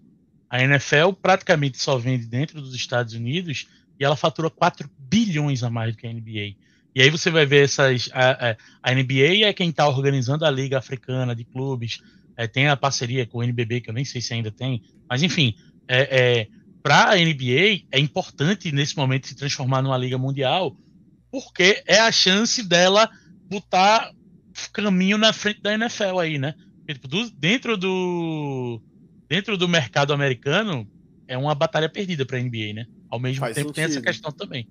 A 0.49 0.64
NFL 0.64 1.11
praticamente 1.22 1.77
só 1.77 1.98
vende 1.98 2.26
dentro 2.26 2.61
dos 2.61 2.73
Estados 2.73 3.14
Unidos 3.14 3.68
e 3.99 4.06
ela 4.06 4.15
fatura 4.15 4.49
4 4.49 4.89
bilhões 4.98 5.64
a 5.64 5.69
mais 5.69 5.94
do 5.94 5.99
que 5.99 6.07
a 6.07 6.14
NBA. 6.14 6.56
E 6.95 7.02
aí 7.02 7.10
você 7.10 7.30
vai 7.30 7.45
ver 7.45 7.65
essas. 7.65 8.10
A, 8.14 8.52
a, 8.52 8.57
a 8.81 8.95
NBA 8.95 9.45
é 9.45 9.53
quem 9.53 9.69
está 9.69 9.88
organizando 9.88 10.45
a 10.45 10.49
Liga 10.49 10.77
Africana 10.77 11.35
de 11.35 11.44
Clubes, 11.44 12.02
é, 12.38 12.47
tem 12.47 12.68
a 12.68 12.77
parceria 12.77 13.26
com 13.26 13.39
o 13.39 13.43
NBB, 13.43 13.81
que 13.81 13.89
eu 13.89 13.93
nem 13.93 14.05
sei 14.05 14.22
se 14.22 14.34
ainda 14.34 14.51
tem, 14.51 14.84
mas 15.09 15.23
enfim, 15.23 15.55
é, 15.88 16.01
é, 16.19 16.47
para 16.84 17.11
a 17.11 17.15
NBA 17.15 17.85
é 17.91 17.99
importante 17.99 18.72
nesse 18.72 18.95
momento 18.95 19.27
se 19.27 19.35
transformar 19.35 19.81
numa 19.81 19.97
Liga 19.97 20.18
Mundial, 20.18 20.77
porque 21.31 21.84
é 21.85 21.99
a 21.99 22.11
chance 22.11 22.64
dela 22.64 23.09
botar 23.49 24.11
caminho 24.72 25.18
na 25.18 25.34
frente 25.34 25.61
da 25.61 25.73
NFL 25.73 26.19
aí, 26.19 26.38
né? 26.38 26.53
Tipo, 26.88 27.07
do, 27.07 27.30
dentro 27.31 27.76
do 27.76 28.81
dentro 29.27 29.57
do 29.57 29.68
mercado 29.68 30.14
americano 30.14 30.89
é 31.27 31.38
uma 31.38 31.53
batalha 31.53 31.89
perdida 31.89 32.26
para 32.26 32.38
a 32.38 32.41
NBA, 32.41 32.73
né? 32.73 32.88
Ao 33.09 33.19
mesmo 33.19 33.41
Faz 33.41 33.55
tempo 33.55 33.68
sentido. 33.68 33.76
tem 33.76 33.84
essa 33.84 34.01
questão 34.01 34.31
também. 34.31 34.68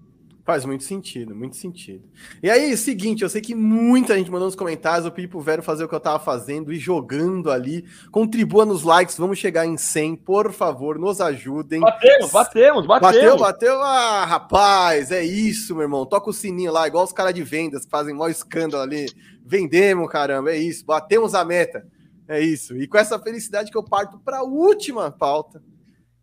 Faz 0.47 0.65
muito 0.65 0.85
sentido, 0.85 1.35
muito 1.35 1.57
sentido. 1.57 2.09
E 2.41 2.49
aí, 2.49 2.77
seguinte, 2.77 3.25
eu 3.25 3.29
sei 3.29 3.41
que 3.41 3.53
muita 3.53 4.17
gente 4.17 4.31
mandou 4.31 4.47
nos 4.47 4.55
comentários, 4.55 5.05
eu 5.05 5.11
pedi 5.11 5.27
pro 5.27 5.41
Vero 5.41 5.61
fazer 5.61 5.83
o 5.83 5.89
que 5.89 5.95
eu 5.97 5.99
tava 5.99 6.21
fazendo 6.21 6.73
e 6.73 6.79
jogando 6.79 7.51
ali. 7.51 7.85
Contribua 8.13 8.65
nos 8.65 8.85
likes, 8.85 9.19
vamos 9.19 9.41
chegar 9.41 9.67
em 9.67 9.77
100, 9.77 10.15
por 10.15 10.53
favor, 10.53 11.01
nos 11.01 11.21
ajudem. 11.21 11.81
Batemos, 11.81 12.31
batemos, 12.31 12.87
batemos. 12.87 13.17
Bateu, 13.17 13.39
bateu. 13.39 13.83
Ah, 13.83 14.25
rapaz, 14.25 15.11
é 15.11 15.25
isso, 15.25 15.75
meu 15.75 15.83
irmão. 15.83 16.07
Toca 16.07 16.31
o 16.31 16.33
sininho 16.33 16.71
lá, 16.71 16.87
igual 16.87 17.03
os 17.03 17.13
caras 17.13 17.35
de 17.35 17.43
vendas 17.43 17.85
que 17.85 17.91
fazem 17.91 18.15
maior 18.15 18.31
escândalo 18.31 18.85
ali. 18.85 19.07
Vendemos, 19.45 20.09
caramba, 20.09 20.53
é 20.53 20.59
isso. 20.59 20.87
Batemos 20.87 21.35
a 21.35 21.45
meta. 21.45 21.85
É 22.29 22.41
isso. 22.41 22.77
E 22.77 22.87
com 22.87 22.97
essa 22.97 23.19
felicidade 23.19 23.69
que 23.69 23.77
eu 23.77 23.83
parto 23.83 24.17
para 24.21 24.39
a 24.39 24.45
última 24.45 25.11
pauta, 25.11 25.61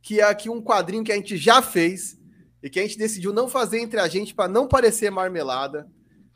que 0.02 0.22
é 0.22 0.24
aqui 0.24 0.50
um 0.50 0.62
quadrinho 0.62 1.04
que 1.04 1.12
a 1.12 1.16
gente 1.16 1.36
já 1.36 1.62
fez 1.62 2.23
e 2.64 2.70
que 2.70 2.80
a 2.80 2.84
gente 2.84 2.98
decidiu 2.98 3.34
não 3.34 3.50
fazer 3.50 3.80
entre 3.80 4.00
a 4.00 4.08
gente 4.08 4.34
para 4.34 4.48
não 4.48 4.68
parecer 4.68 5.12
marmelada. 5.12 5.86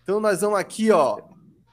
Então 0.04 0.20
nós 0.20 0.42
vamos 0.42 0.60
aqui, 0.60 0.92
ó. 0.92 1.20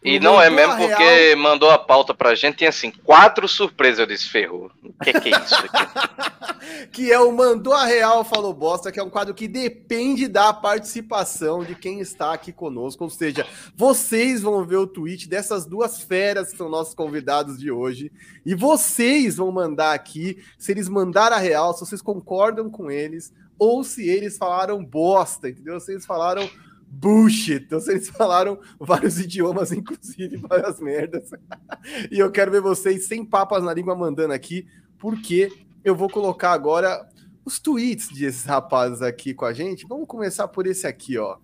E 0.04 0.20
não 0.20 0.40
é 0.40 0.50
mesmo 0.50 0.76
porque 0.76 1.02
real... 1.02 1.38
mandou 1.38 1.70
a 1.70 1.78
pauta 1.78 2.12
pra 2.12 2.34
gente, 2.34 2.58
tem 2.58 2.68
assim, 2.68 2.90
quatro 2.90 3.48
surpresas, 3.48 4.00
eu 4.00 4.06
disse, 4.06 4.28
ferrou. 4.28 4.70
O 4.82 4.92
que, 5.02 5.18
que 5.18 5.34
é 5.34 5.38
isso 5.38 5.54
aqui? 5.54 6.88
que 6.92 7.10
é 7.10 7.18
o 7.18 7.32
Mandou 7.32 7.72
a 7.72 7.86
Real 7.86 8.22
Falou 8.22 8.52
Bosta, 8.52 8.92
que 8.92 9.00
é 9.00 9.02
um 9.02 9.08
quadro 9.08 9.32
que 9.32 9.48
depende 9.48 10.28
da 10.28 10.52
participação 10.52 11.64
de 11.64 11.74
quem 11.74 12.00
está 12.00 12.34
aqui 12.34 12.52
conosco. 12.52 13.02
Ou 13.02 13.08
seja, 13.08 13.46
vocês 13.74 14.42
vão 14.42 14.66
ver 14.66 14.76
o 14.76 14.86
tweet 14.86 15.26
dessas 15.26 15.64
duas 15.64 16.02
feras 16.02 16.50
que 16.50 16.58
são 16.58 16.68
nossos 16.68 16.94
convidados 16.94 17.58
de 17.58 17.70
hoje. 17.70 18.12
E 18.44 18.54
vocês 18.54 19.36
vão 19.36 19.50
mandar 19.50 19.94
aqui, 19.94 20.36
se 20.58 20.70
eles 20.70 20.88
mandaram 20.88 21.36
a 21.36 21.40
real, 21.40 21.72
se 21.72 21.80
vocês 21.80 22.02
concordam 22.02 22.68
com 22.68 22.90
eles, 22.90 23.32
ou 23.58 23.84
se 23.84 24.08
eles 24.08 24.36
falaram 24.36 24.84
bosta, 24.84 25.48
entendeu? 25.48 25.78
Se 25.80 25.92
eles 25.92 26.06
falaram 26.06 26.48
bullshit. 26.94 27.62
Então, 27.64 27.80
se 27.80 27.90
eles 27.90 28.08
falaram 28.08 28.58
vários 28.78 29.18
idiomas, 29.20 29.72
inclusive 29.72 30.36
várias 30.36 30.80
merdas. 30.80 31.30
e 32.10 32.18
eu 32.18 32.30
quero 32.30 32.50
ver 32.50 32.60
vocês 32.60 33.06
sem 33.06 33.24
papas 33.24 33.62
na 33.62 33.74
língua 33.74 33.96
mandando 33.96 34.32
aqui, 34.32 34.66
porque 34.98 35.50
eu 35.84 35.94
vou 35.94 36.08
colocar 36.08 36.52
agora 36.52 37.06
os 37.44 37.58
tweets 37.58 38.08
desses 38.08 38.44
rapazes 38.44 39.02
aqui 39.02 39.34
com 39.34 39.44
a 39.44 39.52
gente. 39.52 39.86
Vamos 39.86 40.06
começar 40.06 40.48
por 40.48 40.66
esse 40.66 40.86
aqui, 40.86 41.18
ó. 41.18 41.36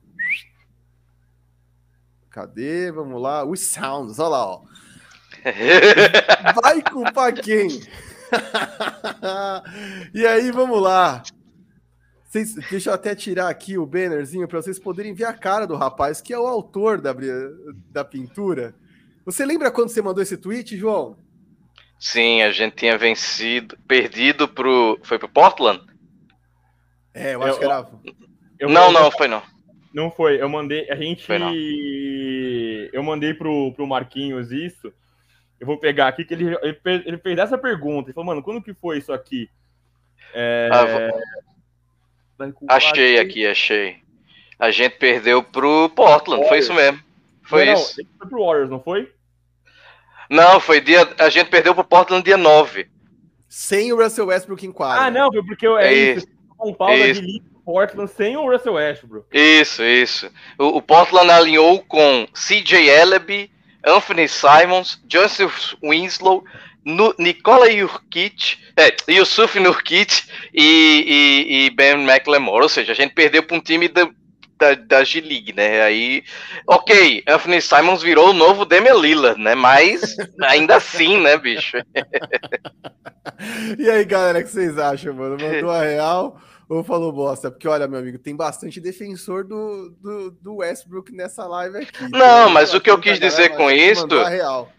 Cadê? 2.30 2.90
Vamos 2.92 3.20
lá. 3.20 3.44
Os 3.44 3.60
sounds, 3.60 4.18
olha 4.18 4.28
lá, 4.28 4.46
ó. 4.46 4.62
Vai 6.62 6.82
culpar 6.82 7.34
quem? 7.34 7.68
e 10.14 10.26
aí, 10.26 10.50
vamos 10.52 10.80
lá. 10.80 11.22
Vocês, 12.30 12.54
deixa 12.54 12.90
eu 12.90 12.94
até 12.94 13.12
tirar 13.12 13.48
aqui 13.48 13.76
o 13.76 13.84
bannerzinho 13.84 14.46
para 14.46 14.62
vocês 14.62 14.78
poderem 14.78 15.12
ver 15.12 15.24
a 15.24 15.32
cara 15.32 15.66
do 15.66 15.74
rapaz, 15.74 16.20
que 16.20 16.32
é 16.32 16.38
o 16.38 16.46
autor 16.46 17.00
da, 17.00 17.12
da 17.90 18.04
pintura. 18.04 18.72
Você 19.24 19.44
lembra 19.44 19.68
quando 19.68 19.88
você 19.88 20.00
mandou 20.00 20.22
esse 20.22 20.36
tweet, 20.36 20.76
João? 20.76 21.18
Sim, 21.98 22.42
a 22.42 22.52
gente 22.52 22.76
tinha 22.76 22.96
vencido, 22.96 23.76
perdido 23.88 24.46
pro. 24.46 24.96
Foi 25.02 25.18
pro 25.18 25.28
Portland? 25.28 25.84
É, 27.12 27.34
eu 27.34 27.42
acho 27.42 27.54
eu, 27.54 27.58
que 27.58 27.64
era. 27.64 27.90
Eu, 28.60 28.68
não, 28.68 28.92
não, 28.92 29.10
foi 29.10 29.26
não. 29.26 29.42
Não 29.92 30.08
foi. 30.08 30.40
Eu 30.40 30.48
mandei. 30.48 30.88
A 30.88 30.94
gente. 30.94 31.26
Eu 32.92 33.02
mandei 33.02 33.34
pro, 33.34 33.72
pro 33.72 33.88
Marquinhos 33.88 34.52
isso. 34.52 34.92
Eu 35.58 35.66
vou 35.66 35.80
pegar 35.80 36.06
aqui 36.06 36.24
que 36.24 36.32
ele, 36.32 36.56
ele, 36.62 36.74
fez, 36.80 37.02
ele 37.04 37.18
fez 37.18 37.38
essa 37.38 37.58
pergunta. 37.58 38.08
Ele 38.08 38.14
falou, 38.14 38.28
mano, 38.28 38.42
quando 38.42 38.62
que 38.62 38.72
foi 38.72 38.98
isso 38.98 39.12
aqui? 39.12 39.50
É... 40.32 40.70
Ah, 40.72 40.84
vou... 40.84 41.20
Achei 42.68 43.18
aqui, 43.18 43.46
achei. 43.46 43.96
A 44.58 44.70
gente 44.70 44.96
perdeu 44.96 45.42
pro 45.42 45.88
Portland, 45.90 46.42
Warriors. 46.42 46.48
foi 46.48 46.58
isso 46.58 46.74
mesmo. 46.74 47.00
Foi 47.42 47.64
não, 47.64 47.72
isso. 47.74 48.02
Não, 48.02 48.18
foi 48.18 48.28
pro 48.28 48.44
Warriors, 48.44 48.70
não 48.70 48.80
foi? 48.80 49.10
Não, 50.28 50.60
foi 50.60 50.80
dia. 50.80 51.08
A 51.18 51.28
gente 51.28 51.48
perdeu 51.48 51.74
pro 51.74 51.82
Portland 51.82 52.22
dia 52.22 52.36
9. 52.36 52.88
Sem 53.48 53.92
o 53.92 53.96
Russell 53.96 54.26
Westbrook 54.26 54.64
em 54.64 54.70
quadra. 54.70 55.06
Ah, 55.06 55.10
não, 55.10 55.30
porque 55.30 55.66
é, 55.66 55.86
é 55.86 55.92
isso. 56.14 56.26
São 56.56 56.72
Paulo 56.72 56.94
isso. 56.94 57.20
de 57.20 57.42
Portland 57.64 58.10
sem 58.12 58.36
o 58.36 58.48
Russell 58.48 58.74
Westbrook. 58.74 59.26
Isso, 59.32 59.82
isso. 59.82 60.30
O, 60.58 60.76
o 60.76 60.82
Portland 60.82 61.30
alinhou 61.30 61.82
com 61.82 62.28
CJ 62.32 62.88
Ellaby, 62.88 63.50
Anthony 63.84 64.28
Simons, 64.28 65.02
Joseph 65.08 65.74
Winslow, 65.82 66.44
no, 66.84 67.14
Nikola 67.18 67.70
Jurkic, 67.70 68.58
é, 68.76 68.94
Yusuf 69.12 69.58
Nurkic 69.58 70.24
e, 70.54 70.62
e, 70.62 71.66
e, 71.66 71.70
Ben 71.70 72.02
McLemore, 72.08 72.62
ou 72.62 72.68
seja, 72.68 72.92
a 72.92 72.94
gente 72.94 73.14
perdeu 73.14 73.42
para 73.42 73.56
um 73.56 73.60
time 73.60 73.88
da, 73.88 74.08
da, 74.58 74.74
da 74.74 75.04
G-League, 75.04 75.52
né? 75.54 75.82
Aí, 75.82 76.24
ok, 76.66 77.22
Anthony 77.26 77.60
Simons 77.60 78.02
virou 78.02 78.30
o 78.30 78.34
novo 78.34 78.64
Damian 78.64 78.94
Lillard, 78.94 79.40
né? 79.40 79.54
Mas 79.54 80.16
ainda 80.42 80.76
assim, 80.76 81.20
né, 81.20 81.36
bicho? 81.36 81.76
e 83.78 83.90
aí, 83.90 84.04
galera, 84.04 84.38
o 84.38 84.42
que 84.42 84.50
vocês 84.50 84.78
acham, 84.78 85.14
mano? 85.14 85.36
Mandou 85.40 85.70
a 85.70 85.82
real 85.82 86.40
ou 86.68 86.84
falou 86.84 87.12
bosta? 87.12 87.50
Porque, 87.50 87.66
olha, 87.66 87.88
meu 87.88 87.98
amigo, 87.98 88.18
tem 88.18 88.36
bastante 88.36 88.80
defensor 88.80 89.44
do, 89.44 89.90
do, 90.00 90.30
do 90.30 90.56
Westbrook 90.56 91.12
nessa 91.12 91.44
live 91.46 91.78
aqui. 91.78 92.08
Não, 92.10 92.48
mas 92.48 92.72
o 92.72 92.80
que 92.80 92.90
eu 92.90 93.00
quis 93.00 93.18
dizer 93.18 93.50
com 93.56 93.70
isso... 93.70 94.06
Real. 94.06 94.70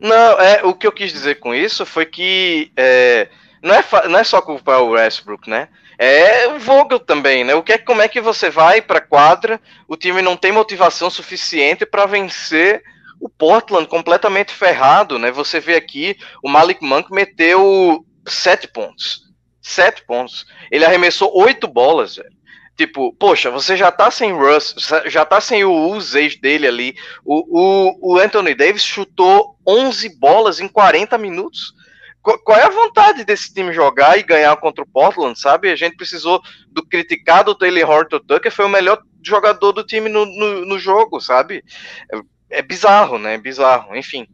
Não, 0.00 0.40
é, 0.40 0.64
o 0.64 0.74
que 0.74 0.86
eu 0.86 0.92
quis 0.92 1.12
dizer 1.12 1.38
com 1.40 1.54
isso 1.54 1.84
foi 1.84 2.06
que 2.06 2.72
é, 2.76 3.28
não, 3.62 3.74
é, 3.74 3.84
não 4.08 4.18
é 4.18 4.24
só 4.24 4.40
culpar 4.40 4.80
o 4.80 4.90
Westbrook, 4.90 5.48
né? 5.48 5.68
É 5.98 6.48
o 6.48 6.58
Vogel 6.58 6.98
também, 6.98 7.44
né? 7.44 7.54
O 7.54 7.62
que 7.62 7.74
é, 7.74 7.78
como 7.78 8.00
é 8.00 8.08
que 8.08 8.20
você 8.20 8.48
vai 8.48 8.80
para 8.80 9.02
quadra, 9.02 9.60
o 9.86 9.96
time 9.96 10.22
não 10.22 10.36
tem 10.36 10.50
motivação 10.50 11.10
suficiente 11.10 11.84
para 11.84 12.06
vencer 12.06 12.82
o 13.20 13.28
Portland 13.28 13.86
completamente 13.86 14.52
ferrado, 14.52 15.18
né? 15.18 15.30
Você 15.30 15.60
vê 15.60 15.74
aqui, 15.74 16.16
o 16.42 16.48
Malik 16.48 16.82
Monk 16.82 17.12
meteu 17.12 18.02
sete 18.26 18.66
pontos. 18.66 19.24
Sete 19.60 20.02
pontos. 20.06 20.46
Ele 20.70 20.86
arremessou 20.86 21.30
oito 21.38 21.68
bolas, 21.68 22.16
velho. 22.16 22.32
Tipo, 22.80 23.12
poxa, 23.12 23.50
você 23.50 23.76
já 23.76 23.92
tá 23.92 24.10
sem 24.10 24.32
Russ, 24.32 24.74
já 25.04 25.22
tá 25.22 25.38
sem 25.38 25.62
o 25.64 25.70
usage 25.70 26.40
dele 26.40 26.66
ali. 26.66 26.96
O, 27.22 27.60
o, 27.60 28.14
o 28.14 28.18
Anthony 28.18 28.54
Davis 28.54 28.82
chutou 28.82 29.54
11 29.68 30.18
bolas 30.18 30.60
em 30.60 30.66
40 30.66 31.18
minutos. 31.18 31.74
Qual 32.22 32.58
é 32.58 32.64
a 32.64 32.70
vontade 32.70 33.22
desse 33.22 33.52
time 33.52 33.74
jogar 33.74 34.18
e 34.18 34.22
ganhar 34.22 34.56
contra 34.56 34.82
o 34.82 34.88
Portland, 34.88 35.38
sabe? 35.38 35.70
A 35.70 35.76
gente 35.76 35.94
precisou 35.94 36.40
do 36.70 36.82
criticado 36.82 37.54
Taylor 37.54 37.86
Horton 37.86 38.20
Tucker, 38.20 38.50
foi 38.50 38.64
o 38.64 38.70
melhor 38.70 39.02
jogador 39.22 39.72
do 39.72 39.84
time 39.84 40.08
no, 40.08 40.24
no, 40.24 40.64
no 40.64 40.78
jogo, 40.78 41.20
sabe? 41.20 41.62
É, 42.10 42.60
é, 42.60 42.62
bizarro, 42.62 43.18
né? 43.18 43.34
É 43.34 43.38
bizarro, 43.38 43.94
enfim. 43.94 44.26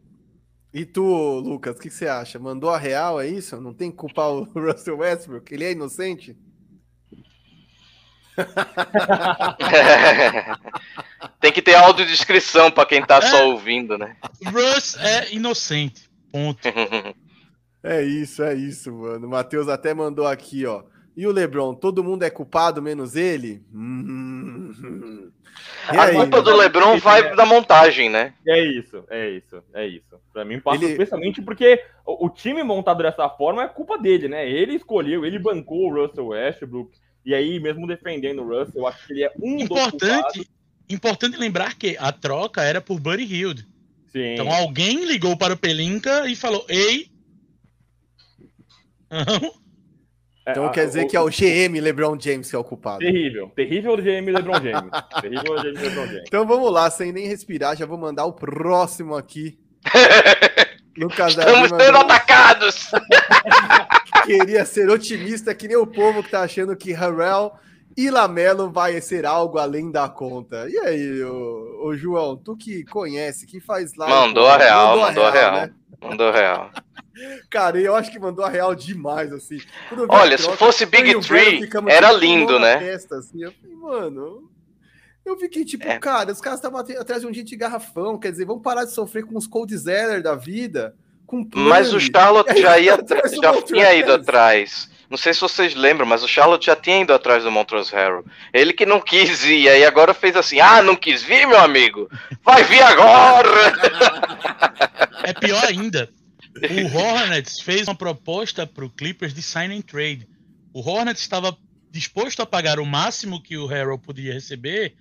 E 0.73 0.85
tu, 0.85 1.03
Lucas, 1.03 1.75
o 1.75 1.79
que, 1.81 1.89
que, 1.89 1.93
você 1.93 2.07
acha? 2.07 2.39
Mandou 2.39 2.69
a 2.69 2.77
real, 2.77 3.19
é 3.19 3.27
isso? 3.27 3.59
Não 3.59 3.73
tem 3.73 3.91
que 3.91 3.97
culpar 3.97 4.29
o 4.29 4.45
Russell 4.55 4.99
Westbrook? 4.99 5.53
Ele 5.53 5.65
é 5.65 5.73
inocente? 5.73 6.37
Tem 11.39 11.51
que 11.51 11.61
ter 11.61 11.75
audiodescrição 11.75 12.71
para 12.71 12.85
quem 12.85 13.03
tá 13.03 13.17
é, 13.17 13.21
só 13.21 13.47
ouvindo, 13.49 13.97
né? 13.97 14.15
Russ 14.45 14.95
é 14.97 15.33
inocente. 15.33 16.09
Ponto. 16.31 16.59
é 17.83 18.03
isso, 18.03 18.43
é 18.43 18.53
isso, 18.53 18.93
mano. 18.93 19.27
O 19.27 19.29
Matheus 19.29 19.67
até 19.67 19.93
mandou 19.93 20.27
aqui, 20.27 20.65
ó. 20.65 20.83
E 21.17 21.25
o 21.25 21.31
LeBron, 21.31 21.73
todo 21.73 22.03
mundo 22.03 22.21
é 22.21 22.29
culpado 22.29 22.79
menos 22.79 23.15
ele? 23.15 23.65
Hum. 23.73 25.31
a 25.87 26.03
aí, 26.03 26.15
culpa 26.15 26.43
do 26.43 26.55
LeBron 26.55 26.99
vai 26.99 27.21
é. 27.21 27.35
da 27.35 27.43
montagem, 27.43 28.07
né? 28.07 28.35
É 28.47 28.63
isso, 28.63 29.03
é 29.09 29.29
isso, 29.31 29.63
é 29.73 29.87
isso. 29.87 30.21
Pra 30.31 30.45
mim 30.45 30.59
passa 30.59 30.83
ele... 30.83 30.91
especialmente 30.91 31.41
porque 31.41 31.83
o, 32.05 32.27
o, 32.27 32.29
time 32.29 32.61
montado 32.61 33.01
dessa 33.01 33.27
forma 33.29 33.63
é 33.63 33.67
culpa 33.67 33.97
dele, 33.97 34.27
né? 34.27 34.47
Ele 34.47 34.75
escolheu, 34.75 35.25
ele 35.25 35.39
bancou 35.39 35.89
o 35.89 35.93
Russell 35.95 36.27
Westbrook. 36.27 36.91
E 37.27 37.35
aí, 37.35 37.59
mesmo 37.59 37.85
defendendo 37.85 38.41
o 38.41 38.47
Russell, 38.47 38.83
eu 38.83 38.87
acho 38.87 39.05
que 39.05 39.11
ele 39.11 39.25
é 39.25 39.33
um 39.37 39.59
importante, 39.59 40.49
Importante 40.89 41.37
lembrar 41.37 41.75
que 41.75 41.97
a 41.99 42.13
troca 42.13 42.63
era 42.63 42.79
por 42.79 43.01
Buddy 43.01 43.25
Hield. 43.25 43.67
Sim. 44.13 44.35
Então 44.35 44.49
alguém 44.49 45.03
ligou 45.03 45.35
para 45.35 45.53
o 45.53 45.57
Pelinka 45.57 46.25
e 46.29 46.37
falou: 46.37 46.65
Ei. 46.69 47.11
É, 49.11 50.51
então 50.51 50.71
quer 50.71 50.85
dizer 50.85 51.03
o, 51.03 51.07
que 51.09 51.17
é 51.17 51.19
o 51.19 51.27
GM 51.27 51.81
LeBron 51.81 52.17
James 52.17 52.49
que 52.49 52.55
é 52.55 52.59
o 52.59 52.63
culpado. 52.63 52.99
Terrível, 52.99 53.51
terrível 53.53 53.97
GM 53.97 54.31
LeBron 54.31 54.61
James. 54.63 54.91
terrível 55.19 55.55
GM 55.55 55.81
LeBron 55.81 56.07
James. 56.07 56.23
Então 56.25 56.47
vamos 56.47 56.71
lá, 56.71 56.89
sem 56.89 57.11
nem 57.11 57.27
respirar, 57.27 57.75
já 57.75 57.85
vou 57.85 57.97
mandar 57.97 58.23
o 58.23 58.31
próximo 58.31 59.13
aqui. 59.13 59.59
Lucas 60.97 61.37
Estamos 61.37 61.69
sendo 61.69 61.97
atacados! 61.97 62.91
Queria 64.25 64.65
ser 64.65 64.89
otimista 64.89 65.53
que 65.53 65.67
nem 65.67 65.77
o 65.77 65.87
povo 65.87 66.23
que 66.23 66.31
tá 66.31 66.41
achando 66.41 66.75
que 66.75 66.93
Harrell 66.93 67.53
e 67.95 68.09
Lamelo 68.11 68.69
vai 68.69 69.01
ser 69.01 69.25
algo 69.25 69.57
além 69.57 69.91
da 69.91 70.07
conta. 70.07 70.69
E 70.69 70.77
aí, 70.77 71.23
ô, 71.23 71.87
ô 71.87 71.95
João, 71.95 72.37
tu 72.37 72.55
que 72.55 72.83
conhece, 72.85 73.47
que 73.47 73.59
faz 73.59 73.95
lá. 73.95 74.07
Mandou 74.07 74.47
a 74.47 74.57
real, 74.57 74.87
mandou, 74.89 75.05
mandou 75.05 75.23
a 75.25 75.31
real. 75.31 75.51
real 75.51 75.67
né? 75.67 75.73
Mandou 76.01 76.27
a 76.27 76.31
real. 76.31 76.71
Cara, 77.49 77.79
eu 77.79 77.95
acho 77.95 78.11
que 78.11 78.19
mandou 78.19 78.45
a 78.45 78.49
real 78.49 78.75
demais, 78.75 79.33
assim. 79.33 79.57
Olha, 80.09 80.37
troca, 80.37 80.53
se 80.53 80.57
fosse 80.57 80.85
Big 80.85 81.19
Tree, 81.21 81.67
era 81.87 82.09
tipo, 82.09 82.19
lindo, 82.19 82.59
né? 82.59 82.77
Testa, 82.77 83.17
assim. 83.17 83.41
Eu 83.41 83.51
falei, 83.51 83.75
mano, 83.75 84.47
eu 85.25 85.37
fiquei 85.37 85.65
tipo, 85.65 85.83
é. 85.83 85.97
cara, 85.97 86.31
os 86.31 86.39
caras 86.39 86.59
estavam 86.59 86.79
atrás 86.79 87.21
de 87.21 87.27
um 87.27 87.33
gente 87.33 87.49
de 87.49 87.55
garrafão, 87.57 88.19
quer 88.19 88.31
dizer, 88.31 88.45
vamos 88.45 88.61
parar 88.61 88.85
de 88.85 88.93
sofrer 88.93 89.25
com 89.25 89.35
os 89.35 89.47
cold 89.47 89.75
zeller 89.75 90.21
da 90.21 90.35
vida, 90.35 90.95
com 91.27 91.47
Mas 91.53 91.93
o 91.93 91.99
Charlotte 91.99 92.59
já 92.59 92.79
ia, 92.79 92.97
já 93.43 93.61
tinha 93.61 93.93
ido 93.93 94.13
atrás. 94.13 94.89
Não 95.09 95.17
sei 95.17 95.33
se 95.33 95.41
vocês 95.41 95.75
lembram, 95.75 96.05
mas 96.05 96.23
o 96.23 96.27
Charlotte 96.27 96.65
já 96.65 96.75
tinha 96.75 97.01
ido 97.01 97.13
atrás 97.13 97.43
do 97.43 97.51
Montrose 97.51 97.93
Harrell. 97.93 98.25
Ele 98.53 98.73
que 98.73 98.85
não 98.85 98.99
quis 98.99 99.43
ir, 99.43 99.61
e 99.61 99.69
aí 99.69 99.85
agora 99.85 100.13
fez 100.13 100.35
assim: 100.35 100.59
ah, 100.59 100.81
não 100.81 100.95
quis 100.95 101.21
vir, 101.21 101.45
meu 101.47 101.59
amigo? 101.59 102.09
Vai 102.43 102.63
vir 102.63 102.81
agora! 102.81 103.73
É 105.23 105.33
pior 105.33 105.63
ainda. 105.65 106.09
O 106.57 106.97
Hornets 106.97 107.59
fez 107.59 107.87
uma 107.87 107.95
proposta 107.95 108.65
para 108.65 108.85
o 108.85 108.89
Clippers 108.89 109.33
de 109.33 109.41
sign 109.41 109.75
and 109.75 109.81
trade. 109.81 110.27
O 110.73 110.81
Hornets 110.81 111.21
estava 111.21 111.55
disposto 111.91 112.41
a 112.41 112.45
pagar 112.45 112.79
o 112.79 112.85
máximo 112.85 113.41
que 113.41 113.57
o 113.57 113.65
Harrell 113.65 113.99
podia 113.99 114.33
receber, 114.33 114.95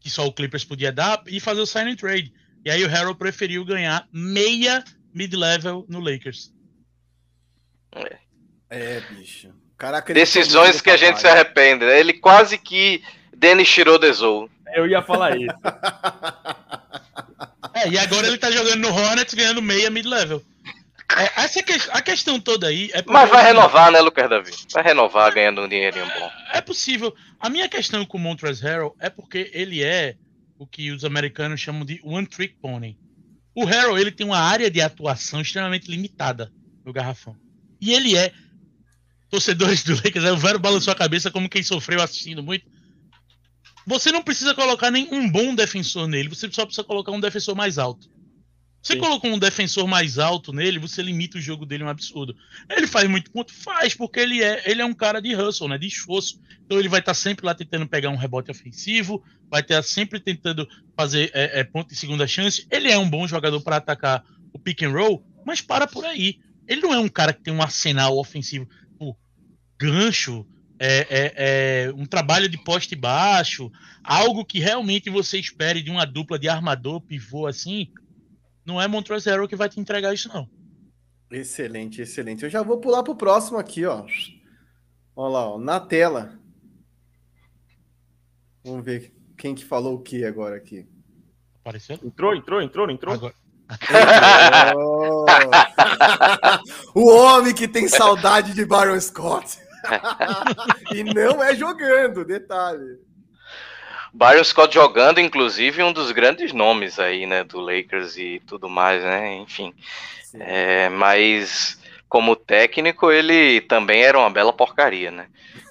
que 0.00 0.10
só 0.10 0.26
o 0.26 0.32
Clippers 0.32 0.64
podia 0.64 0.92
dar, 0.92 1.22
e 1.26 1.40
fazer 1.40 1.60
o 1.60 1.66
sign 1.66 1.90
and 1.92 1.96
trade. 1.96 2.32
E 2.64 2.70
aí 2.70 2.84
o 2.84 2.88
Harrell 2.88 3.14
preferiu 3.14 3.64
ganhar 3.64 4.06
meia 4.12 4.84
mid-level 5.14 5.86
no 5.88 6.00
Lakers. 6.00 6.52
É. 7.92 8.18
É, 8.70 9.00
bicho. 9.10 9.52
Caraca, 9.76 10.12
Decisões 10.12 10.80
que 10.80 10.90
a 10.90 10.96
gente 10.96 11.20
se 11.20 11.26
arrepende. 11.26 11.84
Né? 11.84 12.00
Ele 12.00 12.12
quase 12.12 12.58
que 12.58 13.02
Denis 13.34 13.68
Shirodezou. 13.68 14.50
Eu 14.74 14.86
ia 14.86 15.00
falar 15.00 15.36
isso. 15.36 15.54
é, 17.74 17.88
e 17.88 17.98
agora 17.98 18.26
ele 18.26 18.38
tá 18.38 18.50
jogando 18.50 18.80
no 18.80 18.92
Hornets 18.92 19.34
ganhando 19.34 19.62
meia 19.62 19.88
mid-level. 19.88 20.42
É, 21.16 21.42
essa 21.42 21.62
que, 21.62 21.72
a 21.90 22.02
questão 22.02 22.38
toda 22.38 22.66
aí. 22.66 22.90
É 22.92 23.02
Mas 23.06 23.30
vai 23.30 23.44
renovar, 23.44 23.90
né, 23.90 24.00
Lucas 24.00 24.28
Davi? 24.28 24.50
Vai 24.70 24.82
renovar 24.82 25.32
ganhando 25.32 25.62
um 25.62 25.68
dinheirinho 25.68 26.04
bom. 26.04 26.30
É 26.52 26.60
possível. 26.60 27.14
A 27.40 27.48
minha 27.48 27.68
questão 27.68 28.04
com 28.04 28.18
o 28.18 28.20
Montrezl 28.20 28.66
Harrell 28.66 28.96
é 29.00 29.08
porque 29.08 29.50
ele 29.54 29.82
é 29.82 30.16
o 30.58 30.66
que 30.66 30.90
os 30.90 31.04
americanos 31.04 31.60
chamam 31.60 31.84
de 31.84 32.00
one 32.04 32.26
trick 32.26 32.56
pony. 32.60 32.98
O 33.58 33.64
Harrell 33.64 33.98
ele 33.98 34.12
tem 34.12 34.24
uma 34.24 34.38
área 34.38 34.70
de 34.70 34.80
atuação 34.80 35.40
extremamente 35.40 35.90
limitada 35.90 36.52
no 36.84 36.92
garrafão. 36.92 37.34
E 37.80 37.92
ele 37.92 38.16
é 38.16 38.32
torcedores 39.28 39.82
do 39.82 39.96
Lakers, 39.96 40.24
o 40.26 40.36
Vero 40.36 40.60
balançou 40.60 40.92
a 40.92 40.96
cabeça 40.96 41.28
como 41.28 41.48
quem 41.48 41.64
sofreu 41.64 42.00
assistindo 42.00 42.40
muito. 42.40 42.64
Você 43.84 44.12
não 44.12 44.22
precisa 44.22 44.54
colocar 44.54 44.92
nenhum 44.92 45.28
bom 45.28 45.56
defensor 45.56 46.06
nele, 46.06 46.28
você 46.28 46.48
só 46.52 46.64
precisa 46.64 46.84
colocar 46.84 47.10
um 47.10 47.18
defensor 47.18 47.56
mais 47.56 47.78
alto. 47.78 48.08
Você 48.88 48.94
Sim. 48.94 49.00
colocou 49.00 49.30
um 49.30 49.38
defensor 49.38 49.86
mais 49.86 50.18
alto 50.18 50.50
nele, 50.50 50.78
você 50.78 51.02
limita 51.02 51.36
o 51.36 51.40
jogo 51.42 51.66
dele 51.66 51.84
um 51.84 51.90
absurdo. 51.90 52.34
Ele 52.70 52.86
faz 52.86 53.06
muito 53.06 53.30
ponto? 53.30 53.52
Faz, 53.52 53.92
porque 53.92 54.18
ele 54.18 54.42
é, 54.42 54.62
ele 54.64 54.80
é 54.80 54.84
um 54.84 54.94
cara 54.94 55.20
de 55.20 55.36
hustle, 55.36 55.68
né? 55.68 55.76
De 55.76 55.86
esforço. 55.86 56.40
Então 56.64 56.78
ele 56.78 56.88
vai 56.88 57.00
estar 57.00 57.10
tá 57.10 57.14
sempre 57.14 57.44
lá 57.44 57.54
tentando 57.54 57.86
pegar 57.86 58.08
um 58.08 58.16
rebote 58.16 58.50
ofensivo, 58.50 59.22
vai 59.50 59.60
estar 59.60 59.82
sempre 59.82 60.18
tentando 60.18 60.66
fazer 60.96 61.30
é, 61.34 61.60
é, 61.60 61.64
ponto 61.64 61.90
de 61.90 61.96
segunda 61.96 62.26
chance. 62.26 62.66
Ele 62.70 62.90
é 62.90 62.96
um 62.96 63.10
bom 63.10 63.28
jogador 63.28 63.60
para 63.60 63.76
atacar 63.76 64.24
o 64.54 64.58
pick 64.58 64.82
and 64.82 64.92
roll, 64.92 65.22
mas 65.44 65.60
para 65.60 65.86
por 65.86 66.06
aí. 66.06 66.38
Ele 66.66 66.80
não 66.80 66.94
é 66.94 66.98
um 66.98 67.10
cara 67.10 67.34
que 67.34 67.42
tem 67.42 67.52
um 67.52 67.60
arsenal 67.60 68.16
ofensivo 68.16 68.66
gancho, 69.78 70.46
é, 70.78 71.06
é, 71.10 71.34
é, 71.36 71.92
um 71.92 72.06
trabalho 72.06 72.48
de 72.48 72.56
poste 72.56 72.96
baixo, 72.96 73.70
algo 74.02 74.46
que 74.46 74.58
realmente 74.58 75.10
você 75.10 75.38
espere 75.38 75.82
de 75.82 75.90
uma 75.90 76.06
dupla 76.06 76.38
de 76.38 76.48
armador, 76.48 77.02
pivô 77.02 77.46
assim, 77.46 77.88
não 78.68 78.78
é 78.78 78.86
Montrezl 78.86 79.30
Harrell 79.30 79.48
que 79.48 79.56
vai 79.56 79.70
te 79.70 79.80
entregar 79.80 80.12
isso 80.12 80.28
não. 80.28 80.46
Excelente, 81.30 82.02
excelente. 82.02 82.44
Eu 82.44 82.50
já 82.50 82.62
vou 82.62 82.78
pular 82.78 83.02
pro 83.02 83.16
próximo 83.16 83.58
aqui, 83.58 83.86
ó. 83.86 84.04
Olha 85.16 85.32
lá, 85.32 85.48
ó, 85.48 85.58
na 85.58 85.80
tela. 85.80 86.38
Vamos 88.62 88.84
ver 88.84 89.10
quem 89.38 89.54
que 89.54 89.64
falou 89.64 89.94
o 89.94 90.02
que 90.02 90.22
agora 90.22 90.56
aqui. 90.56 90.86
Apareceu? 91.60 91.98
Entrou, 92.04 92.34
entrou, 92.34 92.60
entrou, 92.60 92.90
entrou. 92.90 93.14
Agora 93.14 93.34
o 96.94 97.10
homem 97.10 97.54
que 97.54 97.68
tem 97.68 97.88
saudade 97.88 98.54
de 98.54 98.64
Baron 98.64 98.98
Scott. 99.00 99.58
e 100.94 101.04
não 101.04 101.42
é 101.42 101.54
jogando, 101.54 102.24
detalhe. 102.24 102.98
Byron 104.18 104.42
Scott 104.42 104.74
jogando, 104.74 105.20
inclusive, 105.20 105.80
um 105.80 105.92
dos 105.92 106.10
grandes 106.10 106.52
nomes 106.52 106.98
aí, 106.98 107.24
né, 107.24 107.44
do 107.44 107.60
Lakers 107.60 108.16
e 108.16 108.42
tudo 108.44 108.68
mais, 108.68 109.00
né, 109.00 109.36
enfim. 109.36 109.72
É, 110.34 110.88
mas 110.88 111.78
como 112.08 112.34
técnico, 112.34 113.10
ele 113.10 113.60
também 113.62 114.02
era 114.02 114.18
uma 114.18 114.30
bela 114.30 114.52
porcaria, 114.52 115.10
né? 115.10 115.26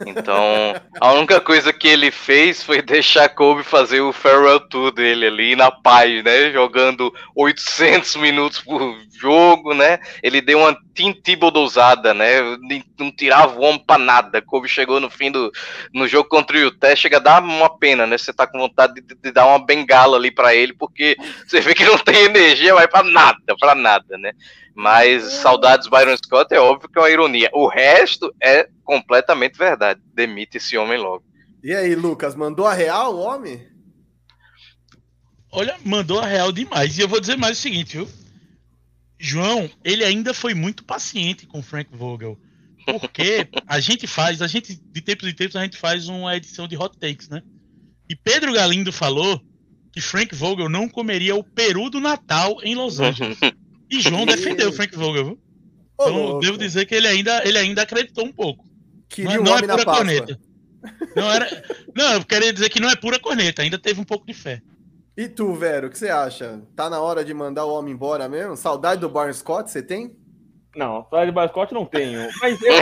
Então, 0.05 0.75
a 1.01 1.13
única 1.13 1.41
coisa 1.41 1.73
que 1.73 1.87
ele 1.87 2.11
fez 2.11 2.61
foi 2.61 2.81
deixar 2.81 3.29
Kobe 3.29 3.63
fazer 3.63 4.01
o 4.01 4.13
farewell 4.13 4.59
tour 4.59 4.91
dele 4.91 5.25
ali 5.25 5.55
na 5.55 5.71
paz, 5.71 6.23
né? 6.23 6.51
Jogando 6.51 7.11
800 7.35 8.17
minutos 8.17 8.59
por 8.61 8.95
jogo, 9.19 9.73
né? 9.73 9.99
Ele 10.21 10.41
deu 10.41 10.59
uma 10.59 10.77
Tebow 11.23 11.51
usada, 11.57 12.13
né? 12.13 12.41
Não 12.99 13.11
tirava 13.11 13.57
o 13.57 13.61
homem 13.61 13.83
pra 13.85 13.97
nada. 13.97 14.41
Kobe 14.41 14.67
chegou 14.67 14.99
no 14.99 15.09
fim 15.09 15.31
do 15.31 15.51
no 15.93 16.07
jogo 16.07 16.27
contra 16.27 16.57
o 16.57 16.59
Utah, 16.59 16.95
chega 16.95 17.17
a 17.17 17.21
dar 17.21 17.43
uma 17.43 17.69
pena, 17.77 18.07
né? 18.07 18.17
Você 18.17 18.33
tá 18.33 18.47
com 18.47 18.57
vontade 18.57 19.01
de, 19.01 19.15
de 19.15 19.31
dar 19.31 19.45
uma 19.45 19.63
bengala 19.63 20.17
ali 20.17 20.31
para 20.31 20.55
ele, 20.55 20.73
porque 20.73 21.15
você 21.45 21.61
vê 21.61 21.75
que 21.75 21.85
não 21.85 21.97
tem 21.99 22.23
energia, 22.23 22.73
vai 22.73 22.87
para 22.87 23.07
nada, 23.07 23.55
para 23.59 23.75
nada, 23.75 24.17
né? 24.17 24.33
Mas 24.77 25.23
saudades 25.23 25.87
Byron 25.87 26.15
Scott 26.15 26.53
é 26.53 26.59
óbvio 26.59 26.87
que 26.87 26.99
é 26.99 27.01
uma 27.01 27.09
ironia. 27.09 27.49
O 27.51 27.67
resto 27.67 28.31
é 28.39 28.69
completamente 28.83 29.57
verdade. 29.57 29.99
Demite 30.13 30.57
esse 30.57 30.77
homem 30.77 30.99
logo. 30.99 31.25
E 31.63 31.73
aí, 31.73 31.95
Lucas, 31.95 32.35
mandou 32.35 32.67
a 32.67 32.73
real 32.73 33.15
o 33.15 33.19
homem? 33.19 33.67
olha, 35.51 35.75
mandou 35.83 36.19
a 36.19 36.27
real 36.27 36.51
demais. 36.51 36.95
E 36.95 37.01
eu 37.01 37.07
vou 37.07 37.19
dizer 37.19 37.37
mais 37.37 37.57
o 37.57 37.61
seguinte, 37.61 37.97
viu? 37.97 38.07
João, 39.19 39.67
ele 39.83 40.03
ainda 40.03 40.31
foi 40.31 40.53
muito 40.53 40.85
paciente 40.85 41.47
com 41.47 41.57
o 41.57 41.63
Frank 41.63 41.89
Vogel. 41.91 42.37
Porque 42.85 43.47
a 43.65 43.79
gente 43.79 44.05
faz, 44.05 44.43
a 44.43 44.47
gente, 44.47 44.79
de 44.79 45.01
tempos 45.01 45.27
em 45.27 45.33
tempos, 45.33 45.55
a 45.55 45.63
gente 45.63 45.75
faz 45.75 46.07
uma 46.07 46.35
edição 46.35 46.67
de 46.67 46.77
hot 46.77 46.95
takes, 46.99 47.29
né? 47.29 47.41
E 48.07 48.15
Pedro 48.15 48.53
Galindo 48.53 48.93
falou 48.93 49.41
que 49.91 49.99
Frank 49.99 50.35
Vogel 50.35 50.69
não 50.69 50.87
comeria 50.87 51.35
o 51.35 51.43
peru 51.43 51.89
do 51.89 51.99
Natal 51.99 52.59
em 52.61 52.75
Los 52.75 52.99
Angeles. 52.99 53.39
E 53.89 54.01
João 54.01 54.25
defendeu 54.25 54.69
o 54.69 54.73
Frank 54.73 54.95
Vogel, 54.95 55.25
viu? 55.25 55.39
Então, 55.99 56.39
devo 56.39 56.57
dizer 56.57 56.85
que 56.85 56.93
ele 56.93 57.07
ainda, 57.07 57.41
ele 57.47 57.57
ainda 57.57 57.81
acreditou 57.81 58.25
um 58.25 58.31
pouco. 58.31 58.65
Queria 59.09 59.35
não, 59.35 59.41
um 59.41 59.45
não 59.45 59.57
é 59.57 59.61
pura 59.61 59.85
corneta. 59.85 60.39
Não, 61.15 61.31
era, 61.31 61.63
não, 61.95 62.13
eu 62.13 62.25
queria 62.25 62.53
dizer 62.53 62.69
que 62.69 62.79
não 62.79 62.89
é 62.89 62.95
pura 62.95 63.19
corneta, 63.19 63.61
ainda 63.61 63.79
teve 63.79 63.99
um 63.99 64.03
pouco 64.03 64.25
de 64.25 64.33
fé. 64.33 64.61
E 65.17 65.27
tu, 65.27 65.53
Vero, 65.55 65.87
o 65.87 65.89
que 65.89 65.97
você 65.97 66.09
acha? 66.09 66.61
Tá 66.75 66.89
na 66.89 67.01
hora 67.01 67.25
de 67.25 67.33
mandar 67.33 67.65
o 67.65 67.73
homem 67.73 67.93
embora 67.93 68.29
mesmo? 68.29 68.55
Saudade 68.55 69.01
do 69.01 69.09
Barn 69.09 69.33
Scott, 69.33 69.71
você 69.71 69.81
tem? 69.81 70.15
Não, 70.75 71.01
saudade 71.09 71.31
do 71.31 71.33
Barn 71.33 71.49
Scott 71.49 71.73
não 71.73 71.85
tenho. 71.85 72.29
Mas 72.39 72.61
eu, 72.61 72.71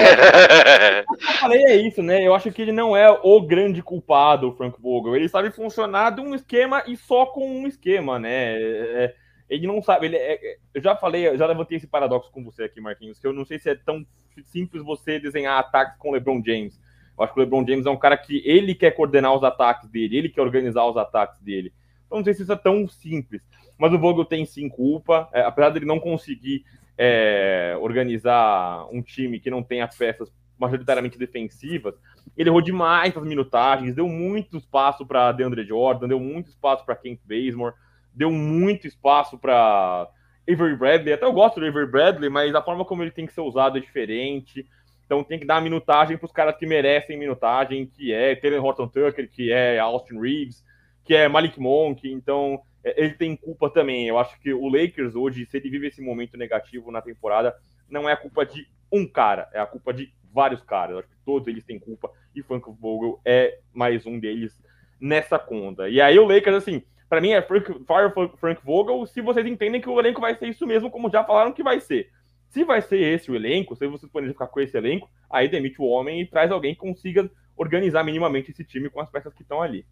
eu 1.10 1.34
falei 1.40 1.64
é 1.64 1.76
isso, 1.78 2.04
né? 2.04 2.28
Eu 2.28 2.36
acho 2.36 2.52
que 2.52 2.62
ele 2.62 2.74
não 2.74 2.98
é 2.98 3.10
o 3.10 3.42
grande 3.42 3.82
culpado, 3.82 4.50
o 4.50 4.56
Frank 4.58 4.82
Vogel. 4.82 5.16
Ele 5.16 5.30
sabe 5.30 5.50
funcionar 5.50 6.10
de 6.10 6.20
um 6.20 6.36
esquema 6.36 6.84
e 6.86 6.98
só 6.98 7.26
com 7.26 7.50
um 7.50 7.66
esquema, 7.66 8.20
né? 8.20 8.58
É, 8.58 9.06
é 9.06 9.16
ele 9.50 9.68
não 9.68 9.82
sabe. 9.82 10.08
Ele 10.08 10.16
é, 10.16 10.34
é, 10.34 10.58
eu 10.74 10.82
já 10.82 10.96
falei, 10.96 11.38
já 11.38 11.46
levantei 11.46 11.78
esse 11.78 11.88
paradoxo 11.88 12.32
com 12.32 12.44
você 12.44 12.64
aqui, 12.64 12.82
Marquinhos, 12.82 13.20
que 13.20 13.28
eu 13.28 13.34
não 13.34 13.46
sei 13.46 13.60
se 13.60 13.70
é 13.70 13.76
tão 13.76 14.06
simples 14.44 14.84
você 14.84 15.20
desenhar 15.20 15.60
ataques 15.60 15.98
com 15.98 16.10
o 16.10 16.14
LeBron 16.14 16.42
James. 16.46 16.80
Eu 17.18 17.24
acho 17.24 17.34
que 17.34 17.40
o 17.40 17.44
LeBron 17.44 17.66
James 17.66 17.86
é 17.86 17.90
um 17.90 17.98
cara 17.98 18.18
que 18.18 18.42
ele 18.46 18.76
quer 18.76 18.92
coordenar 18.92 19.34
os 19.34 19.44
ataques 19.44 19.90
dele, 19.90 20.18
ele 20.18 20.30
quer 20.30 20.42
organizar 20.42 20.86
os 20.86 20.98
ataques 20.98 21.40
dele. 21.42 21.74
Então 22.06 22.18
não 22.18 22.26
sei 22.26 22.34
se 22.34 22.44
isso 22.44 22.52
é 22.52 22.58
tão 22.58 22.88
simples. 22.88 23.42
Mas 23.78 23.94
o 23.94 24.00
Vogel 24.00 24.26
tem 24.26 24.46
sim 24.46 24.70
culpa, 24.70 25.30
é, 25.34 25.42
apesar 25.42 25.70
dele 25.70 25.86
não 25.86 26.00
conseguir 26.00 26.66
é, 26.98 27.78
organizar 27.80 28.88
um 28.92 29.02
time 29.02 29.40
que 29.40 29.50
não 29.50 29.62
tenha 29.62 29.88
peças 29.88 30.32
majoritariamente 30.58 31.18
defensivas, 31.18 31.96
ele 32.38 32.50
errou 32.50 32.62
demais 32.62 33.16
as 33.16 33.24
minutagens, 33.24 33.94
deu 33.94 34.08
muito 34.08 34.58
espaço 34.58 35.06
para 35.06 35.32
DeAndre 35.34 35.66
Jordan, 35.66 36.08
deu 36.08 36.20
muito 36.20 36.50
espaço 36.50 36.86
para 36.86 36.96
Kent 36.96 37.20
Bazemore, 37.26 37.76
deu 38.16 38.32
muito 38.32 38.88
espaço 38.88 39.38
para 39.38 40.10
Avery 40.50 40.76
Bradley. 40.76 41.14
Até 41.14 41.26
eu 41.26 41.34
gosto 41.34 41.60
do 41.60 41.66
Avery 41.66 41.90
Bradley, 41.90 42.30
mas 42.30 42.56
a 42.56 42.62
forma 42.62 42.86
como 42.86 43.04
ele 43.04 43.12
tem 43.12 43.26
que 43.26 43.34
ser 43.34 43.42
usado 43.42 43.78
é 43.78 43.82
diferente. 43.82 44.66
Então 45.06 45.24
tem 45.24 45.38
que 45.38 45.46
dar 45.46 45.62
minutagem 45.62 46.18
para 46.18 46.26
os 46.26 46.32
caras 46.32 46.56
que 46.58 46.66
merecem 46.66 47.18
minutagem, 47.18 47.86
que 47.86 48.12
é 48.12 48.36
Taylor 48.36 48.64
Horton 48.64 48.88
Tucker, 48.88 49.30
que 49.30 49.52
é 49.52 49.78
Austin 49.78 50.20
Reeves, 50.20 50.64
que 51.04 51.14
é 51.14 51.28
Malik 51.28 51.60
Monk. 51.60 52.12
Então 52.12 52.62
é, 52.84 53.04
ele 53.04 53.14
tem 53.14 53.36
culpa 53.36 53.70
também. 53.70 54.08
Eu 54.08 54.18
acho 54.18 54.40
que 54.40 54.54
o 54.54 54.68
Lakers 54.68 55.16
hoje, 55.16 55.46
se 55.46 55.58
ele 55.58 55.70
vive 55.70 55.88
esse 55.88 56.02
momento 56.02 56.38
negativo 56.38 56.92
na 56.92 57.02
temporada, 57.02 57.56
não 57.90 58.10
é 58.10 58.14
a 58.14 58.18
culpa 58.18 58.46
de 58.46 58.68
um 58.92 59.08
cara, 59.08 59.50
é 59.54 59.60
a 59.60 59.66
culpa 59.66 59.94
de 59.94 60.12
vários 60.34 60.62
caras. 60.64 60.94
Eu 60.94 61.00
acho 61.00 61.10
que 61.10 61.26
todos 61.26 61.48
eles 61.48 61.64
têm 61.64 61.80
culpa 61.80 62.10
e 62.36 62.42
Frank 62.42 62.66
Vogel 62.80 63.20
é 63.24 63.60
mais 63.74 64.06
um 64.06 64.20
deles 64.20 64.60
nessa 65.00 65.38
conta. 65.38 65.88
E 65.90 66.02
aí 66.02 66.18
o 66.18 66.26
Lakers, 66.26 66.58
assim, 66.58 66.84
para 67.10 67.22
mim 67.22 67.32
é 67.32 67.42
Frank, 67.42 67.66
Fire 67.66 68.38
Frank 68.38 68.62
Vogel, 68.64 69.06
se 69.06 69.22
vocês 69.22 69.46
entendem 69.46 69.82
que 69.82 69.90
o 69.90 70.00
elenco 70.00 70.22
vai 70.22 70.36
ser 70.36 70.48
isso 70.48 70.66
mesmo, 70.66 70.90
como 70.90 71.10
já 71.10 71.24
falaram 71.24 71.52
que 71.52 71.64
vai 71.64 71.80
ser. 71.80 72.10
Se 72.50 72.64
vai 72.64 72.82
ser 72.82 73.00
esse 73.00 73.30
o 73.30 73.36
elenco, 73.36 73.76
se 73.76 73.88
vocês 73.88 74.12
podem 74.12 74.30
ficar 74.30 74.48
com 74.48 74.60
esse 74.60 74.78
elenco, 74.78 75.10
aí 75.30 75.48
demite 75.48 75.82
o 75.82 75.86
homem 75.86 76.22
e 76.22 76.26
traz 76.26 76.52
alguém 76.52 76.74
que 76.74 76.80
consiga 76.80 77.30
organizar 77.56 78.04
minimamente 78.04 78.52
esse 78.52 78.64
time 78.64 78.90
com 78.90 79.00
as 79.00 79.10
peças 79.10 79.34
que 79.34 79.42
estão 79.42 79.62
ali. 79.62 79.86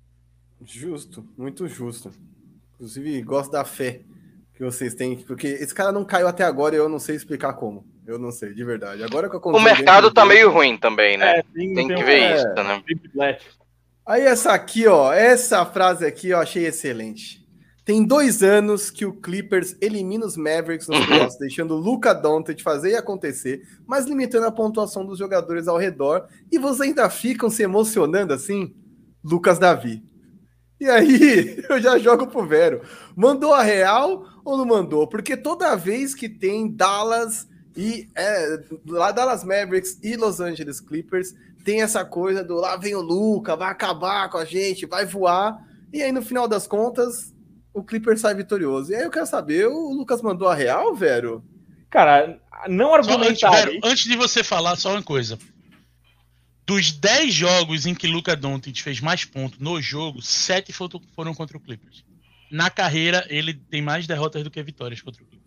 Justo, 0.64 1.26
muito 1.38 1.68
justo. 1.68 2.12
Inclusive, 2.76 3.22
gosto 3.22 3.52
da 3.52 3.66
fé 3.66 4.02
que 4.56 4.64
vocês 4.64 4.94
têm, 4.94 5.18
porque 5.18 5.48
esse 5.48 5.74
cara 5.74 5.92
não 5.92 6.06
caiu 6.06 6.28
até 6.28 6.44
agora 6.44 6.76
e 6.76 6.78
eu 6.78 6.88
não 6.88 7.00
sei 7.00 7.16
explicar 7.16 7.54
como. 7.54 7.86
Eu 8.06 8.20
não 8.20 8.32
sei, 8.32 8.54
de 8.54 8.64
verdade. 8.64 9.04
Agora 9.04 9.30
que 9.30 9.36
eu 9.36 9.42
O 9.42 9.62
mercado 9.62 10.12
tá 10.12 10.26
meio 10.26 10.52
ruim 10.52 10.78
também, 10.78 11.18
né? 11.18 11.40
É, 11.40 11.44
sim, 11.54 11.74
tem 11.74 11.88
que 11.88 12.04
ver 12.04 12.20
é... 12.20 12.36
isso, 12.36 12.48
né? 13.16 13.38
Aí 14.06 14.24
essa 14.24 14.52
aqui, 14.52 14.86
ó, 14.86 15.14
essa 15.14 15.66
frase 15.66 16.06
aqui 16.06 16.30
eu 16.30 16.38
achei 16.38 16.66
excelente. 16.66 17.42
Tem 17.86 18.06
dois 18.06 18.44
anos 18.44 18.90
que 18.90 19.06
o 19.06 19.14
Clippers 19.14 19.76
elimina 19.82 20.26
os 20.26 20.38
Mavericks 20.38 20.88
nos 20.88 21.06
playoffs, 21.06 21.38
deixando 21.38 21.74
o 21.74 21.80
Luca 21.80 22.14
Doncic 22.14 22.62
fazer 22.62 22.92
e 22.92 22.96
acontecer, 22.96 23.62
mas 23.86 24.06
limitando 24.06 24.46
a 24.46 24.52
pontuação 24.52 25.06
dos 25.06 25.20
jogadores 25.20 25.68
ao 25.68 25.78
redor. 25.78 26.28
E 26.52 26.58
vocês 26.58 26.82
ainda 26.82 27.10
ficam 27.10 27.50
se 27.50 27.64
emocionando 27.64 28.34
assim? 28.34 28.74
Lucas 29.24 29.60
Davi. 29.60 30.02
E 30.80 30.90
aí, 30.90 31.64
eu 31.70 31.80
já 31.82 31.98
jogo 31.98 32.28
pro 32.28 32.46
Vero. 32.46 32.82
Mandou 33.16 33.54
a 33.54 33.64
real 33.64 34.26
ou 34.44 34.58
não 34.58 34.66
mandou? 34.66 35.08
Porque 35.08 35.38
toda 35.38 35.76
vez 35.76 36.14
que 36.14 36.28
tem 36.28 36.70
Dallas 36.74 37.48
e 37.76 38.08
é, 38.16 38.60
lá 38.88 39.12
Dallas 39.12 39.44
Mavericks 39.44 40.00
e 40.04 40.16
Los 40.16 40.40
Angeles 40.40 40.80
Clippers, 40.80 41.34
tem 41.64 41.82
essa 41.82 42.04
coisa 42.04 42.44
do 42.44 42.56
lá 42.56 42.76
vem 42.76 42.96
o 42.96 43.02
Luca, 43.02 43.56
vai 43.56 43.72
acabar 43.72 44.30
com 44.30 44.38
a 44.38 44.46
gente, 44.46 44.86
vai 44.86 45.06
voar. 45.06 45.58
E 45.92 46.02
aí, 46.02 46.12
no 46.12 46.22
final 46.22 46.48
das 46.48 46.68
contas, 46.68 47.34
o 47.74 47.84
Clipper 47.84 48.18
sai 48.18 48.36
vitorioso. 48.36 48.92
E 48.92 48.96
aí 48.96 49.04
eu 49.04 49.12
quero 49.12 49.26
saber, 49.26 49.68
o 49.68 49.92
Lucas 49.94 50.22
mandou 50.22 50.48
a 50.48 50.56
real, 50.56 50.94
Vero? 50.94 51.44
Cara, 51.90 52.40
não 52.68 52.94
argumentar. 52.94 53.68
Antes, 53.68 53.80
antes 53.84 54.04
de 54.06 54.18
você 54.18 54.44
falar, 54.44 54.76
só 54.76 54.92
uma 54.92 55.04
coisa. 55.04 55.38
Dos 56.66 56.92
10 56.92 57.34
jogos 57.34 57.86
em 57.86 57.94
que 57.94 58.08
Luca 58.08 58.36
Doncic 58.36 58.82
fez 58.82 59.00
mais 59.00 59.26
pontos 59.26 59.60
no 59.60 59.82
jogo, 59.82 60.22
7 60.22 60.74
foram 60.74 61.34
contra 61.36 61.58
o 61.58 61.60
Clippers. 61.60 62.04
Na 62.52 62.70
carreira, 62.70 63.26
ele 63.30 63.54
tem 63.54 63.82
mais 63.82 64.08
derrotas 64.08 64.44
do 64.44 64.52
que 64.52 64.64
vitórias 64.64 65.02
contra 65.02 65.22
o 65.24 65.26
Clippers. 65.26 65.43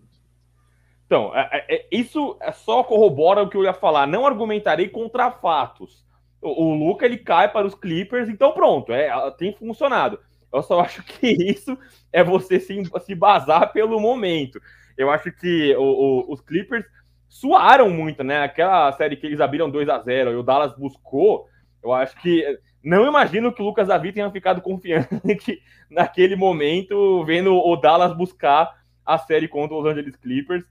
Então, 1.06 1.34
é, 1.34 1.48
é, 1.52 1.76
é 1.76 1.86
isso 1.90 2.36
é 2.40 2.52
só 2.52 2.82
corrobora 2.82 3.42
o 3.42 3.48
que 3.48 3.56
eu 3.56 3.64
ia 3.64 3.72
falar. 3.72 4.06
Não 4.06 4.26
argumentarei 4.26 4.88
contra 4.88 5.30
fatos 5.30 6.06
o, 6.46 6.74
Luca 6.74 7.04
ele 7.04 7.18
cai 7.18 7.50
para 7.50 7.66
os 7.66 7.74
Clippers, 7.74 8.28
então 8.28 8.52
pronto, 8.52 8.92
é, 8.92 9.10
tem 9.32 9.54
funcionado. 9.54 10.18
Eu 10.52 10.62
só 10.62 10.80
acho 10.82 11.02
que 11.02 11.28
isso 11.28 11.76
é 12.12 12.22
você 12.22 12.60
se, 12.60 12.82
se 13.00 13.14
basar 13.14 13.72
pelo 13.72 14.00
momento. 14.00 14.60
Eu 14.96 15.10
acho 15.10 15.30
que 15.32 15.74
o, 15.76 15.82
o, 15.82 16.32
os 16.32 16.40
Clippers 16.40 16.86
suaram 17.28 17.90
muito, 17.90 18.22
né? 18.22 18.42
Aquela 18.42 18.90
série 18.92 19.16
que 19.16 19.26
eles 19.26 19.40
abriram 19.40 19.70
2 19.70 19.88
a 19.88 19.98
0 19.98 20.32
e 20.32 20.36
o 20.36 20.42
Dallas 20.42 20.74
buscou. 20.74 21.46
Eu 21.82 21.92
acho 21.92 22.16
que 22.20 22.58
não 22.82 23.06
imagino 23.06 23.52
que 23.52 23.60
o 23.60 23.64
Lucas 23.64 23.88
Davi 23.88 24.12
tenha 24.12 24.30
ficado 24.30 24.60
confiante 24.62 25.60
naquele 25.90 26.36
momento, 26.36 27.24
vendo 27.24 27.54
o 27.54 27.76
Dallas 27.76 28.16
buscar 28.16 28.72
a 29.04 29.18
série 29.18 29.48
contra 29.48 29.76
os 29.76 29.84
Angeles 29.84 30.16
Clippers 30.16 30.64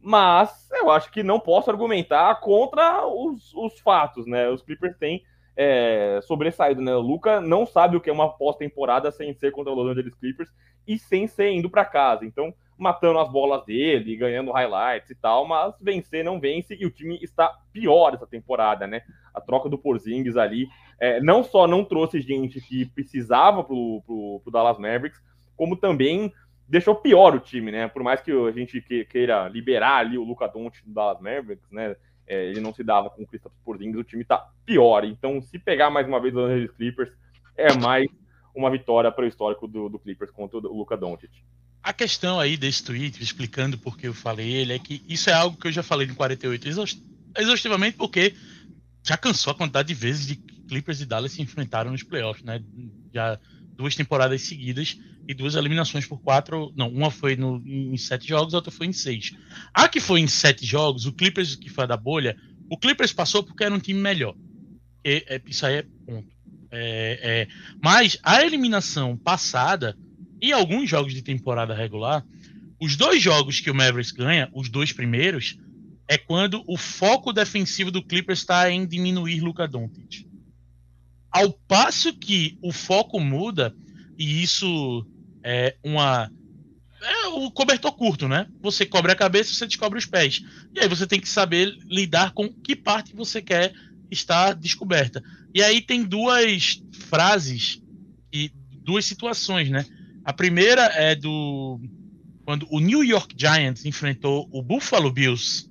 mas 0.00 0.68
eu 0.72 0.90
acho 0.90 1.10
que 1.10 1.22
não 1.22 1.38
posso 1.38 1.70
argumentar 1.70 2.34
contra 2.40 3.06
os, 3.06 3.52
os 3.54 3.78
fatos, 3.80 4.26
né? 4.26 4.48
Os 4.48 4.62
Clippers 4.62 4.96
têm 4.96 5.22
é, 5.56 6.20
sobressaído, 6.22 6.80
né? 6.80 6.94
O 6.94 7.00
Luca 7.00 7.40
não 7.40 7.66
sabe 7.66 7.96
o 7.96 8.00
que 8.00 8.08
é 8.08 8.12
uma 8.12 8.30
pós-temporada 8.30 9.10
sem 9.10 9.34
ser 9.34 9.52
contra 9.52 9.72
os 9.72 9.78
Los 9.78 9.90
Angeles 9.90 10.14
Clippers 10.14 10.50
e 10.88 10.98
sem 10.98 11.26
ser 11.26 11.50
indo 11.50 11.68
para 11.68 11.84
casa. 11.84 12.24
Então, 12.24 12.54
matando 12.78 13.18
as 13.18 13.30
bolas 13.30 13.62
dele, 13.66 14.16
ganhando 14.16 14.52
highlights 14.52 15.10
e 15.10 15.14
tal, 15.14 15.46
mas 15.46 15.74
vencer 15.80 16.24
não 16.24 16.40
vence 16.40 16.74
e 16.74 16.86
o 16.86 16.90
time 16.90 17.18
está 17.22 17.54
pior 17.72 18.14
essa 18.14 18.26
temporada, 18.26 18.86
né? 18.86 19.02
A 19.34 19.40
troca 19.40 19.68
do 19.68 19.76
Porzingis 19.76 20.36
ali 20.36 20.66
é, 20.98 21.20
não 21.20 21.44
só 21.44 21.66
não 21.66 21.84
trouxe 21.84 22.22
gente 22.22 22.58
que 22.60 22.86
precisava 22.86 23.62
pro, 23.62 24.02
pro, 24.06 24.40
pro 24.42 24.52
Dallas 24.52 24.78
Mavericks, 24.78 25.20
como 25.56 25.76
também 25.76 26.32
deixou 26.70 26.94
pior 26.94 27.34
o 27.34 27.40
time, 27.40 27.72
né? 27.72 27.88
Por 27.88 28.02
mais 28.02 28.20
que 28.20 28.30
a 28.30 28.52
gente 28.52 28.80
queira 29.10 29.48
liberar 29.48 29.96
ali 29.96 30.16
o 30.16 30.24
Luca 30.24 30.46
Doncic 30.46 30.86
do 30.86 30.94
Dallas 30.94 31.20
Mavericks, 31.20 31.70
né? 31.70 31.96
É, 32.26 32.46
ele 32.46 32.60
não 32.60 32.72
se 32.72 32.84
dava 32.84 33.10
com 33.10 33.22
o 33.22 33.26
Kristaps 33.26 33.58
Porzingis, 33.64 33.98
o 33.98 34.04
time 34.04 34.24
tá 34.24 34.48
pior. 34.64 35.04
Então, 35.04 35.42
se 35.42 35.58
pegar 35.58 35.90
mais 35.90 36.06
uma 36.06 36.20
vez 36.20 36.32
os 36.32 36.44
Angeles 36.44 36.70
Clippers, 36.70 37.10
é 37.56 37.74
mais 37.74 38.06
uma 38.54 38.70
vitória 38.70 39.10
para 39.10 39.24
o 39.24 39.28
histórico 39.28 39.66
do, 39.66 39.88
do, 39.88 39.98
Clippers 39.98 40.30
contra 40.30 40.58
o 40.58 40.76
Luca 40.76 40.96
Doncic. 40.96 41.32
A 41.82 41.92
questão 41.92 42.38
aí 42.38 42.56
desse 42.56 42.84
tweet, 42.84 43.20
explicando 43.20 43.76
por 43.76 43.98
que 43.98 44.06
eu 44.06 44.14
falei 44.14 44.48
ele, 44.52 44.72
é 44.72 44.78
que 44.78 45.02
isso 45.08 45.28
é 45.28 45.32
algo 45.32 45.56
que 45.56 45.66
eu 45.66 45.72
já 45.72 45.82
falei 45.82 46.06
no 46.06 46.14
48 46.14 46.68
exaustivamente, 47.36 47.96
porque 47.96 48.36
já 49.02 49.16
cansou 49.16 49.52
a 49.52 49.56
quantidade 49.56 49.88
de 49.88 49.94
vezes 49.94 50.26
de 50.26 50.36
Clippers 50.36 51.00
e 51.00 51.06
Dallas 51.06 51.32
se 51.32 51.42
enfrentaram 51.42 51.90
nos 51.90 52.04
playoffs, 52.04 52.44
né? 52.44 52.62
Já 53.12 53.40
duas 53.80 53.96
temporadas 53.96 54.42
seguidas 54.42 54.98
e 55.26 55.32
duas 55.32 55.54
eliminações 55.54 56.06
por 56.06 56.20
quatro. 56.20 56.70
Não, 56.76 56.88
uma 56.88 57.10
foi 57.10 57.34
no, 57.34 57.62
em 57.66 57.96
sete 57.96 58.28
jogos, 58.28 58.52
a 58.52 58.58
outra 58.58 58.70
foi 58.70 58.86
em 58.86 58.92
seis. 58.92 59.32
A 59.72 59.88
que 59.88 60.00
foi 60.00 60.20
em 60.20 60.26
sete 60.26 60.66
jogos, 60.66 61.06
o 61.06 61.12
Clippers, 61.12 61.56
que 61.56 61.70
foi 61.70 61.86
da 61.86 61.96
bolha, 61.96 62.36
o 62.68 62.76
Clippers 62.76 63.12
passou 63.12 63.42
porque 63.42 63.64
era 63.64 63.74
um 63.74 63.78
time 63.78 63.98
melhor. 63.98 64.34
E, 65.02 65.24
é, 65.26 65.40
isso 65.46 65.64
aí 65.64 65.76
é 65.76 65.86
ponto. 66.06 66.28
É, 66.70 67.20
é, 67.22 67.48
mas 67.82 68.18
a 68.22 68.44
eliminação 68.44 69.16
passada 69.16 69.96
e 70.40 70.52
alguns 70.52 70.88
jogos 70.88 71.14
de 71.14 71.22
temporada 71.22 71.74
regular, 71.74 72.24
os 72.78 72.96
dois 72.96 73.22
jogos 73.22 73.60
que 73.60 73.70
o 73.70 73.74
Mavericks 73.74 74.12
ganha, 74.12 74.48
os 74.54 74.68
dois 74.68 74.92
primeiros, 74.92 75.58
é 76.06 76.18
quando 76.18 76.62
o 76.66 76.76
foco 76.76 77.32
defensivo 77.32 77.90
do 77.90 78.02
Clippers 78.02 78.40
está 78.40 78.70
em 78.70 78.86
diminuir 78.86 79.40
Luca 79.40 79.66
Doncic. 79.66 80.29
Ao 81.30 81.52
passo 81.52 82.12
que 82.12 82.58
o 82.62 82.72
foco 82.72 83.20
muda, 83.20 83.74
e 84.18 84.42
isso 84.42 85.06
é, 85.42 85.76
uma 85.84 86.30
é 87.02 87.28
o 87.28 87.50
cobertor 87.50 87.92
curto, 87.92 88.28
né? 88.28 88.46
Você 88.60 88.84
cobre 88.84 89.10
a 89.10 89.16
cabeça, 89.16 89.54
você 89.54 89.66
descobre 89.66 89.98
os 89.98 90.06
pés. 90.06 90.42
E 90.74 90.80
aí 90.80 90.88
você 90.88 91.06
tem 91.06 91.20
que 91.20 91.28
saber 91.28 91.74
lidar 91.86 92.32
com 92.32 92.48
que 92.48 92.76
parte 92.76 93.14
você 93.14 93.40
quer 93.40 93.72
estar 94.10 94.54
descoberta. 94.54 95.22
E 95.54 95.62
aí 95.62 95.80
tem 95.80 96.04
duas 96.04 96.82
frases 96.92 97.80
e 98.32 98.52
duas 98.82 99.04
situações, 99.06 99.70
né? 99.70 99.86
A 100.24 100.32
primeira 100.32 100.82
é 100.94 101.14
do 101.14 101.80
quando 102.44 102.66
o 102.70 102.80
New 102.80 103.04
York 103.04 103.34
Giants 103.38 103.84
enfrentou 103.84 104.48
o 104.52 104.62
Buffalo 104.62 105.10
Bills 105.12 105.70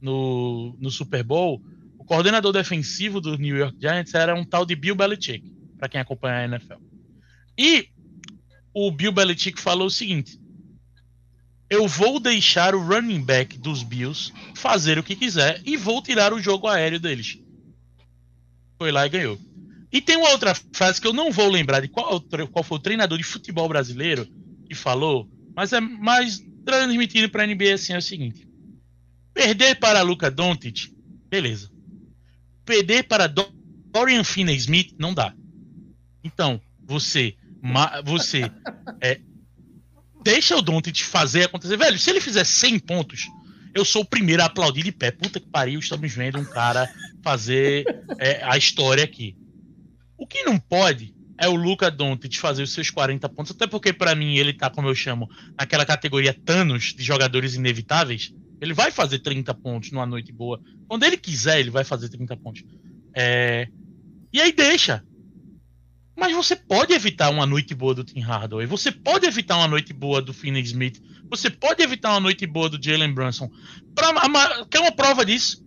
no, 0.00 0.76
no 0.78 0.90
Super 0.90 1.24
Bowl, 1.24 1.62
o 2.04 2.06
coordenador 2.06 2.52
defensivo 2.52 3.18
do 3.18 3.38
New 3.38 3.56
York 3.56 3.78
Giants 3.80 4.12
era 4.12 4.34
um 4.34 4.44
tal 4.44 4.66
de 4.66 4.76
Bill 4.76 4.94
Belichick, 4.94 5.50
para 5.78 5.88
quem 5.88 5.98
acompanha 5.98 6.36
a 6.36 6.44
NFL. 6.44 6.74
E 7.56 7.88
o 8.74 8.90
Bill 8.90 9.10
Belichick 9.10 9.58
falou 9.58 9.86
o 9.86 9.90
seguinte: 9.90 10.38
eu 11.70 11.88
vou 11.88 12.20
deixar 12.20 12.74
o 12.74 12.86
running 12.86 13.22
back 13.22 13.56
dos 13.56 13.82
Bills 13.82 14.30
fazer 14.54 14.98
o 14.98 15.02
que 15.02 15.16
quiser 15.16 15.62
e 15.64 15.78
vou 15.78 16.02
tirar 16.02 16.34
o 16.34 16.40
jogo 16.40 16.68
aéreo 16.68 17.00
deles. 17.00 17.38
Foi 18.76 18.92
lá 18.92 19.06
e 19.06 19.08
ganhou. 19.08 19.38
E 19.90 20.02
tem 20.02 20.16
uma 20.16 20.28
outra 20.28 20.54
frase 20.74 21.00
que 21.00 21.06
eu 21.06 21.12
não 21.12 21.32
vou 21.32 21.48
lembrar 21.48 21.80
de 21.80 21.88
qual, 21.88 22.20
qual 22.52 22.62
foi 22.62 22.76
o 22.76 22.82
treinador 22.82 23.16
de 23.16 23.24
futebol 23.24 23.66
brasileiro 23.66 24.28
que 24.68 24.74
falou, 24.74 25.26
mas 25.56 25.72
é 25.72 25.80
mais 25.80 26.44
transmitido 26.66 27.30
para 27.30 27.44
a 27.44 27.46
NBA 27.46 27.72
assim 27.74 27.94
é 27.94 27.98
o 27.98 28.02
seguinte: 28.02 28.46
perder 29.32 29.76
para 29.76 30.02
Luca 30.02 30.30
Doncic, 30.30 30.92
beleza. 31.30 31.73
Perder 32.64 33.04
para 33.04 33.26
Dorian 33.26 34.24
Finney-Smith 34.24 34.94
não 34.98 35.12
dá. 35.12 35.34
Então, 36.22 36.60
você 36.82 37.36
você 38.04 38.50
é, 39.00 39.20
deixa 40.22 40.56
o 40.56 40.62
Doncic 40.62 41.02
fazer 41.02 41.44
acontecer. 41.44 41.76
Velho, 41.76 41.98
se 41.98 42.10
ele 42.10 42.20
fizer 42.20 42.44
100 42.44 42.78
pontos, 42.80 43.28
eu 43.74 43.84
sou 43.84 44.02
o 44.02 44.06
primeiro 44.06 44.42
a 44.42 44.46
aplaudir 44.46 44.82
de 44.82 44.92
pé. 44.92 45.10
Puta 45.10 45.40
que 45.40 45.48
pariu, 45.48 45.80
estamos 45.80 46.12
vendo 46.12 46.38
um 46.38 46.44
cara 46.44 46.90
fazer 47.22 47.84
é, 48.18 48.44
a 48.44 48.56
história 48.56 49.02
aqui. 49.02 49.36
O 50.16 50.26
que 50.26 50.42
não 50.44 50.58
pode 50.58 51.14
é 51.38 51.48
o 51.48 51.54
Luca 51.54 51.90
Doncic 51.90 52.36
fazer 52.36 52.62
os 52.62 52.72
seus 52.72 52.90
40 52.90 53.28
pontos, 53.30 53.52
até 53.52 53.66
porque 53.66 53.92
para 53.92 54.14
mim 54.14 54.36
ele 54.36 54.52
tá, 54.52 54.70
como 54.70 54.88
eu 54.88 54.94
chamo, 54.94 55.28
naquela 55.58 55.84
categoria 55.84 56.32
Thanos 56.32 56.94
de 56.94 57.02
jogadores 57.02 57.54
inevitáveis. 57.54 58.32
Ele 58.64 58.74
vai 58.74 58.90
fazer 58.90 59.18
30 59.18 59.52
pontos 59.54 59.90
numa 59.92 60.06
noite 60.06 60.32
boa. 60.32 60.60
Quando 60.88 61.04
ele 61.04 61.16
quiser, 61.16 61.60
ele 61.60 61.70
vai 61.70 61.84
fazer 61.84 62.08
30 62.08 62.36
pontos. 62.36 62.64
É... 63.14 63.68
E 64.32 64.40
aí 64.40 64.52
deixa. 64.52 65.04
Mas 66.16 66.32
você 66.32 66.54
pode 66.54 66.92
evitar 66.92 67.30
uma 67.30 67.44
noite 67.44 67.74
boa 67.74 67.94
do 67.94 68.04
Tim 68.04 68.20
Hardaway, 68.20 68.66
você 68.66 68.92
pode 68.92 69.26
evitar 69.26 69.56
uma 69.56 69.66
noite 69.66 69.92
boa 69.92 70.22
do 70.22 70.32
Finney 70.32 70.62
Smith, 70.62 71.02
você 71.28 71.50
pode 71.50 71.82
evitar 71.82 72.10
uma 72.12 72.20
noite 72.20 72.46
boa 72.46 72.68
do 72.68 72.80
Jalen 72.80 73.12
Brunson. 73.12 73.50
Pra, 73.94 74.64
quer 74.70 74.80
uma 74.80 74.92
prova 74.92 75.24
disso? 75.24 75.64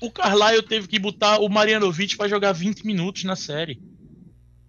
O 0.00 0.10
Carlisle 0.10 0.62
teve 0.62 0.86
que 0.86 0.98
botar 0.98 1.38
o 1.38 1.48
Marianovic 1.48 2.16
para 2.16 2.28
jogar 2.28 2.52
20 2.52 2.86
minutos 2.86 3.24
na 3.24 3.34
série. 3.34 3.80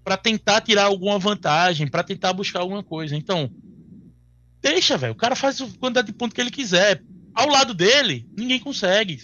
para 0.03 0.17
tentar 0.17 0.61
tirar 0.61 0.83
alguma 0.85 1.17
vantagem, 1.17 1.87
para 1.87 2.03
tentar 2.03 2.31
buscar 2.31 2.59
alguma 2.59 2.83
coisa. 2.83 3.15
Então, 3.15 3.49
deixa, 4.61 4.97
velho. 4.97 5.13
O 5.13 5.17
cara 5.17 5.35
faz 5.35 5.59
o 5.59 5.67
quantidade 5.79 6.07
de 6.07 6.13
ponto 6.13 6.33
que 6.33 6.39
ele 6.39 6.51
quiser. 6.51 7.01
Ao 7.35 7.47
lado 7.49 7.73
dele, 7.73 8.25
ninguém 8.37 8.59
consegue. 8.59 9.19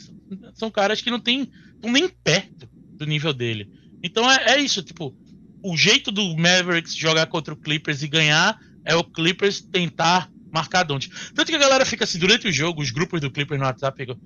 São 0.53 0.69
caras 0.69 1.01
que 1.01 1.09
não 1.09 1.19
tem 1.19 1.49
nem 1.81 2.09
perto 2.09 2.69
do 2.97 3.05
nível 3.05 3.33
dele. 3.33 3.69
Então 4.03 4.29
é, 4.29 4.55
é 4.55 4.59
isso, 4.59 4.83
tipo, 4.83 5.15
o 5.63 5.77
jeito 5.77 6.11
do 6.11 6.35
Mavericks 6.35 6.95
jogar 6.95 7.25
contra 7.27 7.53
o 7.53 7.57
Clippers 7.57 8.03
e 8.03 8.07
ganhar 8.07 8.59
é 8.83 8.95
o 8.95 9.03
Clippers 9.03 9.61
tentar 9.61 10.29
marcar 10.51 10.83
Don't. 10.83 11.09
Tanto 11.33 11.47
que 11.47 11.55
a 11.55 11.59
galera 11.59 11.85
fica 11.85 12.03
assim, 12.03 12.19
durante 12.19 12.47
o 12.47 12.51
jogo, 12.51 12.81
os 12.81 12.91
grupos 12.91 13.21
do 13.21 13.31
Clippers 13.31 13.59
no 13.59 13.65
WhatsApp 13.65 13.97
ficam. 13.97 14.19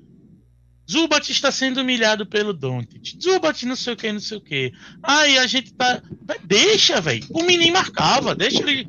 Zubat 0.90 1.32
está 1.32 1.52
sendo 1.52 1.82
humilhado 1.82 2.26
pelo 2.26 2.53
Doncic. 2.53 3.18
Zubat 3.22 3.66
não 3.66 3.76
sei 3.76 3.94
o 3.94 3.98
que, 3.98 4.12
não 4.12 4.20
sei 4.20 4.38
o 4.38 4.41
que. 4.41 4.72
Ai, 5.02 5.38
a 5.38 5.48
gente 5.48 5.74
tá. 5.74 6.02
Deixa, 6.44 7.02
velho. 7.02 7.26
O 7.32 7.44
menino 7.44 7.74
marcava. 7.74 8.36
Deixa 8.36 8.62
ele. 8.62 8.88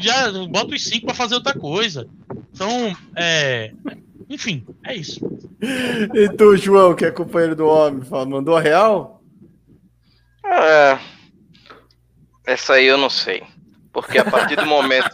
Já 0.00 0.30
bota 0.48 0.74
os 0.74 0.84
cinco 0.84 1.06
para 1.06 1.14
fazer 1.14 1.34
outra 1.34 1.54
coisa. 1.54 2.06
Então, 2.52 2.94
é. 3.16 3.72
Enfim, 4.28 4.66
é 4.84 4.94
isso. 4.94 5.20
E 6.14 6.28
tu, 6.36 6.56
João, 6.56 6.94
que 6.94 7.04
é 7.04 7.10
companheiro 7.10 7.56
do 7.56 7.66
homem, 7.66 8.02
mandou 8.28 8.56
a 8.56 8.60
real? 8.60 9.22
É. 10.44 10.98
Essa 12.46 12.74
aí 12.74 12.86
eu 12.86 12.98
não 12.98 13.10
sei. 13.10 13.42
Porque 13.92 14.18
a 14.18 14.24
partir 14.24 14.56
do 14.56 14.66
momento. 14.66 15.10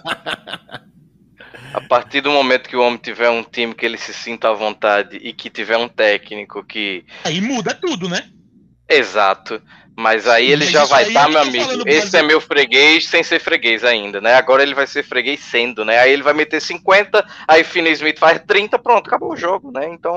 a 1.75 1.81
partir 1.89 2.21
do 2.21 2.31
momento 2.31 2.69
que 2.69 2.77
o 2.77 2.83
homem 2.83 2.99
tiver 2.99 3.29
um 3.29 3.43
time 3.43 3.75
que 3.75 3.85
ele 3.85 3.99
se 3.99 4.15
sinta 4.15 4.49
à 4.49 4.53
vontade 4.53 5.17
e 5.17 5.33
que 5.33 5.51
tiver 5.51 5.77
um 5.77 5.89
técnico 5.89 6.65
que. 6.65 7.05
Aí 7.25 7.41
muda 7.41 7.75
tudo, 7.75 8.09
né? 8.09 8.31
Exato. 8.89 9.61
Mas 9.99 10.29
aí 10.29 10.53
ele 10.53 10.65
já 10.65 10.85
vai 10.85 11.09
estar, 11.09 11.25
tá, 11.25 11.29
meu 11.29 11.41
amigo. 11.41 11.83
Esse 11.85 12.17
é 12.17 12.23
meu 12.23 12.41
freguês 12.41 13.09
sem 13.09 13.21
ser 13.25 13.41
freguês 13.41 13.83
ainda, 13.83 14.21
né? 14.21 14.35
Agora 14.35 14.63
ele 14.63 14.73
vai 14.73 14.87
ser 14.87 15.03
freguês 15.03 15.41
sendo, 15.41 15.85
né? 15.85 15.99
Aí 15.99 16.13
ele 16.13 16.23
vai 16.23 16.33
meter 16.33 16.63
50, 16.63 17.27
aí 17.49 17.65
Finney 17.65 17.95
Smith 17.95 18.17
faz 18.17 18.41
30, 18.47 18.79
pronto, 18.79 19.09
acabou 19.09 19.33
o 19.33 19.37
jogo, 19.37 19.73
né? 19.73 19.89
Então, 19.93 20.17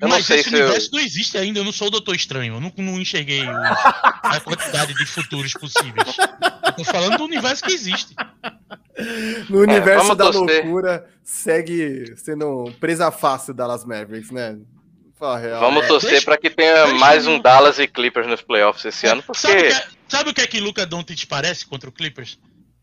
eu 0.00 0.08
Mas 0.08 0.10
não 0.10 0.22
sei 0.22 0.38
esse 0.38 0.50
se 0.50 0.54
universo 0.54 0.90
eu... 0.92 0.92
não 0.92 1.04
existe 1.04 1.36
ainda, 1.36 1.58
eu 1.58 1.64
não 1.64 1.72
sou 1.72 1.88
o 1.88 1.90
Doutor 1.90 2.14
Estranho, 2.14 2.54
eu 2.54 2.60
não, 2.60 2.72
não 2.76 3.00
enxerguei 3.00 3.42
o, 3.42 3.50
a 3.50 4.40
quantidade 4.44 4.94
de 4.94 5.04
futuros 5.06 5.54
possíveis. 5.54 6.16
Eu 6.66 6.72
tô 6.74 6.84
falando 6.84 7.18
do 7.18 7.24
universo 7.24 7.64
que 7.64 7.72
existe. 7.72 8.14
No 9.48 9.62
universo 9.62 10.12
é, 10.12 10.14
da 10.14 10.30
torcer. 10.30 10.62
loucura, 10.62 11.04
segue 11.24 12.14
sendo 12.16 12.72
presa 12.78 13.10
fácil 13.10 13.54
Dallas 13.54 13.84
Mavericks, 13.84 14.30
né? 14.30 14.56
Real, 15.20 15.60
Vamos 15.60 15.84
é. 15.84 15.86
torcer 15.86 16.10
deixa, 16.10 16.24
para 16.24 16.38
que 16.38 16.48
tenha 16.48 16.94
mais 16.94 17.26
um 17.26 17.38
Dallas 17.38 17.78
e 17.78 17.86
Clippers 17.86 18.26
nos 18.26 18.40
playoffs 18.40 18.84
esse 18.86 19.06
ano, 19.06 19.22
porque... 19.22 19.40
Sabe 19.40 19.58
o 19.58 19.60
que, 19.60 19.72
é, 19.72 19.86
sabe 20.08 20.30
o 20.30 20.34
que 20.34 20.40
é 20.40 20.46
que 20.46 20.60
Luca 20.60 20.86
Doncic 20.86 21.26
parece 21.26 21.66
contra 21.66 21.90
o 21.90 21.92
Clippers? 21.92 22.38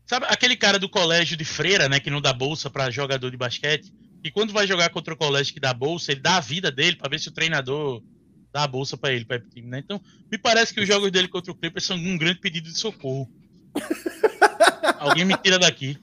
Sabe 0.06 0.26
aquele 0.28 0.56
cara 0.56 0.78
do 0.78 0.88
colégio 0.88 1.36
de 1.36 1.44
freira, 1.44 1.88
né, 1.88 1.98
que 1.98 2.10
não 2.10 2.20
dá 2.20 2.32
bolsa 2.32 2.70
para 2.70 2.90
jogador 2.90 3.30
de 3.30 3.36
basquete? 3.36 3.92
E 4.22 4.30
quando 4.30 4.52
vai 4.52 4.66
jogar 4.66 4.90
contra 4.90 5.14
o 5.14 5.16
colégio 5.16 5.52
que 5.52 5.60
dá 5.60 5.74
bolsa, 5.74 6.12
ele 6.12 6.20
dá 6.20 6.36
a 6.36 6.40
vida 6.40 6.70
dele 6.70 6.96
para 6.96 7.08
ver 7.08 7.18
se 7.18 7.28
o 7.28 7.32
treinador 7.32 8.02
dá 8.52 8.62
a 8.62 8.68
bolsa 8.68 8.96
para 8.96 9.12
ele, 9.12 9.24
para 9.24 9.40
time, 9.40 9.68
né? 9.68 9.80
Então, 9.84 10.00
me 10.30 10.38
parece 10.38 10.72
que 10.72 10.80
os 10.80 10.86
jogos 10.86 11.10
dele 11.10 11.28
contra 11.28 11.52
o 11.52 11.54
Clippers 11.54 11.84
são 11.84 11.96
um 11.96 12.16
grande 12.16 12.40
pedido 12.40 12.68
de 12.68 12.78
socorro. 12.78 13.28
Alguém 14.98 15.24
me 15.24 15.36
tira 15.36 15.58
daqui. 15.58 15.96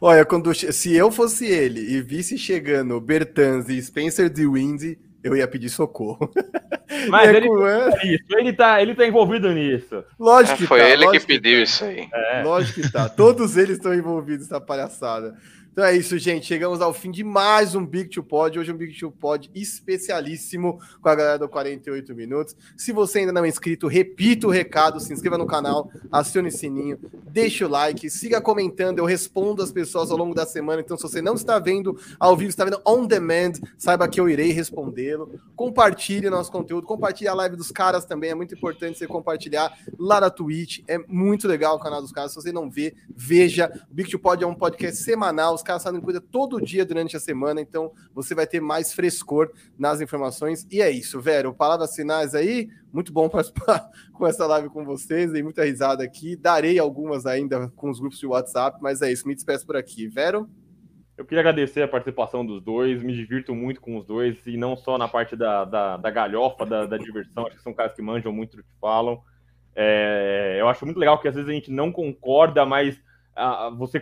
Olha, 0.00 0.24
quando 0.24 0.52
se 0.54 0.92
eu 0.92 1.10
fosse 1.10 1.46
ele 1.46 1.80
e 1.80 2.02
visse 2.02 2.36
chegando 2.36 3.00
Bertans 3.00 3.68
e 3.68 3.80
Spencer 3.80 4.28
de 4.28 4.46
Windy, 4.46 4.98
eu 5.22 5.36
ia 5.36 5.46
pedir 5.46 5.68
socorro. 5.68 6.30
Mas 7.08 7.28
é 7.28 7.36
ele, 7.36 7.48
com... 7.48 7.66
isso, 8.04 8.24
ele, 8.38 8.52
tá, 8.52 8.82
ele 8.82 8.94
tá 8.94 9.06
envolvido 9.06 9.50
nisso. 9.52 10.04
Lógico 10.18 10.58
que 10.58 10.66
Foi 10.66 10.80
tá, 10.80 10.88
ele 10.88 11.10
que 11.10 11.20
pediu 11.20 11.58
que 11.58 11.62
isso 11.62 11.84
aí. 11.84 12.08
É. 12.12 12.42
Lógico 12.42 12.80
que 12.80 12.92
tá. 12.92 13.08
Todos 13.08 13.56
eles 13.56 13.76
estão 13.76 13.94
envolvidos 13.94 14.48
nessa 14.48 14.60
palhaçada. 14.60 15.34
Então 15.72 15.86
é 15.86 15.96
isso, 15.96 16.18
gente. 16.18 16.44
Chegamos 16.44 16.82
ao 16.82 16.92
fim 16.92 17.10
de 17.10 17.24
mais 17.24 17.74
um 17.74 17.86
Big 17.86 18.10
Two 18.10 18.22
Pod. 18.22 18.58
Hoje 18.58 18.70
um 18.70 18.76
Big 18.76 18.92
Two 18.92 19.10
Pod 19.10 19.50
especialíssimo 19.54 20.78
com 21.00 21.08
a 21.08 21.14
galera 21.14 21.38
do 21.38 21.48
48 21.48 22.14
Minutos. 22.14 22.54
Se 22.76 22.92
você 22.92 23.20
ainda 23.20 23.32
não 23.32 23.42
é 23.42 23.48
inscrito, 23.48 23.86
repita 23.86 24.46
o 24.46 24.50
recado, 24.50 25.00
se 25.00 25.10
inscreva 25.10 25.38
no 25.38 25.46
canal, 25.46 25.90
acione 26.12 26.48
o 26.48 26.52
sininho, 26.52 26.98
deixe 27.26 27.64
o 27.64 27.68
like, 27.70 28.10
siga 28.10 28.38
comentando. 28.38 28.98
Eu 28.98 29.06
respondo 29.06 29.62
as 29.62 29.72
pessoas 29.72 30.10
ao 30.10 30.18
longo 30.18 30.34
da 30.34 30.44
semana. 30.44 30.82
Então, 30.82 30.94
se 30.94 31.04
você 31.04 31.22
não 31.22 31.36
está 31.36 31.58
vendo 31.58 31.98
ao 32.20 32.36
vivo, 32.36 32.50
está 32.50 32.66
vendo 32.66 32.82
on 32.86 33.06
demand, 33.06 33.52
saiba 33.78 34.06
que 34.06 34.20
eu 34.20 34.28
irei 34.28 34.52
respondê-lo. 34.52 35.40
Compartilhe 35.56 36.28
nosso 36.28 36.52
conteúdo, 36.52 36.86
compartilhe 36.86 37.28
a 37.28 37.34
live 37.34 37.56
dos 37.56 37.70
caras 37.70 38.04
também. 38.04 38.28
É 38.28 38.34
muito 38.34 38.54
importante 38.54 38.98
você 38.98 39.06
compartilhar 39.06 39.74
lá 39.98 40.20
na 40.20 40.28
Twitch. 40.28 40.80
É 40.86 40.98
muito 41.08 41.48
legal 41.48 41.76
o 41.76 41.80
canal 41.80 42.02
dos 42.02 42.12
caras. 42.12 42.32
Se 42.32 42.36
você 42.36 42.52
não 42.52 42.70
vê, 42.70 42.94
veja. 43.16 43.72
O 43.90 43.94
Big 43.94 44.10
Two 44.10 44.20
Pod 44.20 44.44
é 44.44 44.46
um 44.46 44.54
podcast 44.54 45.02
semanal 45.02 45.61
caras 45.62 45.82
fazem 45.82 46.00
coisa 46.00 46.20
todo 46.20 46.60
dia 46.60 46.84
durante 46.84 47.16
a 47.16 47.20
semana, 47.20 47.60
então 47.60 47.92
você 48.14 48.34
vai 48.34 48.46
ter 48.46 48.60
mais 48.60 48.92
frescor 48.92 49.50
nas 49.78 50.00
informações. 50.00 50.66
E 50.70 50.80
é 50.80 50.90
isso, 50.90 51.20
Vero. 51.20 51.54
Palavras 51.54 51.94
finais 51.94 52.34
aí. 52.34 52.68
Muito 52.92 53.12
bom 53.12 53.28
participar 53.30 53.88
com 54.12 54.26
essa 54.26 54.46
live 54.46 54.68
com 54.68 54.84
vocês. 54.84 55.32
Dei 55.32 55.42
muita 55.42 55.64
risada 55.64 56.04
aqui. 56.04 56.36
Darei 56.36 56.78
algumas 56.78 57.26
ainda 57.26 57.68
com 57.76 57.90
os 57.90 58.00
grupos 58.00 58.18
de 58.18 58.26
WhatsApp, 58.26 58.78
mas 58.80 59.02
é 59.02 59.10
isso. 59.10 59.26
Me 59.26 59.34
despeço 59.34 59.66
por 59.66 59.76
aqui. 59.76 60.08
Vero? 60.08 60.48
Eu 61.16 61.26
queria 61.26 61.40
agradecer 61.40 61.82
a 61.82 61.88
participação 61.88 62.44
dos 62.44 62.62
dois, 62.62 63.02
me 63.02 63.14
divirto 63.14 63.54
muito 63.54 63.80
com 63.80 63.98
os 63.98 64.06
dois, 64.06 64.44
e 64.46 64.56
não 64.56 64.76
só 64.76 64.96
na 64.96 65.06
parte 65.06 65.36
da, 65.36 65.64
da, 65.64 65.96
da 65.96 66.10
galhofa, 66.10 66.64
da, 66.64 66.86
da, 66.86 66.96
diversão, 66.96 67.46
acho 67.46 67.56
que 67.56 67.62
são 67.62 67.74
caras 67.74 67.94
que 67.94 68.00
manjam 68.00 68.32
muito 68.32 68.56
do 68.56 68.62
que 68.62 68.70
falam. 68.80 69.22
É, 69.76 70.56
eu 70.58 70.68
acho 70.68 70.84
muito 70.84 70.98
legal 70.98 71.20
que 71.20 71.28
às 71.28 71.34
vezes 71.34 71.48
a 71.48 71.52
gente 71.52 71.70
não 71.70 71.92
concorda, 71.92 72.64
mas 72.64 73.00
ah, 73.36 73.70
você 73.76 74.00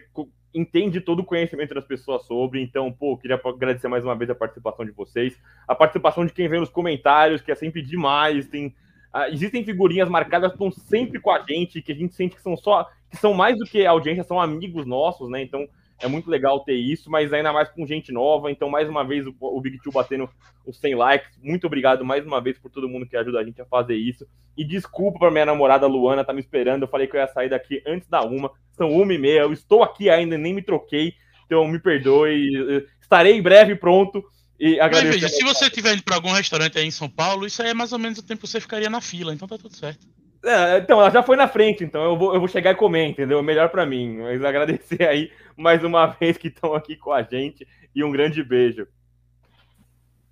entende 0.55 1.01
todo 1.01 1.21
o 1.21 1.25
conhecimento 1.25 1.75
das 1.75 1.85
pessoas 1.85 2.25
sobre. 2.25 2.61
Então, 2.61 2.93
pô, 2.93 3.17
queria 3.17 3.41
agradecer 3.43 3.89
mais 3.89 4.05
uma 4.05 4.15
vez 4.15 4.31
a 4.31 4.35
participação 4.35 4.85
de 4.85 4.93
vocês, 4.93 5.39
a 5.67 5.75
participação 5.75 6.27
de 6.27 6.33
quem 6.33 6.49
vem 6.49 6.61
nos 6.61 6.71
comentários, 6.71 7.41
que 7.41 7.53
é 7.53 7.55
sempre 7.55 7.83
demais. 7.83 8.49
Tem 8.49 8.75
ah, 9.13 9.29
existem 9.29 9.65
figurinhas 9.65 10.09
marcadas 10.09 10.51
que 10.51 10.55
estão 10.55 10.71
sempre 10.71 11.19
com 11.19 11.31
a 11.31 11.45
gente, 11.45 11.83
que 11.83 11.91
a 11.91 11.95
gente 11.95 12.15
sente 12.15 12.37
que 12.37 12.43
são 12.43 12.57
só, 12.57 12.89
que 13.11 13.17
são 13.17 13.35
mais 13.35 13.59
do 13.59 13.65
que 13.65 13.85
audiência, 13.85 14.23
são 14.23 14.41
amigos 14.41 14.87
nossos, 14.87 15.29
né? 15.29 15.43
Então 15.43 15.69
é 16.01 16.09
muito 16.09 16.31
legal 16.31 16.61
ter 16.61 16.75
isso, 16.75 17.11
mas 17.11 17.33
ainda 17.33 17.53
mais 17.53 17.69
com 17.69 17.87
gente 17.87 18.13
nova. 18.13 18.51
Então, 18.51 18.69
mais 18.69 18.89
uma 18.89 19.05
vez, 19.05 19.27
o, 19.27 19.35
o 19.41 19.61
Big 19.61 19.79
Two 19.83 19.93
batendo 19.93 20.29
os 20.67 20.79
100 20.79 20.95
likes. 20.95 21.39
Muito 21.43 21.67
obrigado 21.67 22.05
mais 22.05 22.25
uma 22.25 22.41
vez 22.41 22.59
por 22.59 22.71
todo 22.71 22.89
mundo 22.89 23.07
que 23.07 23.17
ajuda 23.17 23.39
a 23.41 23.45
gente 23.45 23.61
a 23.61 23.67
fazer 23.67 23.97
isso. 23.97 24.27
E 24.57 24.65
desculpa 24.65 25.19
para 25.19 25.31
minha 25.31 25.47
namorada 25.47 25.87
Luana, 25.87 26.25
tá 26.25 26.33
me 26.33 26.41
esperando. 26.41 26.83
Eu 26.83 26.89
falei 26.89 27.07
que 27.07 27.17
eu 27.17 27.21
ia 27.21 27.29
sair 27.29 27.49
daqui 27.49 27.83
antes 27.87 28.09
da 28.09 28.23
uma. 28.23 28.51
São 28.73 28.91
uma 28.91 29.13
e 29.13 29.19
meia. 29.19 29.41
Eu 29.41 29.53
estou 29.53 29.83
aqui 29.83 30.09
ainda, 30.09 30.37
nem 30.39 30.55
me 30.55 30.63
troquei. 30.63 31.15
Então, 31.47 31.67
me 31.69 31.79
perdoe. 31.79 32.87
Estarei 33.01 33.35
em 33.35 33.43
breve 33.43 33.77
pronto. 33.77 34.25
E 34.59 34.77
Mas 34.77 35.03
veja, 35.03 35.29
se 35.29 35.43
você 35.43 35.67
estiver 35.67 35.95
indo 35.95 36.03
para 36.03 36.17
algum 36.17 36.33
restaurante 36.33 36.79
aí 36.79 36.85
em 36.85 36.91
São 36.91 37.09
Paulo, 37.09 37.47
isso 37.47 37.63
aí 37.63 37.71
é 37.71 37.75
mais 37.75 37.93
ou 37.93 37.99
menos 37.99 38.19
o 38.19 38.23
tempo 38.23 38.43
que 38.43 38.49
você 38.49 38.61
ficaria 38.61 38.91
na 38.91 39.01
fila, 39.01 39.33
então 39.33 39.49
tá 39.49 39.57
tudo 39.57 39.75
certo. 39.75 40.07
É, 40.43 40.79
então, 40.79 40.99
ela 40.99 41.11
já 41.11 41.23
foi 41.23 41.37
na 41.37 41.47
frente, 41.47 41.85
então 41.85 42.03
eu 42.03 42.17
vou, 42.17 42.33
eu 42.33 42.41
vou 42.41 42.49
chegar 42.49 42.71
e 42.71 42.77
comer, 42.77 43.07
entendeu? 43.07 43.43
Melhor 43.43 43.69
para 43.69 43.85
mim. 43.85 44.19
Mas 44.19 44.43
agradecer 44.43 45.07
aí 45.07 45.31
mais 45.57 45.85
uma 45.85 46.07
vez 46.19 46.39
que 46.39 46.49
estão 46.49 46.75
aqui 46.75 46.97
com 46.97 47.13
a 47.13 47.23
gente 47.23 47.67
e 47.95 48.03
um 48.03 48.11
grande 48.11 48.43
beijo. 48.43 48.87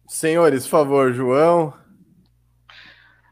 Senhores, 0.06 0.64
por 0.64 0.70
favor, 0.70 1.12
João. 1.12 1.74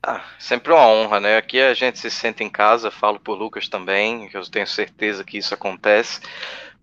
Ah, 0.03 0.23
sempre 0.39 0.73
uma 0.73 0.87
honra, 0.87 1.19
né? 1.19 1.37
Aqui 1.37 1.59
a 1.59 1.75
gente 1.75 1.99
se 1.99 2.11
sente 2.11 2.45
em 2.45 2.51
casa, 2.51 2.91
falo 2.91 3.19
por 3.19 3.37
Lucas 3.37 3.69
também, 3.69 4.29
que 4.29 4.37
eu 4.37 4.49
tenho 4.49 4.67
certeza 4.67 5.25
que 5.25 5.39
isso 5.39 5.55
acontece. 5.55 6.21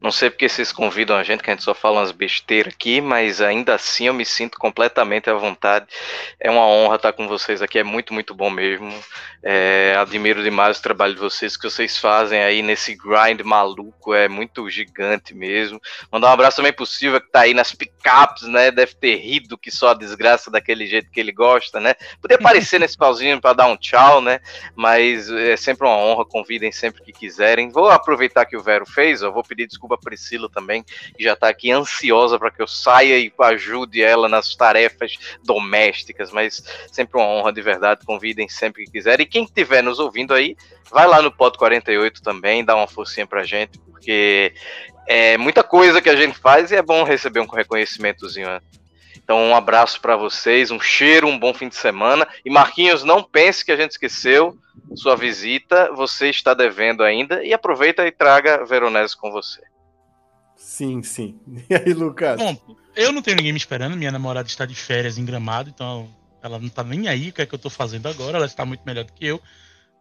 Não 0.03 0.11
sei 0.11 0.29
porque 0.29 0.49
vocês 0.49 0.73
convidam 0.73 1.15
a 1.15 1.23
gente, 1.23 1.41
que 1.41 1.49
a 1.49 1.53
gente 1.53 1.63
só 1.63 1.73
fala 1.73 2.01
umas 2.01 2.11
besteiras 2.11 2.73
aqui, 2.73 2.99
mas 2.99 3.39
ainda 3.39 3.73
assim 3.73 4.07
eu 4.07 4.13
me 4.13 4.25
sinto 4.25 4.59
completamente 4.59 5.29
à 5.29 5.33
vontade. 5.33 5.85
É 6.37 6.51
uma 6.51 6.67
honra 6.67 6.97
estar 6.97 7.13
com 7.13 7.25
vocês 7.25 7.61
aqui, 7.61 7.79
é 7.79 7.85
muito, 7.85 8.13
muito 8.13 8.35
bom 8.35 8.49
mesmo. 8.49 8.93
É, 9.41 9.95
admiro 9.97 10.43
demais 10.43 10.77
o 10.77 10.81
trabalho 10.81 11.13
de 11.13 11.21
vocês, 11.21 11.55
que 11.55 11.69
vocês 11.69 11.97
fazem 11.97 12.43
aí 12.43 12.61
nesse 12.61 12.95
grind 12.95 13.39
maluco, 13.45 14.13
é 14.13 14.27
muito 14.27 14.69
gigante 14.69 15.33
mesmo. 15.33 15.81
Mandar 16.11 16.31
um 16.31 16.33
abraço 16.33 16.57
também 16.57 16.73
pro 16.73 16.85
Silva, 16.85 17.21
que 17.21 17.31
tá 17.31 17.41
aí 17.41 17.53
nas 17.53 17.73
picapes, 17.73 18.43
né? 18.43 18.71
Deve 18.71 18.95
ter 18.95 19.15
rido 19.15 19.57
que 19.57 19.71
só 19.71 19.91
a 19.91 19.93
desgraça 19.93 20.51
daquele 20.51 20.85
jeito 20.85 21.09
que 21.11 21.19
ele 21.19 21.31
gosta, 21.31 21.79
né? 21.79 21.95
Podia 22.21 22.35
aparecer 22.35 22.77
nesse 22.77 22.97
pauzinho 22.97 23.39
para 23.39 23.53
dar 23.53 23.67
um 23.67 23.77
tchau, 23.77 24.19
né? 24.19 24.41
Mas 24.75 25.29
é 25.29 25.55
sempre 25.55 25.87
uma 25.87 25.95
honra, 25.95 26.25
convidem 26.25 26.73
sempre 26.73 27.01
que 27.03 27.13
quiserem. 27.13 27.69
Vou 27.69 27.89
aproveitar 27.89 28.45
que 28.45 28.57
o 28.57 28.61
Vero 28.61 28.85
fez, 28.85 29.21
vou 29.21 29.43
pedir 29.43 29.65
desculpa 29.65 29.92
a 29.93 29.97
Priscila 29.97 30.49
também, 30.49 30.83
que 30.83 31.23
já 31.23 31.33
está 31.33 31.49
aqui 31.49 31.71
ansiosa 31.71 32.37
para 32.39 32.51
que 32.51 32.61
eu 32.61 32.67
saia 32.67 33.17
e 33.17 33.31
ajude 33.39 34.01
ela 34.01 34.27
nas 34.29 34.55
tarefas 34.55 35.17
domésticas, 35.43 36.31
mas 36.31 36.63
sempre 36.91 37.19
uma 37.19 37.27
honra 37.27 37.51
de 37.51 37.61
verdade, 37.61 38.05
convidem 38.05 38.47
sempre 38.47 38.85
que 38.85 38.91
quiserem. 38.91 39.25
E 39.25 39.29
quem 39.29 39.43
estiver 39.43 39.83
nos 39.83 39.99
ouvindo 39.99 40.33
aí, 40.33 40.55
vai 40.91 41.07
lá 41.07 41.21
no 41.21 41.31
Pod 41.31 41.57
48 41.57 42.21
também, 42.21 42.63
dá 42.63 42.75
uma 42.75 42.87
forcinha 42.87 43.27
pra 43.27 43.43
gente, 43.43 43.79
porque 43.79 44.53
é 45.07 45.37
muita 45.37 45.63
coisa 45.63 46.01
que 46.01 46.09
a 46.09 46.15
gente 46.15 46.37
faz 46.37 46.71
e 46.71 46.75
é 46.75 46.81
bom 46.81 47.03
receber 47.03 47.39
um 47.39 47.47
reconhecimentozinho. 47.47 48.47
Né? 48.47 48.61
Então, 49.23 49.41
um 49.41 49.55
abraço 49.55 50.01
para 50.01 50.15
vocês, 50.17 50.69
um 50.69 50.79
cheiro, 50.79 51.27
um 51.27 51.39
bom 51.39 51.53
fim 51.53 51.69
de 51.69 51.75
semana. 51.75 52.27
E 52.43 52.49
Marquinhos, 52.49 53.03
não 53.03 53.23
pense 53.23 53.63
que 53.63 53.71
a 53.71 53.75
gente 53.75 53.91
esqueceu 53.91 54.57
sua 54.95 55.15
visita, 55.15 55.91
você 55.93 56.29
está 56.29 56.53
devendo 56.53 57.03
ainda. 57.03 57.43
E 57.43 57.53
aproveita 57.53 58.05
e 58.05 58.11
traga 58.11 58.65
Veronese 58.65 59.15
com 59.15 59.31
você. 59.31 59.61
Sim, 60.63 61.03
sim. 61.03 61.35
E 61.69 61.75
aí, 61.75 61.93
Lucas? 61.93 62.37
Bom, 62.37 62.57
eu 62.95 63.11
não 63.11 63.21
tenho 63.21 63.35
ninguém 63.37 63.51
me 63.51 63.57
esperando. 63.57 63.97
Minha 63.97 64.11
namorada 64.11 64.47
está 64.47 64.65
de 64.65 64.73
férias 64.73 65.17
em 65.17 65.25
gramado, 65.25 65.69
então 65.69 66.09
ela 66.41 66.57
não 66.57 66.69
tá 66.69 66.83
nem 66.83 67.07
aí 67.07 67.29
o 67.29 67.33
que 67.33 67.41
é 67.41 67.45
que 67.45 67.53
eu 67.53 67.59
tô 67.59 67.69
fazendo 67.69 68.07
agora. 68.07 68.37
Ela 68.37 68.45
está 68.45 68.65
muito 68.65 68.81
melhor 68.85 69.03
do 69.03 69.13
que 69.13 69.25
eu. 69.25 69.41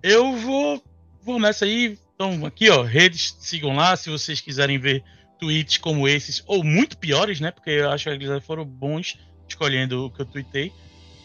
Eu 0.02 0.36
vou, 0.36 0.82
vou 1.20 1.40
nessa 1.40 1.64
aí. 1.64 1.98
Então, 2.14 2.46
aqui, 2.46 2.70
ó, 2.70 2.82
redes, 2.82 3.36
sigam 3.40 3.74
lá 3.74 3.96
se 3.96 4.08
vocês 4.08 4.40
quiserem 4.40 4.78
ver 4.78 5.02
tweets 5.38 5.78
como 5.78 6.06
esses, 6.06 6.42
ou 6.46 6.62
muito 6.62 6.96
piores, 6.96 7.40
né? 7.40 7.50
Porque 7.50 7.70
eu 7.70 7.90
acho 7.90 8.04
que 8.04 8.10
eles 8.10 8.44
foram 8.44 8.64
bons 8.64 9.18
escolhendo 9.48 10.06
o 10.06 10.10
que 10.10 10.22
eu 10.22 10.26
tuitei. 10.26 10.72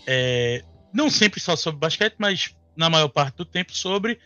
É, 0.07 0.63
não 0.91 1.11
sempre 1.11 1.39
só 1.39 1.55
sobre 1.55 1.79
basquete, 1.79 2.15
mas 2.17 2.55
na 2.75 2.89
maior 2.89 3.09
parte 3.09 3.35
do 3.35 3.45
tempo 3.45 3.71
sobre. 3.71 4.19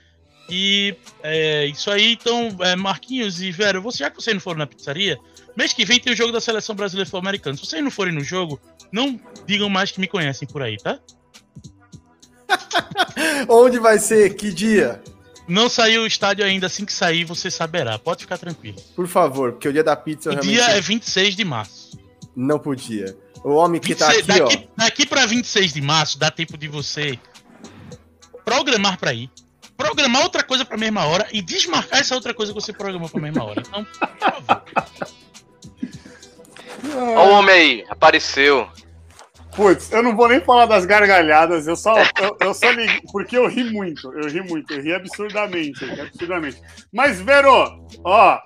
E 0.54 0.94
é 1.24 1.66
isso 1.68 1.90
aí, 1.90 2.12
então, 2.12 2.50
é, 2.60 2.76
Marquinhos 2.76 3.42
e 3.42 3.50
Vera, 3.52 3.80
você, 3.80 4.00
já 4.00 4.10
que 4.10 4.22
vocês 4.22 4.34
não 4.34 4.42
foram 4.42 4.60
na 4.60 4.68
pizzaria, 4.68 5.18
mês 5.56 5.72
que 5.72 5.86
vem 5.86 5.98
tem 5.98 6.12
o 6.12 6.16
jogo 6.16 6.34
da 6.34 6.42
seleção 6.42 6.76
brasileira 6.76 7.10
sul-americana. 7.10 7.56
Se 7.56 7.66
vocês 7.66 7.82
não 7.82 7.90
forem 7.90 8.14
no 8.14 8.22
jogo, 8.22 8.60
não 8.92 9.18
digam 9.48 9.70
mais 9.70 9.92
que 9.92 10.02
me 10.02 10.08
conhecem 10.08 10.46
por 10.46 10.62
aí, 10.62 10.76
tá? 10.76 11.00
Onde 13.48 13.80
vai 13.80 13.98
ser? 13.98 14.36
Que 14.36 14.52
dia? 14.52 15.02
Não 15.48 15.70
saiu 15.70 16.02
o 16.02 16.08
estádio 16.08 16.44
ainda, 16.44 16.68
assim 16.68 16.84
que 16.84 16.92
sair 16.92 17.24
você 17.24 17.50
saberá. 17.50 17.98
Pode 17.98 18.24
ficar 18.24 18.38
tranquilo. 18.38 18.78
Por 18.94 19.08
favor, 19.08 19.54
porque 19.54 19.70
o 19.70 19.74
dia 19.74 19.86
da 19.86 19.96
pizza 19.96 20.32
o 20.32 20.34
realmente... 20.34 20.54
dia 20.54 20.66
é 20.66 20.82
26 20.82 21.34
de 21.34 21.46
março. 21.46 21.98
Não 22.36 22.60
podia. 22.60 23.18
O 23.42 23.52
homem 23.52 23.80
que 23.80 23.94
26, 23.94 24.26
tá 24.26 24.34
aqui, 24.34 24.44
daqui, 24.44 24.70
ó... 24.70 24.84
Daqui 24.84 25.06
pra 25.06 25.26
26 25.26 25.72
de 25.72 25.82
março, 25.82 26.20
dá 26.20 26.30
tempo 26.30 26.58
de 26.58 26.68
você 26.68 27.18
programar 28.44 29.00
pra 29.00 29.14
ir 29.14 29.30
programar 29.82 30.24
outra 30.24 30.44
coisa 30.44 30.64
pra 30.64 30.78
mesma 30.78 31.06
hora 31.06 31.28
e 31.32 31.42
desmarcar 31.42 32.00
essa 32.00 32.16
outra 32.16 32.34
coisa 32.34 32.54
que 32.54 32.60
você 32.60 32.72
programou 32.72 33.10
pra 33.10 33.22
mesma 33.22 33.44
hora. 33.44 33.62
Então, 33.66 33.86
por 33.86 34.18
favor. 34.20 34.64
Olha 36.84 37.30
o 37.30 37.30
homem 37.32 37.56
aí, 37.56 37.86
apareceu. 37.90 38.68
Putz, 39.56 39.92
eu 39.92 40.02
não 40.02 40.16
vou 40.16 40.30
nem 40.30 40.40
falar 40.40 40.66
das 40.66 40.86
gargalhadas, 40.86 41.68
eu 41.68 41.76
só, 41.76 41.94
eu, 42.00 42.38
eu 42.40 42.54
só 42.54 42.72
liguei, 42.72 43.02
porque 43.12 43.38
eu 43.38 43.48
ri 43.50 43.66
muito, 43.66 44.12
eu 44.14 44.30
ri 44.30 44.42
muito, 44.42 44.74
eu 44.74 44.82
ri 44.82 44.94
absurdamente, 44.94 45.84
absurdamente. 46.00 46.62
Mas, 46.92 47.20
Vero, 47.20 47.52
ó, 48.04 48.40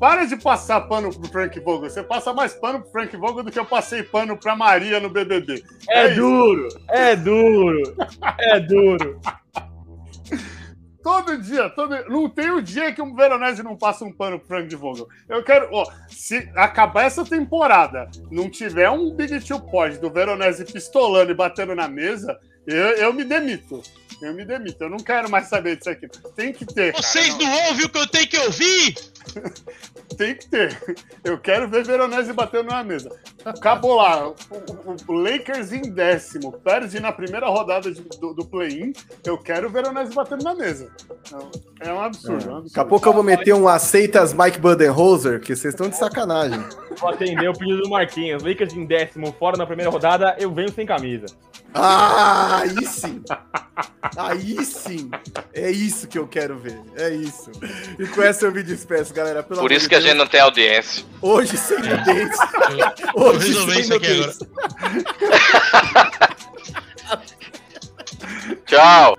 para 0.00 0.24
de 0.24 0.36
passar 0.36 0.80
pano 0.82 1.10
pro 1.10 1.30
Frank 1.30 1.60
Vogel. 1.60 1.90
Você 1.90 2.02
passa 2.02 2.32
mais 2.32 2.54
pano 2.54 2.80
pro 2.80 2.90
Frank 2.90 3.16
Vogel 3.16 3.42
do 3.42 3.50
que 3.50 3.58
eu 3.58 3.66
passei 3.66 4.02
pano 4.02 4.36
pra 4.38 4.56
Maria 4.56 4.98
no 4.98 5.10
BBB. 5.10 5.62
É, 5.90 6.06
é 6.06 6.14
duro, 6.14 6.68
é 6.88 7.16
duro, 7.16 7.96
é 8.38 8.60
duro. 8.60 9.20
Todo 11.06 11.38
dia, 11.38 11.70
todo 11.70 11.94
Não 12.08 12.28
tem 12.28 12.50
um 12.50 12.60
dia 12.60 12.92
que 12.92 13.00
um 13.00 13.14
Veronese 13.14 13.62
não 13.62 13.76
passa 13.76 14.04
um 14.04 14.10
pano 14.10 14.40
pro 14.40 14.48
Frank 14.48 14.66
de 14.66 14.74
Vogel. 14.74 15.06
Eu 15.28 15.40
quero, 15.44 15.68
ó, 15.70 15.86
se 16.08 16.50
acabar 16.56 17.04
essa 17.04 17.24
temporada, 17.24 18.10
não 18.28 18.50
tiver 18.50 18.90
um 18.90 19.14
Big 19.14 19.38
Two 19.38 19.60
Pod 19.60 19.98
do 19.98 20.10
Veronese 20.10 20.64
pistolando 20.64 21.30
e 21.30 21.34
batendo 21.34 21.76
na 21.76 21.86
mesa, 21.86 22.36
eu, 22.66 22.88
eu 22.96 23.12
me 23.12 23.22
demito. 23.22 23.80
Eu 24.20 24.34
me 24.34 24.44
demito. 24.44 24.82
Eu 24.82 24.90
não 24.90 24.96
quero 24.96 25.30
mais 25.30 25.46
saber 25.46 25.76
disso 25.76 25.90
aqui. 25.90 26.08
Tem 26.34 26.52
que 26.52 26.66
ter. 26.66 26.92
Vocês 26.92 27.28
cara, 27.28 27.38
não... 27.38 27.50
não 27.50 27.66
ouvem 27.68 27.86
o 27.86 27.88
que 27.88 27.98
eu 27.98 28.06
tenho 28.08 28.28
que 28.28 28.38
ouvir? 28.38 28.96
Tem 30.16 30.34
que 30.34 30.48
ter. 30.48 30.96
Eu 31.22 31.38
quero 31.38 31.68
ver 31.68 31.84
Veronese 31.84 32.32
batendo 32.32 32.70
na 32.70 32.82
mesa. 32.82 33.10
Acabou 33.44 33.96
lá. 33.96 34.28
O, 34.28 34.34
o, 34.50 34.96
o 35.08 35.12
Lakers 35.12 35.72
em 35.72 35.90
décimo. 35.90 36.52
Perde 36.52 37.00
na 37.00 37.12
primeira 37.12 37.46
rodada 37.48 37.90
de, 37.92 38.00
do, 38.02 38.32
do 38.32 38.46
play-in. 38.46 38.92
Eu 39.24 39.38
quero 39.38 39.68
Veronese 39.68 40.14
batendo 40.14 40.44
na 40.44 40.54
mesa. 40.54 40.90
É 41.80 41.92
um 41.92 42.00
absurdo. 42.00 42.48
É. 42.48 42.52
Um 42.52 42.56
absurdo. 42.56 42.68
Daqui 42.68 42.80
a 42.80 42.84
pouco 42.84 43.08
eu 43.08 43.12
vou 43.12 43.22
meter 43.22 43.54
um 43.54 43.68
aceitas 43.68 44.32
Mike 44.32 44.58
Budenholzer, 44.58 45.40
que 45.40 45.54
vocês 45.54 45.74
estão 45.74 45.88
de 45.88 45.96
sacanagem. 45.96 46.62
Vou 46.98 47.10
atender 47.10 47.48
o 47.48 47.52
pedido 47.52 47.82
do 47.82 47.90
Marquinhos. 47.90 48.42
Lakers 48.42 48.72
em 48.72 48.86
décimo, 48.86 49.32
fora 49.38 49.56
na 49.56 49.66
primeira 49.66 49.90
rodada, 49.90 50.34
eu 50.38 50.50
venho 50.52 50.72
sem 50.72 50.86
camisa. 50.86 51.26
Ah, 51.74 52.60
aí 52.60 52.86
sim! 52.86 53.22
Aí 54.16 54.64
sim! 54.64 55.10
É 55.52 55.70
isso 55.70 56.08
que 56.08 56.18
eu 56.18 56.26
quero 56.26 56.58
ver. 56.58 56.80
É 56.96 57.10
isso. 57.10 57.50
E 57.98 58.06
com 58.06 58.22
essa 58.22 58.46
eu 58.46 58.52
me 58.52 58.62
despeço, 58.62 59.12
galera. 59.16 59.42
Por 59.42 59.72
isso 59.72 59.88
que 59.88 59.94
a 59.94 60.00
gente 60.00 60.14
não 60.14 60.26
tem 60.26 60.40
audiência. 60.40 61.04
Hoje 61.20 61.56
sem 61.56 61.78
nudez. 61.78 62.36
Hoje 63.16 63.54
sem 63.54 63.88
nudez. 63.88 64.38
Tchau! 68.66 69.16